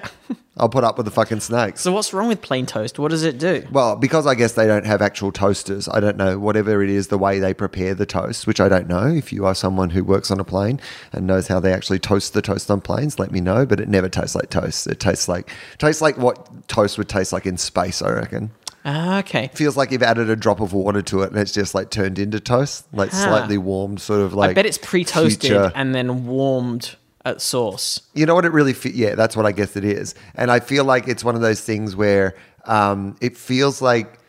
I'll 0.58 0.70
put 0.70 0.86
up 0.86 0.96
with 0.98 1.06
the 1.06 1.12
fucking 1.12 1.42
snakes. 1.42 1.82
so 1.82 1.92
what's 1.92 2.14
wrong 2.14 2.30
with 2.30 2.42
plain 2.42 2.66
toast? 2.66 2.98
What 2.98 3.12
does 3.12 3.24
it 3.24 3.38
do? 3.38 3.68
Well, 3.72 3.98
because 3.98 4.26
I 4.26 4.36
guess 4.36 4.54
they 4.54 4.66
don't 4.66 4.86
have 4.86 5.02
actual 5.02 5.34
toasters, 5.34 5.90
I 5.90 6.00
don't 6.00 6.16
know 6.16 6.40
whatever 6.40 6.82
it 6.82 6.90
is 6.90 7.08
the 7.10 7.18
way 7.18 7.40
they 7.40 7.54
prepare 7.54 7.94
the 7.94 8.06
toast, 8.06 8.48
which 8.48 8.62
I 8.62 8.70
don't 8.70 8.88
know. 8.88 9.08
If 9.08 9.34
you 9.34 9.46
are 9.46 9.54
someone 9.54 9.90
who 9.90 10.04
works 10.04 10.32
on 10.32 10.40
a 10.40 10.46
plane 10.46 10.80
and 11.12 11.28
knows 11.28 11.48
how 11.50 11.60
they 11.60 11.74
actually 11.74 12.00
toast 12.00 12.34
the 12.34 12.42
toast 12.42 12.72
on 12.72 12.80
planes, 12.80 13.20
let 13.20 13.32
me 13.32 13.42
know. 13.42 13.66
But 13.66 13.82
it 13.82 13.90
never 13.90 14.08
tastes 14.08 14.34
like 14.36 14.50
toast. 14.50 14.88
It 14.88 15.00
tastes 15.02 15.28
like 15.28 15.50
tastes 15.78 16.02
like 16.02 16.18
what 16.18 16.68
toast 16.70 16.98
would 16.98 17.10
taste 17.10 17.34
like 17.34 17.46
in 17.46 17.58
space. 17.58 18.02
I 18.02 18.12
reckon. 18.12 18.52
Ah, 18.86 19.20
okay. 19.20 19.50
Feels 19.56 19.76
like 19.76 19.92
you've 19.92 20.04
added 20.04 20.30
a 20.30 20.36
drop 20.36 20.60
of 20.62 20.72
water 20.72 21.02
to 21.02 21.24
it 21.24 21.32
and 21.32 21.40
it's 21.40 21.52
just 21.52 21.74
like 21.76 21.90
turned 21.90 22.18
into 22.20 22.40
toast, 22.40 22.86
like 22.94 23.10
Ah. 23.14 23.26
slightly 23.26 23.58
warmed, 23.58 24.00
sort 24.00 24.22
of 24.22 24.34
like. 24.34 24.52
I 24.52 24.54
bet 24.54 24.66
it's 24.68 24.78
pre-toasted 24.78 25.42
future- 25.42 25.72
and 25.76 25.94
then 25.96 26.28
warmed 26.28 26.96
at 27.26 27.42
source. 27.42 28.02
You 28.14 28.26
know 28.26 28.36
what 28.36 28.46
it 28.46 28.52
really 28.54 28.74
fe- 28.74 28.92
yeah, 28.94 29.16
that's 29.16 29.36
what 29.36 29.46
I 29.46 29.52
guess 29.52 29.76
it 29.76 29.84
is. 29.84 30.16
And 30.36 30.50
I 30.52 30.60
feel 30.60 30.86
like 30.86 31.08
it's 31.08 31.24
one 31.24 31.36
of 31.36 31.42
those 31.42 31.62
things 31.62 31.96
where 31.96 32.36
um, 32.66 33.16
it 33.22 33.36
feels 33.36 33.82
like 33.82 34.20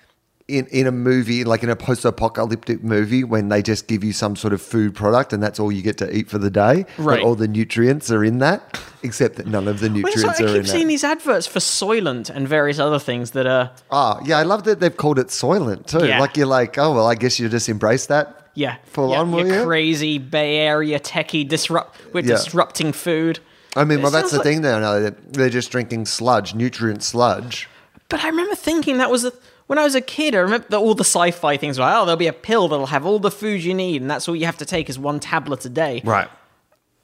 in 0.49 0.66
in 0.66 0.86
a 0.86 0.92
movie, 0.92 1.42
like 1.42 1.64
in 1.64 1.70
a 1.70 1.74
post-apocalyptic 1.76 2.82
movie, 2.82 3.24
when 3.24 3.49
they 3.49 3.62
just 3.62 3.88
give 3.88 4.05
you 4.05 4.12
some 4.12 4.36
sort 4.36 4.53
of 4.53 4.62
food 4.62 4.94
product 4.94 5.32
and 5.32 5.42
that's 5.42 5.59
all 5.59 5.72
you 5.72 5.82
get 5.82 5.99
to 5.99 6.16
eat 6.16 6.30
for 6.30 6.38
the 6.38 6.51
day. 6.51 6.84
but 6.97 7.03
Right. 7.05 7.22
all 7.22 7.34
the 7.34 7.49
nutrients 7.49 8.11
are 8.12 8.22
in 8.24 8.38
that, 8.38 8.78
except 9.03 9.36
that 9.36 9.47
none 9.49 9.66
of 9.66 9.80
the 9.80 9.88
nutrients 9.88 10.22
so 10.22 10.28
I 10.28 10.32
are 10.34 10.36
in 10.36 10.49
I 10.49 10.59
keep 10.59 10.66
seeing 10.68 10.82
that. 10.84 10.88
these 10.88 11.03
adverts 11.05 11.47
for 11.49 11.59
Soylent 11.59 12.30
and 12.30 12.47
various 12.47 12.78
other 12.78 13.01
things 13.01 13.32
that 13.32 13.47
are 13.47 13.72
Ah, 13.90 14.20
yeah, 14.24 14.38
I 14.38 14.44
love 14.44 14.62
that 14.64 14.78
they've 14.78 14.97
called 14.97 15.18
it 15.18 15.28
Soylent 15.28 15.86
too. 15.86 16.07
Yeah. 16.07 16.20
Like 16.20 16.36
you're 16.36 16.47
like, 16.47 16.78
oh 16.78 16.94
well, 16.94 17.07
I 17.09 17.16
guess 17.16 17.40
you 17.40 17.49
just 17.49 17.68
embrace 17.68 18.07
that. 18.07 18.36
Yeah 18.57 18.77
Full 18.87 19.11
yeah, 19.11 19.21
on, 19.21 19.33
your 19.33 19.47
you? 19.47 19.65
crazy 19.65 20.19
Bay 20.19 20.57
Area 20.59 20.99
techie 20.99 21.47
disrupt. 21.49 21.97
We're 22.13 22.23
Yeah. 22.23 22.35
disrupting 22.37 22.93
food. 22.93 23.39
I 23.77 23.85
mean, 23.85 23.99
It 24.01 24.03
well, 24.03 24.11
that's 24.11 24.31
the 24.33 24.39
like- 24.39 24.45
thing 24.45 24.63
now. 24.63 24.81
No, 24.81 25.11
they're- 25.11 25.51
just 25.51 25.71
drinking 25.71 26.07
sludge, 26.07 26.55
nutrient 26.55 27.03
sludge. 27.05 27.69
But 28.09 28.25
I 28.25 28.29
remember 28.29 28.55
thinking 28.57 28.99
that 28.99 29.11
was 29.11 29.25
a, 29.25 29.33
when 29.67 29.79
I 29.79 29.85
was 29.85 29.95
a 29.95 30.01
kid. 30.01 30.35
I 30.35 30.39
remember 30.39 30.67
that 30.71 30.79
all 30.79 30.95
the 30.95 31.05
sci-fi 31.05 31.57
things 31.57 31.79
were 31.79 31.85
like, 31.85 31.95
oh, 31.95 32.05
there'll 32.07 32.17
be 32.17 32.27
a 32.27 32.33
pill 32.33 32.69
that'll 32.69 32.87
have 32.87 33.05
all 33.05 33.19
the 33.19 33.31
food 33.31 33.63
you 33.63 33.75
need, 33.75 34.01
and 34.01 34.11
that's 34.11 34.29
all 34.29 34.35
you 34.37 34.47
have 34.47 34.57
to 34.59 34.65
take 34.65 34.89
is 34.89 34.99
one 34.99 35.21
tablet 35.21 35.65
a 35.65 35.69
day. 35.69 36.01
Right. 36.05 36.29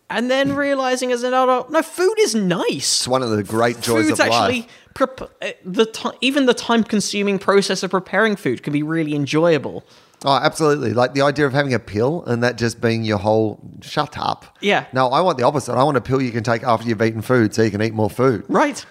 And 0.08 0.30
then 0.30 0.54
realizing 0.54 1.10
as 1.10 1.22
an 1.22 1.32
adult, 1.34 1.70
no, 1.70 1.80
food 1.82 2.14
is 2.20 2.34
nice. 2.34 3.00
It's 3.00 3.08
one 3.08 3.22
of 3.22 3.30
the 3.30 3.42
great 3.42 3.80
joys 3.80 4.06
Food's 4.08 4.20
of 4.20 4.28
life. 4.28 4.32
actually 4.42 4.68
prep- 4.94 5.20
uh, 5.42 5.50
the 5.64 5.86
ti 5.86 6.10
even 6.20 6.44
the 6.46 6.52
time-consuming 6.54 7.38
process 7.38 7.82
of 7.82 7.90
preparing 7.90 8.36
food 8.36 8.62
can 8.62 8.72
be 8.74 8.82
really 8.82 9.14
enjoyable. 9.14 9.84
Oh, 10.24 10.36
absolutely. 10.36 10.92
Like 10.94 11.14
the 11.14 11.22
idea 11.22 11.46
of 11.46 11.52
having 11.52 11.74
a 11.74 11.78
pill 11.78 12.22
and 12.26 12.42
that 12.42 12.56
just 12.56 12.80
being 12.80 13.02
your 13.04 13.18
whole 13.18 13.58
shut 13.80 14.16
up. 14.16 14.56
Yeah. 14.60 14.86
No, 14.92 15.08
I 15.08 15.20
want 15.20 15.36
the 15.38 15.44
opposite. 15.44 15.72
I 15.74 15.82
want 15.82 15.96
a 15.96 16.00
pill 16.00 16.22
you 16.22 16.30
can 16.30 16.44
take 16.44 16.62
after 16.62 16.88
you've 16.88 17.02
eaten 17.02 17.22
food 17.22 17.54
so 17.54 17.62
you 17.62 17.70
can 17.70 17.82
eat 17.82 17.92
more 17.94 18.08
food. 18.10 18.44
Right. 18.48 18.84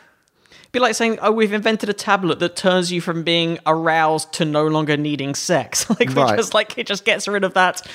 Be 0.73 0.79
like 0.79 0.95
saying, 0.95 1.19
"Oh, 1.21 1.31
we've 1.31 1.51
invented 1.51 1.89
a 1.89 1.93
tablet 1.93 2.39
that 2.39 2.55
turns 2.55 2.91
you 2.93 3.01
from 3.01 3.23
being 3.23 3.59
aroused 3.65 4.31
to 4.33 4.45
no 4.45 4.67
longer 4.67 4.95
needing 4.97 5.35
sex." 5.35 5.89
like, 5.99 6.09
we 6.09 6.13
Right. 6.15 6.37
just 6.37 6.53
like 6.53 6.77
it 6.77 6.87
just 6.87 7.03
gets 7.05 7.27
rid 7.27 7.43
of 7.43 7.53
that. 7.55 7.85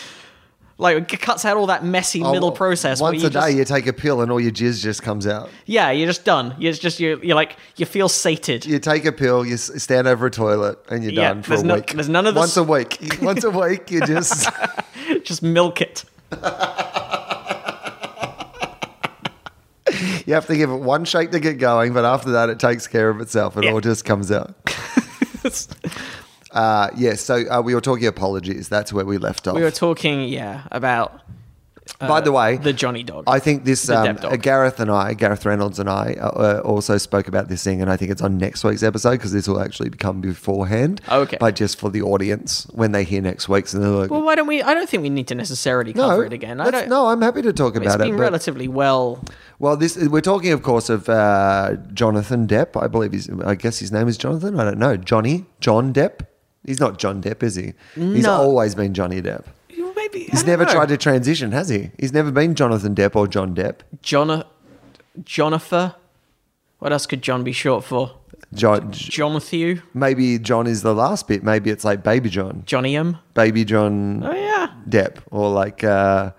Like, 0.79 1.11
it 1.11 1.21
cuts 1.23 1.47
out 1.47 1.57
all 1.57 1.69
that 1.69 1.85
messy 1.87 2.23
Oh, 2.23 2.33
middle 2.33 2.53
process. 2.53 3.01
Once 3.01 3.23
you 3.23 3.29
a 3.29 3.31
day, 3.31 3.39
just- 3.41 3.57
you 3.57 3.65
take 3.65 3.87
a 3.87 3.95
pill 3.95 4.21
and 4.21 4.31
all 4.31 4.39
your 4.39 4.51
jizz 4.53 4.83
just 4.83 5.03
comes 5.03 5.27
out. 5.27 5.49
yeah, 5.65 5.91
you're 5.91 6.07
just 6.07 6.25
done. 6.27 6.55
You're 6.59 6.75
just 6.75 7.01
you're, 7.01 7.19
you're 7.25 7.35
like 7.35 7.57
you 7.77 7.87
feel 7.87 8.11
sated. 8.11 8.67
You 8.67 8.79
take 8.79 9.07
a 9.07 9.13
pill, 9.13 9.47
you 9.47 9.57
stand 9.57 10.07
over 10.07 10.27
a 10.27 10.31
toilet, 10.31 10.79
and 10.91 11.03
you're 11.03 11.13
Yeah, 11.15 11.29
done 11.29 11.43
for 11.43 11.49
there's 11.51 11.63
a 11.63 11.67
no- 11.67 11.75
week. 11.77 11.93
there's 11.95 12.09
none 12.11 12.27
of 12.27 12.35
this- 12.35 12.41
Once 12.41 12.57
a 12.59 12.63
week. 12.63 13.19
Once 13.23 13.43
a 13.45 13.51
week, 13.51 13.91
you 13.91 14.01
just. 14.05 14.51
just 15.25 15.43
milk 15.43 15.81
it. 15.81 16.05
You 20.27 20.35
have 20.35 20.47
to 20.49 20.57
give 20.57 20.69
it 20.71 20.77
one 20.77 21.05
shake 21.05 21.31
to 21.31 21.39
get 21.41 21.59
going, 21.59 21.93
but 21.95 22.05
after 22.05 22.33
that, 22.33 22.51
it 22.51 22.59
takes 22.59 22.87
care 22.89 23.09
of 23.09 23.21
itself. 23.21 23.57
It 23.57 23.65
Yeah. 23.65 23.73
all 23.73 23.81
just 23.81 24.05
comes 24.05 24.31
out. 24.33 24.55
Uh, 26.57 26.89
yes, 26.97 27.21
so 27.21 27.45
uh, 27.51 27.61
we 27.61 27.75
were 27.75 27.83
talking 27.83 28.07
apologies. 28.07 28.69
That's 28.69 28.91
where 28.93 29.05
we 29.05 29.19
left 29.19 29.47
off. 29.47 29.55
we 29.55 29.63
were 29.63 29.71
talking, 29.71 30.27
yeah, 30.29 30.63
about 30.73 31.21
By 32.01 32.21
the 32.23 32.33
way, 32.33 32.57
the 32.57 32.73
Johnny 32.73 33.03
dog. 33.03 33.25
I 33.27 33.39
think 33.39 33.65
this 33.65 33.89
um, 33.91 34.19
uh, 34.23 34.37
Gareth 34.37 34.81
and 34.81 34.91
I, 34.91 35.13
Gareth 35.13 35.45
Reynolds 35.45 35.79
and 35.79 35.89
I, 35.89 36.17
uh, 36.19 36.29
uh, 36.29 36.61
also 36.65 36.97
spoke 36.97 37.29
about 37.29 37.49
this 37.49 37.63
thing, 37.63 37.83
and 37.83 37.91
I 37.91 37.97
think 37.97 38.11
it's 38.11 38.23
on 38.23 38.39
next 38.39 38.65
week's 38.65 38.83
episode 38.83 39.13
because 39.13 39.33
this 39.33 39.47
will 39.47 39.61
actually 39.61 39.91
become 39.91 40.21
beforehand. 40.23 41.01
Okay. 41.11 41.37
but 41.39 41.57
just 41.57 41.79
for 41.79 41.91
the 41.91 42.01
audience 42.01 42.67
when 42.73 42.93
they 42.93 43.05
hear 43.05 43.21
next 43.21 43.49
week's, 43.51 43.75
and 43.75 43.83
they're 43.83 43.91
like, 43.91 44.11
well, 44.11 44.23
why 44.23 44.35
don't 44.35 44.49
we? 44.49 44.63
I 44.63 44.75
don't 44.75 44.89
think 44.89 45.03
we 45.03 45.11
need 45.11 45.29
to 45.29 45.35
necessarily 45.35 45.93
cover 45.93 46.17
"No, 46.17 46.21
it 46.23 46.33
again. 46.33 46.61
I 46.61 46.71
don't. 46.71 46.89
no, 46.89 47.09
I'm 47.09 47.21
happy 47.21 47.43
to 47.43 47.53
talk 47.53 47.77
it's 47.77 47.85
about 47.85 47.99
been 47.99 48.15
it." 48.15 48.19
relatively 48.19 48.67
well. 48.67 49.23
well, 49.59 49.77
this 49.77 49.97
we're 49.97 50.21
talking, 50.23 50.53
of 50.53 50.63
course, 50.63 50.89
of 50.89 51.09
uh, 51.09 51.77
Jonathan 51.93 52.47
Depp. 52.49 52.83
I 52.83 52.89
believe 52.89 53.13
he's. 53.13 53.29
I 53.45 53.55
guess 53.55 53.79
his 53.79 53.93
name 53.93 54.09
is 54.09 54.17
Jonathan. 54.17 54.59
I 54.59 54.65
don't 54.65 54.79
know. 54.79 54.97
Johnny 54.97 55.45
John 55.61 55.93
Depp. 55.93 56.27
He's 56.67 56.81
not 56.81 56.99
John 56.99 57.23
Depp, 57.23 57.43
is 57.43 57.55
he? 57.55 57.73
He's 57.95 58.25
No. 58.25 58.33
always 58.33 58.75
been 58.75 58.93
Johnny 58.93 59.23
Depp. 59.23 59.45
Well, 59.79 59.93
Maybe 59.95 60.25
He's 60.25 60.45
never 60.47 60.65
tried 60.65 60.89
to 60.89 60.97
transition, 60.97 61.53
has 61.53 61.69
he? 61.69 61.91
He's 61.99 62.13
never 62.13 62.31
been 62.31 62.55
Jonathan 62.55 62.95
Depp 62.95 63.15
or 63.17 63.27
John 63.29 63.55
Depp. 63.55 63.77
John, 64.03 64.45
Jonathan. 65.25 65.93
What 66.79 66.93
else 66.93 67.07
could 67.07 67.23
John 67.23 67.45
be 67.45 67.53
short 67.53 67.85
for? 67.85 68.13
John, 68.55 68.93
Jonathan, 68.93 69.83
maybe 69.95 70.39
John 70.39 70.67
is 70.67 70.83
the 70.83 70.95
last 70.95 71.27
bit. 71.27 71.43
Maybe 71.43 71.71
it's 71.71 71.85
like 71.85 72.03
Baby 72.05 72.31
John, 72.31 72.63
Johnnyum. 72.67 73.19
Baby 73.35 73.65
John 73.65 74.23
Oh 74.25 74.33
yeah. 74.33 74.69
Depp, 74.89 75.19
or 75.31 75.51
like 75.51 75.83
uh, 75.83 76.31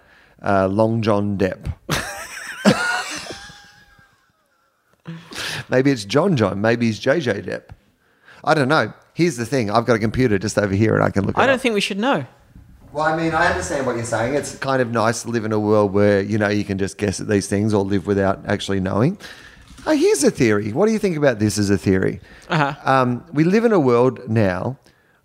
uh, 0.42 0.68
Long 0.68 1.02
John 1.02 1.38
Depp. 1.38 1.74
maybe 5.70 5.92
it's 5.92 6.06
John 6.06 6.38
John. 6.38 6.62
Maybe 6.62 6.86
he's 6.88 7.00
JJ 7.00 7.46
Depp. 7.46 7.64
I 8.44 8.54
don't 8.54 8.70
know. 8.70 8.94
Here's 9.18 9.36
the 9.36 9.48
thing. 9.48 9.72
I've 9.72 9.88
got 9.88 9.96
a 9.96 10.00
computer 10.00 10.38
just 10.38 10.60
over 10.60 10.76
here, 10.76 10.94
and 10.94 11.04
I 11.04 11.10
can 11.10 11.26
look. 11.26 11.36
It 11.36 11.42
I 11.42 11.48
don't 11.48 11.56
up. 11.56 11.62
think 11.62 11.74
we 11.74 11.82
should 11.82 11.98
know. 11.98 12.28
Well, 12.92 13.04
I 13.04 13.18
mean, 13.18 13.34
I 13.34 13.48
understand 13.48 13.88
what 13.88 13.96
you're 13.96 14.06
saying. 14.06 14.36
It's 14.36 14.56
kind 14.60 14.80
of 14.80 14.92
nice 14.92 15.24
to 15.24 15.30
live 15.30 15.44
in 15.44 15.52
a 15.52 15.60
world 15.60 15.92
where 15.92 16.22
you 16.22 16.38
know 16.38 16.50
you 16.50 16.64
can 16.64 16.78
just 16.78 17.00
guess 17.00 17.20
at 17.20 17.28
these 17.28 17.48
things 17.48 17.74
or 17.74 17.84
live 17.84 18.06
without 18.06 18.46
actually 18.46 18.80
knowing. 18.80 19.18
Uh, 19.88 19.94
here's 19.94 20.24
a 20.24 20.30
theory. 20.30 20.72
What 20.72 20.86
do 20.86 20.92
you 20.92 21.00
think 21.00 21.18
about 21.18 21.40
this 21.40 21.58
as 21.58 21.72
a 21.72 21.80
theory? 21.80 22.22
Uh-huh. 22.48 22.76
Um, 22.86 23.26
we 23.34 23.44
live 23.44 23.66
in 23.66 23.72
a 23.72 23.80
world 23.80 24.30
now 24.30 24.78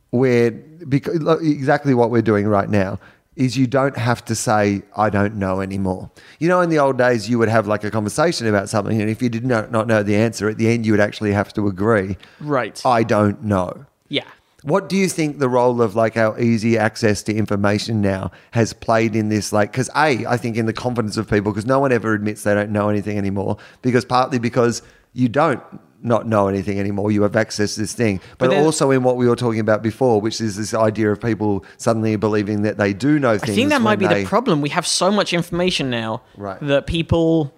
where 0.08 0.52
because, 0.52 1.20
exactly 1.42 1.92
what 1.92 2.10
we're 2.10 2.22
doing 2.22 2.46
right 2.46 2.70
now 2.70 2.98
is 3.34 3.56
you 3.56 3.66
don't 3.66 3.96
have 3.96 4.24
to 4.26 4.34
say 4.34 4.82
I 4.96 5.08
don't 5.10 5.36
know 5.36 5.60
anymore. 5.60 6.10
You 6.38 6.48
know, 6.48 6.60
in 6.60 6.70
the 6.70 6.78
old 6.78 6.98
days, 6.98 7.28
you 7.30 7.38
would 7.38 7.48
have 7.48 7.66
like 7.66 7.82
a 7.84 7.90
conversation 7.90 8.46
about 8.46 8.68
something, 8.68 9.00
and 9.00 9.10
if 9.10 9.22
you 9.22 9.28
did 9.28 9.44
not 9.46 9.70
not 9.70 9.86
know 9.86 10.02
the 10.02 10.16
answer 10.16 10.48
at 10.48 10.58
the 10.58 10.68
end, 10.68 10.84
you 10.84 10.92
would 10.92 11.00
actually 11.00 11.32
have 11.32 11.52
to 11.54 11.66
agree. 11.66 12.16
Right. 12.40 12.80
I 12.84 13.02
don't 13.02 13.42
know. 13.44 13.86
yeah. 14.08 14.24
What 14.64 14.88
do 14.88 14.96
you 14.96 15.08
think 15.08 15.40
the 15.40 15.48
role 15.48 15.82
of 15.82 15.96
like 15.96 16.16
our 16.16 16.38
easy 16.38 16.78
access 16.78 17.20
to 17.24 17.34
information 17.34 18.00
now 18.00 18.30
has 18.52 18.72
played 18.72 19.16
in 19.16 19.28
this? 19.28 19.52
Like, 19.52 19.72
because 19.72 19.90
A, 19.96 20.24
I 20.24 20.36
think 20.36 20.56
in 20.56 20.66
the 20.66 20.72
confidence 20.72 21.16
of 21.16 21.28
people, 21.28 21.50
because 21.50 21.66
no 21.66 21.80
one 21.80 21.90
ever 21.90 22.14
admits 22.14 22.44
they 22.44 22.54
don't 22.54 22.70
know 22.70 22.88
anything 22.88 23.18
anymore, 23.18 23.56
because 23.80 24.04
partly 24.04 24.38
because 24.38 24.80
you 25.14 25.28
don't 25.28 25.60
not 26.04 26.26
know 26.26 26.48
anything 26.48 26.78
anymore. 26.80 27.10
You 27.12 27.22
have 27.22 27.36
access 27.36 27.74
to 27.74 27.80
this 27.80 27.92
thing. 27.92 28.20
But, 28.38 28.50
then- 28.50 28.64
also 28.64 28.90
in 28.90 29.02
what 29.02 29.16
we 29.16 29.28
were 29.28 29.36
talking 29.36 29.60
about 29.60 29.82
before, 29.82 30.20
which 30.20 30.40
is 30.40 30.56
this 30.56 30.74
idea 30.74 31.10
of 31.12 31.20
people 31.20 31.64
suddenly 31.76 32.16
believing 32.16 32.62
that 32.62 32.76
they 32.76 32.92
do 32.92 33.18
know 33.18 33.38
things. 33.38 33.50
I 33.50 33.54
think 33.54 33.70
that 33.70 33.80
might 33.82 33.98
be 33.98 34.06
they- 34.06 34.22
the 34.24 34.28
problem. 34.28 34.60
We 34.60 34.70
have 34.70 34.86
so 34.86 35.10
much 35.10 35.32
information 35.32 35.90
now 35.90 36.22
Right. 36.36 36.58
that 36.62 36.86
people 36.86 37.52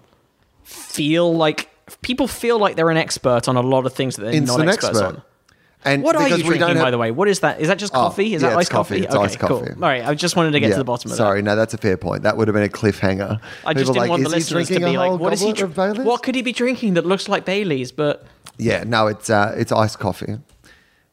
feel 0.63 1.35
like 1.35 1.69
people 2.01 2.27
feel 2.27 2.57
like 2.57 2.75
they're 2.75 2.89
an 2.89 2.97
expert 2.97 3.47
on 3.47 3.55
a 3.55 3.61
lot 3.61 3.85
of 3.85 3.93
things 3.93 4.15
that 4.15 4.23
they're 4.23 4.33
Instant 4.33 4.65
not 4.65 4.73
experts 4.73 4.99
expert. 4.99 5.15
on. 5.17 5.21
And 5.87 6.01
What 6.01 6.15
are 6.15 6.27
you 6.27 6.37
drinking, 6.43 6.61
don't 6.61 6.77
by 6.79 6.89
the 6.89 6.97
way? 6.97 7.11
What 7.11 7.27
is 7.27 7.41
that? 7.41 7.61
Is 7.61 7.67
that 7.67 7.77
just 7.77 7.93
Oh, 7.93 7.99
coffee? 7.99 8.33
Is 8.33 8.41
that 8.41 8.47
it's 8.53 8.57
iced 8.57 8.71
coffee? 8.71 8.95
coffee. 8.95 9.05
It's 9.05 9.13
okay, 9.15 9.23
iced 9.25 9.37
cool. 9.39 9.59
coffee. 9.59 9.71
All 9.73 9.79
right, 9.81 10.03
I 10.03 10.15
just 10.15 10.35
wanted 10.35 10.51
to 10.53 10.59
get 10.59 10.69
Yeah. 10.69 10.75
to 10.75 10.79
the 10.79 10.83
bottom 10.83 11.11
of 11.11 11.17
Sorry, 11.17 11.41
that. 11.41 11.45
no, 11.45 11.55
that's 11.55 11.75
a 11.75 11.77
fair 11.77 11.95
point. 11.95 12.23
That 12.23 12.37
would 12.37 12.47
have 12.47 12.55
been 12.55 12.63
a 12.63 12.69
cliffhanger. 12.69 13.39
I 13.63 13.73
just 13.75 13.91
People 13.91 13.93
didn't 13.93 13.97
like, 13.97 14.09
want 14.09 14.23
the 14.23 14.29
he 14.29 14.35
listeners 14.35 14.67
to 14.69 14.79
be 14.79 14.97
like, 14.97 15.19
"What 15.19 15.31
is 15.33 15.41
he? 15.41 15.53
Baileys? 15.53 15.99
What 15.99 16.23
could 16.23 16.33
he 16.33 16.41
be 16.41 16.53
drinking 16.53 16.95
that 16.95 17.05
looks 17.05 17.29
like 17.29 17.45
Bailey's?" 17.45 17.91
But 17.91 18.25
Yeah, 18.57 18.83
no, 18.83 19.07
it's 19.07 19.29
uh, 19.29 19.53
it's 19.57 19.71
iced 19.71 19.99
coffee. 19.99 20.37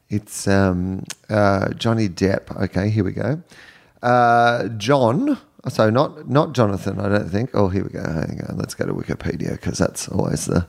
It's 0.09 0.47
um, 0.47 1.03
uh, 1.29 1.69
Johnny 1.73 2.07
Depp. 2.07 2.55
Okay, 2.63 2.89
here 2.89 3.03
we 3.03 3.11
go. 3.11 3.41
Uh, 4.01 4.67
John. 4.77 5.37
So 5.69 5.89
not 5.89 6.29
not 6.29 6.53
Jonathan. 6.53 6.99
I 6.99 7.09
don't 7.09 7.29
think. 7.29 7.51
Oh, 7.53 7.69
here 7.69 7.83
we 7.83 7.89
go. 7.89 8.03
Hang 8.03 8.41
on. 8.49 8.57
Let's 8.57 8.75
go 8.75 8.85
to 8.85 8.93
Wikipedia 8.93 9.51
because 9.51 9.77
that's 9.77 10.09
always 10.09 10.45
the 10.45 10.67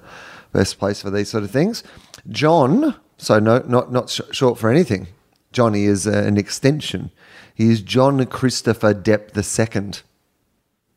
best 0.52 0.78
place 0.78 1.02
for 1.02 1.10
these 1.10 1.28
sort 1.28 1.44
of 1.44 1.50
things. 1.50 1.82
John. 2.28 2.94
So 3.18 3.38
no, 3.38 3.58
not 3.66 3.92
not 3.92 4.08
sh- 4.10 4.20
short 4.30 4.58
for 4.58 4.70
anything. 4.70 5.08
Johnny 5.52 5.84
is 5.84 6.06
uh, 6.06 6.12
an 6.12 6.36
extension. 6.36 7.10
He 7.54 7.70
is 7.70 7.80
John 7.80 8.24
Christopher 8.26 8.94
Depp 8.94 9.32
the 9.32 9.42
Second. 9.42 10.02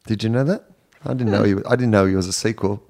Did 0.05 0.23
you 0.23 0.30
know 0.30 0.43
that? 0.43 0.69
I 1.05 1.13
didn't 1.13 1.32
know 1.32 1.43
he. 1.43 1.53
I 1.67 1.75
didn't 1.75 1.91
know 1.91 2.05
he 2.05 2.15
was 2.15 2.28
a 2.28 2.34
sequel. 2.34 2.84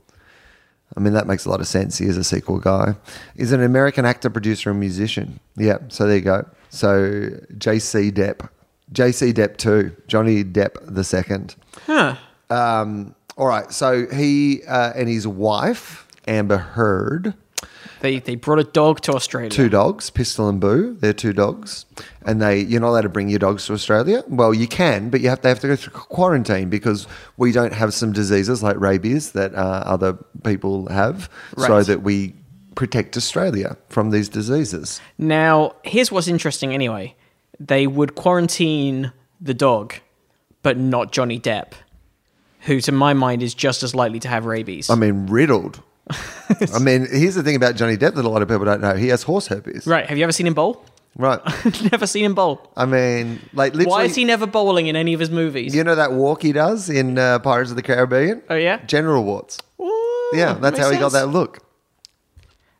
I 0.97 0.99
mean, 0.99 1.13
that 1.13 1.27
makes 1.27 1.45
a 1.45 1.49
lot 1.51 1.61
of 1.61 1.67
sense. 1.67 1.99
He 1.99 2.05
is 2.07 2.17
a 2.17 2.23
sequel 2.23 2.57
guy. 2.57 2.95
He's 3.37 3.51
an 3.51 3.61
American 3.61 4.03
actor, 4.03 4.31
producer, 4.31 4.71
and 4.71 4.79
musician. 4.79 5.39
Yeah, 5.55 5.77
so 5.89 6.07
there 6.07 6.15
you 6.15 6.23
go. 6.23 6.49
So 6.69 7.29
JC 7.53 8.11
Depp. 8.11 8.49
JC 8.91 9.31
Depp 9.31 9.57
2. 9.57 9.95
Johnny 10.07 10.43
Depp 10.43 10.73
the 10.83 11.03
second. 11.03 11.55
huh? 11.85 12.15
Um, 12.49 13.13
all 13.37 13.45
right, 13.45 13.71
so 13.71 14.07
he 14.07 14.63
uh, 14.67 14.93
and 14.95 15.07
his 15.07 15.27
wife, 15.27 16.07
Amber 16.27 16.57
Heard, 16.57 17.35
They 18.01 18.19
they 18.19 18.35
brought 18.35 18.59
a 18.59 18.63
dog 18.63 19.01
to 19.01 19.13
Australia. 19.13 19.49
two 19.49 19.69
dogs, 19.69 20.09
Pistol 20.11 20.49
and 20.49 20.59
Boo. 20.59 20.95
They're 20.99 21.13
two 21.13 21.33
dogs, 21.33 21.85
and 22.25 22.41
they 22.41 22.59
you're 22.59 22.81
not 22.81 22.89
allowed 22.89 23.01
to 23.01 23.09
bring 23.09 23.29
your 23.29 23.39
dogs 23.39 23.65
to 23.65 23.73
Australia. 23.73 24.23
Well, 24.27 24.53
you 24.53 24.67
can, 24.67 25.09
but 25.09 25.21
you 25.21 25.29
have 25.29 25.41
they 25.41 25.49
have 25.49 25.59
to 25.61 25.67
go 25.67 25.75
through 25.75 25.93
quarantine 25.93 26.69
because 26.69 27.07
we 27.37 27.51
don't 27.51 27.73
have 27.73 27.93
some 27.93 28.11
diseases 28.13 28.61
like 28.61 28.79
rabies 28.79 29.31
that 29.31 29.55
uh, 29.55 29.83
other 29.85 30.13
people 30.43 30.87
have, 30.89 31.29
so 31.57 31.81
that 31.81 32.03
we 32.03 32.35
protect 32.75 33.17
Australia 33.17 33.75
from 33.89 34.11
these 34.11 34.29
diseases. 34.29 35.01
Now, 35.17 35.73
here's 35.83 36.11
what's 36.11 36.27
interesting. 36.27 36.73
Anyway, 36.73 37.15
they 37.59 37.87
would 37.87 38.13
quarantine 38.13 39.11
the 39.41 39.55
dog, 39.55 39.95
but 40.61 40.77
not 40.77 41.11
Johnny 41.11 41.39
Depp, 41.39 41.73
who, 42.61 42.79
to 42.81 42.91
my 42.91 43.15
mind, 43.15 43.41
is 43.41 43.55
just 43.55 43.81
as 43.81 43.95
likely 43.95 44.19
to 44.19 44.27
have 44.27 44.45
rabies. 44.45 44.91
I 44.91 44.95
mean, 44.95 45.25
riddled. 45.25 45.81
I 46.73 46.79
mean, 46.79 47.07
here's 47.11 47.35
the 47.35 47.43
thing 47.43 47.55
about 47.55 47.75
Johnny 47.75 47.97
Depp 47.97 48.15
that 48.15 48.25
a 48.25 48.29
lot 48.29 48.41
of 48.41 48.47
people 48.47 48.65
don't 48.65 48.81
know. 48.81 48.95
He 48.95 49.07
has 49.09 49.23
horse 49.23 49.47
herpes. 49.47 49.85
right? 49.87 50.05
Have 50.05 50.17
you 50.17 50.23
ever 50.23 50.31
seen 50.31 50.47
him 50.47 50.53
bowl? 50.53 50.83
Right. 51.15 51.41
Never 51.91 52.05
seen 52.05 52.25
him 52.25 52.35
bowl. 52.35 52.71
I 52.77 52.85
mean, 52.85 53.39
like 53.53 53.73
literally. 53.73 53.89
Why 53.89 54.03
is 54.03 54.13
he 54.15 54.23
never 54.23 54.45
bowling 54.45 54.85
in 54.85 54.95
any 54.95 55.13
of 55.15 55.19
his 55.19 55.31
movies? 55.31 55.73
You 55.73 55.83
know 55.83 55.95
that 55.95 56.11
walk 56.13 56.43
he 56.43 56.51
does 56.51 56.89
in 56.91 57.17
uh, 57.17 57.39
Pirates 57.39 57.71
of 57.71 57.75
the 57.75 57.81
Caribbean? 57.81 58.43
Oh, 58.51 58.55
yeah? 58.55 58.85
General 58.85 59.23
warts. 59.23 59.57
Ooh, 59.81 60.29
Yeah, 60.33 60.53
that's 60.53 60.77
how 60.77 60.91
he 60.91 60.99
got 60.99 61.13
that 61.13 61.27
look. 61.29 61.59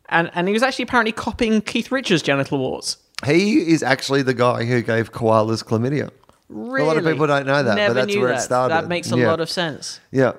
And 0.08 0.30
and 0.34 0.46
he 0.48 0.54
was 0.54 0.62
actually 0.62 0.84
apparently 0.84 1.12
copying 1.12 1.60
Keith 1.60 1.90
Richards' 1.92 2.22
genital 2.22 2.58
warts. 2.58 2.96
He 3.26 3.72
is 3.72 3.82
actually 3.82 4.22
the 4.22 4.34
guy 4.34 4.64
who 4.64 4.82
gave 4.82 5.12
koalas 5.12 5.64
chlamydia. 5.64 6.10
Really? 6.48 6.84
A 6.84 6.86
lot 6.86 6.96
of 6.96 7.04
people 7.04 7.26
don't 7.26 7.44
know 7.46 7.62
that, 7.62 7.72
but 7.72 7.74
Never 7.74 7.94
that's 7.94 8.06
knew 8.06 8.20
where 8.20 8.30
it 8.30 8.34
that. 8.34 8.42
started. 8.42 8.72
That 8.74 8.88
makes 8.88 9.10
a 9.12 9.18
Yeah. 9.18 9.26
lot 9.30 9.40
of 9.40 9.50
sense. 9.50 10.00
Yeah. 10.12 10.32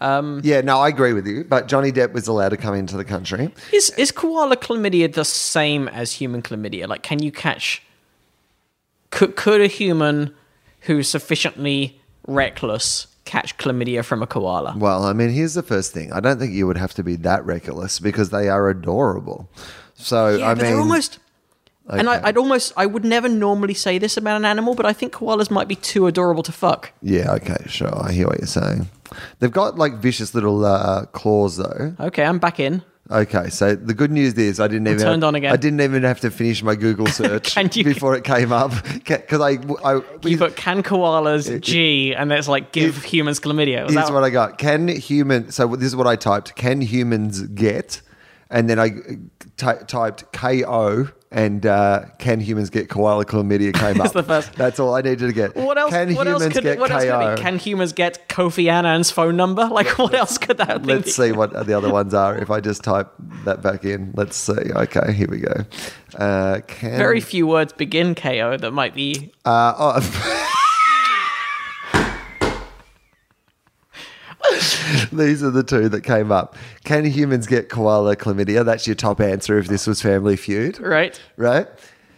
Um, 0.00 0.40
yeah, 0.42 0.60
no, 0.60 0.80
I 0.80 0.88
agree 0.88 1.12
with 1.12 1.26
you. 1.26 1.44
But 1.44 1.68
Johnny 1.68 1.92
Depp 1.92 2.12
was 2.12 2.26
allowed 2.26 2.48
to 2.50 2.56
come 2.56 2.74
into 2.74 2.96
the 2.96 3.04
country. 3.04 3.52
Is 3.72 3.90
is 3.90 4.10
koala 4.10 4.56
chlamydia 4.56 5.12
the 5.12 5.24
same 5.24 5.88
as 5.88 6.12
human 6.12 6.42
chlamydia? 6.42 6.88
Like, 6.88 7.02
can 7.02 7.22
you 7.22 7.30
catch? 7.30 7.82
Could 9.10 9.36
could 9.36 9.60
a 9.60 9.66
human 9.68 10.34
who's 10.80 11.08
sufficiently 11.08 12.00
reckless 12.26 13.06
catch 13.24 13.56
chlamydia 13.56 14.04
from 14.04 14.22
a 14.22 14.26
koala? 14.26 14.74
Well, 14.76 15.04
I 15.04 15.12
mean, 15.12 15.30
here's 15.30 15.54
the 15.54 15.62
first 15.62 15.92
thing. 15.92 16.12
I 16.12 16.20
don't 16.20 16.38
think 16.38 16.52
you 16.52 16.66
would 16.66 16.76
have 16.76 16.94
to 16.94 17.02
be 17.04 17.16
that 17.16 17.44
reckless 17.46 18.00
because 18.00 18.30
they 18.30 18.48
are 18.48 18.68
adorable. 18.68 19.48
So, 19.94 20.36
Yeah, 20.36 20.50
I 20.50 20.54
mean, 20.54 20.64
they're 20.64 20.78
almost. 20.78 21.18
And 21.88 22.08
I, 22.08 22.20
I'd 22.28 22.36
almost, 22.38 22.72
I 22.76 22.86
would 22.86 23.04
never 23.04 23.28
normally 23.28 23.74
say 23.74 23.98
this 23.98 24.16
about 24.16 24.36
an 24.36 24.44
animal, 24.44 24.74
but 24.74 24.86
I 24.86 24.92
think 24.94 25.12
koalas 25.12 25.50
might 25.50 25.68
be 25.68 25.76
too 25.76 26.06
adorable 26.06 26.42
to 26.44 26.52
fuck. 26.52 26.92
yeah, 27.02 27.32
okay, 27.34 27.58
sure. 27.66 27.94
I 28.02 28.12
hear 28.12 28.26
what 28.26 28.38
you're 28.38 28.46
saying. 28.46 28.88
They've 29.38 29.52
got 29.52 29.76
like 29.76 29.94
vicious 29.94 30.34
little 30.34 30.64
uh, 30.64 31.04
claws, 31.06 31.56
though. 31.58 31.94
Okay, 32.00 32.24
I'm 32.24 32.38
back 32.38 32.58
in. 32.58 32.82
Okay, 33.10 33.50
so 33.50 33.74
the 33.76 33.92
good 33.92 34.10
news 34.10 34.32
is 34.34 34.58
I 34.60 34.66
didn't 34.66 34.86
even 34.88 34.98
turned 34.98 35.24
on 35.24 35.34
again. 35.34 35.52
I 35.52 35.56
didn't 35.56 35.82
even 35.82 36.04
have 36.04 36.20
to 36.20 36.30
finish 36.30 36.62
my 36.62 36.74
Google 36.74 37.06
search 37.20 37.54
you- 37.76 37.84
before 37.84 38.14
it 38.16 38.24
came 38.24 38.50
up 38.50 38.72
because 38.94 39.42
I, 39.42 39.58
I 39.84 40.00
You 40.22 40.38
put 40.38 40.56
can 40.56 40.82
koalas 40.82 41.60
G, 41.60 42.14
and 42.14 42.32
it's 42.32 42.48
like 42.48 42.72
give 42.72 43.04
humans 43.04 43.40
chlamydia. 43.40 43.84
Was 43.84 43.94
Here's 43.94 44.10
what 44.10 44.24
I 44.24 44.30
got. 44.30 44.56
Can 44.56 44.88
human? 44.88 45.50
So 45.52 45.76
this 45.76 45.88
is 45.88 45.96
what 45.96 46.06
I 46.06 46.16
typed. 46.16 46.56
Can 46.56 46.80
humans 46.80 47.42
get? 47.42 48.00
And 48.54 48.70
then 48.70 48.78
I 48.78 48.90
typed 49.56 50.32
KO 50.32 51.08
and 51.32 51.66
uh, 51.66 52.04
can 52.20 52.38
humans 52.38 52.70
get 52.70 52.88
koala 52.88 53.24
chlamydia 53.24 53.74
came 53.82 54.00
up. 54.00 54.12
the 54.12 54.22
first- 54.22 54.52
That's 54.54 54.78
all 54.78 54.94
I 54.94 55.00
needed 55.00 55.26
to 55.26 55.32
get. 55.32 55.56
What 55.56 55.76
else? 55.76 55.90
Can 55.90 56.14
what 56.14 56.26
humans 56.28 56.42
else 56.44 56.52
could? 56.54 56.62
get 56.62 56.78
What 56.78 56.92
else 56.92 57.02
could 57.02 57.10
KO? 57.10 57.34
be? 57.34 57.42
Can 57.42 57.58
humans 57.58 57.92
get 57.92 58.28
Kofi 58.28 58.70
Annan's 58.70 59.10
phone 59.10 59.36
number? 59.36 59.64
Like, 59.66 59.98
what 59.98 60.14
else 60.14 60.38
could 60.38 60.58
that 60.58 60.68
thing 60.78 60.84
Let's 60.86 61.04
be? 61.06 61.10
see 61.10 61.32
what 61.32 61.66
the 61.66 61.76
other 61.76 61.90
ones 61.92 62.14
are. 62.14 62.38
If 62.38 62.50
I 62.52 62.60
just 62.60 62.84
type 62.84 63.08
that 63.44 63.60
back 63.60 63.84
in, 63.84 64.12
let's 64.16 64.36
see. 64.36 64.52
Okay, 64.52 65.12
here 65.12 65.26
we 65.28 65.38
go. 65.40 65.64
Uh, 66.16 66.60
can 66.68 66.96
Very 66.96 67.20
few 67.20 67.48
words 67.48 67.72
begin 67.72 68.14
KO 68.14 68.56
that 68.56 68.70
might 68.70 68.94
be. 68.94 69.32
Uh, 69.44 69.74
oh. 69.76 70.50
These 75.12 75.42
are 75.42 75.50
the 75.50 75.62
two 75.66 75.88
that 75.88 76.02
came 76.02 76.30
up. 76.30 76.56
Can 76.84 77.04
humans 77.04 77.46
get 77.46 77.68
koala 77.68 78.16
chlamydia? 78.16 78.64
That's 78.64 78.86
your 78.86 78.96
top 78.96 79.20
answer 79.20 79.58
if 79.58 79.68
this 79.68 79.86
was 79.86 80.00
Family 80.02 80.36
Feud, 80.36 80.78
Right? 80.80 81.20
right? 81.36 81.66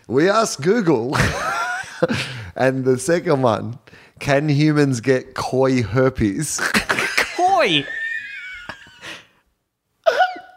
We 0.09 0.29
asked 0.29 0.63
Google. 0.63 1.17
and 2.57 2.85
the 2.85 2.99
second 2.99 3.43
one, 3.43 3.79
can 4.19 4.49
humans 4.49 5.01
get 5.01 5.35
koi 5.35 5.83
herpes? 5.83 6.61
Koi! 7.37 7.85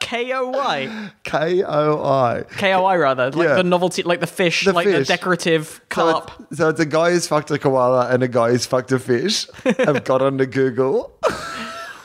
K 0.10 0.34
O 0.34 0.50
Y. 0.50 1.12
K 1.24 1.64
O 1.64 2.04
I. 2.04 2.44
K 2.58 2.74
O 2.74 2.84
I, 2.86 2.96
rather. 2.98 3.30
Like 3.32 3.48
Yeah. 3.50 3.56
the 3.56 3.64
novelty, 3.64 4.02
like 4.04 4.20
the 4.22 4.28
fish, 4.28 4.66
The 4.66 4.74
like 4.74 4.88
fish. 4.88 5.08
the 5.08 5.14
decorative 5.14 5.68
So 5.68 5.82
carp. 5.90 6.32
it's, 6.50 6.58
so 6.58 6.70
it's 6.70 6.80
a 6.80 6.86
guy 6.86 7.12
who's 7.12 7.28
fucked 7.28 7.52
a 7.52 7.60
koala 7.60 8.10
and 8.10 8.24
a 8.24 8.28
guy 8.28 8.50
who's 8.52 8.66
fucked 8.66 8.92
a 8.92 9.00
fish. 9.00 9.48
I've 9.66 10.04
got 10.12 10.22
onto 10.22 10.46
Google. 10.48 11.14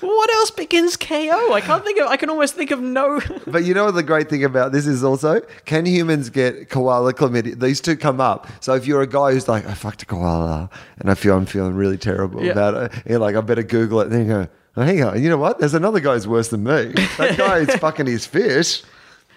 What 0.01 0.31
else 0.35 0.51
begins 0.51 0.99
KO? 0.99 1.53
I 1.55 1.63
can't 1.63 1.83
think 1.83 1.99
of. 1.99 2.09
I 2.09 2.19
can 2.19 2.29
almost 2.29 2.55
think 2.55 2.71
of 2.71 2.81
no. 2.81 3.23
But 3.47 3.65
you 3.65 3.73
know 3.73 3.87
what 3.87 3.95
the 3.95 4.03
great 4.03 4.29
thing 4.29 4.45
about 4.45 4.71
this 4.73 4.87
is 4.87 5.03
also? 5.03 5.41
Can 5.65 5.87
humans 5.87 6.29
get 6.29 6.69
koala 6.69 7.15
chlamydia? 7.15 7.59
These 7.59 7.81
two 7.81 7.97
come 7.97 8.21
up. 8.21 8.47
So 8.61 8.75
if 8.75 8.87
you're 8.87 9.01
a 9.01 9.07
guy 9.07 9.33
who's 9.33 9.49
like, 9.49 9.67
I 9.67 9.73
fucked 9.73 10.03
a 10.03 10.07
koala 10.07 10.69
and 10.99 11.11
I 11.11 11.15
feel 11.15 11.35
I'm 11.39 11.47
feeling 11.47 11.75
really 11.75 11.97
terrible 11.97 12.45
Yeah. 12.45 12.53
about 12.53 12.75
it, 12.75 12.93
you're 13.09 13.19
like, 13.19 13.35
I 13.35 13.41
better 13.41 13.63
Google 13.63 14.01
it. 14.03 14.05
And 14.09 14.13
then 14.13 14.21
you 14.27 14.29
go, 14.29 14.49
hang 14.83 15.03
on, 15.03 15.23
you 15.23 15.29
know 15.29 15.39
what? 15.39 15.59
There's 15.59 15.75
another 15.75 16.01
guy 16.01 16.15
who's 16.15 16.27
worse 16.27 16.49
than 16.49 16.65
me. 16.65 16.93
That 17.19 17.35
guy 17.39 17.59
is 17.59 17.75
fucking 17.77 18.07
his 18.07 18.27
fish. 18.27 18.83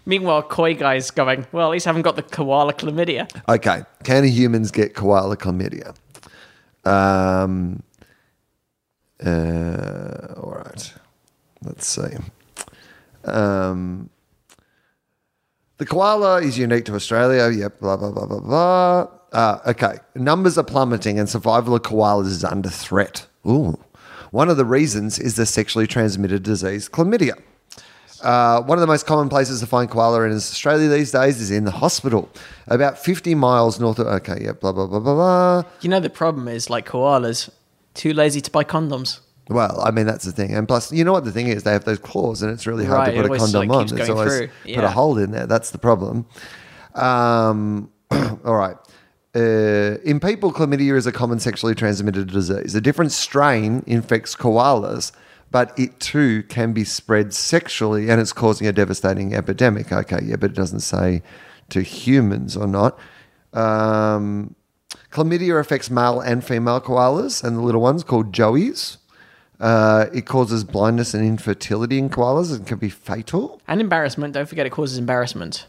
Meanwhile, 0.05 0.43
koi 0.43 0.73
guy's 0.73 1.11
going. 1.11 1.45
Well, 1.51 1.67
at 1.67 1.71
least 1.71 1.85
I 1.85 1.89
haven't 1.89 2.03
got 2.03 2.15
the 2.15 2.23
koala 2.23 2.73
chlamydia. 2.73 3.29
Okay, 3.49 3.83
can 4.03 4.23
humans 4.23 4.71
get 4.71 4.95
koala 4.95 5.35
chlamydia? 5.35 5.95
Um, 6.85 7.83
uh, 9.23 10.33
all 10.37 10.53
right, 10.53 10.93
let's 11.63 11.85
see. 11.85 12.15
Um, 13.25 14.09
the 15.77 15.85
koala 15.85 16.41
is 16.41 16.57
unique 16.57 16.85
to 16.85 16.95
Australia. 16.95 17.49
Yep, 17.49 17.81
blah, 17.81 17.97
blah, 17.97 18.11
blah, 18.11 18.25
blah, 18.25 18.39
blah. 18.39 19.07
Uh, 19.33 19.59
okay, 19.67 19.97
numbers 20.15 20.57
are 20.57 20.63
plummeting 20.63 21.19
and 21.19 21.27
survival 21.27 21.75
of 21.75 21.81
koalas 21.81 22.27
is 22.27 22.43
under 22.43 22.69
threat. 22.69 23.27
Ooh. 23.45 23.77
One 24.31 24.49
of 24.49 24.57
the 24.57 24.65
reasons 24.65 25.19
is 25.19 25.35
the 25.35 25.45
sexually 25.45 25.87
transmitted 25.87 26.43
disease 26.43 26.89
chlamydia. 26.89 27.33
Uh, 28.23 28.61
one 28.63 28.77
of 28.77 28.81
the 28.81 28.87
most 28.87 29.05
common 29.05 29.29
places 29.29 29.59
to 29.59 29.67
find 29.67 29.89
koala 29.89 30.23
in 30.23 30.33
Australia 30.33 30.89
these 30.89 31.11
days 31.11 31.39
is 31.39 31.51
in 31.51 31.65
the 31.65 31.71
hospital, 31.71 32.29
about 32.67 32.97
50 32.97 33.35
miles 33.35 33.79
north 33.79 33.99
of. 33.99 34.07
Okay, 34.07 34.39
yeah, 34.41 34.53
blah, 34.53 34.71
blah, 34.71 34.87
blah, 34.87 34.99
blah, 34.99 35.13
blah. 35.13 35.63
You 35.81 35.89
know 35.89 35.99
the 35.99 36.09
problem 36.09 36.47
is 36.47 36.69
like 36.69 36.87
koalas, 36.87 37.49
too 37.93 38.13
lazy 38.13 38.41
to 38.41 38.49
buy 38.51 38.63
condoms. 38.63 39.19
Well, 39.49 39.79
I 39.81 39.91
mean 39.91 40.07
that's 40.07 40.25
the 40.25 40.31
thing, 40.31 40.53
and 40.53 40.67
plus, 40.67 40.91
you 40.91 41.03
know 41.03 41.13
what 41.13 41.25
the 41.25 41.31
thing 41.31 41.47
is, 41.47 41.63
they 41.63 41.71
have 41.71 41.85
those 41.85 41.99
claws, 41.99 42.41
and 42.41 42.51
it's 42.51 42.65
really 42.65 42.85
hard 42.85 43.07
Right, 43.07 43.15
to 43.15 43.21
put 43.21 43.31
a 43.31 43.37
condom 43.37 43.67
like, 43.69 43.91
on. 43.91 43.99
It's 43.99 44.09
always 44.09 44.35
through. 44.35 44.49
put 44.75 44.83
a 44.83 44.89
hole 44.89 45.17
in 45.19 45.31
there. 45.31 45.45
That's 45.45 45.69
the 45.69 45.77
problem. 45.77 46.25
Um, 46.95 47.91
all 48.11 48.55
right. 48.55 48.75
Uh, 49.37 49.99
in 50.03 50.19
people, 50.19 50.51
chlamydia 50.51 50.95
is 50.95 51.05
a 51.05 51.11
common 51.11 51.39
sexually 51.39 51.75
transmitted 51.75 52.27
disease. 52.27 52.73
A 52.73 52.81
different 52.81 53.11
strain 53.11 53.83
infects 53.85 54.35
koalas, 54.35 55.11
but 55.51 55.77
it 55.77 55.99
too 55.99 56.41
can 56.43 56.73
be 56.73 56.83
spread 56.83 57.35
sexually, 57.35 58.09
and 58.09 58.19
it's 58.19 58.33
causing 58.33 58.65
a 58.65 58.73
devastating 58.73 59.35
epidemic. 59.35 59.91
Okay, 59.91 60.19
yeah, 60.23 60.37
but 60.37 60.51
it 60.51 60.55
doesn't 60.55 60.79
say 60.79 61.21
to 61.69 61.81
humans 61.81 62.57
or 62.57 62.65
not. 62.65 62.97
Um, 63.53 64.55
chlamydia 65.11 65.59
affects 65.59 65.91
male 65.91 66.19
and 66.19 66.43
female 66.43 66.81
koalas, 66.81 67.43
and 67.43 67.57
the 67.57 67.61
little 67.61 67.81
ones 67.81 68.03
called 68.03 68.31
joeys. 68.31 68.97
Uh, 69.59 70.07
it 70.13 70.25
causes 70.25 70.63
blindness 70.63 71.13
and 71.13 71.23
infertility 71.23 71.99
in 71.99 72.09
koalas 72.09 72.55
and 72.55 72.65
can 72.65 72.79
be 72.79 72.89
fatal. 72.89 73.61
And 73.67 73.81
embarrassment. 73.81 74.33
Don't 74.33 74.49
forget 74.49 74.65
it 74.65 74.71
causes 74.71 74.97
embarrassment. 74.97 75.67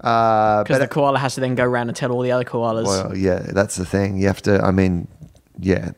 Uh, 0.00 0.62
Because 0.62 0.78
but- 0.78 0.88
the 0.88 0.88
koala 0.88 1.18
has 1.18 1.34
to 1.34 1.40
then 1.40 1.54
go 1.54 1.64
around 1.64 1.88
and 1.88 1.96
tell 1.96 2.10
all 2.12 2.22
the 2.22 2.32
other 2.32 2.44
koalas. 2.44 2.86
Well, 2.86 3.16
yeah, 3.16 3.38
that's 3.38 3.76
the 3.76 3.84
thing. 3.84 4.16
You 4.16 4.26
have 4.28 4.42
to, 4.42 4.62
I 4.64 4.70
mean, 4.70 5.08
yeah. 5.58 5.90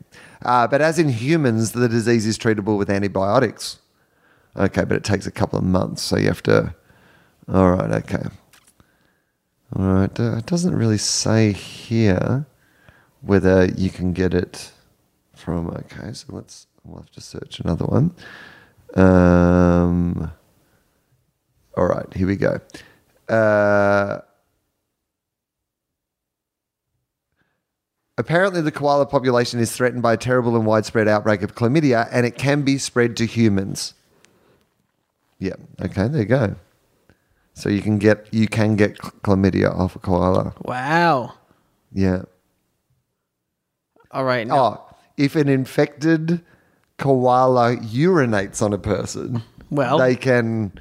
Uh, 0.44 0.66
but 0.66 0.80
as 0.80 0.98
in 0.98 1.08
humans, 1.08 1.72
the 1.72 1.88
disease 1.88 2.26
is 2.26 2.36
treatable 2.36 2.76
with 2.76 2.90
antibiotics. 2.90 3.78
Okay, 4.56 4.84
but 4.84 4.96
it 4.96 5.04
takes 5.04 5.26
a 5.26 5.30
couple 5.30 5.58
of 5.58 5.64
months. 5.64 6.02
So 6.02 6.16
you 6.16 6.26
have 6.26 6.42
to, 6.42 6.74
all 7.48 7.70
right, 7.72 7.90
okay. 8.02 8.24
All 9.76 9.86
right, 9.86 10.20
uh, 10.20 10.36
it 10.36 10.46
doesn't 10.46 10.74
really 10.74 10.98
say 10.98 11.52
here 11.52 12.46
whether 13.20 13.66
you 13.66 13.88
can 13.88 14.12
get 14.12 14.34
it 14.34 14.72
from, 15.34 15.68
okay, 15.68 16.12
so 16.12 16.26
let's, 16.30 16.66
we'll 16.84 17.00
have 17.00 17.10
to 17.12 17.20
search 17.20 17.60
another 17.60 17.86
one. 17.86 18.14
Um, 18.94 20.30
all 21.76 21.86
right, 21.86 22.12
here 22.14 22.26
we 22.26 22.36
go. 22.36 22.60
Uh, 23.32 24.20
Apparently, 28.18 28.60
the 28.60 28.70
koala 28.70 29.06
population 29.06 29.58
is 29.58 29.72
threatened 29.72 30.02
by 30.02 30.12
a 30.12 30.16
terrible 30.18 30.54
and 30.54 30.66
widespread 30.66 31.08
outbreak 31.08 31.42
of 31.42 31.54
chlamydia, 31.54 32.08
and 32.12 32.26
it 32.26 32.36
can 32.36 32.60
be 32.62 32.76
spread 32.76 33.16
to 33.16 33.24
humans. 33.24 33.94
Yeah. 35.38 35.54
Okay. 35.80 36.08
There 36.08 36.20
you 36.20 36.26
go. 36.26 36.54
So 37.54 37.68
you 37.70 37.80
can 37.80 37.98
get 37.98 38.28
you 38.32 38.48
can 38.48 38.76
get 38.76 38.98
chlamydia 38.98 39.74
off 39.74 39.96
a 39.96 39.98
koala. 39.98 40.54
Wow. 40.62 41.32
Yeah. 41.92 42.22
All 44.10 44.24
right. 44.24 44.46
Now, 44.46 44.56
Oh, 44.90 44.94
if 45.16 45.34
an 45.34 45.48
infected 45.48 46.42
koala 46.98 47.76
urinates 47.78 48.60
on 48.62 48.74
a 48.74 48.78
person, 48.78 49.42
Well- 49.70 49.98
they 49.98 50.16
can 50.16 50.72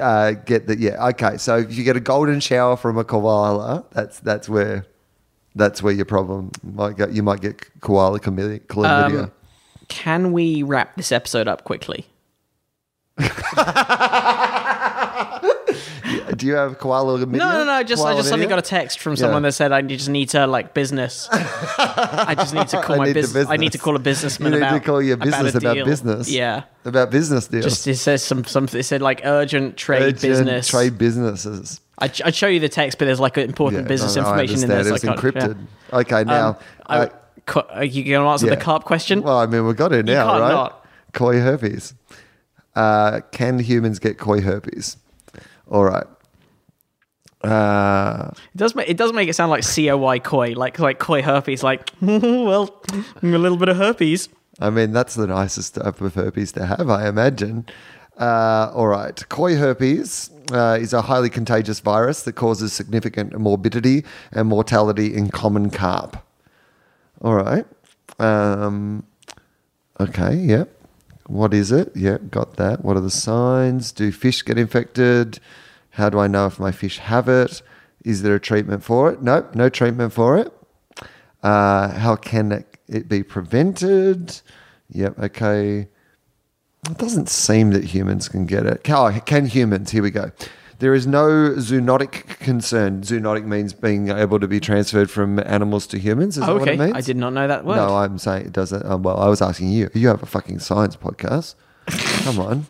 uh, 0.00 0.32
get 0.32 0.66
the 0.66 0.78
yeah. 0.78 1.08
Okay. 1.08 1.36
So 1.36 1.58
if 1.58 1.74
you 1.74 1.84
get 1.84 1.96
a 1.96 2.00
golden 2.00 2.40
shower 2.40 2.76
from 2.76 2.98
a 2.98 3.04
koala, 3.04 3.84
that's 3.92 4.20
that's 4.20 4.48
where 4.48 4.86
that's 5.54 5.82
where 5.82 5.92
your 5.92 6.04
problem 6.04 6.50
might 6.62 6.96
go. 6.96 7.06
You 7.06 7.22
might 7.22 7.40
get 7.40 7.80
koala 7.80 8.20
chlamydia. 8.20 9.24
Um, 9.24 9.32
can 9.88 10.32
we 10.32 10.62
wrap 10.62 10.96
this 10.96 11.12
episode 11.12 11.48
up 11.48 11.64
quickly? 11.64 12.06
Do 16.36 16.46
you 16.46 16.54
have 16.54 16.78
koala 16.78 17.18
chlamydia? 17.18 17.36
No, 17.38 17.52
no, 17.52 17.64
no. 17.64 17.82
Just 17.82 18.04
I 18.04 18.14
just 18.14 18.28
suddenly 18.28 18.46
Koala 18.46 18.60
got 18.62 18.66
a 18.66 18.68
text 18.70 19.00
from 19.00 19.12
Yeah. 19.12 19.16
someone 19.18 19.42
that 19.42 19.52
said 19.52 19.72
I 19.72 19.82
just 19.82 20.08
need 20.08 20.28
to 20.30 20.46
like 20.46 20.74
business. 20.74 21.28
I 21.32 22.34
just 22.36 22.54
need 22.54 22.68
to 22.68 22.80
call 22.82 22.94
I 22.96 22.98
my 22.98 23.04
need 23.06 23.12
the 23.12 23.20
business. 23.20 23.46
I 23.48 23.56
need 23.56 23.66
to 23.72 23.78
business. 23.78 23.82
call 23.84 23.96
a 23.96 23.98
businessman 23.98 24.52
You 24.52 24.58
need 24.60 24.66
about 24.66 24.78
to 24.78 24.84
call 24.84 25.02
your 25.02 25.16
business 25.16 25.54
about 25.54 25.74
deal. 25.74 25.84
business. 25.84 26.30
Yeah. 26.30 26.62
about 26.84 27.10
business 27.10 27.46
deals. 27.48 27.64
Just 27.64 27.86
it 27.86 27.96
says 27.96 28.22
some 28.22 28.44
some. 28.44 28.64
It 28.72 28.84
said 28.84 29.02
like 29.02 29.20
urgent 29.24 29.76
trade 29.76 30.02
Urgent 30.02 30.20
business. 30.22 30.68
trade 30.68 30.98
businesses. 30.98 31.80
I, 31.98 32.04
I'd 32.24 32.34
show 32.34 32.46
you 32.48 32.60
the 32.60 32.68
text, 32.68 32.98
but 32.98 33.04
there's 33.04 33.20
like 33.20 33.36
important 33.36 33.82
Yeah, 33.82 33.88
business 33.88 34.16
no, 34.16 34.22
no, 34.22 34.28
I 34.28 34.30
information 34.42 34.62
in 34.62 34.68
there. 34.68 34.78
understand. 34.78 35.00
so 35.02 35.08
I 35.10 35.12
It's 35.14 35.22
can't- 35.22 35.34
encrypted. 35.58 35.66
yeah. 35.92 35.98
Okay, 35.98 36.24
now. 36.24 36.48
Um, 36.48 36.56
I, 36.86 36.98
uh, 37.00 37.08
co- 37.46 37.66
are 37.70 37.84
you 37.84 38.04
going 38.04 38.24
to 38.24 38.30
answer 38.30 38.46
yeah. 38.46 38.54
the 38.54 38.60
carp 38.60 38.84
question? 38.84 39.20
Well, 39.22 39.36
I 39.38 39.46
mean, 39.46 39.66
we've 39.66 39.76
got 39.76 39.92
it 39.92 40.06
now, 40.06 40.26
can't 40.30 40.40
right? 40.40 40.48
not. 40.50 40.86
Koi 41.12 41.38
herpes. 41.40 41.92
Uh, 42.74 43.20
can 43.32 43.58
humans 43.58 43.98
get 43.98 44.16
koi 44.18 44.40
herpes? 44.40 44.96
All 45.70 45.84
right. 45.84 46.06
Uh, 47.42 48.30
It 48.54 48.58
does 48.58 48.74
make 48.74 48.88
it 48.88 48.96
does 48.98 49.12
make 49.14 49.28
it 49.28 49.34
sound 49.34 49.50
like 49.50 49.64
coy 49.64 50.18
koi 50.20 50.52
like 50.54 50.78
like 50.78 50.98
koi 50.98 51.22
herpes, 51.22 51.62
like 51.62 51.90
well, 52.02 52.82
a 53.22 53.26
little 53.26 53.56
bit 53.56 53.68
of 53.70 53.76
herpes. 53.78 54.28
I 54.58 54.68
mean, 54.68 54.92
that's 54.92 55.14
the 55.14 55.26
nicest 55.26 55.76
type 55.76 56.02
of 56.02 56.14
herpes 56.14 56.52
to 56.52 56.66
have, 56.66 56.90
I 56.90 57.08
imagine. 57.08 57.64
Uh, 58.18 58.70
all 58.74 58.88
right. 58.88 59.26
Koi 59.30 59.56
herpes 59.56 60.28
uh, 60.52 60.76
is 60.78 60.92
a 60.92 61.00
highly 61.00 61.30
contagious 61.30 61.80
virus 61.80 62.24
that 62.24 62.34
causes 62.34 62.74
significant 62.74 63.38
morbidity 63.38 64.04
and 64.32 64.46
mortality 64.48 65.14
in 65.14 65.30
common 65.30 65.70
carp. 65.70 66.18
All 67.22 67.34
right. 67.36 67.64
Um, 68.18 69.04
okay. 69.98 70.34
Yep. 70.34 70.68
What 71.30 71.54
is 71.54 71.70
it? 71.70 71.96
Yep. 71.96 72.32
Got 72.32 72.56
that. 72.56 72.84
What 72.84 72.96
are 72.96 73.00
the 73.00 73.08
signs? 73.08 73.92
Do 73.92 74.10
fish 74.10 74.44
get 74.44 74.58
infected? 74.58 75.38
How 75.90 76.10
do 76.10 76.18
I 76.18 76.26
know 76.26 76.46
if 76.46 76.58
my 76.58 76.72
fish 76.72 76.98
have 76.98 77.28
it? 77.28 77.62
Is 78.04 78.22
there 78.22 78.34
a 78.34 78.40
treatment 78.40 78.82
for 78.82 79.12
it? 79.12 79.22
Nope. 79.22 79.54
No 79.54 79.68
treatment 79.68 80.12
for 80.12 80.36
it. 80.36 80.52
Uh, 81.40 81.92
how 81.92 82.16
can 82.16 82.50
it, 82.50 82.76
it 82.88 83.08
be 83.08 83.22
prevented? 83.22 84.40
Yep. 84.88 85.20
Okay. 85.20 85.88
It 86.90 86.98
doesn't 86.98 87.28
seem 87.28 87.70
that 87.70 87.84
humans 87.84 88.28
can 88.28 88.44
get 88.44 88.66
it. 88.66 88.80
Oh, 88.90 89.16
can 89.24 89.46
humans? 89.46 89.92
Here 89.92 90.02
we 90.02 90.10
go. 90.10 90.32
There 90.80 90.94
is 90.94 91.06
no 91.06 91.26
zoonotic 91.58 92.38
concern. 92.38 93.02
Zoonotic 93.02 93.44
means 93.44 93.74
being 93.74 94.08
able 94.08 94.40
to 94.40 94.48
be 94.48 94.60
transferred 94.60 95.10
from 95.10 95.38
animals 95.40 95.86
to 95.88 95.98
humans. 95.98 96.38
Is 96.38 96.46
that 96.46 96.52
what 96.54 96.62
okay, 96.62 96.72
it 96.72 96.80
means? 96.80 96.94
I 96.94 97.02
did 97.02 97.18
not 97.18 97.34
know 97.34 97.46
that 97.46 97.66
word. 97.66 97.76
No, 97.76 97.98
I'm 97.98 98.16
saying 98.16 98.46
it 98.46 98.52
doesn't. 98.52 98.86
Um, 98.86 99.02
well, 99.02 99.20
I 99.20 99.28
was 99.28 99.42
asking 99.42 99.68
you. 99.68 99.90
You 99.92 100.08
have 100.08 100.22
a 100.22 100.26
fucking 100.26 100.58
science 100.60 100.96
podcast. 100.96 101.54
Come 102.24 102.38
on. 102.40 102.66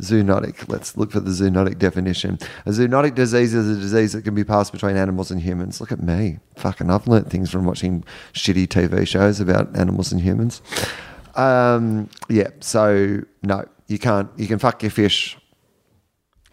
Zoonotic. 0.00 0.68
Let's 0.68 0.96
look 0.96 1.10
for 1.10 1.18
the 1.18 1.32
zoonotic 1.32 1.76
definition. 1.76 2.38
A 2.66 2.70
zoonotic 2.70 3.16
disease 3.16 3.52
is 3.52 3.78
a 3.78 3.80
disease 3.80 4.12
that 4.12 4.22
can 4.22 4.36
be 4.36 4.44
passed 4.44 4.70
between 4.70 4.96
animals 4.96 5.32
and 5.32 5.42
humans. 5.42 5.80
Look 5.80 5.90
at 5.90 6.00
me. 6.00 6.38
Fucking, 6.54 6.88
I've 6.88 7.08
learnt 7.08 7.30
things 7.30 7.50
from 7.50 7.64
watching 7.64 8.04
shitty 8.32 8.68
TV 8.68 9.08
shows 9.08 9.40
about 9.40 9.76
animals 9.76 10.12
and 10.12 10.20
humans. 10.20 10.62
Um, 11.34 12.08
yeah, 12.28 12.50
so 12.60 13.22
no, 13.42 13.64
you 13.88 13.98
can't. 13.98 14.30
You 14.36 14.46
can 14.46 14.60
fuck 14.60 14.84
your 14.84 14.92
fish 14.92 15.36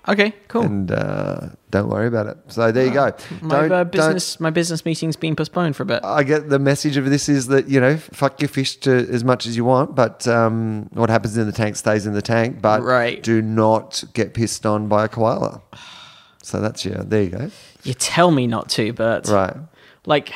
Okay, 0.07 0.33
cool. 0.47 0.63
and 0.63 0.91
uh, 0.91 1.49
don't 1.69 1.87
worry 1.87 2.07
about 2.07 2.25
it. 2.25 2.37
So 2.47 2.71
there 2.71 2.85
you 2.87 2.91
go. 2.91 3.13
my 3.41 3.67
Don't- 3.67 3.71
uh, 3.71 3.83
don't- 3.83 3.91
business 3.91 4.39
my 4.39 4.49
business 4.49 4.83
meeting's 4.83 5.15
been 5.15 5.35
postponed 5.35 5.75
for 5.75 5.83
a 5.83 5.85
bit. 5.85 6.03
I 6.03 6.23
get 6.23 6.49
the 6.49 6.57
message 6.57 6.97
of 6.97 7.05
this 7.09 7.29
is 7.29 7.47
that 7.47 7.67
you 7.69 7.79
know 7.79 7.97
fuck 7.97 8.41
your 8.41 8.49
fish 8.49 8.77
to 8.77 8.91
as 9.11 9.23
much 9.23 9.45
as 9.45 9.55
you 9.55 9.63
want, 9.63 9.93
but 9.95 10.27
um, 10.27 10.89
what 10.93 11.09
happens 11.11 11.37
in 11.37 11.45
the 11.45 11.51
tank 11.51 11.75
stays 11.75 12.07
in 12.07 12.13
the 12.13 12.21
tank. 12.23 12.61
But 12.61 12.81
Right. 12.81 13.21
do 13.21 13.43
not 13.43 14.03
get 14.13 14.33
pissed 14.33 14.65
on 14.65 14.87
by 14.87 15.05
a 15.05 15.07
koala. 15.07 15.61
So 16.41 16.59
that's 16.59 16.83
yeah. 16.83 17.03
There 17.05 17.21
you 17.21 17.29
go. 17.29 17.51
You 17.83 17.93
tell 17.93 18.31
me 18.31 18.47
not 18.47 18.69
to, 18.71 18.93
but 18.93 19.27
Right. 19.27 19.55
like 20.07 20.33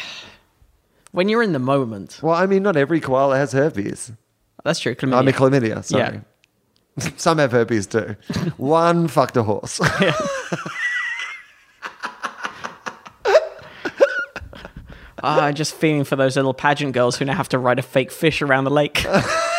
when 1.12 1.28
you're 1.28 1.42
in 1.42 1.54
the 1.54 1.60
moment, 1.60 2.20
Well, 2.22 2.36
I 2.36 2.46
mean, 2.46 2.62
not 2.62 2.76
every 2.78 3.00
koala 3.00 3.36
has 3.38 3.52
herpes. 3.54 4.12
that's 4.64 4.80
true. 4.80 4.94
Chlamydia. 4.94 5.16
I 5.18 5.22
mean, 5.24 5.34
chlamydia. 5.34 5.84
Sorry. 5.84 6.22
Some 7.18 7.38
have 7.38 7.52
herpes 7.52 7.88
too. 7.88 8.16
One 8.58 9.08
fucked 9.08 9.38
a 9.38 9.44
horse. 9.44 9.80
Ah, 15.28 15.52
just 15.52 15.74
feeling 15.74 16.04
for 16.04 16.16
those 16.16 16.36
little 16.36 16.54
pageant 16.54 16.94
girls 16.94 17.16
who 17.18 17.26
now 17.26 17.34
have 17.34 17.50
to 17.50 17.58
ride 17.58 17.80
a 17.80 17.82
fake 17.82 18.12
fish 18.12 18.44
around 18.44 18.66
the 18.66 18.70
lake. 18.70 19.04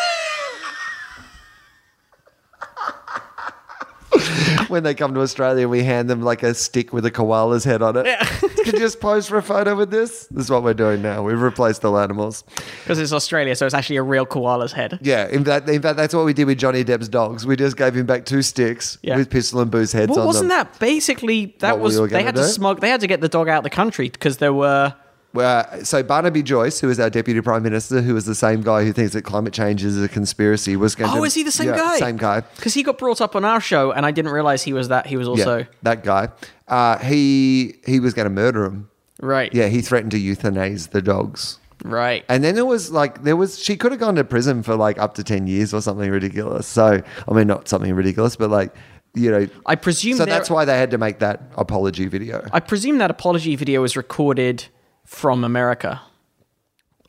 when 4.69 4.83
they 4.83 4.95
come 4.95 5.15
to 5.15 5.21
Australia, 5.21 5.69
we 5.69 5.83
hand 5.83 6.09
them 6.11 6.23
like 6.23 6.43
a 6.43 6.55
stick 6.55 6.93
with 6.93 7.05
a 7.07 7.11
koala's 7.11 7.65
head 7.65 7.83
on 7.83 7.97
it. 7.97 8.07
Yeah. 8.07 8.25
Could 8.65 8.67
you 8.75 8.79
just 8.79 9.01
pose 9.01 9.29
for 9.29 9.37
a 9.37 9.43
photo 9.43 9.77
with 9.77 9.91
this? 9.91 10.27
This 10.29 10.45
is 10.45 10.51
what 10.51 10.63
we're 10.63 10.75
doing 10.75 11.03
now. 11.03 11.23
We've 11.23 11.41
replaced 11.41 11.85
all 11.85 11.99
animals. 11.99 12.43
Because 12.83 12.99
it's 12.99 13.13
Australia, 13.13 13.55
so 13.55 13.65
it's 13.67 13.75
actually 13.75 13.97
a 13.97 14.03
real 14.03 14.27
koala's 14.27 14.73
head. 14.73 14.99
Yeah, 15.03 15.29
in 15.29 15.45
fact, 15.45 15.69
in 15.69 15.81
fact, 15.83 15.97
that's 15.97 16.15
what 16.15 16.25
we 16.25 16.33
did 16.33 16.47
with 16.47 16.59
Johnny 16.59 16.83
Depp's 16.85 17.09
dogs. 17.09 17.47
We 17.47 17.57
just 17.57 17.77
gave 17.77 17.95
him 17.97 18.07
back 18.07 18.25
two 18.25 18.43
sticks 18.43 18.99
Yeah. 19.03 19.17
with 19.17 19.31
pistol 19.31 19.61
and 19.61 19.71
booze 19.71 19.93
heads 19.93 20.11
Well, 20.11 20.21
on 20.21 20.27
wasn't 20.27 20.49
them. 20.51 20.59
that 20.59 20.79
basically 20.81 21.55
that 21.61 21.73
What 21.79 21.81
was 21.85 22.01
were 22.01 22.09
they 22.09 22.23
had 22.23 22.35
to 22.37 22.43
do? 22.43 22.49
smug 22.49 22.81
they 22.81 22.89
had 22.91 23.01
to 23.01 23.07
get 23.07 23.21
the 23.21 23.29
dog 23.29 23.49
out 23.49 23.59
of 23.59 23.65
the 23.65 23.71
country 23.71 24.09
because 24.09 24.39
there 24.39 24.53
were 24.53 24.95
Well, 25.37 25.85
so 25.85 26.03
Barnaby 26.03 26.43
Joyce, 26.43 26.81
who 26.81 26.89
is 26.89 26.99
our 26.99 27.11
deputy 27.11 27.41
prime 27.43 27.63
minister, 27.63 28.01
who 28.01 28.17
is 28.17 28.25
the 28.25 28.35
same 28.35 28.63
guy 28.63 28.85
who 28.85 28.93
thinks 28.93 29.13
that 29.13 29.23
climate 29.23 29.53
change 29.53 29.85
is 29.85 30.03
a 30.03 30.09
conspiracy, 30.09 30.77
was 30.77 30.95
going 30.95 31.13
to. 31.13 31.19
Oh, 31.19 31.25
is 31.25 31.35
he 31.35 31.43
the 31.43 31.53
same 31.53 31.69
Yeah, 31.69 31.77
guy? 31.77 31.99
Same 31.99 32.17
guy. 32.17 32.41
because 32.41 32.73
he 32.73 32.83
got 32.83 32.97
brought 32.97 33.21
up 33.21 33.37
on 33.37 33.45
our 33.45 33.61
show 33.61 33.93
and 33.93 34.07
I 34.07 34.13
didn't 34.13 34.33
realize 34.33 34.63
he 34.63 34.73
was 34.73 34.89
that 34.89 35.07
he 35.07 35.17
was 35.19 35.29
also 35.29 35.59
yeah, 35.59 35.65
that 35.83 36.03
guy. 36.05 36.31
Uh, 36.67 36.99
he 36.99 37.77
he 37.87 38.01
was 38.01 38.15
going 38.15 38.25
to 38.25 38.31
murder 38.31 38.65
him. 38.65 38.89
right. 39.21 39.53
Yeah, 39.55 39.69
he 39.69 39.83
threatened 39.83 40.13
to 40.13 40.19
euthanize 40.19 40.91
the 40.91 41.03
dogs. 41.03 41.59
Right. 41.85 42.25
And 42.31 42.43
then 42.43 42.55
there 42.55 42.65
was 42.65 42.91
like 42.91 43.23
there 43.23 43.37
was 43.37 43.59
she 43.63 43.77
could 43.77 43.93
have 43.93 44.01
gone 44.01 44.15
to 44.15 44.25
prison 44.25 44.63
for 44.63 44.75
like 44.75 44.99
up 44.99 45.15
to 45.17 45.23
ten 45.23 45.47
years 45.47 45.75
or 45.75 45.83
something 45.83 46.11
ridiculous. 46.11 46.67
So 46.67 47.03
I 47.29 47.33
mean, 47.35 47.47
not 47.47 47.69
something 47.69 47.93
ridiculous, 47.95 48.37
but 48.37 48.49
like 48.49 48.75
you 49.15 49.31
know, 49.31 49.49
I 49.67 49.75
presume 49.75 50.17
So 50.17 50.25
that's 50.25 50.49
why 50.49 50.65
they 50.65 50.77
had 50.79 50.91
to 50.93 50.99
make 50.99 51.19
that 51.21 51.43
apology 51.57 52.07
video. 52.07 52.47
I 52.53 52.61
presume 52.61 52.99
that 52.99 53.11
apology 53.11 53.55
video 53.57 53.83
was 53.83 53.97
recorded 53.97 54.67
from 55.07 55.45
America. 55.45 56.01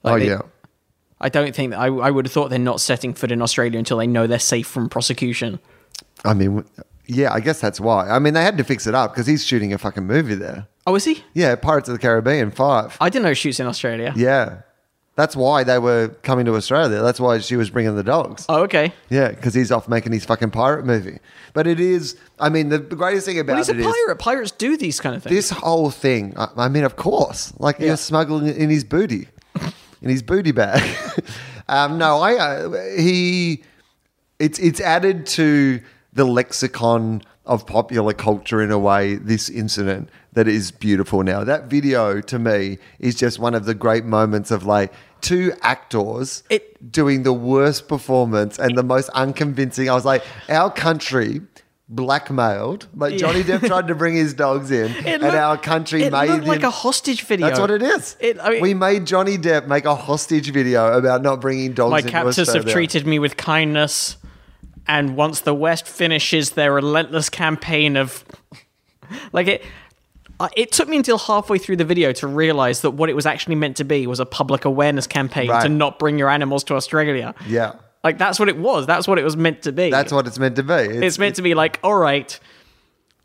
oh 0.05 0.17
they- 0.17 0.27
yeah, 0.27 0.41
I 1.19 1.29
don't 1.29 1.53
think 1.55 1.73
I, 1.73 1.87
I 1.87 2.11
would 2.11 2.25
have 2.25 2.31
thought 2.31 2.49
they're 2.49 2.59
not 2.59 2.79
setting 2.79 3.13
foot 3.13 3.31
in 3.31 3.41
Australia 3.41 3.77
until 3.79 3.97
they 3.97 4.07
know 4.07 4.27
they're 4.27 4.39
safe 4.39 4.67
from 4.67 4.87
prosecution. 4.87 5.59
I 6.23 6.33
mean, 6.33 6.63
yeah, 7.07 7.33
I 7.33 7.39
guess 7.39 7.59
that's 7.59 7.79
why. 7.79 8.09
I 8.09 8.19
mean, 8.19 8.33
they 8.33 8.43
had 8.43 8.57
to 8.57 8.63
fix 8.63 8.85
it 8.87 8.93
up 8.95 9.11
because 9.13 9.27
he's 9.27 9.45
shooting 9.45 9.73
a 9.73 9.77
fucking 9.77 10.05
movie 10.05 10.35
there. 10.35 10.67
Oh, 10.85 10.95
is 10.95 11.05
he? 11.05 11.23
Yeah, 11.33 11.55
Pirates 11.55 11.89
of 11.89 11.93
the 11.95 11.99
Caribbean 11.99 12.51
five. 12.51 12.95
I 13.01 13.09
didn't 13.09 13.23
know 13.23 13.29
he 13.29 13.35
shoots 13.35 13.59
in 13.59 13.65
Australia. 13.67 14.13
Yeah, 14.15 14.61
that's 15.17 15.35
why 15.35 15.63
they 15.65 15.79
were 15.79 16.09
coming 16.21 16.45
to 16.45 16.55
Australia. 16.55 17.01
That's 17.01 17.19
why 17.19 17.39
she 17.39 17.55
was 17.57 17.69
bringing 17.69 17.95
the 17.95 18.03
dogs. 18.03 18.45
Oh, 18.47 18.61
okay. 18.63 18.93
Yeah, 19.09 19.29
because 19.31 19.53
he's 19.53 19.71
off 19.71 19.89
making 19.89 20.13
his 20.13 20.23
fucking 20.23 20.51
pirate 20.51 20.85
movie. 20.85 21.17
But 21.53 21.67
it 21.67 21.79
is, 21.79 22.15
I 22.39 22.47
mean, 22.49 22.69
the 22.69 22.79
greatest 22.79 23.25
thing 23.25 23.39
about 23.39 23.53
Well, 23.53 23.57
he's 23.57 23.69
a 23.69 23.73
it 23.73 23.79
is 23.79 23.85
pirate. 23.87 24.19
Pirates 24.19 24.51
do 24.51 24.77
these 24.77 24.99
kind 25.01 25.15
of 25.15 25.23
things. 25.23 25.35
this 25.35 25.49
whole 25.49 25.89
thing. 25.89 26.33
I, 26.37 26.47
I 26.55 26.69
mean, 26.69 26.83
of 26.85 26.95
course, 26.95 27.51
like 27.59 27.79
Yeah. 27.79 27.87
you're 27.87 27.97
smuggling 27.97 28.47
it 28.47 28.57
in 28.57 28.69
his 28.69 28.83
booty, 28.83 29.27
in 30.01 30.09
his 30.09 30.21
booty 30.21 30.51
bag. 30.51 30.81
um, 31.67 31.97
no, 31.97 32.19
I 32.19 32.35
uh, 32.37 32.69
he, 32.95 33.63
it's 34.39 34.59
it's 34.59 34.79
added 34.79 35.25
to 35.37 35.81
the 36.13 36.25
lexicon 36.25 37.23
of 37.47 37.65
popular 37.65 38.13
culture 38.13 38.61
in 38.61 38.71
a 38.71 38.77
way. 38.79 39.15
This 39.15 39.49
incident 39.49 40.09
that 40.33 40.47
is 40.47 40.71
beautiful 40.71 41.23
now. 41.23 41.43
That 41.43 41.65
video 41.69 42.21
to 42.21 42.37
me 42.39 42.77
is 42.99 43.15
just 43.15 43.39
one 43.39 43.55
of 43.55 43.65
the 43.65 43.73
great 43.73 44.05
moments 44.05 44.51
of 44.51 44.65
like 44.65 44.93
two 45.21 45.53
actors 45.61 46.43
It- 46.49 46.91
doing 46.91 47.23
the 47.23 47.33
worst 47.33 47.87
performance 47.87 48.59
and 48.59 48.77
the 48.77 48.83
most 48.83 49.09
unconvincing. 49.09 49.89
I 49.89 49.93
was 49.93 50.05
like, 50.05 50.23
our 50.49 50.69
country. 50.71 51.41
Blackmailed, 51.89 52.87
like 52.95 53.13
Yeah. 53.13 53.17
Johnny 53.19 53.43
Depp 53.43 53.65
tried 53.65 53.87
to 53.87 53.95
bring 53.95 54.13
his 54.15 54.33
dogs 54.33 54.71
in, 54.71 54.91
and 55.05 55.23
our 55.23 55.57
country 55.57 56.03
it 56.03 56.11
made 56.11 56.29
looked 56.29 56.45
like 56.45 56.59
him- 56.59 56.67
a 56.67 56.69
hostage 56.69 57.23
video. 57.23 57.47
That's 57.47 57.59
what 57.61 57.71
it 57.71 57.81
is. 57.81 58.17
It- 58.19 58.37
I 58.41 58.49
mean- 58.51 58.61
we 58.61 58.73
made 58.73 59.05
Johnny 59.05 59.37
Depp 59.37 59.67
make 59.67 59.85
a 59.85 59.95
hostage 59.95 60.51
video 60.51 60.97
about 60.97 61.21
not 61.21 61.39
bringing 61.39 61.71
dogs. 61.71 61.91
My 61.91 62.01
captors 62.01 62.53
have 62.53 62.65
treated 62.65 63.07
me 63.07 63.19
with 63.19 63.37
kindness, 63.37 64.17
and 64.87 65.15
once 65.15 65.41
the 65.41 65.53
West 65.53 65.87
finishes 65.87 66.51
their 66.51 66.73
relentless 66.73 67.29
campaign 67.29 67.95
of, 67.97 68.23
like 69.33 69.47
it, 69.47 69.63
uh, 70.39 70.49
it 70.55 70.71
took 70.71 70.87
me 70.87 70.97
until 70.97 71.17
halfway 71.17 71.57
through 71.57 71.75
the 71.77 71.85
video 71.85 72.11
to 72.13 72.27
realize 72.27 72.81
that 72.81 72.91
what 72.91 73.09
it 73.09 73.15
was 73.15 73.25
actually 73.25 73.55
meant 73.55 73.77
to 73.77 73.83
be 73.83 74.05
was 74.07 74.19
a 74.19 74.25
public 74.25 74.65
awareness 74.65 75.07
campaign 75.07 75.49
Right. 75.49 75.63
to 75.63 75.69
not 75.69 75.97
bring 75.99 76.17
your 76.19 76.29
animals 76.29 76.63
to 76.65 76.75
Australia. 76.75 77.33
Yeah, 77.47 77.73
Like 78.03 78.17
that's 78.17 78.39
what 78.39 78.47
it 78.49 78.57
was. 78.57 78.85
That's 78.85 79.07
what 79.07 79.17
it 79.19 79.23
was 79.23 79.35
meant 79.35 79.63
to 79.63 79.71
be. 79.71 79.89
that's 79.89 80.11
what 80.11 80.27
it's 80.27 80.37
meant 80.39 80.55
to 80.57 80.63
be. 80.63 80.73
it's 80.73 81.17
meant 81.17 81.35
to 81.37 81.41
be 81.41 81.53
like, 81.55 81.79
all 81.83 81.97
right, 81.97 82.39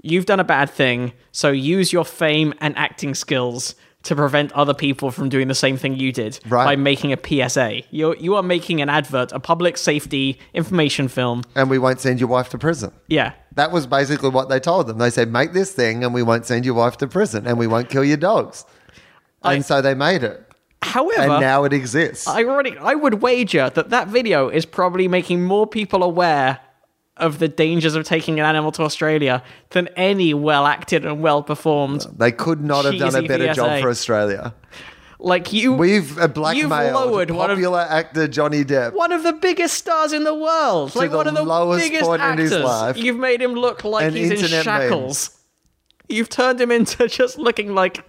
you've 0.03 0.27
done 0.27 0.41
a 0.41 0.45
bad 0.45 0.71
thing, 0.71 1.13
so 1.33 1.51
use 1.51 1.93
your 1.93 2.05
fame 2.05 2.55
and 2.61 2.77
acting 2.79 3.15
skills 3.15 3.75
to 4.05 4.17
prevent 4.17 4.51
other 4.53 4.75
people 4.75 5.11
from 5.11 5.29
doing 5.29 5.49
the 5.49 5.55
same 5.55 5.77
thing 5.77 5.95
you 5.97 6.11
did 6.13 6.39
Right. 6.49 6.65
by 6.65 6.77
making 6.77 7.13
a 7.13 7.17
PSA. 7.17 7.83
You 7.91 8.15
you 8.19 8.35
are 8.35 8.43
making 8.43 8.81
an 8.83 8.89
advert, 8.89 9.31
a 9.33 9.39
public 9.41 9.77
safety 9.77 10.39
information 10.55 11.09
film. 11.09 11.43
and 11.55 11.71
we 11.71 11.79
won't 11.79 12.01
send 12.01 12.19
your 12.21 12.29
wife 12.29 12.49
to 12.51 12.59
prison. 12.59 12.91
Yeah. 13.09 13.33
That 13.55 13.71
was 13.71 13.87
basically 13.87 14.31
what 14.31 14.49
they 14.49 14.59
told 14.61 14.87
them. 14.87 14.99
They 14.99 15.11
said, 15.11 15.31
make 15.31 15.53
this 15.53 15.73
thing, 15.73 16.03
and 16.05 16.15
we 16.15 16.23
won't 16.23 16.47
send 16.47 16.65
your 16.65 16.75
wife 16.75 16.97
to 16.99 17.07
prison, 17.07 17.47
and 17.47 17.59
we 17.59 17.67
won't 17.67 17.89
kill 17.91 18.05
your 18.05 18.17
dogs. 18.17 18.65
I- 19.43 19.55
and 19.55 19.65
so 19.65 19.81
they 19.83 19.95
made 19.95 20.23
it, 20.25 20.41
However, 20.83 21.21
and 21.35 21.41
now 21.41 21.65
it 21.65 21.73
exists. 21.73 22.27
ironic, 22.29 22.77
I 22.81 22.95
would 22.95 23.21
wager 23.23 23.71
that 23.71 23.91
that 23.91 24.09
video 24.09 24.49
is 24.49 24.65
probably 24.67 25.07
making 25.09 25.43
more 25.45 25.67
people 25.67 26.03
aware 26.03 26.59
of 27.17 27.39
the 27.39 27.49
dangers 27.49 27.95
of 27.95 28.05
taking 28.05 28.41
an 28.41 28.47
animal 28.47 28.73
to 28.73 28.83
Australia 28.83 29.43
than 29.71 29.89
any 29.97 30.33
well 30.35 30.67
acted 30.67 31.05
and 31.05 31.21
well 31.23 31.43
performed. 31.43 32.07
they 32.17 32.33
could 32.33 32.63
not 32.63 32.85
have 32.85 32.99
done 32.99 33.15
a 33.15 33.27
better 33.27 33.53
job 33.53 33.81
for 33.81 33.91
Australia. 33.91 34.55
Like 35.19 35.53
you, 35.53 35.73
We've 35.75 36.19
uh, 36.19 36.23
you've 36.23 36.35
blackmailed 36.35 36.95
lowered 36.95 37.31
one 37.31 37.51
of 37.51 37.57
popular 37.57 37.81
actor 37.81 38.27
Johnny 38.27 38.65
Depp. 38.65 38.93
one 38.93 39.13
of 39.13 39.23
the 39.23 39.33
biggest 39.33 39.75
stars 39.75 40.13
in 40.13 40.25
the 40.25 40.35
world, 40.35 40.97
like 40.97 41.13
the 41.13 41.17
one 41.17 41.29
of 41.29 41.35
the 41.35 41.45
lowest 41.45 41.85
biggest 41.85 42.05
point 42.05 42.23
in 42.23 42.29
actors. 42.29 42.51
his 42.51 42.61
life. 42.61 42.97
You've 42.97 43.19
made 43.19 43.41
him 43.41 43.53
look 43.53 43.85
like 43.85 44.05
And 44.05 44.17
he's 44.17 44.43
in 44.43 44.63
shackles. 44.63 45.31
You've 46.13 46.29
turned 46.29 46.61
him 46.61 46.71
into 46.71 47.09
just 47.09 47.39
looking 47.39 47.75
like, 47.75 48.05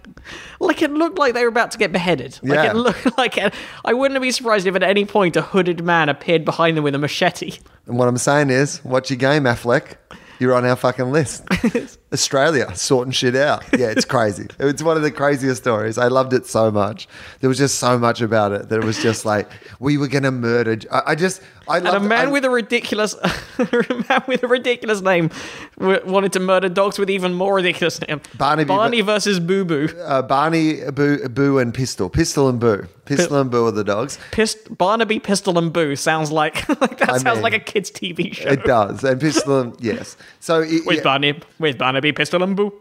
like 0.60 0.82
it 0.82 0.90
looked 0.90 1.18
like 1.18 1.34
they 1.34 1.42
were 1.42 1.48
about 1.48 1.70
to 1.72 1.78
get 1.78 1.92
beheaded. 1.92 2.38
Like 2.42 2.56
Yeah. 2.56 2.70
it 2.70 2.76
looked 2.76 3.18
like. 3.18 3.38
I 3.84 3.92
wouldn't 3.92 4.20
be 4.20 4.30
surprised 4.30 4.66
if 4.66 4.74
at 4.74 4.82
any 4.82 5.04
point 5.04 5.36
a 5.36 5.42
hooded 5.42 5.82
man 5.82 6.08
appeared 6.08 6.44
behind 6.44 6.76
them 6.76 6.84
with 6.84 6.94
a 6.94 6.98
machete. 6.98 7.58
And 7.86 7.98
what 7.98 8.08
I'm 8.08 8.18
saying 8.18 8.50
is, 8.50 8.84
watch 8.84 9.10
your 9.10 9.18
game, 9.18 9.44
Affleck. 9.44 9.96
You're 10.40 10.54
on 10.54 10.64
our 10.64 10.76
fucking 10.76 11.12
list. 11.12 11.44
Australia 12.12 12.74
sorting 12.74 13.12
shit 13.12 13.36
out. 13.36 13.64
Yeah, 13.72 13.90
it's 13.90 14.04
crazy. 14.04 14.48
It's 14.58 14.82
one 14.82 14.96
of 14.96 15.02
the 15.02 15.10
craziest 15.10 15.62
stories. 15.62 15.96
I 15.96 16.08
loved 16.08 16.32
it 16.32 16.46
so 16.46 16.70
much. 16.70 17.06
There 17.40 17.48
was 17.48 17.58
just 17.58 17.78
so 17.78 17.98
much 17.98 18.20
about 18.20 18.52
it 18.52 18.68
that 18.68 18.80
it 18.80 18.84
was 18.84 19.00
just 19.00 19.24
like 19.24 19.48
we 19.78 19.96
were 19.96 20.08
gonna 20.08 20.32
murder. 20.32 20.76
I, 20.90 21.02
I 21.08 21.14
just, 21.14 21.40
And 21.68 21.86
a 21.86 22.00
man 22.00 22.30
with 22.30 22.44
a 22.44 22.50
ridiculous, 22.50 23.14
a 23.58 24.04
man 24.08 24.22
with 24.26 24.42
a 24.42 24.48
ridiculous 24.48 25.00
name, 25.00 25.30
wanted 25.78 26.32
to 26.34 26.40
murder 26.40 26.68
dogs 26.68 26.98
with 26.98 27.08
even 27.10 27.34
more 27.34 27.54
ridiculous 27.54 28.00
name. 28.06 28.20
Barnaby- 28.36 28.68
Barney 28.68 29.00
versus 29.00 29.40
Boo 29.40 29.64
Boo. 29.64 29.88
uh, 30.04 30.22
Barney, 30.22 30.80
Boo, 30.90 31.28
Boo, 31.28 31.58
and 31.58 31.72
Pistol, 31.72 32.10
Pistol 32.10 32.48
and 32.48 32.60
Boo, 32.60 32.86
Pistol 33.06 33.38
and 33.40 33.50
Boo 33.50 33.66
are 33.66 33.70
the 33.70 33.84
dogs. 33.84 34.18
Pist- 34.30 34.76
Barnaby, 34.76 35.18
Pistol, 35.20 35.56
and 35.58 35.72
Boo 35.72 35.96
sounds 35.96 36.30
like, 36.30 36.68
like 36.80 36.98
that 36.98 37.10
I 37.10 37.18
sounds 37.18 37.36
mean, 37.36 37.42
like 37.42 37.54
a 37.54 37.58
kids' 37.58 37.90
TV 37.90 38.34
show. 38.34 38.48
It 38.50 38.64
does, 38.64 39.02
and 39.04 39.20
Pistol, 39.20 39.60
and, 39.60 39.76
yes. 39.80 40.16
So 40.40 40.60
it, 40.60 40.84
With 40.86 40.98
yeah, 40.98 41.02
Barney, 41.02 41.40
with 41.58 41.78
Barnaby, 41.78 42.12
Pistol, 42.12 42.42
and 42.42 42.56
Boo. 42.56 42.72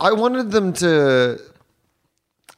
I 0.00 0.12
wanted 0.12 0.50
them 0.50 0.72
to. 0.74 1.38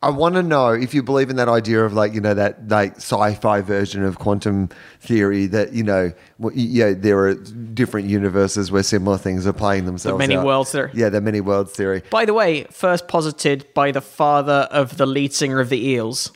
I 0.02 0.08
want 0.08 0.34
to 0.36 0.42
know 0.42 0.72
if 0.72 0.94
you 0.94 1.02
believe 1.02 1.28
in 1.28 1.36
that 1.36 1.48
idea 1.48 1.84
of 1.84 1.92
like 1.92 2.14
you 2.14 2.22
know 2.22 2.32
that 2.32 2.68
like 2.68 2.96
sci-fi 2.96 3.60
version 3.60 4.02
of 4.02 4.18
quantum 4.18 4.70
theory 5.00 5.46
that 5.46 5.74
you 5.74 5.82
know 5.82 6.12
yeah 6.54 6.94
there 6.96 7.18
are 7.18 7.34
different 7.34 8.08
universes 8.08 8.72
where 8.72 8.82
similar 8.82 9.18
things 9.18 9.46
are 9.46 9.52
playing 9.52 9.84
themselves. 9.84 10.14
The 10.14 10.18
many 10.18 10.36
out. 10.36 10.46
worlds 10.46 10.72
theory. 10.72 10.90
Yeah, 10.94 11.10
the 11.10 11.20
many 11.20 11.42
worlds 11.42 11.72
theory. 11.72 12.02
By 12.10 12.24
the 12.24 12.32
way, 12.32 12.64
first 12.70 13.08
posited 13.08 13.66
by 13.74 13.90
the 13.90 14.00
father 14.00 14.68
of 14.70 14.96
the 14.96 15.04
lead 15.06 15.34
singer 15.34 15.60
of 15.60 15.68
the 15.68 15.86
Eels. 15.86 16.32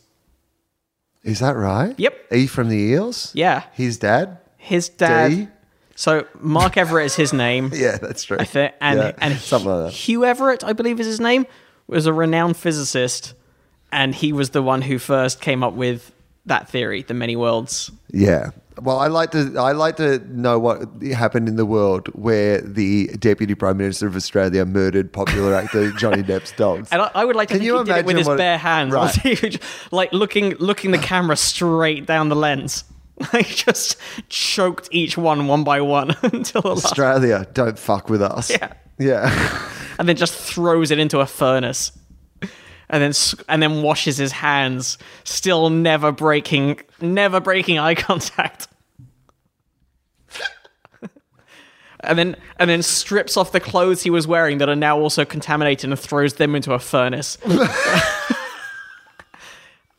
Is 1.22 1.40
that 1.40 1.56
right? 1.56 1.98
Yep. 1.98 2.32
E 2.32 2.46
from 2.46 2.68
the 2.68 2.76
Eels. 2.76 3.32
Yeah. 3.34 3.64
His 3.72 3.96
dad. 3.96 4.38
His 4.58 4.90
dad. 4.90 5.30
D? 5.30 5.48
So 5.96 6.26
Mark 6.38 6.76
Everett 6.76 7.06
is 7.06 7.16
his 7.16 7.32
name. 7.32 7.70
Yeah, 7.74 7.96
that's 7.96 8.24
true. 8.24 8.36
I 8.38 8.44
think, 8.44 8.74
and 8.80 8.98
Yeah, 8.98 9.12
and 9.18 9.38
something 9.38 9.70
like 9.70 9.86
that. 9.86 9.92
Hugh 9.92 10.24
Everett, 10.24 10.62
I 10.62 10.74
believe, 10.74 11.00
is 11.00 11.06
his 11.06 11.20
name, 11.20 11.46
was 11.86 12.04
a 12.06 12.12
renowned 12.12 12.56
physicist, 12.56 13.32
and 13.94 14.14
he 14.14 14.32
was 14.32 14.50
the 14.50 14.62
one 14.62 14.82
who 14.82 14.98
first 14.98 15.40
came 15.40 15.62
up 15.62 15.72
with 15.74 16.12
that 16.46 16.68
theory, 16.68 17.02
the 17.02 17.14
many 17.14 17.36
worlds. 17.36 17.90
Yeah. 18.12 18.50
Well, 18.82 18.98
I 18.98 19.06
like 19.06 19.30
to 19.30 19.56
I 19.56 19.70
like 19.70 19.96
to 19.98 20.18
know 20.36 20.58
what 20.58 20.88
happened 21.14 21.48
in 21.48 21.54
the 21.56 21.64
world 21.64 22.08
where 22.08 22.60
the 22.60 23.06
deputy 23.18 23.54
prime 23.54 23.76
minister 23.76 24.08
of 24.08 24.16
Australia 24.16 24.64
murdered 24.66 25.12
popular 25.12 25.54
actor 25.54 25.92
Johnny 25.96 26.22
Depp's 26.24 26.50
dogs. 26.52 26.88
And 26.90 27.00
I, 27.00 27.10
I 27.14 27.24
would 27.24 27.36
like 27.36 27.48
to 27.48 27.54
Can 27.54 27.60
think 27.60 27.66
you 27.66 27.78
he 27.78 27.84
did 27.84 27.96
it 27.98 28.04
with 28.04 28.16
his 28.16 28.26
what- 28.26 28.36
bare 28.36 28.58
hands, 28.58 28.92
Right. 28.92 29.62
like 29.92 30.12
looking 30.12 30.54
looking 30.58 30.90
the 30.90 30.98
camera 30.98 31.36
straight 31.36 32.04
down 32.06 32.28
the 32.28 32.36
lens. 32.36 32.84
Like 33.32 33.46
just 33.46 33.96
choked 34.28 34.88
each 34.90 35.16
one 35.16 35.46
one 35.46 35.62
by 35.62 35.80
one 35.80 36.16
until 36.24 36.62
the 36.62 36.68
last, 36.70 36.86
Australia, 36.86 37.46
don't 37.54 37.78
fuck 37.78 38.10
with 38.10 38.20
us. 38.20 38.50
Yeah. 38.50 38.72
Yeah. 38.98 39.68
and 40.00 40.08
then 40.08 40.16
just 40.16 40.34
throws 40.34 40.90
it 40.90 40.98
into 40.98 41.20
a 41.20 41.26
furnace, 41.26 41.92
and 42.94 43.02
then 43.02 43.12
and 43.48 43.60
then 43.60 43.82
washes 43.82 44.16
his 44.18 44.30
hands, 44.30 44.98
still 45.24 45.68
never 45.68 46.12
breaking 46.12 46.78
never 47.00 47.40
breaking 47.40 47.78
eye 47.80 47.96
contact. 47.96 48.68
And 52.06 52.18
then, 52.18 52.36
and 52.58 52.68
then 52.68 52.82
strips 52.82 53.38
off 53.38 53.52
the 53.52 53.60
clothes 53.60 54.02
he 54.02 54.10
was 54.10 54.26
wearing 54.26 54.58
that 54.58 54.68
are 54.68 54.76
now 54.76 54.98
also 54.98 55.24
contaminated 55.24 55.88
and 55.88 55.98
throws 55.98 56.34
them 56.34 56.54
into 56.54 56.74
a 56.74 56.78
furnace. 56.78 57.38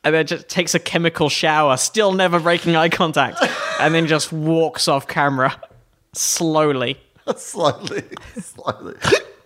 and 0.03 0.13
then 0.13 0.27
just 0.27 0.47
takes 0.47 0.75
a 0.75 0.79
chemical 0.79 1.29
shower, 1.29 1.77
still 1.77 2.11
never 2.11 2.39
breaking 2.39 2.75
eye 2.75 2.89
contact, 2.89 3.43
and 3.79 3.95
then 3.95 4.05
just 4.05 4.31
walks 4.31 4.87
off 4.87 5.07
camera 5.07 5.59
slowly. 6.13 6.99
slowly, 7.35 8.03
slowly. 8.39 8.93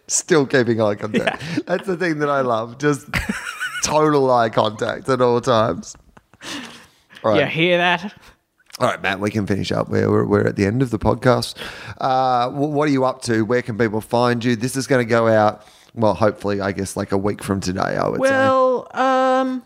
Still 0.10 0.46
keeping 0.46 0.82
eye 0.82 0.96
contact. 0.96 1.42
That's 1.66 1.86
the 1.86 1.96
thing 1.96 2.20
that 2.20 2.30
I 2.30 2.42
love. 2.42 2.78
Just 2.80 3.08
total 3.84 4.32
eye 4.32 4.50
contact 4.50 5.08
at 5.08 5.22
all 5.22 5.40
times. 5.40 5.96
All 7.24 7.32
right. 7.32 7.42
You 7.42 7.46
hear 7.46 7.78
that? 7.78 8.14
All 8.80 8.88
right, 8.88 9.02
Matt, 9.02 9.20
we 9.20 9.30
can 9.30 9.46
finish 9.46 9.72
up. 9.72 9.90
We're, 9.90 10.10
we're, 10.10 10.26
we're 10.26 10.48
at 10.48 10.56
the 10.56 10.66
end 10.66 10.82
of 10.82 10.90
the 10.90 11.00
podcast. 11.00 11.56
Uh, 12.00 12.50
what 12.50 12.88
are 12.88 12.92
you 12.92 13.04
up 13.04 13.22
to? 13.24 13.44
Where 13.44 13.62
can 13.62 13.78
people 13.78 14.00
find 14.00 14.44
you? 14.44 14.56
This 14.56 14.78
is 14.78 14.88
going 14.88 15.06
to 15.06 15.10
go 15.10 15.28
out, 15.28 15.66
well, 15.94 16.14
hopefully, 16.14 16.62
I 16.62 16.72
guess, 16.72 16.96
like 16.96 17.12
a 17.12 17.18
week 17.18 17.44
from 17.44 17.60
today, 17.60 17.82
I 17.82 18.08
would 18.08 18.22
say. 18.22 18.30
Well, 18.30 18.88
um, 18.96 19.66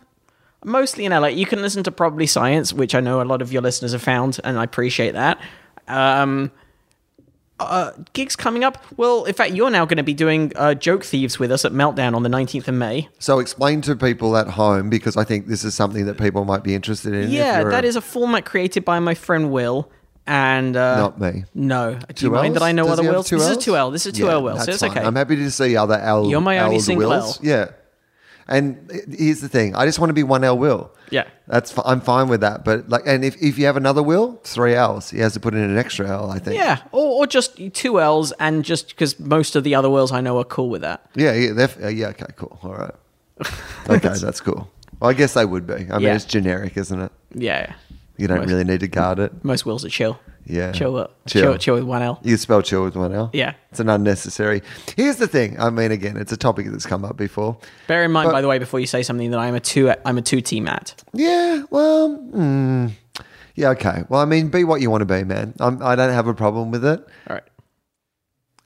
mostly 0.65 1.05
in 1.05 1.11
LA. 1.11 1.27
You 1.27 1.45
can 1.45 1.61
listen 1.61 1.83
to 1.83 1.91
Probably 1.91 2.25
Science, 2.25 2.73
which 2.73 2.95
I 2.95 3.01
know 3.01 3.21
a 3.21 3.23
lot 3.23 3.43
of 3.43 3.53
your 3.53 3.61
listeners 3.61 3.91
have 3.91 4.01
found, 4.01 4.39
and 4.43 4.57
I 4.57 4.63
appreciate 4.63 5.11
that. 5.11 5.39
Um, 5.87 6.51
uh, 7.59 7.91
gigs 8.13 8.35
coming 8.35 8.63
up. 8.63 8.83
Well, 8.97 9.23
in 9.25 9.33
fact, 9.33 9.53
you're 9.53 9.69
now 9.69 9.85
going 9.85 9.97
to 9.97 10.03
be 10.03 10.13
doing 10.13 10.51
uh, 10.55 10.73
Joke 10.73 11.03
Thieves 11.03 11.39
with 11.39 11.51
us 11.51 11.63
at 11.65 11.71
Meltdown 11.71 12.15
on 12.15 12.23
the 12.23 12.29
19th 12.29 12.67
of 12.67 12.73
May. 12.75 13.07
So 13.19 13.39
explain 13.39 13.81
to 13.81 13.95
people 13.95 14.35
at 14.37 14.47
home 14.47 14.89
because 14.89 15.15
I 15.17 15.23
think 15.23 15.47
this 15.47 15.63
is 15.63 15.73
something 15.75 16.05
that 16.07 16.17
people 16.17 16.45
might 16.45 16.63
be 16.63 16.75
interested 16.75 17.13
in. 17.13 17.29
Yeah, 17.31 17.63
that 17.63 17.85
a- 17.85 17.87
is 17.87 17.95
a 17.95 18.01
format 18.01 18.45
created 18.45 18.83
by 18.83 18.99
my 18.99 19.13
friend 19.13 19.51
Will. 19.51 19.89
And 20.25 20.77
uh, 20.77 20.95
Not 20.97 21.19
me. 21.19 21.43
No, 21.53 21.99
do 22.15 22.25
you 22.25 22.31
mind 22.31 22.53
Ls? 22.53 22.59
that 22.59 22.65
I 22.65 22.71
know 22.71 22.83
Does 22.85 22.99
other 22.99 23.09
Wills? 23.11 23.29
This 23.29 23.41
is 23.41 23.47
Ls? 23.57 23.63
two 23.65 23.75
L. 23.75 23.91
This 23.91 24.05
is 24.05 24.13
two 24.13 24.23
Yeah, 24.25 24.31
L 24.31 24.43
Will, 24.43 24.57
so 24.57 24.71
it's 24.71 24.79
fine. 24.79 24.91
okay. 24.91 25.01
I'm 25.01 25.15
happy 25.17 25.35
to 25.35 25.51
see 25.51 25.75
other 25.75 25.95
L. 25.99 26.29
You're 26.29 26.39
my 26.39 26.59
only 26.59 26.77
L'd 26.77 26.83
single 26.83 27.09
Wills. 27.09 27.39
L. 27.39 27.45
Yeah. 27.45 27.71
And 28.47 28.89
here's 29.09 29.41
the 29.41 29.49
thing: 29.49 29.75
I 29.75 29.85
just 29.85 29.99
want 29.99 30.11
to 30.11 30.13
be 30.13 30.23
one 30.23 30.43
L 30.45 30.57
Will. 30.57 30.91
Yeah. 31.13 31.25
that's 31.47 31.71
fi- 31.71 31.83
I'm 31.85 32.01
fine 32.01 32.27
with 32.27 32.41
that. 32.41 32.65
But 32.65 32.89
like, 32.89 33.03
and 33.05 33.23
if, 33.23 33.35
if 33.41 33.57
you 33.57 33.65
have 33.67 33.77
another 33.77 34.01
Will, 34.03 34.39
three 34.43 34.73
L's. 34.75 35.09
He 35.11 35.19
has 35.19 35.33
to 35.33 35.39
put 35.39 35.53
in 35.53 35.61
an 35.61 35.77
extra 35.77 36.07
L. 36.09 36.31
I 36.31 36.39
think. 36.39 36.55
Yeah, 36.57 36.81
or, 36.91 37.19
or 37.23 37.27
just 37.27 37.59
two 37.73 37.99
L's, 38.01 38.31
and 38.39 38.65
just 38.65 38.89
because 38.89 39.19
most 39.19 39.55
of 39.55 39.63
the 39.63 39.75
other 39.75 39.89
Wills 39.89 40.11
I 40.11 40.21
know 40.21 40.37
are 40.39 40.43
cool 40.43 40.69
with 40.69 40.81
that. 40.81 41.05
Yeah. 41.15 41.33
Yeah. 41.33 41.53
they're 41.53 41.65
f- 41.65 41.83
uh, 41.83 41.87
yeah 41.87 42.07
okay. 42.09 42.25
Cool. 42.35 42.59
All 42.63 42.73
right. 42.73 42.95
Okay, 43.89 44.13
that's 44.19 44.39
cool. 44.41 44.69
Well, 44.99 45.09
I 45.09 45.13
guess 45.13 45.33
they 45.33 45.45
would 45.45 45.67
be. 45.67 45.73
I 45.73 45.77
mean, 45.77 46.01
Yeah. 46.01 46.15
it's 46.15 46.25
generic, 46.25 46.77
isn't 46.77 46.99
it? 46.99 47.11
Yeah, 47.35 47.73
You 48.17 48.27
don't 48.27 48.37
Most- 48.39 48.49
really 48.49 48.63
need 48.63 48.79
to 48.81 48.87
guard 48.87 49.19
it. 49.19 49.43
most 49.43 49.65
Wills 49.65 49.83
are 49.83 49.89
chill. 49.89 50.19
Yeah. 50.45 50.71
chill, 50.71 50.95
uh, 50.97 51.07
Chill. 51.27 51.41
chill, 51.43 51.57
chill 51.57 51.75
with 51.75 51.83
one 51.85 52.01
L. 52.01 52.19
You 52.23 52.37
spell 52.37 52.61
chill 52.61 52.83
with 52.83 52.95
one 52.95 53.13
L. 53.13 53.29
Yeah. 53.33 53.53
It's 53.71 53.79
an 53.79 53.89
unnecessary. 53.89 54.61
Here's 54.97 55.15
the 55.17 55.27
thing. 55.27 55.59
I 55.59 55.69
mean, 55.69 55.91
again, 55.91 56.17
it's 56.17 56.31
a 56.31 56.37
topic 56.37 56.67
that's 56.69 56.85
come 56.85 57.05
up 57.05 57.15
before. 57.17 57.57
Bear 57.87 58.03
in 58.03 58.11
mind, 58.11 58.27
But- 58.27 58.33
by 58.33 58.41
the 58.41 58.47
way, 58.47 58.59
before 58.59 58.79
you 58.79 58.87
say 58.87 59.03
something, 59.03 59.31
that 59.31 59.39
I'm 59.39 59.55
a 59.55 59.59
two. 59.59 59.91
I'm 60.05 60.17
a 60.17 60.21
two 60.21 60.41
T 60.41 60.59
Matt. 60.59 61.01
Yeah, 61.13 61.63
well, 61.69 62.17
mm, 62.17 62.91
yeah, 63.55 63.69
okay. 63.69 64.03
Well, 64.09 64.19
I 64.21 64.25
mean, 64.25 64.49
be 64.49 64.63
what 64.63 64.81
you 64.81 64.89
want 64.89 65.01
to 65.01 65.05
be, 65.05 65.23
man. 65.23 65.53
I'm, 65.59 65.81
I 65.81 65.95
don't 65.95 66.11
have 66.13 66.27
a 66.27 66.33
problem 66.33 66.71
with 66.71 66.83
it. 66.85 66.99
All 67.29 67.35
right, 67.35 67.43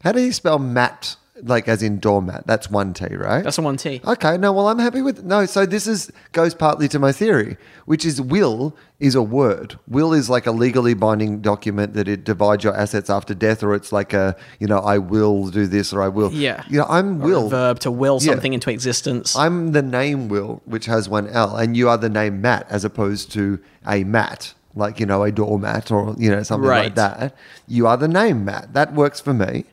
How 0.03 0.11
do 0.11 0.21
you 0.21 0.31
spell 0.33 0.59
mat? 0.59 1.15
Like 1.43 1.67
as 1.67 1.83
in 1.83 1.99
doormat? 1.99 2.47
That's 2.47 2.69
one 2.71 2.93
T, 2.93 3.05
right? 3.15 3.43
that's 3.43 3.57
a 3.57 3.61
one 3.61 3.77
T. 3.77 4.01
okay. 4.05 4.37
No, 4.37 4.51
well, 4.51 4.67
I'm 4.69 4.79
happy 4.79 5.01
with 5.01 5.23
no. 5.23 5.45
So 5.45 5.65
this 5.65 5.85
is 5.85 6.11
goes 6.31 6.55
partly 6.55 6.87
to 6.89 6.99
my 6.99 7.11
theory, 7.11 7.57
which 7.85 8.05
is 8.05 8.19
will 8.19 8.75
is 8.99 9.13
a 9.13 9.21
word. 9.21 9.77
Will 9.87 10.13
is 10.13 10.29
like 10.31 10.47
a 10.47 10.51
legally 10.51 10.95
binding 10.95 11.41
document 11.41 11.93
that 11.93 12.07
it 12.07 12.23
divides 12.23 12.63
your 12.63 12.75
assets 12.75 13.09
after 13.09 13.35
death, 13.35 13.61
or 13.61 13.75
it's 13.75 13.91
like 13.91 14.13
a 14.13 14.35
you 14.59 14.65
know 14.67 14.79
I 14.79 14.97
will 14.97 15.49
do 15.49 15.67
this 15.67 15.93
or 15.93 16.01
I 16.01 16.07
will. 16.07 16.31
Yeah. 16.31 16.63
You 16.69 16.79
know, 16.79 16.85
I'm 16.89 17.21
Or 17.21 17.25
will. 17.25 17.49
verb 17.49 17.79
to 17.81 17.91
will 17.91 18.17
Yeah. 18.21 18.31
something 18.31 18.53
into 18.53 18.71
existence. 18.71 19.35
I'm 19.35 19.73
the 19.73 19.83
name 19.83 20.29
Will, 20.29 20.61
which 20.65 20.85
has 20.87 21.07
one 21.07 21.27
L, 21.27 21.55
and 21.55 21.77
you 21.77 21.87
are 21.89 21.97
the 21.99 22.09
name 22.09 22.41
Matt, 22.41 22.65
as 22.69 22.83
opposed 22.83 23.31
to 23.33 23.59
a 23.87 24.03
mat, 24.03 24.53
like 24.75 24.99
you 24.99 25.05
know 25.05 25.21
a 25.23 25.31
doormat 25.31 25.91
or 25.91 26.15
you 26.17 26.31
know 26.31 26.41
something 26.41 26.67
Right. 26.67 26.85
like 26.85 26.95
that. 26.95 27.35
You 27.67 27.85
are 27.85 27.97
the 27.97 28.07
name 28.07 28.43
Matt. 28.43 28.73
That 28.73 28.95
works 28.95 29.19
for 29.19 29.33
me. 29.35 29.65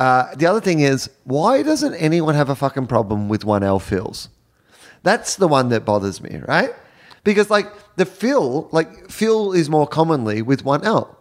Uh, 0.00 0.34
the 0.34 0.46
other 0.46 0.62
thing 0.62 0.80
is, 0.80 1.10
why 1.24 1.62
doesn't 1.62 1.92
anyone 1.94 2.34
have 2.34 2.48
a 2.48 2.56
fucking 2.56 2.86
problem 2.86 3.28
with 3.28 3.44
one 3.44 3.62
L 3.62 3.78
fills? 3.78 4.30
That's 5.02 5.36
the 5.36 5.46
one 5.46 5.68
that 5.68 5.84
bothers 5.84 6.22
me, 6.22 6.40
right? 6.48 6.70
Because 7.22 7.50
like 7.50 7.66
the 7.96 8.06
fill, 8.06 8.70
like 8.72 9.10
fill 9.10 9.52
is 9.52 9.68
more 9.68 9.86
commonly 9.86 10.40
with 10.40 10.64
one 10.64 10.84
L, 10.86 11.18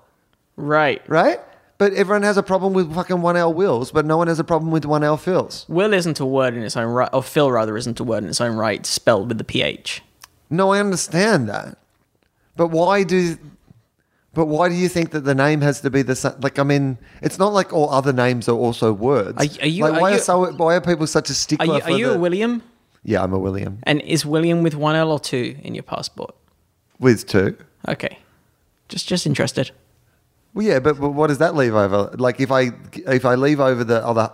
right. 0.56 1.01
right? 1.10 1.41
But 1.77 1.93
everyone 1.93 2.23
has 2.23 2.38
a 2.38 2.43
problem 2.43 2.72
with 2.72 2.93
fucking 2.95 3.22
one 3.22 3.35
L 3.35 3.53
wills, 3.53 3.91
but 3.91 4.06
no 4.06 4.15
one 4.15 4.27
has 4.27 4.39
a 4.39 4.45
problem 4.45 4.72
with 4.72 4.85
one 4.85 5.03
L 5.03 5.18
fills. 5.18 5.65
Will 5.68 5.93
isn't 5.93 6.22
a 6.22 6.26
word 6.26 6.53
in 6.53 6.64
its 6.64 6.77
own 6.77 6.88
right, 6.88 7.10
or 7.11 7.22
fill 7.22 7.51
rather 7.51 7.76
isn't 7.76 7.99
a 7.99 8.03
word 8.06 8.23
in 8.23 8.30
its 8.30 8.39
own 8.39 8.56
right, 8.56 8.85
spelled 8.85 9.27
with 9.27 9.39
the 9.39 9.43
ph. 9.43 10.01
No, 10.49 10.72
I 10.72 10.80
understand 10.80 11.49
that, 11.49 11.77
but 12.56 12.68
why 12.68 13.03
do? 13.03 13.38
But 14.34 14.45
why 14.45 14.69
do 14.69 14.76
you 14.76 14.88
think 14.88 15.10
that 15.11 15.22
the 15.22 15.34
name 15.34 15.61
has 15.61 15.81
to 15.81 15.89
be 15.89 16.01
the 16.03 16.15
same? 16.15 16.34
Like, 16.41 16.60
I 16.60 16.64
mean, 16.64 16.97
it's 17.22 17.39
not 17.39 17.51
like 17.51 17.73
all 17.73 17.89
other 17.89 18.14
names 18.14 18.47
are 18.47 18.56
also 18.56 18.93
words. 18.93 19.38
Are- 19.38 19.64
are 19.64 19.68
you- 19.68 19.84
like, 19.84 19.93
are 19.93 20.01
why 20.01 20.10
you- 20.11 20.15
are 20.18 20.19
so? 20.19 20.51
Why 20.53 20.76
are 20.76 20.81
people 20.81 21.07
such 21.07 21.30
a 21.30 21.31
Are 21.31 21.35
stickler 21.35 21.76
you, 21.76 21.81
for 21.81 21.88
are 21.88 21.97
you 21.97 22.07
the? 22.10 22.14
a 22.15 22.19
William? 22.19 22.61
yeah, 23.03 23.23
I'm 23.23 23.34
a 23.34 23.39
William 23.39 23.80
And 23.84 24.01
is 24.01 24.26
William 24.26 24.61
with 24.61 24.76
one 24.76 24.95
L 24.95 25.11
or 25.11 25.19
two 25.19 25.56
in 25.64 25.73
your 25.73 25.84
passport? 25.84 26.35
with 26.99 27.26
two. 27.27 27.56
Okay, 27.88 28.19
just 28.89 29.07
just 29.07 29.26
interested. 29.26 29.72
Well, 30.53 30.65
yeah, 30.65 30.80
but, 30.80 30.99
but 30.99 31.11
what 31.11 31.27
does 31.27 31.38
that 31.39 31.56
leave 31.56 31.73
over? 31.76 32.11
Like, 32.18 32.39
if 32.39 32.51
I 32.51 32.72
if 33.07 33.26
I 33.26 33.35
leave 33.35 33.60
over 33.60 33.84
the 33.84 34.06
other, 34.06 34.31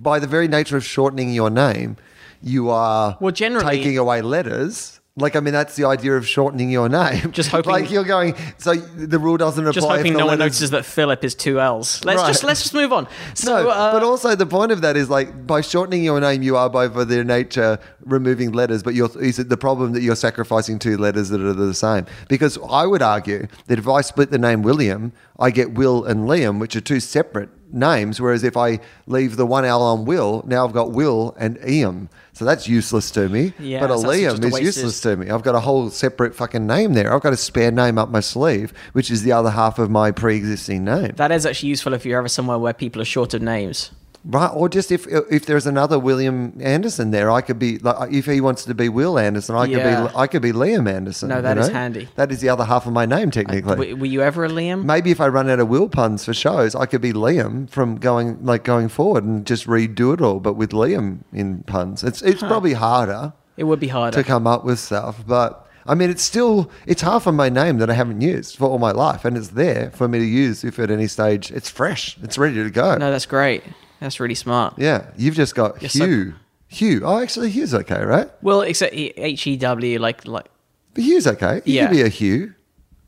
by 0.00 0.18
the 0.18 0.26
very 0.26 0.48
nature 0.48 0.76
of 0.78 0.84
shortening 0.84 1.30
your 1.34 1.50
name, 1.50 1.96
you 2.42 2.70
are 2.70 3.16
Well, 3.20 3.32
generally- 3.32 3.76
taking 3.76 3.98
away 3.98 4.22
letters. 4.22 5.00
Like, 5.18 5.34
I 5.34 5.40
mean, 5.40 5.54
that's 5.54 5.76
the 5.76 5.86
idea 5.86 6.14
of 6.14 6.28
shortening 6.28 6.70
your 6.70 6.90
name. 6.90 7.32
Just 7.32 7.48
hoping- 7.50 7.72
like 7.72 7.90
you're 7.90 8.04
going. 8.04 8.34
So 8.58 8.74
the 8.74 9.18
rule 9.18 9.38
doesn't 9.38 9.62
apply. 9.66 9.72
Just 9.72 9.88
hoping 9.88 10.12
no 10.12 10.26
one 10.26 10.38
notices 10.38 10.70
that 10.72 10.84
Philip 10.84 11.24
is 11.24 11.34
two 11.34 11.58
L's. 11.58 12.04
Let's 12.04 12.20
Right. 12.20 12.26
just 12.28 12.44
let's 12.44 12.60
just 12.62 12.74
move 12.74 12.92
on. 12.92 13.08
So, 13.32 13.62
no, 13.62 13.70
uh, 13.70 13.92
but 13.92 14.02
also 14.02 14.34
the 14.34 14.44
point 14.44 14.72
of 14.72 14.82
that 14.82 14.94
is 14.94 15.08
like 15.08 15.46
by 15.46 15.62
shortening 15.62 16.04
your 16.04 16.20
name, 16.20 16.42
you 16.42 16.58
are 16.58 16.68
by 16.68 16.86
their 16.88 17.24
nature 17.24 17.78
removing 18.04 18.52
letters. 18.52 18.82
But 18.82 18.92
you're, 18.94 19.08
is 19.22 19.38
it 19.38 19.48
the 19.48 19.56
problem 19.56 19.92
that 19.92 20.02
you're 20.02 20.16
sacrificing 20.16 20.78
two 20.78 20.98
letters 20.98 21.30
that 21.30 21.40
are 21.40 21.54
the 21.54 21.72
same? 21.72 22.04
Because 22.28 22.58
I 22.68 22.84
would 22.86 23.00
argue 23.00 23.46
that 23.68 23.78
if 23.78 23.88
I 23.88 24.02
split 24.02 24.30
the 24.30 24.38
name 24.38 24.60
William, 24.60 25.12
I 25.38 25.50
get 25.50 25.72
Will 25.72 26.04
and 26.04 26.28
Liam, 26.28 26.60
which 26.60 26.76
are 26.76 26.82
two 26.82 27.00
separate 27.00 27.48
names. 27.72 28.20
Whereas 28.20 28.44
if 28.44 28.54
I 28.56 28.80
leave 29.06 29.36
the 29.36 29.46
one 29.46 29.64
L 29.64 29.80
on 29.82 30.04
Will, 30.04 30.44
now 30.46 30.66
I've 30.66 30.74
got 30.74 30.92
Will 30.92 31.34
and 31.38 31.58
Ian. 31.66 32.10
So 32.36 32.44
that's 32.44 32.68
useless 32.68 33.10
to 33.12 33.30
me. 33.30 33.54
Yeah, 33.58 33.80
but 33.80 33.90
a 33.90 33.94
Liam 33.94 34.44
is 34.44 34.60
useless 34.60 35.00
to 35.00 35.16
me. 35.16 35.30
I've 35.30 35.40
got 35.40 35.54
a 35.54 35.60
whole 35.60 35.88
separate 35.88 36.34
fucking 36.34 36.66
name 36.66 36.92
there. 36.92 37.10
I've 37.14 37.22
got 37.22 37.32
a 37.32 37.36
spare 37.36 37.70
name 37.70 37.96
up 37.96 38.10
my 38.10 38.20
sleeve, 38.20 38.74
which 38.92 39.10
is 39.10 39.22
the 39.22 39.32
other 39.32 39.48
half 39.48 39.78
of 39.78 39.88
my 39.88 40.10
pre-existing 40.10 40.84
name. 40.84 41.12
that 41.16 41.32
is 41.32 41.46
actually 41.46 41.70
useful 41.70 41.94
if 41.94 42.04
you're 42.04 42.18
ever 42.18 42.28
somewhere 42.28 42.58
where 42.58 42.74
people 42.74 43.00
are 43.00 43.06
short 43.06 43.32
of 43.32 43.40
names. 43.40 43.90
Right, 44.28 44.48
or 44.52 44.68
just 44.68 44.90
if 44.90 45.06
uh, 45.06 45.22
if 45.30 45.46
there's 45.46 45.66
another 45.66 46.00
William 46.00 46.58
Anderson 46.60 47.12
there, 47.12 47.30
I 47.30 47.40
could 47.42 47.60
be 47.60 47.78
like 47.78 48.00
uh, 48.00 48.06
if 48.10 48.26
he 48.26 48.40
wants 48.40 48.64
to 48.64 48.74
be 48.74 48.88
Will 48.88 49.20
Anderson, 49.20 49.54
I 49.54 49.66
Yeah. 49.66 49.76
could 49.76 50.12
be 50.12 50.18
I 50.18 50.26
could 50.26 50.42
be 50.42 50.50
Liam 50.50 50.90
Anderson. 50.90 51.28
No, 51.28 51.36
you 51.36 51.42
that 51.42 51.58
is 51.58 51.68
know? 51.68 51.74
handy. 51.74 52.08
That 52.16 52.32
is 52.32 52.40
the 52.40 52.48
other 52.48 52.64
half 52.64 52.86
of 52.86 52.92
my 52.92 53.06
name 53.06 53.28
uh, 53.28 53.30
technically. 53.30 53.76
W- 53.76 53.96
were 53.96 54.06
you 54.06 54.22
ever 54.22 54.44
a 54.44 54.48
Liam? 54.48 54.82
Maybe 54.84 55.12
if 55.12 55.20
I 55.20 55.28
run 55.28 55.48
out 55.48 55.60
of 55.60 55.68
Will 55.68 55.88
puns 55.88 56.24
for 56.24 56.34
shows, 56.34 56.74
I 56.74 56.86
could 56.86 57.00
be 57.00 57.12
Liam 57.12 57.70
from 57.70 57.98
going 57.98 58.44
like 58.44 58.64
going 58.64 58.88
forward 58.88 59.22
and 59.22 59.46
just 59.46 59.68
redo 59.68 60.12
it 60.12 60.20
all, 60.20 60.40
but 60.40 60.54
with 60.54 60.70
Liam 60.70 61.18
in 61.32 61.62
puns. 61.62 62.02
It's 62.02 62.20
it's 62.22 62.42
probably 62.42 62.72
harder 62.72 63.32
It 63.56 63.64
would 63.64 63.78
be 63.78 63.88
harder. 63.88 64.16
to 64.16 64.24
come 64.24 64.48
up 64.48 64.64
with 64.64 64.80
stuff, 64.80 65.22
but 65.24 65.68
I 65.86 65.94
mean, 65.94 66.10
it's 66.10 66.24
still 66.24 66.68
it's 66.84 67.02
half 67.02 67.28
of 67.28 67.34
my 67.36 67.48
name 67.48 67.78
that 67.78 67.90
I 67.90 67.94
haven't 67.94 68.22
used 68.22 68.56
for 68.56 68.64
all 68.68 68.78
my 68.80 68.90
life, 68.90 69.24
and 69.24 69.36
it's 69.36 69.50
there 69.50 69.92
for 69.94 70.08
me 70.08 70.18
to 70.18 70.24
use 70.24 70.64
if 70.64 70.80
at 70.80 70.90
any 70.90 71.06
stage 71.06 71.52
it's 71.52 71.70
fresh, 71.70 72.18
it's 72.24 72.36
ready 72.36 72.56
to 72.56 72.70
go. 72.70 72.96
no, 72.96 73.12
that's 73.12 73.26
great. 73.26 73.62
That's 74.00 74.20
really 74.20 74.34
smart. 74.34 74.74
Yeah, 74.78 75.06
you've 75.16 75.34
just 75.34 75.54
got 75.54 75.80
You're 75.82 75.88
so- 75.88 76.06
Hugh. 76.06 76.34
Hugh. 76.68 77.02
Oh, 77.04 77.20
actually, 77.22 77.50
Hugh's 77.50 77.74
okay, 77.74 78.02
right? 78.04 78.28
Well, 78.42 78.62
except 78.62 78.92
H 78.94 79.46
E 79.46 79.56
W, 79.56 79.98
like 80.00 80.26
like. 80.26 80.46
But 80.94 81.04
Hugh's 81.04 81.26
okay. 81.26 81.62
You 81.64 81.74
Yeah. 81.74 81.86
could 81.86 81.92
be 81.94 82.02
a 82.02 82.08
Hugh. 82.08 82.54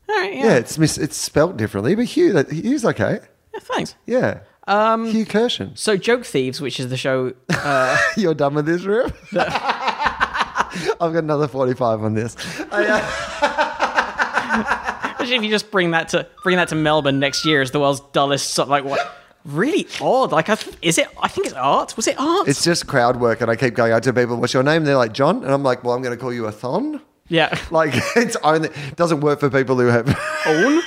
All 0.07 0.15
right, 0.15 0.33
Yeah, 0.33 0.43
yeah. 0.45 0.53
it's 0.55 0.77
mis- 0.77 0.97
it's 0.97 1.17
spelt 1.17 1.57
differently, 1.57 1.93
but 1.95 2.05
Hugh, 2.05 2.31
that 2.33 2.51
Hugh's 2.51 2.85
okay. 2.85 3.19
Yeah, 3.53 3.59
thanks. 3.61 3.95
Yeah. 4.05 4.39
Um, 4.67 5.05
Hugh 5.07 5.25
Kirshen. 5.25 5.77
So, 5.77 5.97
Joke 5.97 6.25
Thieves, 6.25 6.61
which 6.61 6.79
is 6.79 6.89
the 6.89 6.97
show. 6.97 7.33
Uh, 7.49 7.97
You're 8.17 8.33
done 8.35 8.53
with 8.53 8.65
this 8.65 8.83
room. 8.83 9.11
I've 9.35 11.13
got 11.13 11.23
another 11.23 11.47
forty-five 11.47 12.03
on 12.03 12.13
this. 12.13 12.35
I, 12.71 12.85
uh, 12.85 13.01
Especially 15.13 15.35
if 15.35 15.43
you 15.43 15.49
just 15.49 15.69
bring 15.71 15.91
that 15.91 16.09
to 16.09 16.27
bring 16.43 16.57
that 16.57 16.67
to 16.69 16.75
Melbourne 16.75 17.19
next 17.19 17.45
year 17.45 17.61
as 17.61 17.71
the 17.71 17.79
world's 17.79 17.99
dullest. 18.13 18.57
Like 18.57 18.83
what? 18.85 19.15
Really 19.45 19.87
odd. 20.01 20.31
Like, 20.31 20.49
I 20.49 20.55
th- 20.55 20.75
is 20.81 20.97
it? 20.97 21.07
I 21.21 21.27
think 21.29 21.47
it's 21.47 21.55
art. 21.55 21.95
Was 21.95 22.07
it 22.07 22.15
art? 22.19 22.47
it's 22.47 22.63
just 22.63 22.87
crowd 22.87 23.19
work, 23.19 23.41
and 23.41 23.49
I 23.49 23.55
keep 23.55 23.73
going 23.73 23.91
out 23.93 24.03
to 24.03 24.13
people. 24.13 24.35
What's 24.37 24.53
your 24.53 24.63
name? 24.63 24.77
And 24.77 24.87
They're 24.87 24.97
like 24.97 25.13
John, 25.13 25.43
and 25.43 25.51
I'm 25.53 25.63
like, 25.63 25.83
well, 25.83 25.95
I'm 25.95 26.01
going 26.01 26.15
to 26.15 26.21
call 26.21 26.33
you 26.33 26.45
a 26.45 26.51
thon. 26.51 27.01
yeah. 27.29 27.57
Like 27.71 27.93
it's 28.15 28.35
only 28.43 28.69
doesn't 28.95 29.21
work 29.21 29.39
for 29.39 29.49
people 29.49 29.77
who 29.79 29.87
have. 29.87 30.07
Own. 30.45 30.81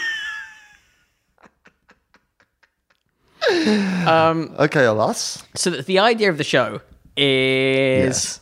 okay, 4.58 4.84
alas. 4.84 5.42
So 5.54 5.70
the, 5.70 5.82
the 5.82 5.98
idea 5.98 6.28
of 6.30 6.38
the 6.38 6.44
show 6.44 6.80
is 7.16 8.40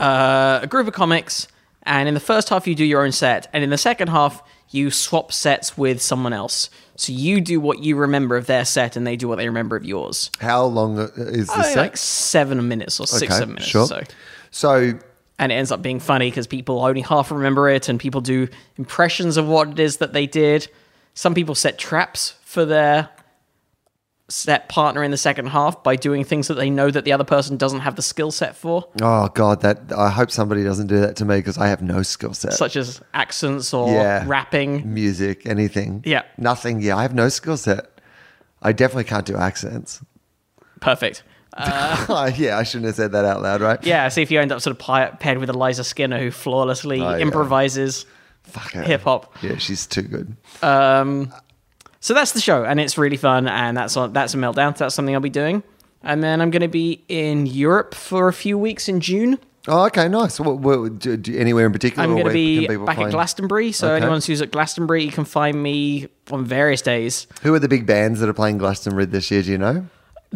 uh, 0.00 0.60
a 0.62 0.66
group 0.66 0.86
of 0.86 0.94
comics, 0.94 1.48
and 1.84 2.08
in 2.08 2.14
the 2.14 2.20
first 2.20 2.48
half 2.48 2.66
you 2.66 2.74
do 2.74 2.84
your 2.84 3.04
own 3.04 3.12
set, 3.12 3.48
and 3.52 3.62
in 3.64 3.70
the 3.70 3.78
second 3.78 4.08
half 4.08 4.42
you 4.70 4.90
swap 4.90 5.32
sets 5.32 5.76
with 5.76 6.00
someone 6.02 6.32
else. 6.32 6.70
So 6.96 7.12
you 7.12 7.40
do 7.40 7.60
what 7.60 7.82
you 7.82 7.96
remember 7.96 8.36
of 8.36 8.46
their 8.46 8.64
set, 8.64 8.96
and 8.96 9.06
they 9.06 9.16
do 9.16 9.28
what 9.28 9.36
they 9.36 9.46
remember 9.46 9.76
of 9.76 9.84
yours. 9.84 10.30
How 10.40 10.64
long 10.64 10.98
is 10.98 11.46
the 11.46 11.62
set? 11.62 11.76
like 11.76 11.96
seven 11.96 12.66
minutes 12.68 12.98
or 12.98 13.06
six, 13.06 13.34
seven 13.34 13.54
minutes 13.54 13.66
sure. 13.66 13.86
so. 13.86 14.02
So 14.50 14.98
And 15.38 15.52
it 15.52 15.54
ends 15.54 15.70
up 15.70 15.82
being 15.82 16.00
funny 16.00 16.30
because 16.30 16.46
people 16.46 16.84
only 16.84 17.02
half 17.02 17.30
remember 17.30 17.68
it, 17.68 17.88
and 17.88 18.00
people 18.00 18.20
do 18.20 18.48
impressions 18.76 19.36
of 19.36 19.46
what 19.46 19.68
it 19.68 19.78
is 19.78 19.98
that 19.98 20.12
they 20.12 20.26
did. 20.26 20.68
Some 21.14 21.34
people 21.34 21.54
set 21.54 21.78
traps 21.78 22.34
for 22.42 22.64
their 22.64 23.10
set 24.30 24.68
partner 24.68 25.02
in 25.02 25.10
the 25.10 25.16
second 25.16 25.46
half 25.46 25.82
by 25.82 25.96
doing 25.96 26.22
things 26.22 26.48
that 26.48 26.54
they 26.54 26.68
know 26.68 26.90
that 26.90 27.04
the 27.06 27.12
other 27.12 27.24
person 27.24 27.56
doesn't 27.56 27.80
have 27.80 27.96
the 27.96 28.02
skill 28.02 28.30
set 28.30 28.54
for, 28.54 28.86
Oh 29.00 29.28
God, 29.28 29.62
that 29.62 29.90
I 29.96 30.10
hope 30.10 30.30
somebody 30.30 30.62
doesn't 30.64 30.86
do 30.88 31.00
that 31.00 31.16
to 31.16 31.24
me 31.24 31.36
because 31.36 31.56
I 31.56 31.68
have 31.68 31.80
no 31.82 32.02
skill 32.02 32.34
set. 32.34 32.52
such 32.52 32.76
as 32.76 33.00
accents 33.14 33.72
or 33.72 33.90
Yeah. 33.90 34.24
rapping. 34.26 34.92
Music, 34.92 35.46
anything. 35.46 36.02
Yeah. 36.04 36.22
Nothing. 36.36 36.82
Yeah, 36.82 36.96
I 36.98 37.02
have 37.02 37.14
no 37.14 37.30
skill 37.30 37.56
set. 37.56 37.86
I 38.60 38.72
definitely 38.72 39.04
can't 39.04 39.24
do 39.24 39.36
accents. 39.36 40.00
Perfect. 40.80 41.22
yeah, 41.58 42.56
I 42.58 42.62
shouldn't 42.64 42.86
have 42.86 42.94
said 42.96 43.12
that 43.12 43.24
out 43.24 43.40
loud, 43.42 43.60
right? 43.62 43.82
Yeah, 43.84 44.08
see 44.08 44.22
if 44.22 44.30
you 44.30 44.40
end 44.40 44.52
up 44.52 44.60
sort 44.60 44.78
of 44.78 45.18
paired 45.20 45.38
with 45.38 45.48
Eliza 45.48 45.82
Skinner, 45.84 46.18
who 46.18 46.30
flawlessly 46.30 47.00
Oh, 47.00 47.16
improvises. 47.16 48.04
Her. 48.72 48.82
Hip 48.82 49.02
hop. 49.02 49.34
Yeah, 49.42 49.56
she's 49.56 49.86
too 49.86 50.02
good. 50.02 50.36
Um, 50.62 51.32
so 52.00 52.14
that's 52.14 52.32
the 52.32 52.40
show, 52.40 52.64
and 52.64 52.78
it's 52.80 52.96
really 52.98 53.16
fun, 53.16 53.48
and 53.48 53.76
that's 53.76 53.96
on, 53.96 54.12
that's 54.12 54.34
a 54.34 54.36
meltdown. 54.36 54.76
So 54.76 54.84
that's 54.84 54.94
something 54.94 55.14
I'll 55.14 55.20
be 55.20 55.30
doing, 55.30 55.62
and 56.02 56.22
then 56.22 56.40
I'm 56.40 56.50
going 56.50 56.62
to 56.62 56.68
be 56.68 57.04
in 57.08 57.46
Europe 57.46 57.94
for 57.94 58.28
a 58.28 58.32
few 58.32 58.56
weeks 58.58 58.88
in 58.88 59.00
June. 59.00 59.38
Oh, 59.66 59.84
okay, 59.86 60.08
nice. 60.08 60.40
What, 60.40 60.60
what, 60.60 60.98
do, 60.98 61.16
do, 61.18 61.36
anywhere 61.38 61.66
in 61.66 61.72
particular? 61.72 62.02
I'm 62.02 62.12
going 62.14 62.24
to 62.26 62.32
be 62.32 62.66
back 62.66 62.98
at 62.98 63.10
Glastonbury, 63.10 63.72
so 63.72 63.88
Okay. 63.88 63.96
anyone 64.02 64.22
who's 64.22 64.40
at 64.40 64.50
Glastonbury, 64.50 65.04
you 65.04 65.12
can 65.12 65.26
find 65.26 65.62
me 65.62 66.08
on 66.30 66.46
various 66.46 66.80
days. 66.80 67.26
Who 67.42 67.52
are 67.52 67.58
the 67.58 67.68
big 67.68 67.84
bands 67.84 68.20
that 68.20 68.28
are 68.30 68.34
playing 68.34 68.56
Glastonbury 68.58 69.04
this 69.04 69.30
year? 69.30 69.42
Do 69.42 69.50
you 69.50 69.58
know? 69.58 69.86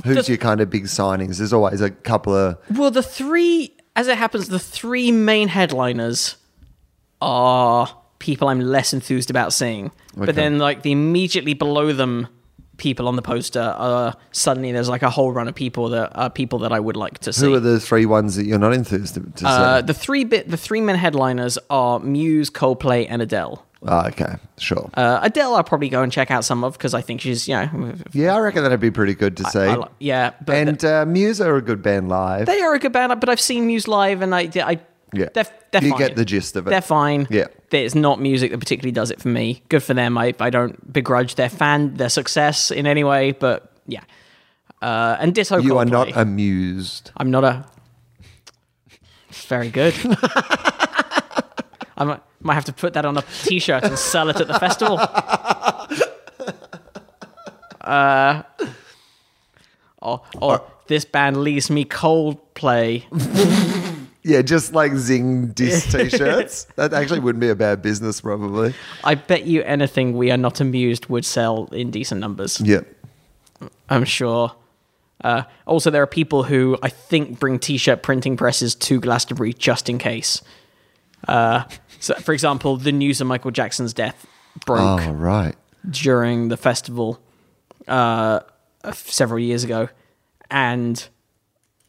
Who's 0.05 0.26
The- 0.26 0.32
your 0.32 0.39
kind 0.39 0.60
of 0.60 0.68
big 0.68 0.84
signings? 0.84 1.39
There's 1.39 1.52
always 1.52 1.80
a 1.80 1.89
couple 1.90 2.34
of. 2.34 2.59
Well, 2.76 2.90
the 2.90 3.02
three, 3.02 3.74
as 3.97 4.06
it 4.09 4.18
happens, 4.18 4.48
the 4.48 4.59
three 4.59 5.10
main 5.12 5.48
headliners 5.48 6.36
are 7.22 7.97
people 8.23 8.49
I'm 8.49 8.61
less 8.61 8.94
enthused 8.94 9.28
about 9.28 9.53
seeing. 9.53 9.86
Okay. 10.16 10.27
But 10.27 10.35
then, 10.35 10.59
like, 10.59 10.82
the 10.82 10.93
immediately 10.93 11.55
below 11.55 11.93
them 11.93 12.28
people 12.78 13.07
on 13.07 13.16
the 13.16 13.23
poster 13.23 13.61
are 13.61 14.16
suddenly 14.32 14.73
there's 14.73 14.89
like 14.89 15.03
a 15.03 15.11
whole 15.11 15.31
run 15.31 15.47
of 15.47 15.55
people 15.55 15.90
that 15.90 16.11
are 16.16 16.31
people 16.31 16.61
that 16.61 16.73
I 16.73 16.81
would 16.81 16.97
like 16.97 17.19
to 17.20 17.32
see. 17.32 17.47
Who 17.47 17.55
are 17.55 17.61
the 17.61 17.78
three 17.78 18.07
ones 18.07 18.36
that 18.36 18.47
you're 18.47 18.59
not 18.59 18.73
enthused 18.73 19.15
to, 19.15 19.47
uh, 19.47 19.81
see? 19.81 19.86
the 19.86 19.94
three 19.94 20.24
bit 20.24 20.49
the 20.49 20.57
three 20.57 20.81
main 20.81 20.97
headliners 20.97 21.59
are 21.69 22.01
Muse, 22.01 22.51
Coldplay, 22.51 23.07
and 23.09 23.20
Adele. 23.23 23.65
Oh, 23.85 24.07
okay, 24.07 24.36
sure. 24.59 24.89
Uh, 24.94 25.20
Adele, 25.23 25.57
I'll 25.57 25.65
probably 25.65 25.89
go 25.89 26.03
and 26.03 26.12
check 26.12 26.31
out 26.31 26.44
some 26.44 26.62
of 26.62 26.74
because 26.74 26.94
I 26.94 27.01
think 27.01 27.20
she's 27.20 27.49
you 27.49 27.55
know 27.55 27.94
yeah, 28.12 28.35
I 28.35 28.39
reckon 28.39 28.62
that'd 28.62 28.81
be 28.81 28.90
pretty 28.90 29.15
good 29.15 29.36
to 29.39 29.44
see. 29.51 29.61
I 29.61 29.77
li- 29.77 29.89
yeah, 29.99 30.32
but 30.44 30.57
and 30.57 30.85
uh, 30.85 31.05
Muse 31.05 31.40
are 31.40 31.57
a 31.57 31.62
good 31.62 31.82
band 31.82 32.09
live. 32.09 32.47
They 32.47 32.61
are 32.62 32.74
a 32.74 32.78
good 32.78 32.93
band, 32.93 33.19
but 33.20 33.28
I've 33.28 33.40
seen 33.40 33.66
Muse 33.66 33.86
live, 33.89 34.23
and 34.23 34.35
I, 34.35 34.49
I 34.57 34.81
Yeah. 35.12 35.28
they're, 35.34 35.47
they're 35.70 35.84
You 35.84 35.90
fine. 35.90 35.98
get 35.98 36.16
the 36.16 36.24
gist 36.24 36.56
of 36.56 36.66
it. 36.66 36.70
They're 36.70 36.80
fine. 36.80 37.26
Yeah. 37.30 37.47
There's 37.70 37.94
not 37.94 38.20
music 38.20 38.51
that 38.51 38.59
particularly 38.59 38.93
does 38.93 39.10
it 39.10 39.20
for 39.20 39.28
me. 39.28 39.62
Good 39.68 39.82
for 39.82 39.94
them. 39.94 40.16
I, 40.16 40.34
I 40.40 40.51
don't 40.51 40.93
begrudge 40.93 41.34
their 41.34 41.48
fan 41.51 41.94
their 41.94 42.09
success 42.09 42.70
in 42.70 42.86
any 42.86 43.05
way, 43.05 43.32
but 43.32 43.72
yeah. 43.86 44.02
Uh, 44.80 45.16
and 45.20 45.34
Ditto 45.34 45.59
you 45.59 45.78
are 45.78 45.84
not 45.84 46.16
amused. 46.16 47.10
I'm 47.16 47.30
not 47.30 47.44
a. 47.44 47.64
Very 49.48 49.70
good. 49.70 49.94
I 51.97 52.05
might, 52.05 52.20
might 52.40 52.55
have 52.55 52.64
to 52.66 52.72
put 52.72 52.94
that 52.94 53.05
on 53.05 53.16
a 53.16 53.22
T-shirt 53.44 53.84
and 53.84 53.98
sell 53.98 54.28
it 54.28 54.40
at 54.40 54.48
the 54.48 54.59
festival. 54.59 54.98
Uh, 57.80 58.43
or, 60.01 60.22
or 60.40 60.62
this 60.86 61.05
band 61.05 61.36
leaves 61.39 61.70
me 61.70 61.84
Coldplay. 61.84 63.05
Yeah, 64.24 64.43
just 64.43 64.73
like 64.73 64.94
Zing 64.94 65.49
Dis 65.49 65.85
t-shirts. 65.93 66.66
that 66.77 66.93
actually 66.93 67.19
wouldn't 67.20 67.40
be 67.40 67.49
a 67.49 67.57
bad 67.57 67.82
business, 67.82 68.20
probably. 68.20 68.73
I 69.03 69.16
bet 69.16 69.47
you 69.47 69.62
anything 69.65 70.16
we 70.16 70.31
are 70.31 70.36
not 70.36 70.61
amused 70.61 71.07
would 71.07 71.24
sell 71.24 71.69
in 71.73 71.90
decent 71.90 72.20
numbers. 72.20 72.61
Yeah. 72.61 72.81
I'm 73.89 74.05
sure. 74.05 74.53
Uh, 75.24 75.43
also, 75.66 75.90
there 75.90 76.03
are 76.03 76.07
people 76.07 76.44
who 76.44 76.78
I 76.82 76.89
think 76.89 77.40
bring 77.40 77.59
T-shirt 77.59 78.03
printing 78.03 78.36
presses 78.36 78.74
to 78.77 79.01
Glastonbury 79.01 79.53
just 79.53 79.89
in 79.89 79.99
case. 79.99 80.40
Uh, 81.28 81.65
so, 82.01 82.15
for 82.15 82.32
example, 82.32 82.77
the 82.77 82.93
news 82.93 83.20
of 83.20 83.27
Michael 83.27 83.51
Jackson's 83.51 83.93
death 83.93 84.27
broke 84.66 85.01
Oh, 85.03 85.12
right. 85.12 85.55
during 85.89 86.49
the 86.49 86.57
festival 86.57 87.20
uh, 87.89 88.40
several 88.93 89.39
years 89.40 89.62
ago, 89.65 89.89
and 90.51 91.09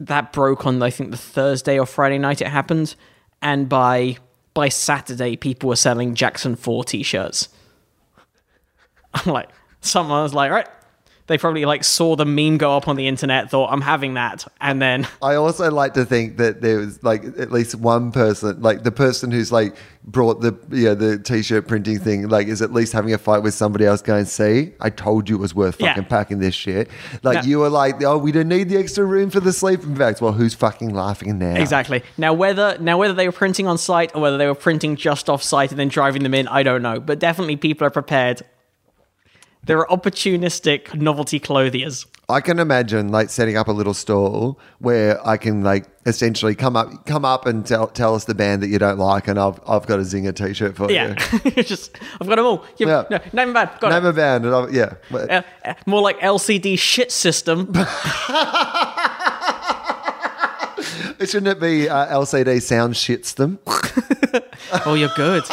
that 0.06 0.32
broke 0.32 0.66
on 0.66 0.82
I 0.82 0.90
think 0.90 1.10
the 1.10 1.16
Thursday 1.16 1.78
or 1.78 1.86
Friday 1.86 2.18
night 2.18 2.40
it 2.40 2.48
happened, 2.48 2.94
and 3.42 3.68
by 3.68 4.18
by 4.52 4.68
Saturday 4.68 5.36
people 5.36 5.68
were 5.68 5.76
selling 5.76 6.14
Jackson 6.14 6.56
Four 6.56 6.84
T-shirts. 6.84 7.48
I'm 9.14 9.32
like, 9.32 9.48
someone 9.80 10.22
was 10.22 10.34
like, 10.34 10.50
right. 10.50 10.68
They 11.26 11.38
probably 11.38 11.64
like 11.64 11.84
saw 11.84 12.16
the 12.16 12.26
meme 12.26 12.58
go 12.58 12.76
up 12.76 12.86
on 12.86 12.96
the 12.96 13.08
internet, 13.08 13.50
thought 13.50 13.72
I'm 13.72 13.80
having 13.80 14.14
that, 14.14 14.46
and 14.60 14.80
then 14.82 15.08
I 15.22 15.36
also 15.36 15.70
like 15.70 15.94
to 15.94 16.04
think 16.04 16.36
that 16.36 16.60
there 16.60 16.76
was 16.78 17.02
like 17.02 17.24
at 17.24 17.50
least 17.50 17.74
one 17.76 18.12
person, 18.12 18.60
like 18.60 18.82
the 18.82 18.92
person 18.92 19.30
who's 19.30 19.50
like 19.50 19.74
brought 20.06 20.42
the 20.42 20.54
yeah 20.70 20.92
the 20.92 21.18
t-shirt 21.18 21.66
printing 21.66 21.98
thing, 21.98 22.28
like 22.28 22.46
is 22.46 22.60
at 22.60 22.74
least 22.74 22.92
having 22.92 23.14
a 23.14 23.18
fight 23.18 23.42
with 23.42 23.54
somebody 23.54 23.86
else. 23.86 24.02
Going, 24.02 24.26
see, 24.26 24.72
I 24.80 24.90
told 24.90 25.30
you 25.30 25.36
it 25.36 25.40
was 25.40 25.54
worth 25.54 25.80
Yeah. 25.80 25.94
fucking 25.94 26.10
packing 26.10 26.38
this 26.40 26.54
shit. 26.54 26.90
Like 27.22 27.36
Now- 27.36 27.42
you 27.44 27.58
were 27.60 27.70
like, 27.70 28.02
oh, 28.02 28.18
we 28.18 28.30
don't 28.30 28.48
need 28.48 28.68
the 28.68 28.76
extra 28.76 29.04
room 29.06 29.30
for 29.30 29.40
the 29.40 29.52
sleeping 29.54 29.94
bags. 29.94 30.20
Well, 30.20 30.32
who's 30.32 30.52
fucking 30.52 30.92
laughing 30.94 31.38
now? 31.38 31.54
Exactly. 31.54 32.02
Now 32.18 32.34
whether 32.34 32.76
now 32.80 32.98
whether 32.98 33.14
they 33.14 33.26
were 33.26 33.32
printing 33.32 33.66
on 33.66 33.78
site 33.78 34.14
or 34.14 34.20
whether 34.20 34.36
they 34.36 34.46
were 34.46 34.54
printing 34.54 34.94
just 34.96 35.30
off 35.30 35.42
site 35.42 35.70
and 35.70 35.80
then 35.80 35.88
driving 35.88 36.22
them 36.22 36.34
in, 36.34 36.48
I 36.48 36.62
don't 36.62 36.82
know. 36.82 37.00
But 37.00 37.18
definitely 37.18 37.56
people 37.56 37.86
are 37.86 37.90
prepared. 37.90 38.42
There 39.66 39.78
are 39.78 39.86
opportunistic 39.96 40.94
novelty 40.94 41.38
clothiers. 41.40 42.06
I 42.28 42.40
can 42.40 42.58
imagine 42.58 43.08
like 43.08 43.28
setting 43.28 43.56
up 43.58 43.68
a 43.68 43.72
little 43.72 43.92
stall 43.92 44.58
where 44.78 45.24
I 45.26 45.36
can 45.36 45.62
like 45.62 45.84
essentially 46.06 46.54
come 46.54 46.74
up, 46.74 47.04
come 47.06 47.24
up 47.24 47.44
and 47.46 47.66
tell, 47.66 47.86
tell 47.86 48.14
us 48.14 48.24
the 48.24 48.34
band 48.34 48.62
that 48.62 48.68
you 48.68 48.78
don't 48.78 48.98
like, 48.98 49.28
and 49.28 49.38
I've 49.38 49.60
I've 49.66 49.86
got 49.86 49.98
a 49.98 50.02
zinger 50.02 50.34
t-shirt 50.34 50.74
for 50.76 50.90
Yeah. 50.90 51.14
you. 51.44 51.62
just 51.62 51.98
I've 52.20 52.26
got 52.26 52.36
them 52.36 52.46
all. 52.46 52.64
You- 52.78 52.88
Yeah. 52.88 53.04
No, 53.10 53.18
name 53.34 53.50
a 53.50 53.52
band. 53.52 53.70
Got 53.80 53.90
Name 53.90 54.06
it. 54.06 54.08
a 54.08 54.12
band, 54.14 54.46
and 54.46 54.74
yeah. 54.74 54.94
Uh, 55.12 55.42
uh, 55.66 55.74
more 55.86 56.00
like 56.00 56.18
LCD 56.20 56.78
shit 56.78 57.12
system. 57.12 57.72
Shouldn't 61.20 61.48
it 61.48 61.60
be 61.60 61.88
uh, 61.88 62.18
LCD 62.18 62.60
sound 62.60 62.94
shits 62.94 63.34
them? 63.34 63.58
oh, 64.86 64.94
you're 64.94 65.10
good. 65.16 65.44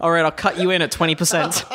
All 0.00 0.10
right, 0.10 0.24
I'll 0.24 0.30
cut 0.30 0.58
you 0.58 0.70
in 0.70 0.82
at 0.82 0.90
twenty 0.90 1.14
percent. 1.14 1.64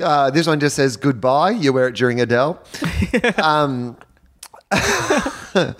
Uh, 0.00 0.30
this 0.30 0.46
one 0.46 0.60
just 0.60 0.76
says 0.76 0.96
goodbye. 0.96 1.50
You 1.50 1.72
wear 1.72 1.88
it 1.88 1.94
during 1.94 2.20
Adele. 2.20 2.60
um, 3.42 3.96
uh, 4.70 5.72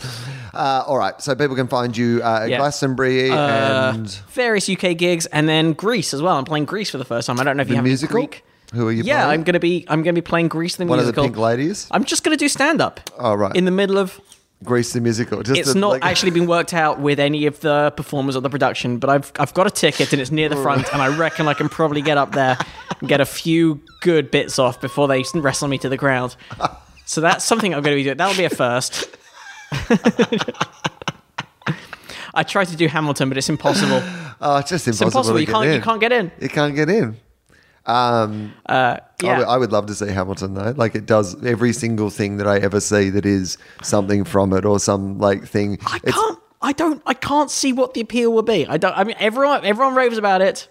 all 0.54 0.96
right, 0.96 1.20
so 1.20 1.34
people 1.34 1.56
can 1.56 1.68
find 1.68 1.96
you 1.96 2.20
uh, 2.22 2.40
at 2.42 2.50
Yeah. 2.50 2.58
Glastonbury 2.58 3.30
and 3.30 4.08
Various 4.30 4.68
UK 4.68 4.96
gigs, 4.96 5.26
and 5.26 5.48
then 5.48 5.72
Greece 5.72 6.14
as 6.14 6.22
well. 6.22 6.36
I'm 6.36 6.44
playing 6.44 6.64
Greece 6.66 6.90
for 6.90 6.98
the 6.98 7.04
first 7.04 7.26
time. 7.26 7.40
I 7.40 7.44
don't 7.44 7.56
know 7.56 7.62
if 7.62 7.68
you 7.68 7.72
the 7.72 7.76
have 7.76 7.84
any 7.84 7.90
musical. 7.90 8.14
Greek. 8.20 8.44
Who 8.72 8.88
are 8.88 8.92
you? 8.92 9.02
Yeah, 9.04 9.24
playing? 9.24 9.40
I'm 9.40 9.44
gonna 9.44 9.60
be 9.60 9.84
I'm 9.88 10.02
gonna 10.02 10.12
be 10.14 10.20
playing 10.22 10.48
Grease 10.48 10.76
the 10.76 10.86
one 10.86 10.98
of 10.98 11.06
the 11.06 11.12
musical. 11.12 11.24
pink 11.24 11.36
ladies. 11.36 11.86
I'm 11.90 12.04
just 12.04 12.24
gonna 12.24 12.36
do 12.36 12.48
stand 12.48 12.80
up. 12.80 13.00
Oh, 13.18 13.34
right. 13.34 13.54
In 13.54 13.64
the 13.66 13.70
middle 13.70 13.98
of 13.98 14.20
Grease 14.64 14.92
the 14.92 15.00
musical. 15.00 15.42
Just 15.42 15.60
it's 15.60 15.72
the- 15.74 15.78
not 15.78 15.90
like- 15.90 16.04
actually 16.04 16.30
been 16.32 16.46
worked 16.46 16.72
out 16.74 16.98
with 17.00 17.20
any 17.20 17.46
of 17.46 17.60
the 17.60 17.92
performers 17.96 18.34
of 18.36 18.42
the 18.42 18.50
production, 18.50 18.98
but 18.98 19.10
I've 19.10 19.30
I've 19.38 19.52
got 19.54 19.66
a 19.66 19.70
ticket 19.70 20.12
and 20.12 20.20
it's 20.22 20.30
near 20.30 20.48
the 20.48 20.56
front, 20.56 20.92
and 20.92 21.00
I 21.02 21.08
reckon 21.16 21.46
I 21.48 21.54
can 21.54 21.68
probably 21.68 22.02
get 22.02 22.16
up 22.18 22.32
there 22.32 22.56
and 23.00 23.08
get 23.08 23.20
a 23.20 23.26
few 23.26 23.80
good 24.00 24.30
bits 24.30 24.58
off 24.58 24.80
before 24.80 25.06
they 25.08 25.22
wrestle 25.34 25.68
me 25.68 25.78
to 25.78 25.88
the 25.88 25.96
ground. 25.96 26.36
So 27.06 27.20
that's 27.20 27.44
something 27.44 27.74
I'm 27.74 27.82
going 27.82 27.94
to 27.94 28.00
be 28.00 28.04
doing. 28.04 28.16
That'll 28.16 28.36
be 28.36 28.44
a 28.44 28.50
first. 28.50 29.06
I 32.36 32.42
tried 32.42 32.66
to 32.68 32.76
do 32.76 32.88
Hamilton, 32.88 33.28
but 33.28 33.38
it's 33.38 33.48
impossible. 33.48 34.02
Oh, 34.40 34.56
it's 34.58 34.68
just 34.70 34.88
It's 34.88 35.00
impossible. 35.00 35.36
impossible. 35.36 35.36
to 35.36 35.40
You 35.40 35.46
can't 35.46 35.66
in. 35.66 35.74
you 35.74 35.80
can't 35.82 36.00
get 36.00 36.12
in. 36.12 36.32
You 36.40 36.48
can't 36.48 36.74
get 36.74 36.88
in. 36.90 37.16
Um, 37.86 38.54
Uh, 38.66 38.98
I, 38.98 39.00
yeah. 39.22 39.38
would, 39.46 39.60
would 39.60 39.72
love 39.72 39.86
to 39.86 39.94
see 39.94 40.08
Hamilton 40.08 40.54
though. 40.54 40.72
Like 40.76 40.94
it 40.94 41.06
does 41.06 41.42
every 41.44 41.72
single 41.72 42.10
thing 42.10 42.38
that 42.38 42.46
I 42.46 42.58
ever 42.58 42.80
see 42.80 43.10
that 43.10 43.26
is 43.26 43.58
something 43.82 44.24
from 44.24 44.52
it 44.52 44.64
or 44.64 44.78
some 44.80 45.18
like 45.18 45.46
thing. 45.46 45.78
I 45.86 45.98
can't. 45.98 46.38
I 46.62 46.72
don't. 46.72 47.02
I 47.04 47.12
can't 47.14 47.50
see 47.50 47.72
what 47.74 47.92
the 47.94 48.00
appeal 48.00 48.32
will 48.32 48.42
be. 48.42 48.66
I 48.66 48.78
don't. 48.78 48.96
I 48.96 49.04
mean, 49.04 49.16
everyone. 49.18 49.64
Everyone 49.66 49.94
raves 49.94 50.16
about 50.16 50.40
it. 50.40 50.68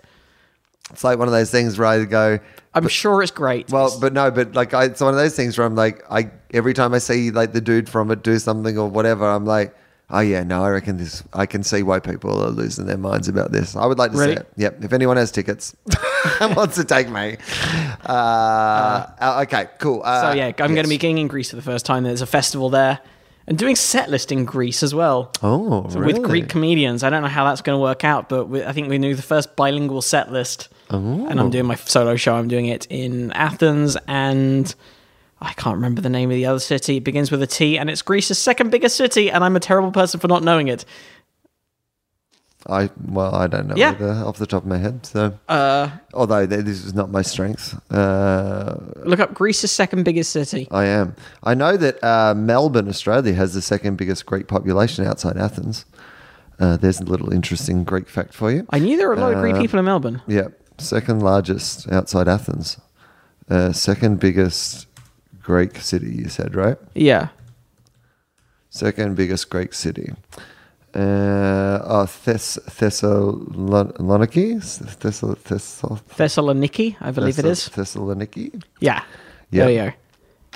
It's 0.89 1.03
like 1.03 1.17
one 1.19 1.27
of 1.27 1.31
those 1.31 1.49
things 1.49 1.77
where 1.79 1.87
I 1.87 2.03
go, 2.05 2.39
I'm 2.73 2.87
sure 2.87 3.21
it's 3.21 3.31
great. 3.31 3.71
well, 3.71 3.97
but 4.01 4.11
no, 4.11 4.29
but 4.31 4.53
like 4.53 4.73
I, 4.73 4.85
it's 4.85 4.99
one 5.01 5.13
of 5.13 5.19
those 5.19 5.35
things 5.35 5.57
where 5.57 5.65
I'm 5.65 5.75
like, 5.75 6.03
I 6.11 6.29
every 6.51 6.73
time 6.73 6.93
I 6.93 6.97
see 6.97 7.31
like 7.31 7.53
the 7.53 7.61
dude 7.61 7.87
from 7.87 8.11
it 8.11 8.23
do 8.23 8.37
something 8.39 8.77
or 8.77 8.89
whatever, 8.89 9.25
I'm 9.29 9.45
like, 9.45 9.73
oh 10.09 10.19
yeah, 10.19 10.43
no, 10.43 10.63
I 10.63 10.69
reckon 10.69 10.97
this. 10.97 11.23
I 11.33 11.45
can 11.45 11.63
see 11.63 11.81
why 11.83 11.99
people 11.99 12.39
are 12.43 12.49
losing 12.49 12.85
their 12.85 12.97
minds 12.97 13.27
about 13.27 13.51
this. 13.51 13.75
I 13.75 13.85
would 13.85 13.97
like 13.97 14.11
to 14.11 14.17
Really? 14.17 14.35
see 14.35 14.39
it. 14.41 14.47
Yep. 14.57 14.83
If 14.83 14.93
anyone 14.93 15.17
has 15.17 15.31
tickets 15.31 15.75
and 16.39 16.55
wants 16.55 16.75
to 16.75 16.83
take 16.83 17.09
me, 17.09 17.37
uh, 18.05 19.05
uh, 19.19 19.43
okay, 19.43 19.67
cool. 19.79 20.01
Uh, 20.03 20.21
So 20.31 20.37
yeah, 20.37 20.47
I'm 20.59 20.73
going 20.73 20.83
to 20.83 20.89
be 20.89 20.97
getting 20.97 21.17
in 21.17 21.27
Greece 21.27 21.49
for 21.49 21.55
the 21.55 21.61
first 21.61 21.85
time. 21.85 22.03
There's 22.03 22.21
a 22.21 22.25
festival 22.27 22.69
there, 22.69 22.99
and 23.47 23.57
doing 23.57 23.75
set 23.75 24.09
list 24.09 24.31
in 24.31 24.45
Greece 24.45 24.83
as 24.83 24.93
well. 24.93 25.31
Oh, 25.41 25.87
So 25.89 25.99
really? 25.99 26.19
With 26.19 26.23
Greek 26.29 26.49
comedians. 26.49 27.03
I 27.03 27.09
don't 27.09 27.21
know 27.21 27.27
how 27.29 27.45
that's 27.45 27.61
going 27.61 27.77
to 27.77 27.81
work 27.81 28.03
out, 28.03 28.29
but 28.29 28.45
we, 28.47 28.63
I 28.63 28.71
think 28.71 28.89
we 28.89 28.97
knew 28.97 29.15
the 29.15 29.21
first 29.21 29.55
bilingual 29.55 30.01
set 30.01 30.31
list. 30.31 30.69
Oh. 30.89 31.27
And 31.27 31.39
I'm 31.39 31.49
doing 31.49 31.65
my 31.65 31.75
solo 31.75 32.15
show. 32.15 32.35
I'm 32.35 32.47
doing 32.47 32.67
it 32.67 32.85
in 32.89 33.31
Athens 33.33 33.97
and 34.07 34.73
I 35.43 35.53
can't 35.53 35.75
remember 35.75 36.01
the 36.01 36.09
name 36.09 36.31
of 36.31 36.35
the 36.35 36.45
other 36.45 36.59
city. 36.59 36.97
It 36.97 37.03
begins 37.03 37.29
with 37.29 37.41
a 37.43 37.47
T 37.47 37.77
and 37.77 37.89
it's 37.89 38.01
Greece's 38.01 38.39
second 38.39 38.69
biggest 38.71 38.95
city, 38.95 39.29
and 39.29 39.43
I'm 39.43 39.55
a 39.55 39.59
terrible 39.59 39.91
person 39.91 40.19
for 40.19 40.27
not 40.27 40.41
knowing 40.43 40.69
it. 40.69 40.85
I 42.65 42.89
well, 43.07 43.35
I 43.35 43.47
don't 43.47 43.67
know 43.67 43.75
Yeah. 43.75 43.91
either 43.91 44.11
off 44.25 44.37
the 44.37 44.47
top 44.47 44.63
of 44.63 44.69
my 44.69 44.77
head. 44.77 45.05
So, 45.05 45.33
Uh, 45.49 45.89
although 46.13 46.45
this 46.45 46.85
is 46.85 46.93
not 46.93 47.11
my 47.11 47.21
strength, 47.21 47.77
uh, 47.91 48.75
look 49.03 49.19
up 49.19 49.33
Greece's 49.33 49.69
second 49.71 50.03
biggest 50.05 50.31
city. 50.31 50.69
I 50.71 50.85
am. 50.85 51.13
I 51.43 51.55
know 51.55 51.75
that 51.75 52.01
uh, 52.01 52.33
Melbourne, 52.35 52.87
Australia, 52.87 53.33
has 53.33 53.53
the 53.53 53.61
second 53.61 53.97
biggest 53.97 54.25
Greek 54.25 54.47
population 54.47 55.05
outside 55.05 55.35
Athens. 55.37 55.83
Uh, 56.57 56.77
there's 56.77 57.01
a 57.01 57.03
little 57.03 57.33
interesting 57.33 57.83
Greek 57.83 58.07
fact 58.07 58.33
for 58.33 58.49
you. 58.49 58.65
I 58.69 58.79
knew 58.79 58.95
there 58.95 59.09
were 59.09 59.15
a 59.15 59.19
lot 59.19 59.33
of 59.33 59.41
Greek 59.41 59.55
Uh, 59.55 59.59
people 59.61 59.79
in 59.79 59.83
Melbourne. 59.85 60.21
Yeah, 60.25 60.47
second 60.77 61.21
largest 61.21 61.91
outside 61.91 62.29
Athens. 62.29 62.77
Uh, 63.49 63.73
second 63.73 64.21
biggest 64.21 64.87
Greek 65.43 65.77
city. 65.77 66.09
You 66.15 66.29
said 66.29 66.55
right. 66.55 66.77
Yeah. 66.95 67.27
Second 68.69 69.15
biggest 69.15 69.49
Greek 69.49 69.73
city. 69.73 70.13
Uh, 70.95 71.79
oh, 71.83 72.05
Thess- 72.05 72.59
Thessaloniki? 72.69 74.57
Thessal- 74.99 75.35
Thessal- 75.37 75.99
Thessaloniki, 76.17 76.95
I 77.01 77.11
believe 77.11 77.39
it 77.39 77.45
is. 77.45 77.69
Thessaloniki. 77.69 78.61
Yeah. 78.79 79.01
Yeah. 79.51 79.65
There 79.65 79.71
you 79.71 79.91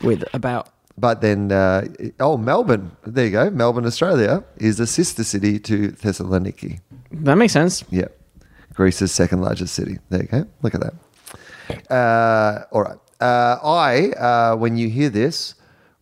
go. 0.02 0.08
With 0.08 0.24
about 0.34 0.70
But 1.00 1.22
then, 1.22 1.52
uh, 1.52 1.86
oh, 2.20 2.38
Melbourne. 2.38 2.92
There 3.06 3.26
you 3.26 3.32
go. 3.32 3.50
Melbourne, 3.52 3.86
Australia 3.86 4.44
is 4.58 4.80
a 4.80 4.88
sister 4.88 5.24
city 5.24 5.60
to 5.60 5.90
Thessaloniki. 5.92 6.80
that 7.12 7.36
makes 7.36 7.54
sense. 7.54 7.84
Yeah. 7.92 8.08
Greece's 8.74 9.12
second 9.12 9.42
largest 9.42 9.74
city. 9.76 9.98
There 10.10 10.22
you 10.22 10.28
go. 10.28 10.46
Look 10.62 10.74
at 10.76 10.82
that. 10.82 11.92
Uh, 11.92 12.66
all 12.72 12.82
right. 12.84 12.98
Uh, 13.20 13.58
I, 13.64 14.12
uh, 14.12 14.56
when 14.56 14.78
you 14.78 14.90
hear 14.90 15.10
this, 15.10 15.56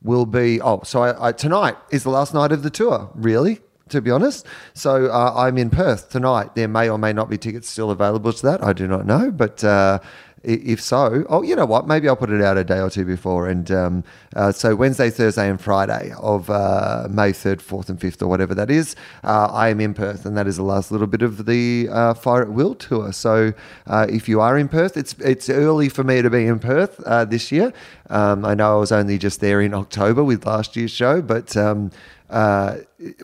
will 0.06 0.26
be. 0.26 0.62
Oh, 0.62 0.82
so 0.84 1.02
I, 1.02 1.30
I, 1.30 1.32
tonight 1.32 1.76
is 1.92 2.04
the 2.04 2.10
last 2.10 2.34
night 2.34 2.52
of 2.52 2.64
the 2.64 2.70
tour, 2.70 3.10
really, 3.16 3.60
to 3.90 4.02
be 4.02 4.12
honest. 4.12 4.46
So 4.74 5.08
uh, 5.08 5.34
I'm 5.36 5.58
in 5.58 5.70
Perth 5.70 6.10
tonight. 6.10 6.56
There 6.56 6.68
may 6.68 6.90
or 6.90 6.98
may 6.98 7.12
not 7.12 7.30
be 7.30 7.38
tickets 7.38 7.70
still 7.70 7.92
available 7.92 8.32
to 8.32 8.42
that. 8.46 8.64
I 8.64 8.72
do 8.72 8.88
not 8.88 9.06
know. 9.06 9.32
But 9.32 9.64
uh, 9.64 10.00
if 10.46 10.82
so, 10.82 11.26
oh, 11.30 11.42
you 11.42 11.56
know 11.56 11.66
what? 11.66 11.88
Maybe 11.88 12.08
I'll 12.08 12.16
put 12.16 12.30
it 12.30 12.42
out 12.42 12.58
a 12.58 12.64
day 12.64 12.80
or 12.80 12.90
two 12.90 13.06
before. 13.06 13.48
And 13.48 13.70
um, 13.72 14.04
uh, 14.36 14.52
so 14.52 14.76
Wednesday, 14.76 15.10
Thursday, 15.10 15.50
and 15.50 15.60
Friday 15.60 16.14
of 16.18 16.50
uh, 16.50 17.08
May 17.10 17.32
3rd, 17.32 17.62
4th, 17.62 17.90
and 17.90 18.00
5th, 18.00 18.22
or 18.22 18.28
whatever 18.28 18.54
that 18.56 18.70
is, 18.70 18.96
uh, 19.24 19.50
I 19.52 19.70
am 19.70 19.82
in 19.82 19.94
Perth. 19.94 20.26
And 20.26 20.38
that 20.38 20.48
is 20.48 20.58
the 20.58 20.64
last 20.64 20.92
little 20.92 21.08
bit 21.08 21.22
of 21.22 21.46
the 21.46 21.90
uh, 21.92 22.14
Fire 22.14 22.44
at 22.44 22.50
Will 22.50 22.76
tour. 22.76 23.12
So 23.12 23.54
uh, 23.88 24.08
if 24.10 24.30
you 24.30 24.42
are 24.42 24.58
in 24.58 24.68
Perth, 24.68 24.98
it's, 24.98 25.14
it's 25.20 25.50
early 25.50 25.90
for 25.90 26.04
me 26.04 26.22
to 26.22 26.30
be 26.30 26.46
in 26.46 26.60
Perth 26.60 27.02
uh, 27.06 27.26
this 27.26 27.52
year. 27.52 27.74
Um, 28.10 28.46
I 28.46 28.54
know 28.54 28.78
I 28.78 28.80
was 28.80 28.92
only 28.92 29.18
just 29.18 29.42
there 29.42 29.62
in 29.62 29.74
October 29.74 30.24
with 30.24 30.46
last 30.46 30.76
year's 30.76 30.92
show, 30.92 31.22
but. 31.22 31.56
Um, 31.58 31.92
uh, 32.30 32.78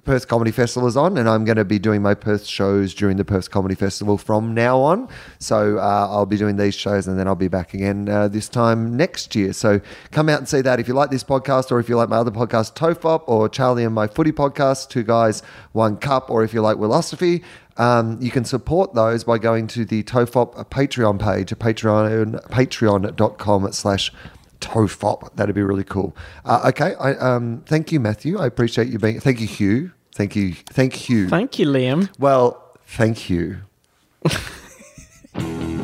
Perth 0.04 0.28
Comedy 0.28 0.52
Festival 0.52 0.88
is 0.88 0.96
on, 0.96 1.18
and 1.18 1.28
I'm 1.28 1.46
going 1.46 1.58
to 1.58 1.66
be 1.66 1.80
doing 1.80 2.02
my 2.02 2.14
Perth 2.14 2.46
shows 2.46 2.94
during 2.94 3.18
the 3.18 3.26
Perth 3.26 3.50
Comedy 3.50 3.76
Festival 3.76 4.18
from 4.18 4.54
now 4.54 4.80
on. 4.80 5.10
So 5.40 5.78
uh, 5.78 6.08
I'll 6.10 6.26
be 6.26 6.38
doing 6.38 6.58
these 6.58 6.76
shows, 6.76 7.08
and 7.08 7.18
then 7.18 7.28
I'll 7.28 7.36
be 7.36 7.48
back 7.48 7.74
again 7.74 8.08
uh, 8.08 8.28
this 8.28 8.48
time 8.48 8.96
next 8.96 9.36
year. 9.36 9.54
So 9.54 9.82
come 10.12 10.30
out 10.30 10.40
and 10.40 10.48
see 10.48 10.62
that 10.62 10.80
if 10.80 10.88
you 10.88 10.94
like 10.94 11.10
this 11.10 11.24
podcast, 11.24 11.72
or 11.72 11.80
if 11.80 11.90
you 11.90 11.96
like 11.96 12.10
my 12.10 12.18
other 12.18 12.32
podcast, 12.32 12.76
Tofop, 12.76 13.24
or 13.28 13.50
Charlie 13.50 13.84
and 13.84 13.96
my 13.96 14.08
Footy 14.08 14.32
podcast, 14.32 14.90
Two 14.90 15.04
Guys, 15.04 15.42
One 15.72 15.98
Cup, 15.98 16.30
or 16.30 16.44
if 16.44 16.54
you 16.54 16.62
like 16.62 16.78
Wilosophy. 16.78 17.44
Um, 17.78 18.18
you 18.22 18.30
can 18.30 18.46
support 18.46 18.94
those 18.94 19.24
by 19.24 19.38
going 19.38 19.66
to 19.68 19.86
the 19.86 20.04
Tofop 20.04 20.70
Patreon 20.70 21.20
page, 21.20 21.50
Patreon, 21.58 22.46
patreon.com 22.50 23.72
slash 23.72 24.12
toe 24.62 24.88
fop. 24.88 25.36
That'd 25.36 25.56
be 25.56 25.64
really 25.64 25.84
cool. 25.84 26.16
Uh, 26.46 26.70
okay, 26.70 26.96
I, 26.96 27.14
um, 27.16 27.64
thank 27.66 27.92
you, 27.92 28.00
Matthew. 28.00 28.40
I 28.40 28.46
appreciate 28.46 28.88
you 28.88 29.00
being. 29.00 29.20
Thank 29.20 29.42
you, 29.42 29.48
Hugh. 29.48 29.92
Thank 30.14 30.36
you, 30.36 30.54
thank 30.54 31.10
you. 31.10 31.28
Thank 31.28 31.60
you, 31.60 31.68
Liam. 31.68 32.10
Well, 32.18 32.78
thank 32.86 33.30
you. 33.30 33.58